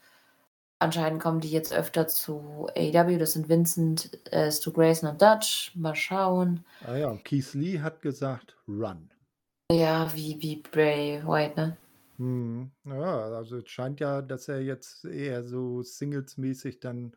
Anscheinend 0.83 1.23
kommen 1.23 1.39
die 1.39 1.51
jetzt 1.51 1.73
öfter 1.73 2.09
zu 2.09 2.69
AEW. 2.77 3.17
Das 3.17 3.35
sind 3.35 3.49
Vincent, 3.49 4.19
äh, 4.33 4.51
Stu 4.51 4.73
Grayson 4.73 5.11
und 5.11 5.23
Dutch. 5.23 5.71
Mal 5.77 5.95
schauen. 5.95 6.65
Ah 6.85 6.97
ja, 6.97 7.09
und 7.09 7.25
Keith 7.25 7.55
Lee 7.55 7.79
hat 7.79 8.03
gesagt, 8.03 8.57
run. 8.67 9.09
Ja, 9.71 10.13
wie, 10.13 10.37
wie 10.41 10.57
Bray 10.57 11.23
White, 11.25 11.55
ne? 11.55 11.77
Hm, 12.19 12.73
ja, 12.85 13.27
also 13.37 13.59
es 13.59 13.69
scheint 13.69 14.01
ja, 14.01 14.23
dass 14.23 14.49
er 14.49 14.61
jetzt 14.61 15.05
eher 15.05 15.45
so 15.45 15.83
Singles-mäßig 15.83 16.81
dann 16.81 17.17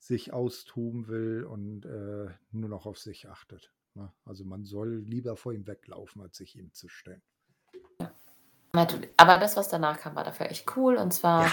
sich 0.00 0.32
austoben 0.32 1.06
will 1.06 1.44
und 1.44 1.86
äh, 1.86 2.28
nur 2.50 2.68
noch 2.68 2.86
auf 2.86 2.98
sich 2.98 3.28
achtet. 3.28 3.70
Ne? 3.94 4.12
Also 4.24 4.44
man 4.44 4.64
soll 4.64 4.96
lieber 4.96 5.36
vor 5.36 5.52
ihm 5.52 5.68
weglaufen, 5.68 6.22
als 6.22 6.38
sich 6.38 6.56
ihm 6.58 6.72
zu 6.72 6.88
stellen. 6.88 7.22
Aber 9.16 9.38
das, 9.38 9.56
was 9.56 9.68
danach 9.68 9.98
kam, 10.00 10.16
war 10.16 10.24
dafür 10.24 10.50
echt 10.50 10.76
cool. 10.76 10.96
Und 10.96 11.12
zwar 11.14 11.44
Ja. 11.44 11.52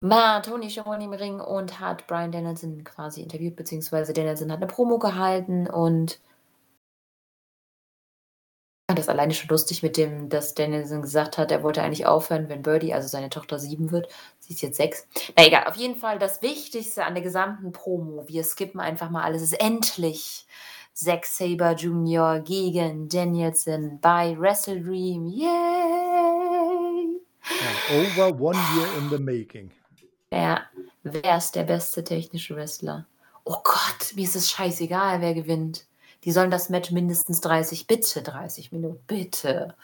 War 0.00 0.42
Tony 0.42 0.70
Schiavone 0.70 1.04
im 1.04 1.12
Ring 1.12 1.40
und 1.40 1.78
hat 1.78 2.06
Brian 2.06 2.32
Danielson 2.32 2.84
quasi 2.84 3.22
interviewt, 3.22 3.56
beziehungsweise 3.56 4.12
Danielson 4.12 4.50
hat 4.50 4.58
eine 4.58 4.66
Promo 4.66 4.98
gehalten 4.98 5.66
und 5.66 6.20
fand 8.88 8.98
das 8.98 9.08
alleine 9.08 9.34
schon 9.34 9.48
lustig 9.50 9.82
mit 9.82 9.96
dem, 9.96 10.30
dass 10.30 10.54
Danielson 10.54 11.02
gesagt 11.02 11.38
hat, 11.38 11.52
er 11.52 11.62
wollte 11.62 11.82
eigentlich 11.82 12.06
aufhören, 12.06 12.48
wenn 12.48 12.62
Birdie, 12.62 12.94
also 12.94 13.08
seine 13.08 13.28
Tochter, 13.30 13.58
sieben 13.58 13.92
wird. 13.92 14.08
Sie 14.38 14.54
ist 14.54 14.62
jetzt 14.62 14.78
sechs. 14.78 15.06
Na 15.36 15.46
egal, 15.46 15.64
auf 15.66 15.76
jeden 15.76 15.96
Fall 15.96 16.18
das 16.18 16.42
Wichtigste 16.42 17.04
an 17.04 17.14
der 17.14 17.22
gesamten 17.22 17.70
Promo, 17.72 18.26
wir 18.26 18.42
skippen 18.42 18.80
einfach 18.80 19.10
mal 19.10 19.22
alles, 19.22 19.42
ist 19.42 19.60
endlich 19.60 20.46
Zack 20.94 21.24
Saber 21.26 21.74
Jr. 21.74 22.40
gegen 22.40 23.08
Danielson 23.08 24.00
bei 24.00 24.36
Wrestle 24.38 24.80
Dream. 24.80 25.26
Yay! 25.26 25.50
Over 27.92 28.34
one 28.40 28.58
year 28.74 28.88
in 28.98 29.08
the 29.10 29.18
making. 29.18 29.70
Ja, 30.32 30.62
wer 31.02 31.36
ist 31.36 31.52
der 31.52 31.64
beste 31.64 32.04
technische 32.04 32.54
Wrestler? 32.56 33.06
Oh 33.44 33.56
Gott, 33.64 34.14
mir 34.14 34.24
ist 34.24 34.36
es 34.36 34.50
scheißegal, 34.50 35.20
wer 35.20 35.34
gewinnt. 35.34 35.86
Die 36.24 36.32
sollen 36.32 36.50
das 36.50 36.68
Match 36.68 36.90
mindestens 36.90 37.40
30, 37.40 37.86
bitte 37.86 38.22
30 38.22 38.72
Minuten, 38.72 39.02
bitte. 39.06 39.74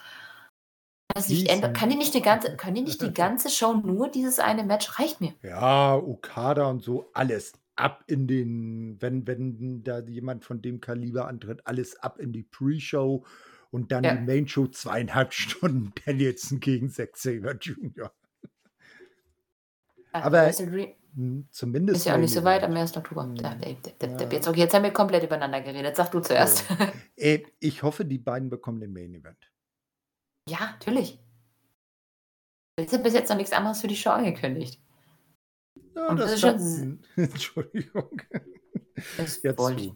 Das 1.14 1.28
nicht 1.28 1.48
ändern. 1.48 1.72
Kann 1.72 1.88
die 1.88 1.96
nicht 1.96 2.14
die 2.14 2.20
ganze, 2.20 2.56
können 2.56 2.74
die 2.74 2.82
nicht 2.82 3.00
die 3.00 3.14
ganze 3.14 3.48
Show 3.48 3.72
nur 3.74 4.08
dieses 4.10 4.38
eine 4.38 4.62
Match? 4.64 4.98
Reicht 4.98 5.20
mir. 5.20 5.32
Ja, 5.42 5.96
Okada 5.96 6.66
und 6.68 6.82
so, 6.82 7.10
alles 7.14 7.54
ab 7.74 8.04
in 8.06 8.26
den, 8.26 9.00
wenn, 9.00 9.26
wenn 9.26 9.82
da 9.82 10.00
jemand 10.00 10.44
von 10.44 10.62
dem 10.62 10.80
Kaliber 10.80 11.26
antritt, 11.26 11.66
alles 11.66 11.96
ab 11.96 12.18
in 12.18 12.32
die 12.32 12.42
Pre-Show 12.42 13.24
und 13.70 13.92
dann 13.92 14.04
Ja. 14.04 14.14
die 14.14 14.24
Main-Show 14.24 14.68
zweieinhalb 14.68 15.32
Stunden 15.34 15.92
Danielson 16.04 16.60
gegen 16.60 16.90
Zack 16.90 17.16
Saber 17.16 17.54
Jr. 17.54 18.12
Äh, 20.20 20.22
Aber- 20.22 20.50
Dream, 20.50 20.94
Mhm, 21.18 21.46
Ist 21.50 21.54
zumindest 21.58 22.04
ja 22.04 22.14
auch 22.14 22.18
nicht 22.18 22.34
so 22.34 22.44
weit, 22.44 22.62
am 22.62 22.72
Event. 22.72 22.90
1. 22.90 22.96
Oktober. 22.98 23.32
Ja, 23.40 23.54
de 23.54 23.74
de 23.74 23.94
Ja. 24.02 24.28
jetzt 24.30 24.46
okay, 24.48 24.58
jetzt 24.60 24.74
haben 24.74 24.82
wir 24.82 24.92
komplett 24.92 25.24
übereinander 25.24 25.62
geredet. 25.62 25.96
Sag 25.96 26.10
du 26.10 26.20
zuerst. 26.20 26.68
Ja. 26.68 26.76
Äh, 27.16 27.42
ich 27.58 27.82
hoffe, 27.82 28.04
die 28.04 28.18
beiden 28.18 28.50
bekommen 28.50 28.78
den 28.80 28.92
Main 28.92 29.14
Event. 29.14 29.50
Ja, 30.50 30.72
natürlich. 30.72 31.18
Es 32.78 32.92
ist 32.92 33.02
bis 33.02 33.14
jetzt 33.14 33.30
noch 33.30 33.38
nix 33.38 33.50
anderes 33.52 33.80
für 33.80 33.86
die 33.88 33.96
Show 33.96 34.10
angekündigt. 34.10 34.78
Ja, 35.94 36.08
Und 36.08 36.18
das 36.20 36.38
das 36.38 36.60
ist 36.60 36.80
schon 36.80 36.80
hm, 36.82 37.00
Entschuldigung. 37.32 38.20
Das 39.16 39.42
Jetzt 39.42 39.58
wollte 39.58 39.80
ich 39.84 39.92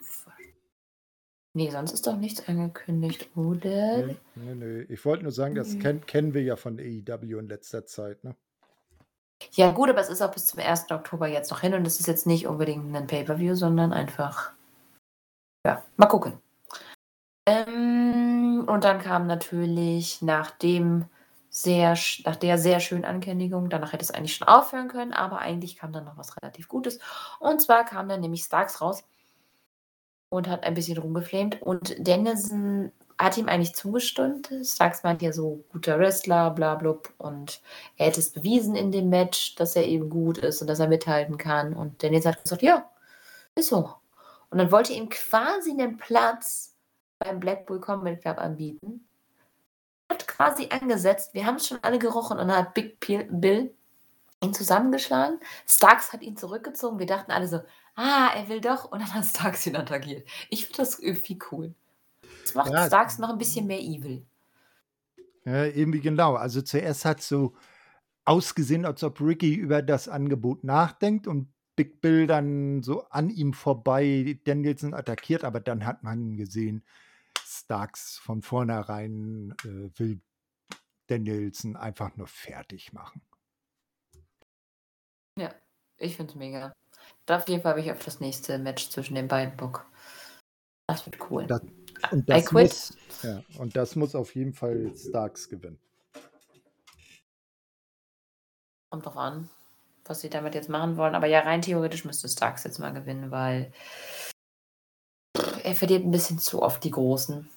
Ne, 1.53 1.71
sonst 1.71 1.93
ist 1.93 2.07
doch 2.07 2.17
nichts 2.17 2.49
angekündigt, 2.49 3.29
oder? 3.37 4.07
Ne, 4.07 4.17
ne, 4.37 4.55
ne. 4.57 4.83
Ich 4.85 5.05
wollte 5.05 5.25
nur 5.25 5.33
sagen, 5.33 5.55
das 5.55 5.75
Ne. 5.75 5.81
kenn 5.81 6.07
kennen 6.07 6.33
wir 6.33 6.43
ja 6.43 6.57
von 6.57 6.79
AEW 6.79 7.39
in 7.39 7.49
letzter 7.49 7.85
Zeit, 7.85 8.25
ne? 8.25 8.35
Ja 9.53 9.71
gut, 9.73 9.89
aber 9.91 10.01
es 10.01 10.09
ist 10.11 10.23
auch 10.23 10.31
bis 10.33 10.47
zum 10.47 10.59
1. 10.61 10.95
Oktober 10.95 11.27
jetzt 11.27 11.51
noch 11.51 11.61
hin 11.61 11.75
und 11.75 11.87
es 11.87 11.99
ist 11.99 12.07
jetzt 12.07 12.27
nicht 12.27 12.47
unbedingt 12.47 12.91
'nen 12.93 13.07
Pay-per-View, 13.07 13.55
sondern 13.55 13.93
einfach 13.93 14.53
ja, 15.67 15.83
mal 15.97 16.07
gucken. 16.07 16.41
Ähm, 17.47 18.65
und 18.69 18.85
dann 18.85 19.01
kam 19.01 19.27
natürlich 19.27 20.23
nach 20.23 20.51
dem 20.51 21.07
sehr 21.51 21.97
nach 22.25 22.37
der 22.37 22.59
sehr 22.59 22.79
schönen 22.81 23.05
Ankündigung 23.05 23.69
danach 23.71 23.93
hätte 23.93 24.05
es 24.05 24.11
eigentlich 24.13 24.37
schon 24.37 24.47
aufhören 24.49 24.89
können, 24.89 25.13
aber 25.13 25.41
eigentlich 25.41 25.77
kam 25.77 25.93
dann 25.93 26.05
noch 26.05 26.17
was 26.17 26.37
relativ 26.41 26.69
Gutes. 26.69 26.99
Und 27.41 27.61
zwar 27.61 27.85
kam 27.85 28.09
dann 28.09 28.21
nämlich 28.21 28.45
Starks 28.45 28.81
raus 28.81 29.03
und 30.33 30.49
hat 30.49 30.63
ein 30.65 30.75
bisschen 30.75 30.97
rumgeflamed 30.99 31.61
und 31.61 31.97
Danielson 31.99 32.93
hat 33.27 33.37
ihm 33.39 33.49
eigentlich 33.49 33.75
zugestimmt. 33.75 34.51
Starks 34.65 35.03
meint 35.05 35.23
ja 35.23 35.33
so: 35.33 35.65
„Guter 35.73 35.99
Wrestler, 35.99 36.51
bla 36.51 36.75
blub“ 36.77 37.13
und 37.19 37.61
er 37.97 38.07
hätte 38.07 38.21
es 38.21 38.31
bewiesen 38.33 38.77
in 38.77 38.93
dem 38.93 39.11
Match, 39.11 39.55
dass 39.57 39.77
er 39.77 39.87
eben 39.87 40.11
gut 40.11 40.39
ist 40.39 40.61
und 40.63 40.67
dass 40.69 40.81
er 40.81 40.89
mithalten 40.89 41.39
kann. 41.39 41.75
Und 41.75 42.03
Danielson 42.03 42.33
hat 42.35 42.43
gesagt: 42.43 42.63
„Ja, 42.63 42.91
ist 43.57 43.69
so.“ 43.71 43.95
Und 44.51 44.59
dann 44.59 44.73
wollte 44.73 44.93
er 44.95 44.99
ihm 45.01 45.09
quasi 45.11 45.75
'nen 45.75 45.99
Platz 45.99 46.77
beim 47.21 47.41
Blackpool 47.41 47.81
Combat 47.81 48.21
Club 48.23 48.39
anbieten. 48.39 49.07
Hat 50.11 50.27
quasi 50.27 50.69
angesetzt, 50.71 51.35
wir 51.35 51.47
haben's 51.47 51.69
schon 51.69 51.79
alle 51.83 51.99
gerochen 52.01 52.39
und 52.39 52.49
dann 52.49 52.57
hat 52.59 52.75
Big 52.75 52.99
Bill 53.01 53.73
ihn 54.43 54.55
zusammengeschlagen. 54.55 55.41
Starks 55.69 56.13
hat 56.13 56.23
ihn 56.23 56.37
zurückgezogen. 56.37 56.99
Wir 57.01 57.07
dachten 57.07 57.33
alle 57.33 57.49
so: 57.49 57.61
„Ah, 57.97 58.31
er 58.37 58.49
will 58.49 58.61
doch“ 58.61 58.87
und 58.93 59.01
dann 59.01 59.15
hat 59.15 59.25
Starks 59.27 59.67
ihn 59.67 59.77
attackiert. 59.77 60.29
Ich 60.51 60.67
finde 60.67 60.79
das 60.79 60.99
irgendwie 61.01 61.39
cool. 61.53 61.75
Das 62.47 62.55
macht 62.55 62.73
Ja, 62.73 62.87
Starks 62.87 63.19
noch 63.19 63.31
'n 63.31 63.39
bisschen 63.39 63.67
mehr 63.67 63.81
evil. 63.81 64.27
Ja, 65.47 65.65
irgendwie 65.65 66.01
genau. 66.01 66.35
Also, 66.35 66.61
zuerst 66.63 67.05
hat's 67.05 67.29
so 67.29 67.55
ausgesehen, 68.25 68.85
als 68.87 69.03
ob 69.05 69.21
Ricky 69.21 69.55
über 69.55 69.83
das 69.83 70.09
Angebot 70.09 70.65
nachdenkt 70.65 71.27
und 71.27 71.53
Big 71.77 72.01
Bill 72.03 72.27
dann 72.27 72.83
so 72.83 73.05
an 73.11 73.31
ihm 73.31 73.55
vorbei 73.55 74.41
Danielson 74.45 74.95
attackiert, 74.95 75.45
aber 75.45 75.61
dann 75.61 75.87
hat 75.87 76.03
man 76.05 76.37
gesehen, 76.37 76.85
Starks 77.45 78.19
von 78.19 78.43
vornherein, 78.43 79.55
äh, 79.65 79.91
will 79.99 80.21
Danielson 81.09 81.77
einfach 81.77 82.17
nur 82.17 82.29
fertig 82.29 82.93
machen. 82.95 83.23
Ja, 85.39 85.55
ich 85.99 86.17
finde 86.17 86.33
es 86.33 86.37
mega. 86.37 86.73
Auf 87.29 87.49
jeden 87.49 87.63
Fall 87.63 87.73
habe 87.73 87.81
ich 87.81 87.91
auf 87.93 88.05
das 88.05 88.21
nächste 88.21 88.59
Match 88.59 88.91
zwischen 88.91 89.15
den 89.15 89.29
beiden 89.29 89.57
Bock. 89.57 89.87
Das 90.89 91.07
wird 91.07 91.31
cool. 91.31 91.49
Da 91.49 91.59
und 92.11 92.29
das 92.29 92.53
muss 92.53 92.97
ja, 93.23 93.43
und 93.59 93.77
das 93.77 93.97
muss 93.97 94.15
auf 94.15 94.35
jeden 94.35 94.53
Fall 94.55 94.93
Starks 94.97 95.49
gewinnen. 95.49 95.79
Kommt 98.93 99.07
drauf 99.07 99.17
an, 99.17 99.49
was 100.05 100.21
sie 100.21 100.31
damit 100.31 100.55
jetzt 100.57 100.69
machen 100.69 100.97
wollen. 100.97 101.15
Aber 101.15 101.27
ja, 101.27 101.41
rein 101.41 101.63
theoretisch 101.63 102.05
müsste 102.05 102.29
Starks 102.29 102.65
jetzt 102.65 102.79
mal 102.81 102.93
gewinnen, 102.93 103.31
weil 103.31 103.73
er 105.65 105.75
verliert 105.75 106.05
'n 106.05 106.11
bisschen 106.11 106.39
zu 106.39 106.63
oft 106.63 106.83
die 106.85 106.91
Großen. 106.91 107.49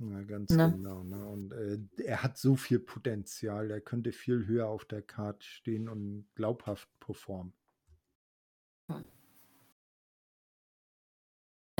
Ja, 0.00 0.22
ganz 0.22 0.50
Ne? 0.50 0.72
genau, 0.72 1.04
ne? 1.04 1.26
Und, 1.26 1.52
äh, 1.52 1.78
er 2.04 2.22
hat 2.22 2.36
so 2.36 2.56
viel 2.56 2.80
Potenzial. 2.80 3.70
Er 3.70 3.80
könnte 3.80 4.12
viel 4.12 4.46
höher 4.46 4.66
auf 4.68 4.84
der 4.84 5.02
Card 5.02 5.44
stehen 5.44 5.88
und 5.88 6.26
glaubhaft 6.34 6.88
performen. 6.98 7.52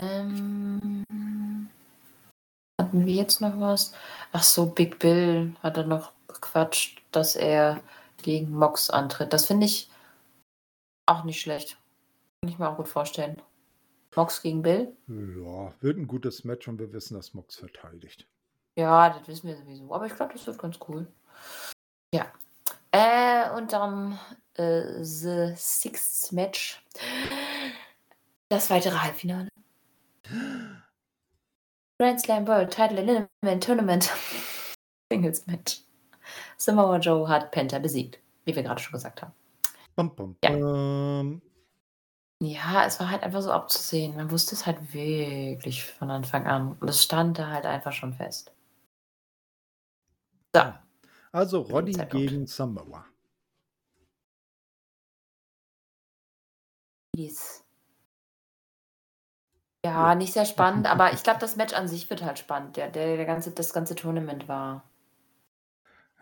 Ähm, 0.00 1.04
hatten 2.80 3.06
wir 3.06 3.14
jetzt 3.14 3.40
noch 3.40 3.60
was? 3.60 3.94
Ach 4.32 4.42
so, 4.42 4.66
Big 4.66 4.98
Bill 4.98 5.54
hat 5.62 5.76
dann 5.76 5.88
noch 5.88 6.12
gequatscht, 6.28 7.02
dass 7.12 7.36
er 7.36 7.80
gegen 8.22 8.52
Mox 8.52 8.90
antritt. 8.90 9.32
Das 9.32 9.46
finde 9.46 9.66
ich 9.66 9.90
auch 11.06 11.24
nicht 11.24 11.40
schlecht. 11.40 11.78
Kann 12.40 12.50
ich 12.50 12.58
mir 12.58 12.68
auch 12.68 12.76
gut 12.76 12.88
vorstellen. 12.88 13.40
Mox 14.14 14.42
gegen 14.42 14.62
Bill? 14.62 14.94
Ja, 15.08 15.72
wird 15.80 15.96
'n 15.96 16.06
gutes 16.06 16.44
Match 16.44 16.68
und 16.68 16.78
wir 16.78 16.92
wissen, 16.92 17.14
dass 17.14 17.34
Mox 17.34 17.56
verteidigt. 17.56 18.26
Ja, 18.76 19.10
das 19.10 19.28
wissen 19.28 19.48
wir 19.48 19.56
sowieso. 19.56 19.92
Aber 19.94 20.06
ich 20.06 20.14
glaube, 20.14 20.32
das 20.32 20.46
wird 20.46 20.58
ganz 20.58 20.78
cool. 20.88 21.06
Ja. 22.14 22.26
Äh, 22.90 23.50
und 23.56 23.72
dann, 23.72 24.18
äh, 24.54 25.02
the 25.02 25.54
6th 25.56 26.32
Match. 26.32 26.84
Das 28.48 28.68
weitere 28.70 28.96
Halbfinale. 28.98 29.48
Grand 32.02 32.20
Slam 32.20 32.48
World 32.48 32.72
Title 32.72 32.98
Elimination 32.98 33.60
Tournament 33.60 34.10
Singles 35.12 35.46
Match. 35.46 35.82
Samoa 36.56 36.98
Joe 36.98 37.28
hat 37.28 37.52
Penta 37.52 37.78
besiegt, 37.78 38.18
wie 38.44 38.56
wir 38.56 38.64
grade 38.64 38.82
schon 38.82 38.90
gesagt 38.90 39.22
haben. 39.22 39.32
Bam, 39.94 40.12
bam, 40.16 40.36
Ja. 40.42 40.50
bam. 40.50 41.40
Ja, 42.42 42.84
es 42.86 42.98
war 42.98 43.08
halt 43.08 43.22
einfach 43.22 43.40
so 43.40 43.52
abzusehen. 43.52 44.16
Man 44.16 44.32
wusste 44.32 44.56
es 44.56 44.66
halt 44.66 44.92
wirklich 44.92 45.84
von 45.84 46.10
Anfang 46.10 46.44
an 46.48 46.76
und 46.80 46.88
es 46.88 47.04
stand 47.04 47.38
da 47.38 47.46
halt 47.50 47.66
einfach 47.66 47.92
schon 47.92 48.14
fest. 48.14 48.50
So. 50.52 50.60
Ja. 50.60 50.84
Also, 51.30 51.60
Roddy 51.60 51.92
gegen 52.10 52.48
Samoa. 52.48 53.06
Dies. 57.14 57.61
Ja, 59.84 60.14
nicht 60.16 60.32
sehr 60.32 60.44
spannend, 60.44 60.86
aber 60.88 61.12
ich 61.12 61.22
glaube, 61.24 61.38
das 61.40 61.54
Match 61.56 61.72
an 61.74 61.86
sich 61.88 62.08
wird 62.10 62.22
halt 62.24 62.38
spannend. 62.40 62.76
Der 62.76 62.88
der 62.90 63.16
der 63.16 63.26
ganze 63.26 63.50
das 63.52 63.72
ganze 63.72 63.94
Tournament 63.96 64.46
war 64.48 64.82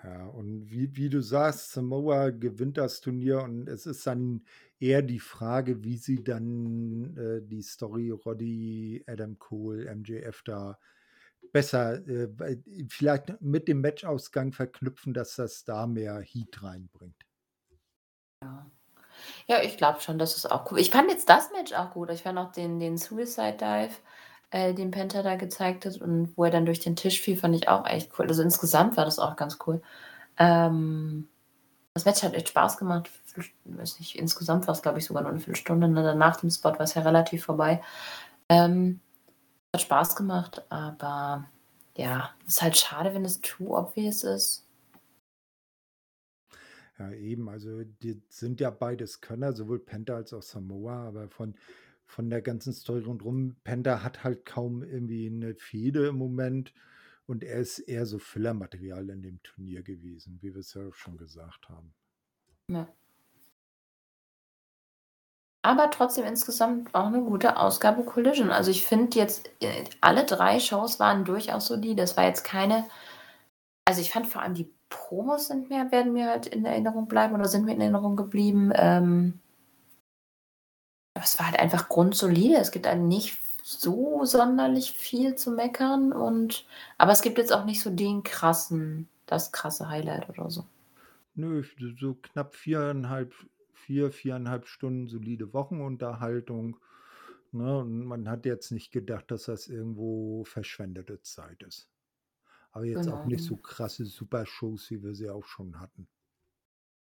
Ja, 0.02 0.26
und 0.28 0.70
wie 0.70 0.96
wie 0.96 1.10
du 1.10 1.20
sagst, 1.22 1.72
Samoa 1.72 2.30
gewinnt 2.30 2.78
das 2.78 3.00
Turnier 3.00 3.42
und 3.42 3.68
es 3.68 3.84
ist 3.86 4.06
dann 4.06 4.44
eher 4.78 5.02
die 5.02 5.18
Frage, 5.20 5.84
wie 5.84 5.96
sie 5.98 6.24
dann, 6.24 7.16
äh, 7.18 7.42
die 7.42 7.60
Story 7.62 8.10
Roddy, 8.10 9.04
Adam 9.06 9.38
Cole, 9.38 9.84
MJF 9.86 10.42
da 10.42 10.78
besser, 11.52 12.06
äh, 12.08 12.28
vielleicht 12.88 13.40
mit 13.42 13.68
dem 13.68 13.80
Matchausgang 13.82 14.52
verknüpfen, 14.52 15.12
dass 15.14 15.36
das 15.36 15.64
da 15.64 15.86
mehr 15.86 16.20
Heat 16.20 16.62
reinbringt. 16.62 17.26
Ja. 18.42 18.70
Ja, 19.50 19.60
ich 19.64 19.76
glaube 19.76 20.00
schon, 20.00 20.16
das 20.16 20.36
ist 20.36 20.46
auch 20.48 20.70
cool. 20.70 20.78
Ich 20.78 20.92
fand 20.92 21.10
jetzt 21.10 21.28
das 21.28 21.50
Match 21.50 21.72
auch 21.72 21.90
gut. 21.90 22.08
Ich 22.10 22.22
fand 22.22 22.38
auch 22.38 22.52
den 22.52 22.78
den 22.78 22.96
Suicide 22.96 23.56
Dive, 23.58 23.90
äh, 24.52 24.72
den 24.74 24.92
Penta 24.92 25.24
da 25.24 25.34
gezeigt 25.34 25.84
hat 25.86 25.96
und 26.00 26.32
wo 26.36 26.44
er 26.44 26.52
dann 26.52 26.66
durch 26.66 26.78
den 26.78 26.94
Tisch 26.94 27.20
fiel, 27.20 27.36
fand 27.36 27.56
ich 27.56 27.66
auch 27.68 27.84
echt 27.84 28.12
cool. 28.16 28.28
Also, 28.28 28.42
insgesamt 28.42 28.96
war 28.96 29.04
das 29.04 29.18
auch 29.18 29.34
ganz 29.34 29.58
cool. 29.66 29.82
Ähm, 30.38 31.28
das 31.94 32.04
Match 32.06 32.22
hat 32.22 32.34
echt 32.34 32.50
Spaß 32.50 32.78
gemacht. 32.78 33.10
Weiß 33.66 34.00
nicht, 34.00 34.16
insgesamt 34.16 34.68
war's, 34.68 34.82
glaube 34.82 34.98
ich, 35.00 35.06
sogar 35.06 35.22
nur 35.24 35.32
'ne 35.32 35.40
Viertelstunde? 35.40 35.88
Dann 35.92 36.18
nach 36.18 36.38
dem 36.38 36.50
Spot 36.50 36.78
war's 36.78 36.94
ja 36.94 37.02
relativ 37.02 37.44
vorbei. 37.46 37.82
Ähm, 38.50 39.00
hat 39.74 39.82
Spaß 39.82 40.16
gemacht, 40.16 40.64
aber 40.70 41.44
ja, 41.96 42.30
ist 42.46 42.62
halt 42.62 42.78
schade, 42.78 43.14
wenn 43.14 43.24
es 43.26 43.40
too 43.42 43.76
obvious 43.76 44.24
ist. 44.24 44.64
Ja, 47.00 47.10
eben, 47.12 47.48
also, 47.48 47.82
die 47.82 48.22
sind 48.28 48.60
ja 48.60 48.68
beides 48.68 49.22
Könner, 49.22 49.54
sowohl 49.54 49.78
Penta 49.80 50.16
als 50.16 50.34
auch 50.34 50.42
Samoa, 50.42 51.08
aber 51.08 51.28
von 51.30 51.54
von 52.04 52.28
der 52.28 52.42
ganzen 52.42 52.72
Story 52.74 53.00
rundrum 53.04 53.56
Penta 53.64 54.02
hat 54.02 54.22
halt 54.24 54.44
kaum 54.44 54.82
irgendwie 54.82 55.30
'ne 55.30 55.54
Fehde 55.54 56.08
im 56.08 56.16
Moment 56.18 56.74
und 57.26 57.42
er 57.42 57.60
ist 57.60 57.78
eher 57.78 58.04
so 58.04 58.18
Füllermaterial 58.18 59.08
in 59.10 59.22
dem 59.22 59.42
Turnier 59.42 59.82
gewesen, 59.82 60.38
wie 60.42 60.54
wir's 60.54 60.74
ja 60.74 60.88
auch 60.88 60.94
schon 60.94 61.16
gesagt 61.16 61.68
haben. 61.70 61.94
Ja. 62.68 62.90
Aber 65.64 65.90
trotzdem 65.90 66.24
insgesamt 66.24 66.94
auch 66.94 67.10
'ne 67.10 67.20
gute 67.20 67.56
Ausgabe 67.58 68.02
Collision. 68.04 68.50
Also, 68.50 68.70
ich 68.70 68.86
finde 68.86 69.18
jetzt, 69.18 69.50
äh, 69.60 69.84
alle 70.00 70.24
3 70.24 70.58
Shows 70.58 70.98
waren 71.00 71.24
durchaus 71.26 71.66
solide. 71.66 72.02
Es 72.02 72.16
war 72.16 72.24
jetzt 72.24 72.44
keine 72.44 72.86
also, 73.86 74.00
ich 74.02 74.10
fand 74.12 74.26
vor 74.28 74.42
allem 74.42 74.54
die 74.54 74.72
Promos 74.90 75.48
sind 75.48 75.70
mir 75.70 75.90
werden 75.90 76.12
mir 76.12 76.28
halt 76.28 76.46
in 76.46 76.64
Erinnerung 76.64 77.08
bleiben 77.08 77.34
oder 77.34 77.48
sind 77.48 77.64
mir 77.64 77.72
in 77.72 77.80
Erinnerung 77.80 78.16
geblieben. 78.16 78.72
Ähm 78.74 79.40
aber 81.14 81.24
es 81.24 81.38
war 81.38 81.46
halt 81.46 81.58
einfach 81.58 81.88
grundsolide. 81.88 82.56
Es 82.56 82.70
gibt 82.70 82.86
halt 82.86 83.00
nicht 83.00 83.38
so 83.62 84.24
sonderlich 84.24 84.92
viel 84.92 85.34
zu 85.36 85.50
meckern 85.52 86.12
und 86.12 86.66
aber 86.98 87.12
es 87.12 87.22
gibt 87.22 87.38
jetzt 87.38 87.52
auch 87.52 87.64
nicht 87.64 87.80
so 87.80 87.90
den 87.90 88.22
krassen 88.22 89.08
das 89.26 89.52
krasse 89.52 89.88
Highlight 89.88 90.28
oder 90.28 90.50
so. 90.50 90.64
Nö, 91.34 91.62
so 91.98 92.14
knapp 92.14 92.54
4,5 92.54 93.32
4, 93.72 94.12
4,5 94.12 94.66
Stunden 94.66 95.08
solide 95.08 95.52
Wochenunterhaltung, 95.52 96.76
ne? 97.52 97.78
Und 97.78 98.04
man 98.04 98.28
hat 98.28 98.44
jetzt 98.46 98.70
nicht 98.72 98.92
gedacht, 98.92 99.30
dass 99.30 99.44
das 99.44 99.68
irgendwo 99.68 100.44
verschwendete 100.44 101.22
Zeit 101.22 101.62
ist. 101.62 101.88
Aber 102.72 102.84
jetzt 102.84 103.08
auch 103.08 103.24
Genau, 103.24 103.26
nicht 103.26 103.44
so 103.44 103.56
krasse 103.56 104.04
Supershows, 104.06 104.90
wie 104.90 105.02
wir 105.02 105.14
sie 105.14 105.28
auch 105.28 105.44
schon 105.44 105.80
hatten. 105.80 106.08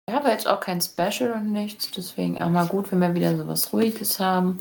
Ja, 0.09 0.23
war 0.23 0.31
jetzt 0.31 0.47
auch 0.47 0.59
kein 0.59 0.81
Special 0.81 1.31
und 1.33 1.51
nichts, 1.51 1.91
deswegen 1.91 2.41
auch 2.41 2.49
mal 2.49 2.67
gut, 2.67 2.91
wenn 2.91 2.99
wir 2.99 3.13
wieder 3.13 3.37
so 3.37 3.47
was 3.47 3.71
Ruhiges 3.71 4.19
haben. 4.19 4.57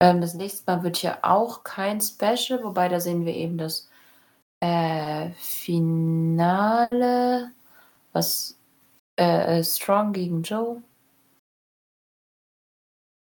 Ähm, 0.00 0.20
das 0.20 0.34
nächste 0.34 0.70
Mal 0.70 0.82
wird 0.82 1.02
ja 1.02 1.18
auch 1.22 1.64
kein 1.64 2.00
Special, 2.00 2.62
wobei 2.62 2.88
da 2.88 3.00
sehen 3.00 3.24
wir 3.24 3.34
eben 3.34 3.58
das, 3.58 3.88
äh, 4.60 5.30
Finale, 5.32 6.90
was, 8.12 8.58
äh, 9.16 9.62
Strong 9.64 10.12
gegen 10.12 10.42
Joe. 10.42 10.82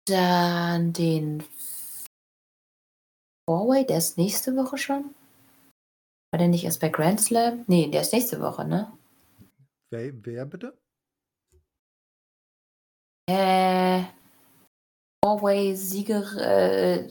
Dann 0.07 0.93
den 0.93 1.43
Four-Way, 3.49 3.85
der 3.87 3.97
ist 3.97 4.17
nächste 4.17 4.55
Woche 4.55 4.77
schon? 4.77 5.15
War 6.31 6.39
der 6.39 6.49
nicht 6.49 6.65
erst 6.65 6.81
bei 6.81 6.89
Grand 6.89 7.21
Slam? 7.21 7.63
Ne, 7.67 7.89
der 7.89 8.01
ist 8.01 8.11
nächste 8.13 8.41
Woche, 8.41 8.65
ne? 8.65 8.91
Wer 9.91 10.11
wer 10.25 10.45
bitte? 10.45 10.77
Äh, 13.29 14.03
Four-Way-Sieger 15.23 16.23
äh, 16.39 17.07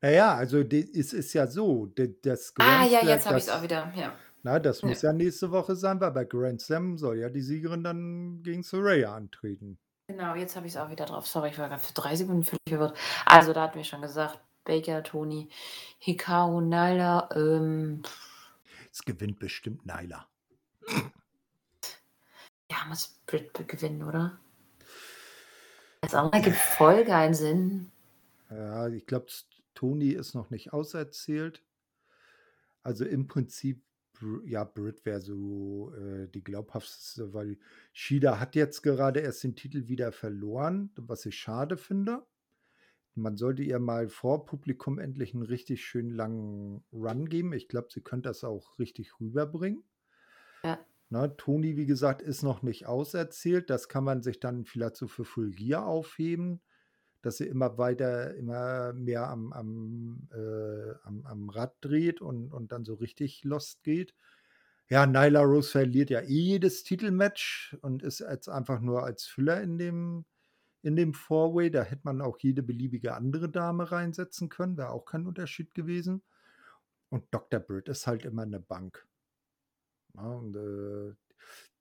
Na 0.00 0.10
ja, 0.10 0.34
also 0.34 0.58
es 0.60 1.12
ist 1.12 1.32
ja 1.32 1.46
so, 1.46 1.86
das 1.86 2.52
Ah, 2.58 2.82
Grand 2.82 2.90
ja, 2.92 3.00
Slam, 3.00 3.08
jetzt 3.08 3.26
habe 3.26 3.38
ich's 3.38 3.46
das 3.46 3.56
auch 3.56 3.62
wieder, 3.62 3.92
ja. 3.96 4.12
na, 4.42 4.58
das 4.60 4.82
Ja. 4.82 4.88
muss 4.88 5.02
ja 5.02 5.12
nächste 5.12 5.50
Woche 5.50 5.74
sein, 5.74 6.00
weil 6.00 6.10
bei 6.12 6.24
Grand 6.24 6.60
Slam 6.60 6.96
soll 6.98 7.18
ja 7.18 7.28
die 7.28 7.42
Siegerin 7.42 7.82
dann 7.82 8.42
gegen 8.42 8.62
Saraya 8.62 9.14
antreten. 9.14 9.78
Genau, 10.08 10.34
jetzt 10.34 10.54
habe 10.54 10.66
ich's 10.66 10.76
auch 10.76 10.90
wieder 10.90 11.06
drauf. 11.06 11.26
Sorry, 11.26 11.48
ich 11.50 11.58
war 11.58 11.68
grad 11.68 11.80
für 11.80 11.94
3 11.94 12.14
Sekunden 12.14 12.44
völlig 12.44 12.60
verwirrt. 12.68 12.96
Also, 13.26 13.52
da 13.52 13.62
hatten 13.62 13.78
wir 13.78 13.84
schon 13.84 14.02
gesagt, 14.02 14.38
Baker, 14.64 15.02
Toni, 15.02 15.48
Hikaru, 15.98 16.60
Nyla, 16.60 17.28
ähm 17.34 18.02
Es 18.94 19.04
gewinnt 19.04 19.40
bestimmt 19.40 19.84
Nyla. 19.84 20.28
Ja, 22.70 22.84
muss 22.86 23.18
Britt 23.26 23.52
b 23.52 23.64
gewinnen, 23.64 24.04
oder? 24.04 24.38
Das 26.00 26.14
andere 26.14 26.42
gibt 26.42 26.56
voll 26.56 27.04
keinen 27.04 27.34
Sinn. 27.34 27.90
Ja, 28.50 28.86
ich 28.86 29.04
glaube, 29.04 29.26
Toni 29.74 30.10
ist 30.10 30.34
noch 30.34 30.50
nicht 30.50 30.72
auserzählt. 30.72 31.64
Also, 32.84 33.04
im 33.04 33.26
Prinzip, 33.26 33.82
ja, 34.44 34.62
Britt 34.62 35.04
wäre 35.04 35.20
so, 35.20 35.92
äh, 35.96 36.28
die 36.28 36.44
glaubhafteste, 36.44 37.34
weil 37.34 37.58
Shida 37.92 38.38
hat 38.38 38.54
jetzt 38.54 38.82
gerade 38.82 39.18
erst 39.18 39.42
den 39.42 39.56
Titel 39.56 39.88
wieder 39.88 40.12
verloren, 40.12 40.92
was 40.94 41.26
ich 41.26 41.36
schade 41.36 41.76
finde. 41.76 42.24
Man 43.16 43.36
sollte 43.36 43.62
ihr 43.62 43.78
mal 43.80 44.08
vor 44.08 44.44
Publikum 44.46 44.98
endlich 44.98 45.34
'n 45.34 45.42
richtig 45.42 45.84
schön 45.84 46.10
langen 46.10 46.84
Run 46.92 47.28
geben. 47.28 47.52
Ich 47.52 47.68
glaube, 47.68 47.88
sie 47.90 48.02
könnte 48.02 48.28
das 48.30 48.44
auch 48.44 48.78
richtig 48.78 49.20
rüberbringen. 49.20 49.84
Ja. 50.64 50.86
Ne, 51.10 51.36
Toni, 51.36 51.76
wie 51.76 51.86
gesagt, 51.86 52.22
ist 52.22 52.42
noch 52.42 52.62
nicht 52.62 52.86
auserzählt. 52.86 53.68
Das 53.70 53.88
kann 53.88 54.04
man 54.04 54.22
sich 54.22 54.40
dann 54.40 54.64
vielleicht 54.64 54.96
so 54.96 55.06
für 55.06 55.24
Full 55.24 55.50
Gear 55.50 55.86
aufheben, 55.86 56.62
dass 57.22 57.38
sie 57.38 57.46
immer 57.46 57.78
weiter 57.78 58.34
immer 58.34 58.92
mehr 58.94 59.28
am 59.28 59.52
am, 59.52 60.28
äh, 60.32 60.92
am 61.04 61.26
am 61.26 61.50
Rad 61.50 61.76
dreht 61.82 62.20
und 62.22 62.52
und 62.52 62.72
dann 62.72 62.84
so 62.84 62.94
richtig 62.94 63.44
lost 63.44 63.84
geht. 63.84 64.14
Ja, 64.90 65.06
Nyla 65.06 65.42
Rose 65.42 65.70
verliert 65.70 66.10
ja 66.10 66.20
eh 66.22 66.26
jedes 66.26 66.84
Titelmatch 66.84 67.76
und 67.82 68.02
ist 68.02 68.20
jetzt 68.20 68.48
einfach 68.48 68.80
nur 68.80 69.04
als 69.04 69.24
Füller 69.26 69.62
in 69.62 69.78
dem 69.78 70.26
in 70.84 70.96
dem 70.96 71.14
Four-Way. 71.14 71.70
Da 71.72 71.82
hätte 71.84 72.02
man 72.04 72.20
auch 72.22 72.38
jede 72.40 72.62
beliebige 72.62 73.14
andere 73.16 73.50
Dame 73.50 73.90
reinsetzen 73.92 74.48
können, 74.50 74.76
wäre 74.78 74.90
auch 74.90 75.06
kein 75.06 75.26
Unterschied 75.26 75.74
gewesen. 75.74 76.22
Und 77.10 77.24
Dr. 77.32 77.60
Britt 77.60 77.88
ist 77.88 78.06
halt 78.08 78.24
immer 78.26 78.46
'ne 78.46 78.60
Bank. 78.60 79.06
Ne, 80.14 80.36
und, 80.36 80.56
äh, 80.56 81.14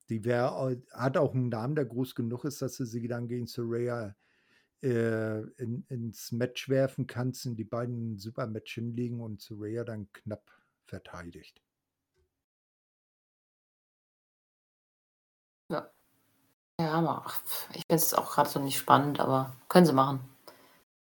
die 0.09 0.25
wäre 0.25 0.53
au 0.55 0.71
hat 0.91 1.17
auch 1.17 1.33
'n 1.35 1.49
Namen, 1.49 1.75
der 1.75 1.85
groß 1.85 2.15
genug 2.15 2.45
ist, 2.45 2.61
dass 2.61 2.77
du 2.77 2.85
sie 2.85 3.07
dann 3.07 3.27
gegen 3.27 3.47
Saraya, 3.47 4.15
äh, 4.83 5.41
in 5.57 5.85
ins 5.89 6.31
Match 6.33 6.69
werfen 6.69 7.07
kannst 7.07 7.45
und 7.47 7.57
die 7.57 7.65
beiden 7.65 8.15
'n 8.15 8.19
super 8.19 8.47
Match 8.47 8.75
hinlegen 8.75 9.21
und 9.21 9.41
Saraya 9.41 9.83
dann 9.85 10.11
knapp 10.13 10.51
verteidigt. 10.85 11.59
Ja, 16.79 16.91
aber 16.93 17.23
ach, 17.27 17.41
ich 17.73 17.81
finde 17.87 17.95
es 17.95 18.13
auch 18.13 18.31
grad 18.31 18.49
so 18.49 18.59
nicht 18.59 18.77
spannend, 18.77 19.19
aber 19.19 19.55
können 19.69 19.85
sie 19.85 19.93
machen. 19.93 20.19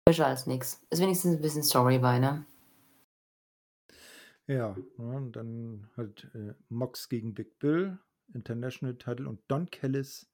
Besser 0.07 0.27
als 0.27 0.47
nix. 0.47 0.81
Ist 0.91 1.01
wenigstens 1.03 1.37
'n 1.37 1.43
bisschen 1.43 1.65
Story 1.65 1.99
bei, 1.99 2.19
ne? 2.21 2.47
Ja, 4.49 4.83
und 4.97 5.33
dann 5.33 5.89
halt, 5.97 6.31
äh, 6.35 6.55
Mox 6.69 7.09
gegen 7.09 7.35
Big 7.35 7.59
Bill, 7.59 7.99
International 8.35 8.97
Title 8.97 9.29
und 9.29 9.41
Don 9.49 9.71
Callis 9.71 10.31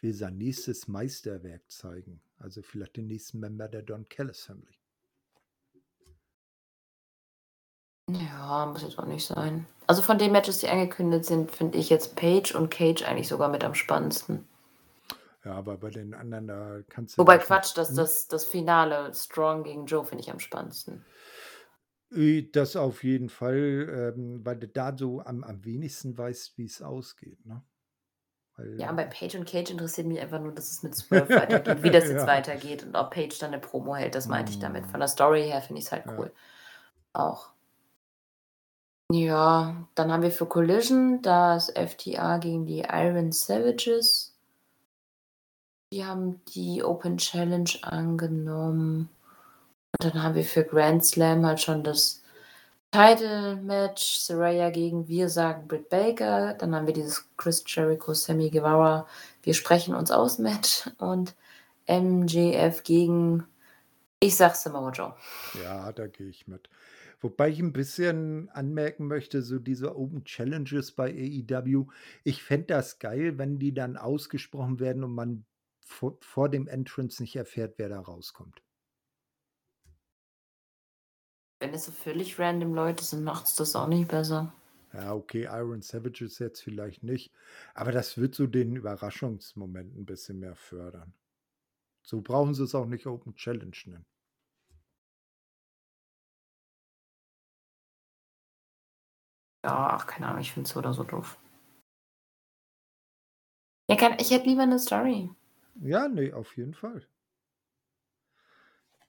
will 0.00 0.14
sein 0.14 0.38
nächstes 0.38 0.88
Meisterwerk 0.88 1.70
zeigen. 1.70 2.22
Also, 2.38 2.62
vielleicht 2.62 2.96
den 2.96 3.06
nächsten 3.06 3.40
Member 3.40 3.68
der 3.68 3.82
Don 3.82 4.08
Callis 4.08 4.42
Family. 4.44 4.76
Ja, 8.10 8.66
muss 8.66 8.82
jetzt 8.82 8.98
auch 8.98 9.06
nicht 9.06 9.24
sein. 9.26 9.66
Also, 9.86 10.02
von 10.02 10.18
den 10.18 10.32
Matches, 10.32 10.58
die 10.58 10.68
angekündigt 10.68 11.24
sind, 11.24 11.50
finde 11.50 11.78
ich 11.78 11.88
jetzt 11.90 12.14
Page 12.14 12.54
und 12.54 12.70
Cage 12.70 13.02
eigentlich 13.04 13.28
sogar 13.28 13.48
mit 13.48 13.64
am 13.64 13.74
spannendsten. 13.74 14.46
Ja, 15.44 15.52
aber 15.54 15.78
bei 15.78 15.90
den 15.90 16.12
anderen, 16.14 16.46
da 16.48 16.82
kannst 16.88 17.16
du 17.16 17.20
Wobei 17.20 17.38
Quatsch, 17.38 17.76
das 17.76 17.88
hm? 17.90 17.96
das 17.96 18.28
das 18.28 18.44
Finale 18.44 19.12
Strong 19.14 19.64
gegen 19.64 19.86
Joe 19.86 20.04
finde 20.04 20.22
ich 20.22 20.30
am 20.30 20.38
spannendsten. 20.40 21.04
Das 22.52 22.74
auf 22.74 23.04
jeden 23.04 23.28
Fall, 23.28 24.12
ähm, 24.16 24.44
weil 24.44 24.56
du 24.58 24.66
da 24.66 24.96
so 24.96 25.20
am 25.20 25.44
am 25.44 25.64
wenigsten 25.64 26.16
weißt, 26.18 26.58
wie's 26.58 26.82
ausgeht, 26.82 27.44
ne? 27.46 27.62
Weil 28.56 28.68
Ja, 28.78 28.90
bei 28.92 29.04
Page 29.04 29.34
und 29.36 29.46
Cage 29.48 29.70
interessiert 29.72 30.06
mich 30.06 30.20
einfach 30.20 30.40
nur, 30.40 30.52
dass 30.52 30.70
es 30.70 30.82
mit 30.82 30.94
Swerve 30.96 31.34
weitergeht, 31.36 31.82
wie 31.82 31.90
das 31.90 32.08
jetzt 32.08 32.22
Ja. 32.22 32.26
weitergeht 32.26 32.82
und 32.84 32.96
ob 32.96 33.10
Page 33.12 33.36
dann 33.38 33.50
'ne 33.50 33.58
Promo 33.58 33.94
hält, 33.96 34.14
das 34.14 34.28
meinte 34.28 34.50
ich 34.52 34.58
damit. 34.58 34.86
Von 34.86 35.00
der 35.00 35.08
Story 35.08 35.42
her 35.44 35.60
finde 35.62 35.80
ich's 35.82 35.92
halt 35.92 36.04
Ja. 36.04 36.12
cool. 36.16 36.32
Auch. 37.14 37.50
Ja, 39.12 39.88
dann 39.96 40.12
haben 40.12 40.22
wir 40.22 40.30
für 40.30 40.46
Collision 40.46 41.20
das 41.22 41.68
FTA 41.68 42.38
gegen 42.38 42.64
die 42.66 42.80
Iron 42.88 43.32
Savages. 43.32 44.29
Die 45.92 46.04
haben 46.04 46.40
die 46.54 46.84
Open 46.84 47.18
Challenge 47.18 47.70
angenommen. 47.82 49.08
Und 50.00 50.14
dann 50.14 50.22
haben 50.22 50.34
wir 50.36 50.44
für 50.44 50.64
Grand 50.64 51.04
Slam 51.04 51.44
halt 51.46 51.60
schon 51.60 51.84
das 51.84 52.22
Title 52.92 53.56
Match, 53.56 54.18
Saraya 54.20 54.70
gegen 54.70 55.08
wir 55.08 55.28
sagen 55.28 55.68
Britt 55.68 55.88
Baker. 55.90 56.54
Dann 56.54 56.74
haben 56.74 56.86
wir 56.86 56.94
dieses 56.94 57.26
Chris 57.36 57.64
Jericho, 57.66 58.14
Sammy 58.14 58.50
Guevara 58.50 59.06
wir 59.42 59.54
sprechen 59.54 59.94
uns 59.94 60.10
aus 60.10 60.38
Match 60.38 60.90
und 60.98 61.34
MJF 61.88 62.82
gegen 62.84 63.46
ich 64.20 64.36
sage 64.36 64.54
Samoa 64.56 64.90
Joe. 64.92 65.14
Ja, 65.52 65.92
da 65.92 66.06
gehe 66.06 66.28
ich 66.28 66.46
mit. 66.46 66.68
Wobei 67.20 67.48
ich 67.50 67.58
'n 67.60 67.72
bisschen 67.72 68.48
anmerken 68.50 69.06
möchte, 69.08 69.42
so 69.42 69.58
diese 69.58 69.96
Open 69.96 70.24
Challenges 70.24 70.92
bei 70.92 71.10
AEW, 71.10 71.86
ich 72.24 72.42
fände 72.42 72.66
das 72.68 72.98
geil, 72.98 73.38
wenn 73.38 73.58
die 73.58 73.74
dann 73.74 73.96
ausgesprochen 73.96 74.80
werden 74.80 75.04
und 75.04 75.14
man 75.14 75.44
vo 75.90 76.18
vor 76.22 76.48
dem 76.48 76.68
Entrance 76.68 77.22
nicht 77.22 77.36
erfährt, 77.36 77.74
wer 77.78 77.88
da 77.88 78.00
rauskommt. 78.00 78.62
Wenn 81.62 81.74
es 81.74 81.84
so 81.84 81.92
völlig 81.92 82.38
random 82.38 82.72
Leute 82.72 83.04
sind, 83.04 83.22
macht's 83.22 83.54
das 83.54 83.76
auch 83.76 83.86
nicht 83.86 84.08
besser. 84.08 84.54
Ja, 84.92 85.14
okay, 85.14 85.44
Iron 85.44 85.82
Savages 85.82 86.38
jetzt 86.40 86.62
vielleicht 86.62 87.02
nicht, 87.04 87.32
aber 87.74 87.92
das 87.92 88.18
wird 88.18 88.34
so 88.34 88.46
den 88.48 88.74
Überraschungsmoment 88.74 89.94
'n 89.96 90.04
bisschen 90.04 90.40
mehr 90.40 90.56
fördern. 90.56 91.14
So 92.02 92.22
brauchen 92.22 92.54
sie 92.54 92.64
es 92.64 92.74
auch 92.74 92.86
nicht 92.86 93.06
Open 93.06 93.34
Challenge 93.36 93.76
nennen. 93.86 94.06
Ja, 99.64 99.88
ach, 99.92 100.06
keine 100.06 100.26
Ahnung, 100.28 100.40
ich 100.42 100.52
finde 100.52 100.66
es 100.68 100.72
so 100.74 100.78
oder 100.80 100.92
so 100.94 101.02
doof. 101.04 101.38
Ja, 103.90 103.96
kann 103.96 104.16
ich 104.18 104.30
hätte 104.30 104.48
lieber 104.48 104.64
'ne 104.66 104.78
Story. 104.78 105.30
Ja, 105.80 106.08
ne, 106.08 106.32
auf 106.32 106.56
jeden 106.56 106.74
Fall. 106.74 107.06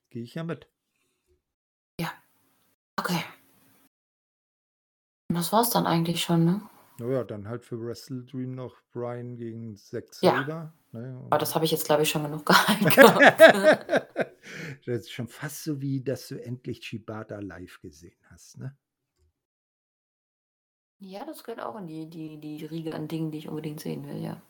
Gehe 0.10 0.24
ich 0.24 0.36
ja 0.36 0.44
mit. 0.44 0.68
Ja. 2.00 2.12
Okay. 2.98 3.24
Und 5.30 5.36
das 5.36 5.54
war's 5.54 5.70
dann 5.70 5.86
eigentlich 5.86 6.22
schon, 6.22 6.46
ne? 6.46 6.62
Na 6.98 7.08
ja, 7.08 7.24
dann 7.24 7.48
halt 7.48 7.66
für 7.66 7.80
Wrestle 7.82 8.24
Dream 8.24 8.56
noch 8.56 8.76
Bryan 8.92 9.36
gegen 9.38 9.76
Zack 9.78 10.06
Ja. 10.22 10.74
Ne? 10.92 11.22
Aber 11.26 11.38
das 11.38 11.56
habe 11.56 11.64
ich 11.66 11.72
jetzt, 11.72 11.86
glaube 11.86 12.04
ich, 12.04 12.10
schon 12.10 12.24
genug 12.24 12.46
gehabt. 12.46 12.98
Das 14.86 15.02
ist 15.02 15.12
schon 15.12 15.28
fast 15.28 15.64
so 15.64 15.82
wie, 15.82 16.04
dass 16.04 16.28
du 16.28 16.44
endlich 16.44 16.84
Shibata 16.84 17.40
live 17.40 17.80
gesehen 17.80 18.18
hast, 18.30 18.58
ne? 18.58 18.76
Ja, 21.00 21.26
das 21.26 21.44
gehört 21.44 21.62
auch 21.62 21.78
in 21.78 21.88
die 21.88 22.10
die 22.10 22.40
die 22.40 22.66
Riege 22.66 22.94
an 22.94 23.08
Dingen, 23.08 23.32
die 23.32 23.40
ich 23.40 23.48
unbedingt 23.48 23.80
sehen 23.80 24.08
will, 24.08 24.18
ja. 24.22 24.42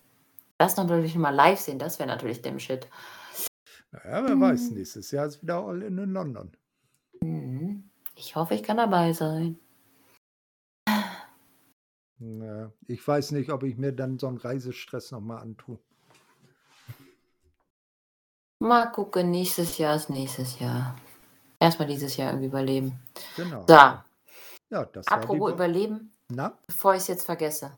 Das 0.61 0.77
natürlich 0.77 1.15
mal 1.15 1.31
live 1.31 1.59
sehen, 1.59 1.79
das 1.79 1.97
wäre 1.97 2.07
natürlich 2.07 2.43
dem 2.43 2.59
Shit. 2.59 2.88
Na 3.91 3.99
ja, 4.05 4.23
wer 4.27 4.39
weiß, 4.39 4.69
Mhm. 4.69 4.77
nächstes 4.77 5.09
Jahr 5.09 5.25
ist 5.25 5.41
wieder 5.41 5.57
All 5.57 5.81
In 5.81 5.97
in 5.97 6.11
London. 6.11 6.55
Mhm. 7.19 7.89
Ich 8.13 8.35
hoffe, 8.35 8.53
ich 8.53 8.61
kann 8.61 8.77
dabei 8.77 9.11
sein. 9.13 9.57
Ja, 12.19 12.71
ich 12.85 13.07
weiß 13.07 13.31
nicht, 13.31 13.49
ob 13.49 13.63
ich 13.63 13.75
mir 13.77 13.91
dann 13.91 14.19
so 14.19 14.27
'n 14.27 14.38
Reisestress 14.38 15.09
noch 15.09 15.21
mal 15.21 15.39
antue. 15.39 15.79
Mal 18.59 18.85
gucken, 18.91 19.31
nächstes 19.31 19.79
Jahr 19.79 19.95
ist 19.95 20.11
nächstes 20.11 20.59
Jahr. 20.59 20.95
Erst 21.59 21.79
mal 21.79 21.88
dieses 21.88 22.15
Jahr 22.17 22.29
irgendwie 22.29 22.49
überleben. 22.49 22.99
Genau. 23.35 23.65
So. 23.67 23.73
Ja, 23.73 24.05
das 24.69 25.07
war 25.09 25.17
die 25.17 25.23
Apropos 25.23 25.53
überleben, 25.53 26.13
Na? 26.29 26.55
bevor 26.67 26.93
ich's 26.93 27.07
jetzt 27.07 27.25
vergesse 27.25 27.75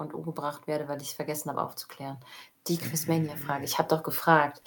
und 0.00 0.14
umgebracht 0.14 0.66
werde, 0.66 0.88
weil 0.88 1.00
ich's 1.00 1.12
vergessen 1.12 1.50
habe 1.50 1.62
aufzuklären. 1.62 2.18
Die 2.68 2.78
Quizmania-Frage. 2.78 3.64
Ich 3.64 3.78
habe 3.78 3.88
doch 3.88 4.02
gefragt, 4.02 4.62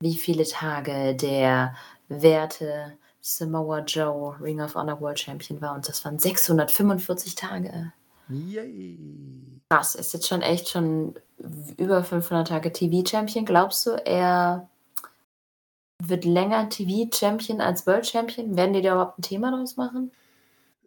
wie 0.00 0.16
viele 0.16 0.44
Tage 0.44 1.14
der 1.14 1.74
werte 2.08 2.92
Samoa 3.20 3.80
Joe 3.80 4.36
Ring 4.40 4.60
of 4.60 4.74
Honor 4.74 5.00
World 5.00 5.20
Champion 5.20 5.60
war 5.60 5.74
und 5.74 5.88
das 5.88 6.04
waren 6.04 6.18
645 6.18 7.34
Tage. 7.36 7.92
Yay. 8.28 8.98
Krass, 9.70 9.94
ist 9.94 10.12
jetzt 10.12 10.26
schon 10.28 10.42
echt 10.42 10.68
schon 10.68 11.14
über 11.76 12.02
500 12.04 12.48
Tage 12.48 12.72
TV-Champion. 12.72 13.44
Glaubst 13.44 13.86
du, 13.86 13.90
er 13.90 14.68
wird 16.02 16.24
länger 16.24 16.68
TV-Champion 16.68 17.60
als 17.60 17.86
World 17.86 18.06
Champion? 18.06 18.56
Werden 18.56 18.72
die 18.72 18.82
da 18.82 18.92
überhaupt 18.92 19.18
'n 19.18 19.22
Thema 19.22 19.50
draus 19.50 19.76
machen? 19.76 20.12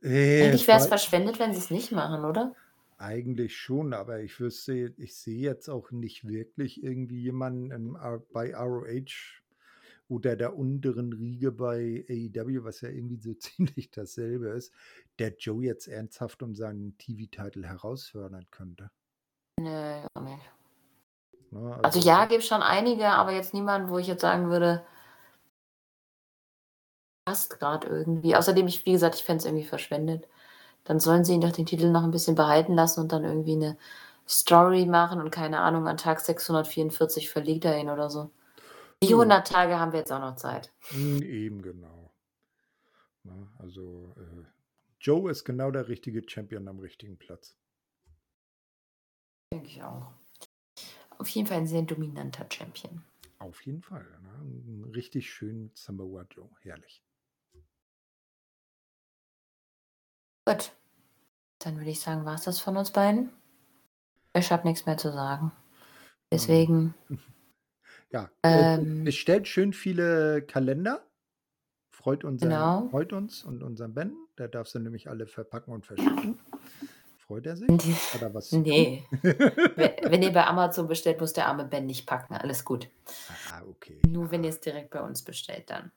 Äh, 0.03 0.43
Eigentlich 0.43 0.67
wär's 0.67 0.85
wei 0.85 0.89
verschwendet, 0.89 1.39
wenn 1.39 1.53
sie's 1.53 1.71
nicht 1.71 1.91
machen, 1.91 2.25
oder? 2.25 2.53
Eigentlich 2.97 3.57
schon, 3.57 3.93
aber 3.93 4.21
ich 4.21 4.39
wüsste 4.39 4.93
ich 4.97 5.15
sehe 5.15 5.41
jetzt 5.41 5.69
auch 5.69 5.91
nicht 5.91 6.27
wirklich 6.27 6.81
irgendwie 6.81 7.21
jemanden 7.21 7.71
im 7.71 7.95
R 7.95 8.23
bei 8.31 8.55
ROH 8.55 9.41
oder 10.07 10.35
der 10.35 10.55
unteren 10.55 11.11
Riege 11.11 11.51
bei 11.51 12.05
AEW, 12.09 12.63
was 12.63 12.81
ja 12.81 12.89
irgendwie 12.89 13.17
so 13.17 13.33
ziemlich 13.39 13.91
dasselbe 13.91 14.49
ist, 14.49 14.73
der 15.19 15.35
Joe 15.35 15.63
jetzt 15.63 15.87
ernsthaft 15.87 16.41
um 16.41 16.55
seinen 16.55 16.97
TV-Title 16.97 17.67
herausfordern 17.67 18.45
könnte. 18.51 18.91
Ne, 19.59 20.07
auch 20.13 20.21
nicht. 20.21 20.51
Ne, 21.51 21.73
Also 21.75 21.83
also 21.83 21.99
ja, 21.99 22.25
gibt's 22.25 22.47
schon 22.47 22.61
einige, 22.61 23.07
aber 23.07 23.31
jetzt 23.33 23.53
niemanden, 23.53 23.89
wo 23.89 23.97
ich 23.97 24.07
jetzt 24.07 24.21
sagen 24.21 24.49
würde 24.49 24.85
passt 27.25 27.59
grad 27.59 27.85
irgendwie. 27.85 28.35
Außerdem 28.35 28.67
ich 28.67 28.85
wie 28.85 28.91
gesagt, 28.93 29.15
ich 29.15 29.23
fände 29.23 29.39
es 29.39 29.45
irgendwie 29.45 29.65
verschwendet. 29.65 30.27
Dann 30.85 30.99
sollen 30.99 31.25
sie 31.25 31.33
ihn 31.33 31.41
doch 31.41 31.51
den 31.51 31.65
Titel 31.65 31.89
noch 31.91 32.03
'n 32.03 32.11
bisschen 32.11 32.35
behalten 32.35 32.73
lassen 32.75 33.01
und 33.01 33.11
dann 33.11 33.23
irgendwie 33.25 33.55
'ne 33.57 33.77
Story 34.27 34.85
machen 34.85 35.19
und 35.21 35.31
keine 35.31 35.59
Ahnung, 35.61 35.87
an 35.87 35.97
Tag 35.97 36.21
644 36.21 37.29
verliert 37.29 37.65
er 37.65 37.79
ihn 37.79 37.89
oder 37.89 38.09
so. 38.09 38.29
Die 39.03 39.13
Ja. 39.13 39.15
100 39.15 39.47
Tage 39.47 39.79
haben 39.79 39.93
wir 39.93 39.99
jetzt 39.99 40.11
auch 40.13 40.19
noch 40.21 40.35
Zeit. 40.37 40.71
Hm, 40.91 41.21
eben 41.23 41.61
genau. 41.61 42.11
Also, 43.59 44.13
äh, 44.17 44.43
Joe 44.99 45.31
ist 45.31 45.43
genau 45.45 45.71
der 45.71 45.87
richtige 45.87 46.23
Champion 46.27 46.67
am 46.67 46.79
richtigen 46.79 47.17
Platz. 47.17 47.55
Denke 49.53 49.67
ich 49.67 49.83
auch. 49.83 50.11
Auf 51.19 51.29
jeden 51.29 51.47
Fall 51.47 51.59
'n 51.59 51.67
sehr 51.67 51.83
dominanter 51.83 52.45
Champion. 52.51 53.03
Auf 53.39 53.65
jeden 53.65 53.81
Fall, 53.81 54.05
ne? 54.21 54.91
richtig 54.95 55.29
schönen 55.29 55.71
Samoa 55.73 56.25
Joe, 56.31 56.49
herrlich. 56.61 57.04
Gut. 60.45 60.71
Dann 61.59 61.77
würde 61.77 61.89
ich 61.89 61.99
sagen, 61.99 62.25
war's 62.25 62.43
das 62.43 62.59
von 62.59 62.77
uns 62.77 62.91
beiden. 62.91 63.31
Ich 64.35 64.51
habe 64.51 64.67
nix 64.67 64.85
mehr 64.85 64.97
zu 64.97 65.11
sagen. 65.11 65.51
Deswegen 66.31 66.93
Ja, 68.11 68.29
äh, 68.43 68.75
Ähm. 68.75 69.03
bestellt 69.03 69.47
schön 69.47 69.73
viele 69.73 70.41
Kalender. 70.43 71.05
Freut 71.89 72.23
unseren 72.23 72.49
Genau. 72.49 72.89
freut 72.89 73.13
uns 73.13 73.43
und 73.43 73.63
unseren 73.63 73.93
Ben. 73.93 74.15
Der 74.37 74.47
darf 74.47 74.67
sie 74.67 74.79
nämlich 74.79 75.09
alle 75.09 75.27
verpacken 75.27 75.73
und 75.73 75.85
verschicken. 75.85 76.39
Freut 77.17 77.45
er 77.47 77.57
sich? 77.57 77.67
Ne, 77.69 77.77
Hat 78.13 78.21
er 78.21 78.33
was 78.33 78.51
ne. 78.51 79.03
We 79.11 79.95
wenn 80.03 80.21
ihr 80.21 80.31
bei 80.31 80.45
Amazon 80.47 80.87
bestellt, 80.87 81.19
muss 81.19 81.33
der 81.33 81.47
arme 81.47 81.65
Ben 81.65 81.85
nicht 81.87 82.05
packen, 82.05 82.35
alles 82.35 82.63
gut. 82.63 82.89
Ah, 83.51 83.63
okay. 83.67 83.99
Nur 84.07 84.29
wenn 84.29 84.43
Ja. 84.43 84.49
ihr's 84.49 84.59
direkt 84.59 84.91
bei 84.91 85.01
uns 85.01 85.23
bestellt 85.23 85.69
dann. 85.71 85.91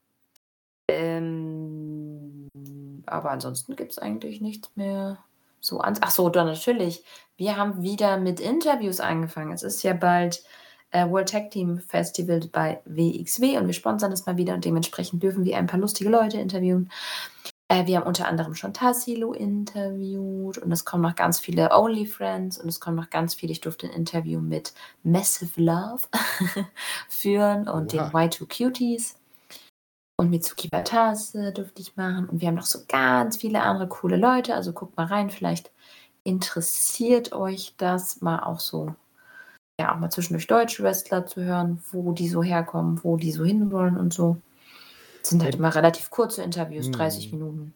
Aber 3.12 3.30
ansonsten 3.30 3.76
gibt's 3.76 3.98
eigentlich 3.98 4.40
nichts 4.40 4.70
mehr 4.76 5.18
so 5.60 5.80
ans 5.80 5.98
ach 6.02 6.10
so, 6.10 6.28
doch 6.28 6.44
natürlich. 6.44 7.04
Wir 7.36 7.56
haben 7.56 7.82
wieder 7.82 8.16
mit 8.18 8.40
Interviews 8.40 9.00
angefangen. 9.00 9.52
Es 9.52 9.62
ist 9.62 9.82
ja 9.82 9.92
bald, 9.94 10.42
äh, 10.90 11.08
World 11.08 11.28
Tag 11.28 11.50
Team 11.50 11.78
Festival 11.78 12.40
bei 12.52 12.80
WXW 12.84 13.58
und 13.58 13.66
wir 13.66 13.74
sponsern 13.74 14.10
das 14.10 14.26
mal 14.26 14.36
wieder 14.36 14.54
und 14.54 14.64
dementsprechend 14.64 15.22
dürfen 15.22 15.44
wir 15.44 15.56
ein 15.58 15.66
paar 15.66 15.80
lustige 15.80 16.10
Leute 16.10 16.38
interviewen. 16.38 16.90
Äh, 17.68 17.86
wir 17.86 17.98
haben 17.98 18.06
unter 18.06 18.26
anderem 18.26 18.54
schon 18.54 18.72
Tassilo 18.72 19.34
interviewt 19.34 20.56
und 20.58 20.72
es 20.72 20.86
kommen 20.86 21.02
noch 21.02 21.16
ganz 21.16 21.38
viele 21.38 21.70
Only-Friends 21.70 22.58
und 22.58 22.68
es 22.68 22.80
kommen 22.80 22.96
noch 22.96 23.10
ganz 23.10 23.34
viele 23.34 23.52
ich 23.52 23.60
durfte 23.60 23.86
'n 23.86 23.92
Interview 23.92 24.40
mit 24.40 24.72
Massive 25.02 25.60
Love 25.60 26.08
führen 27.08 27.68
und 27.68 27.92
den 27.92 28.00
Oha. 28.00 28.10
Y2 28.10 28.46
Cuties. 28.46 29.17
Und 30.20 30.30
Mitsuki 30.30 30.68
Watase 30.72 31.52
durfte 31.52 31.80
ich 31.80 31.96
machen 31.96 32.28
und 32.28 32.40
wir 32.40 32.48
haben 32.48 32.56
noch 32.56 32.66
so 32.66 32.80
ganz 32.88 33.36
viele 33.36 33.62
andere 33.62 33.86
coole 33.88 34.16
Leute. 34.16 34.54
Also 34.54 34.72
guckt 34.72 34.96
mal 34.96 35.06
rein, 35.06 35.30
vielleicht 35.30 35.70
interessiert 36.24 37.32
euch 37.32 37.74
das, 37.76 38.20
mal 38.20 38.40
auch 38.40 38.58
so 38.60 38.94
ja, 39.80 39.94
auch 39.94 39.98
mal 40.00 40.10
zwischendurch 40.10 40.48
deutsche 40.48 40.82
Wrestler 40.82 41.24
zu 41.26 41.42
hören, 41.42 41.80
wo 41.92 42.10
die 42.10 42.28
so 42.28 42.42
herkommen, 42.42 42.98
wo 43.04 43.16
die 43.16 43.30
so 43.30 43.44
hinwollen 43.44 43.96
und 43.96 44.12
so. 44.12 44.36
Sind 45.22 45.44
halt 45.44 45.54
immer 45.54 45.72
relativ 45.74 46.10
kurze 46.10 46.42
Interviews, 46.42 46.90
30 46.90 47.32
Mhm. 47.32 47.38
Minuten. 47.38 47.74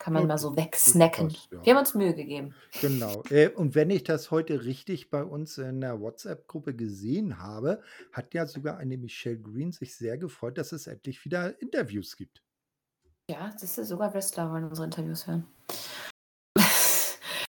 Kann 0.00 0.14
man 0.14 0.22
Ja, 0.22 0.28
mal 0.28 0.38
so 0.38 0.48
das 0.50 0.64
wegsnacken. 0.64 1.28
passt, 1.28 1.52
ja. 1.52 1.62
Wir 1.64 1.74
haben 1.74 1.80
uns 1.80 1.94
Mühe 1.94 2.14
gegeben. 2.14 2.54
Genau. 2.80 3.22
Äh, 3.28 3.50
und 3.50 3.74
wenn 3.74 3.90
ich 3.90 4.02
das 4.02 4.30
heute 4.30 4.64
richtig 4.64 5.10
bei 5.10 5.22
uns 5.22 5.58
in 5.58 5.80
der 5.82 6.00
WhatsApp-Gruppe 6.00 6.74
gesehen 6.74 7.38
habe, 7.38 7.82
hat 8.10 8.32
ja 8.32 8.46
sogar 8.46 8.78
eine 8.78 8.96
Michelle 8.96 9.38
Green 9.38 9.72
sich 9.72 9.94
sehr 9.94 10.16
gefreut, 10.16 10.56
dass 10.56 10.72
es 10.72 10.86
endlich 10.86 11.22
wieder 11.26 11.60
Interviews 11.60 12.16
gibt. 12.16 12.42
Ja, 13.30 13.52
siehste, 13.56 13.84
sogar 13.84 14.12
Wrestler 14.14 14.50
wollen 14.50 14.64
unsere 14.64 14.86
Interviews 14.86 15.26
hören. 15.26 15.46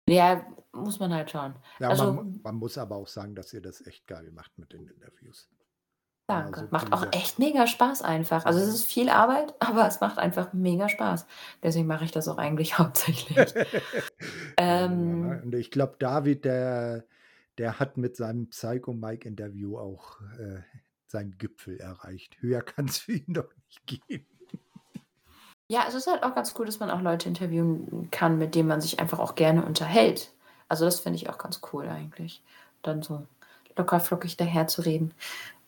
Ja, 0.09 0.45
muss 0.73 0.99
man 0.99 1.13
halt 1.13 1.31
schauen. 1.31 1.55
Ja, 1.79 1.87
Also 1.89 2.11
man 2.11 2.41
man 2.43 2.55
muss 2.55 2.77
aber 2.77 2.97
auch 2.97 3.07
sagen, 3.07 3.35
dass 3.35 3.53
ihr 3.53 3.61
das 3.61 3.87
echt 3.87 4.05
geil 4.05 4.31
macht 4.33 4.57
mit 4.57 4.73
den 4.73 4.85
Interviews. 4.87 5.49
Ja, 6.29 6.41
Danke. 6.41 6.61
also 6.61 6.71
Macht 6.71 6.93
auch 6.93 7.05
echt 7.11 7.37
mega 7.37 7.67
Spaß 7.67 8.01
einfach. 8.01 8.45
Also, 8.45 8.59
es 8.59 8.67
ist 8.67 8.85
viel 8.85 9.09
Arbeit, 9.09 9.53
aber 9.59 9.87
es 9.87 9.99
macht 9.99 10.17
einfach 10.19 10.53
mega 10.53 10.89
Spaß. 10.89 11.25
Deswegen 11.61 11.87
mache 11.87 12.05
ich 12.05 12.11
das 12.11 12.27
auch 12.27 12.37
eigentlich 12.37 12.77
hauptsächlich. 12.79 13.37
Ja? 14.59 14.85
Ähm 14.85 15.41
Und 15.43 15.55
ich 15.55 15.71
glaube, 15.71 15.95
David, 15.99 16.45
der 16.45 17.03
der 17.57 17.79
hat 17.79 17.97
mit 17.97 18.15
seinem 18.15 18.49
Psycho 18.49 18.93
Mike 18.93 19.27
Interview 19.27 19.77
auch, 19.77 20.19
äh, 20.39 20.61
seinen 21.07 21.37
Gipfel 21.37 21.77
erreicht. 21.77 22.37
Höher 22.41 22.61
kann's 22.61 22.97
für 22.97 23.13
ihn 23.13 23.33
doch 23.33 23.49
nicht 23.67 24.07
gehen. 24.07 24.25
Ja, 25.67 25.85
es 25.87 25.93
ist 25.93 26.07
halt 26.07 26.23
auch 26.23 26.35
ganz 26.35 26.53
cool, 26.57 26.65
dass 26.65 26.79
man 26.79 26.89
auch 26.89 27.01
Leute 27.01 27.29
interviewen 27.29 28.09
kann, 28.11 28.37
mit 28.37 28.55
denen 28.55 28.67
man 28.67 28.81
sich 28.81 28.99
einfach 28.99 29.19
auch 29.19 29.35
gerne 29.35 29.65
unterhält. 29.65 30.33
Also, 30.67 30.85
das 30.85 30.99
finde 30.99 31.17
ich 31.17 31.29
auch 31.29 31.37
ganz 31.37 31.61
cool 31.71 31.87
eigentlich. 31.87 32.43
Dann 32.81 33.01
so 33.01 33.27
locker 33.77 33.99
flockig 33.99 34.37
daherzureden, 34.37 35.13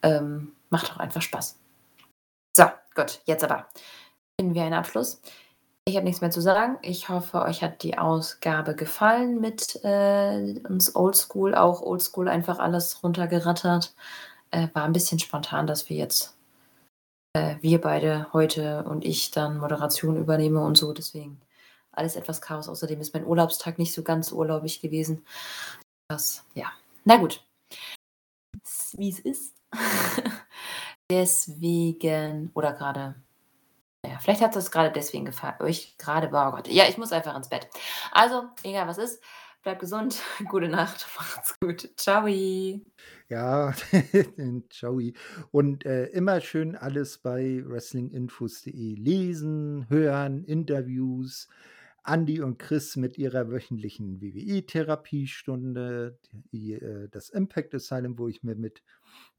ähm, 0.03 0.53
macht 0.69 0.91
auch 0.91 0.97
einfach 0.97 1.21
Spaß. 1.21 1.57
So, 2.57 2.65
gut, 2.95 3.21
jetzt 3.25 3.43
aber 3.43 3.67
finden 4.39 4.55
wir 4.55 4.63
einen 4.63 4.73
Abschluss. 4.73 5.21
Ich 5.87 5.95
habe 5.95 6.05
nichts 6.05 6.21
mehr 6.21 6.31
zu 6.31 6.41
sagen. 6.41 6.77
Ich 6.81 7.09
hoffe, 7.09 7.41
euch 7.43 7.61
hat 7.63 7.83
die 7.83 7.97
Ausgabe 7.97 8.75
gefallen 8.75 9.39
mit, 9.39 9.79
äh, 9.83 10.59
uns 10.67 10.95
Oldschool, 10.95 11.53
auch 11.55 11.81
Oldschool 11.81 12.27
einfach 12.27 12.59
alles 12.59 13.03
runtergerattert. 13.03 13.93
Äh, 14.51 14.67
war 14.73 14.85
'n 14.85 14.93
bisschen 14.93 15.19
spontan, 15.19 15.67
dass 15.67 15.89
wir 15.89 15.97
jetzt 15.97 16.35
äh, 17.35 17.57
wir 17.61 17.81
beide 17.81 18.27
heute 18.33 18.83
und 18.85 19.05
ich 19.05 19.31
dann 19.31 19.57
Moderation 19.59 20.17
übernehme 20.17 20.61
und 20.61 20.77
so, 20.77 20.93
deswegen 20.93 21.41
alles 21.91 22.15
etwas 22.15 22.41
Chaos. 22.41 22.69
Außerdem 22.69 23.01
ist 23.01 23.13
mein 23.13 23.25
Urlaubstag 23.25 23.77
nicht 23.79 23.93
so 23.93 24.03
ganz 24.03 24.31
urlaubig 24.31 24.81
gewesen. 24.81 25.25
Das 26.09 26.45
ja. 26.55 26.71
Na 27.05 27.17
gut. 27.17 27.43
Ist, 28.97 28.99
wie's 28.99 29.19
ist. 29.19 29.55
Deswegen 31.11 32.51
oder 32.53 32.73
grade 32.73 33.15
ja, 34.05 34.19
vielleicht 34.19 34.41
hat 34.41 34.55
das 34.55 34.71
grade 34.71 34.91
deswegen 34.91 35.25
gefa 35.25 35.55
euch 35.59 35.97
grade 35.97 36.27
oh 36.27 36.51
Gott. 36.51 36.67
Ja, 36.67 36.87
ich 36.87 36.97
muss 36.97 37.11
einfach 37.11 37.35
ins 37.35 37.49
Bett. 37.49 37.67
Also, 38.11 38.43
egal 38.63 38.87
was 38.87 38.97
ist, 38.97 39.21
bleibt 39.63 39.79
gesund, 39.79 40.21
gute 40.49 40.67
Nacht, 40.67 41.07
macht's 41.17 41.59
gut. 41.59 41.89
Tschau. 41.97 42.27
Ja, 43.29 43.73
Tschaui. 44.69 45.13
Und, 45.51 45.85
äh, 45.85 46.05
immer 46.07 46.39
schön 46.41 46.75
alles 46.75 47.17
bei 47.17 47.63
wrestlinginfos.de 47.65 48.95
lesen, 48.95 49.87
hören, 49.89 50.43
Interviews, 50.43 51.49
Andy 52.05 52.41
und 52.41 52.59
Chris 52.59 52.95
mit 52.95 53.17
ihrer 53.17 53.49
wöchentlichen 53.49 54.21
WWE-Therapiestunde, 54.21 56.19
äh, 56.53 57.07
das 57.09 57.29
Impact 57.29 57.73
Asylum, 57.73 58.19
wo 58.19 58.27
ich 58.27 58.43
mir 58.43 58.55
mit 58.55 58.83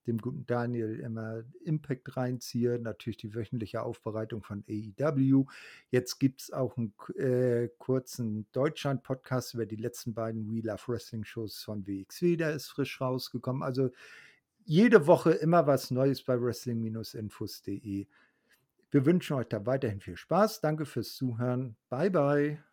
dem 0.07 0.19
guten 0.19 0.47
Daniel 0.47 1.01
immer 1.01 1.43
Impact 1.65 2.17
reinziehe, 2.17 2.79
natürlich 2.79 3.17
die 3.19 3.35
wöchentliche 3.35 3.83
Aufbereitung 3.83 4.43
von 4.43 4.65
AEW. 4.69 5.47
Jetzt 5.91 6.19
gibt 6.19 6.43
es 6.43 6.53
auch 6.53 6.77
einen 6.77 6.93
äh, 7.17 7.69
kurzen 7.79 8.47
Deutschland-Podcast 8.53 9.55
über 9.55 9.67
die 9.67 9.77
letzten 9.77 10.15
beiden 10.15 10.51
We 10.51 10.61
Love 10.61 10.83
Wrestling-Shows 10.87 11.63
von 11.63 11.87
WXW, 11.87 12.37
der 12.37 12.53
ist 12.53 12.69
frisch 12.69 13.01
rausgekommen. 13.01 13.63
Also 13.63 13.91
jede 14.65 15.07
Woche 15.07 15.31
immer 15.31 15.67
was 15.67 15.91
Neues 15.91 16.23
bei 16.23 16.41
wrestling-infos.de. 16.41 18.07
Wir 18.91 19.05
wünschen 19.05 19.35
euch 19.35 19.49
da 19.49 19.67
weiterhin 19.67 20.01
viel 20.01 20.17
Spaß. 20.17 20.61
Danke 20.61 20.87
fürs 20.87 21.15
Zuhören. 21.15 21.77
Bye, 21.89 22.11
bye. 22.11 22.65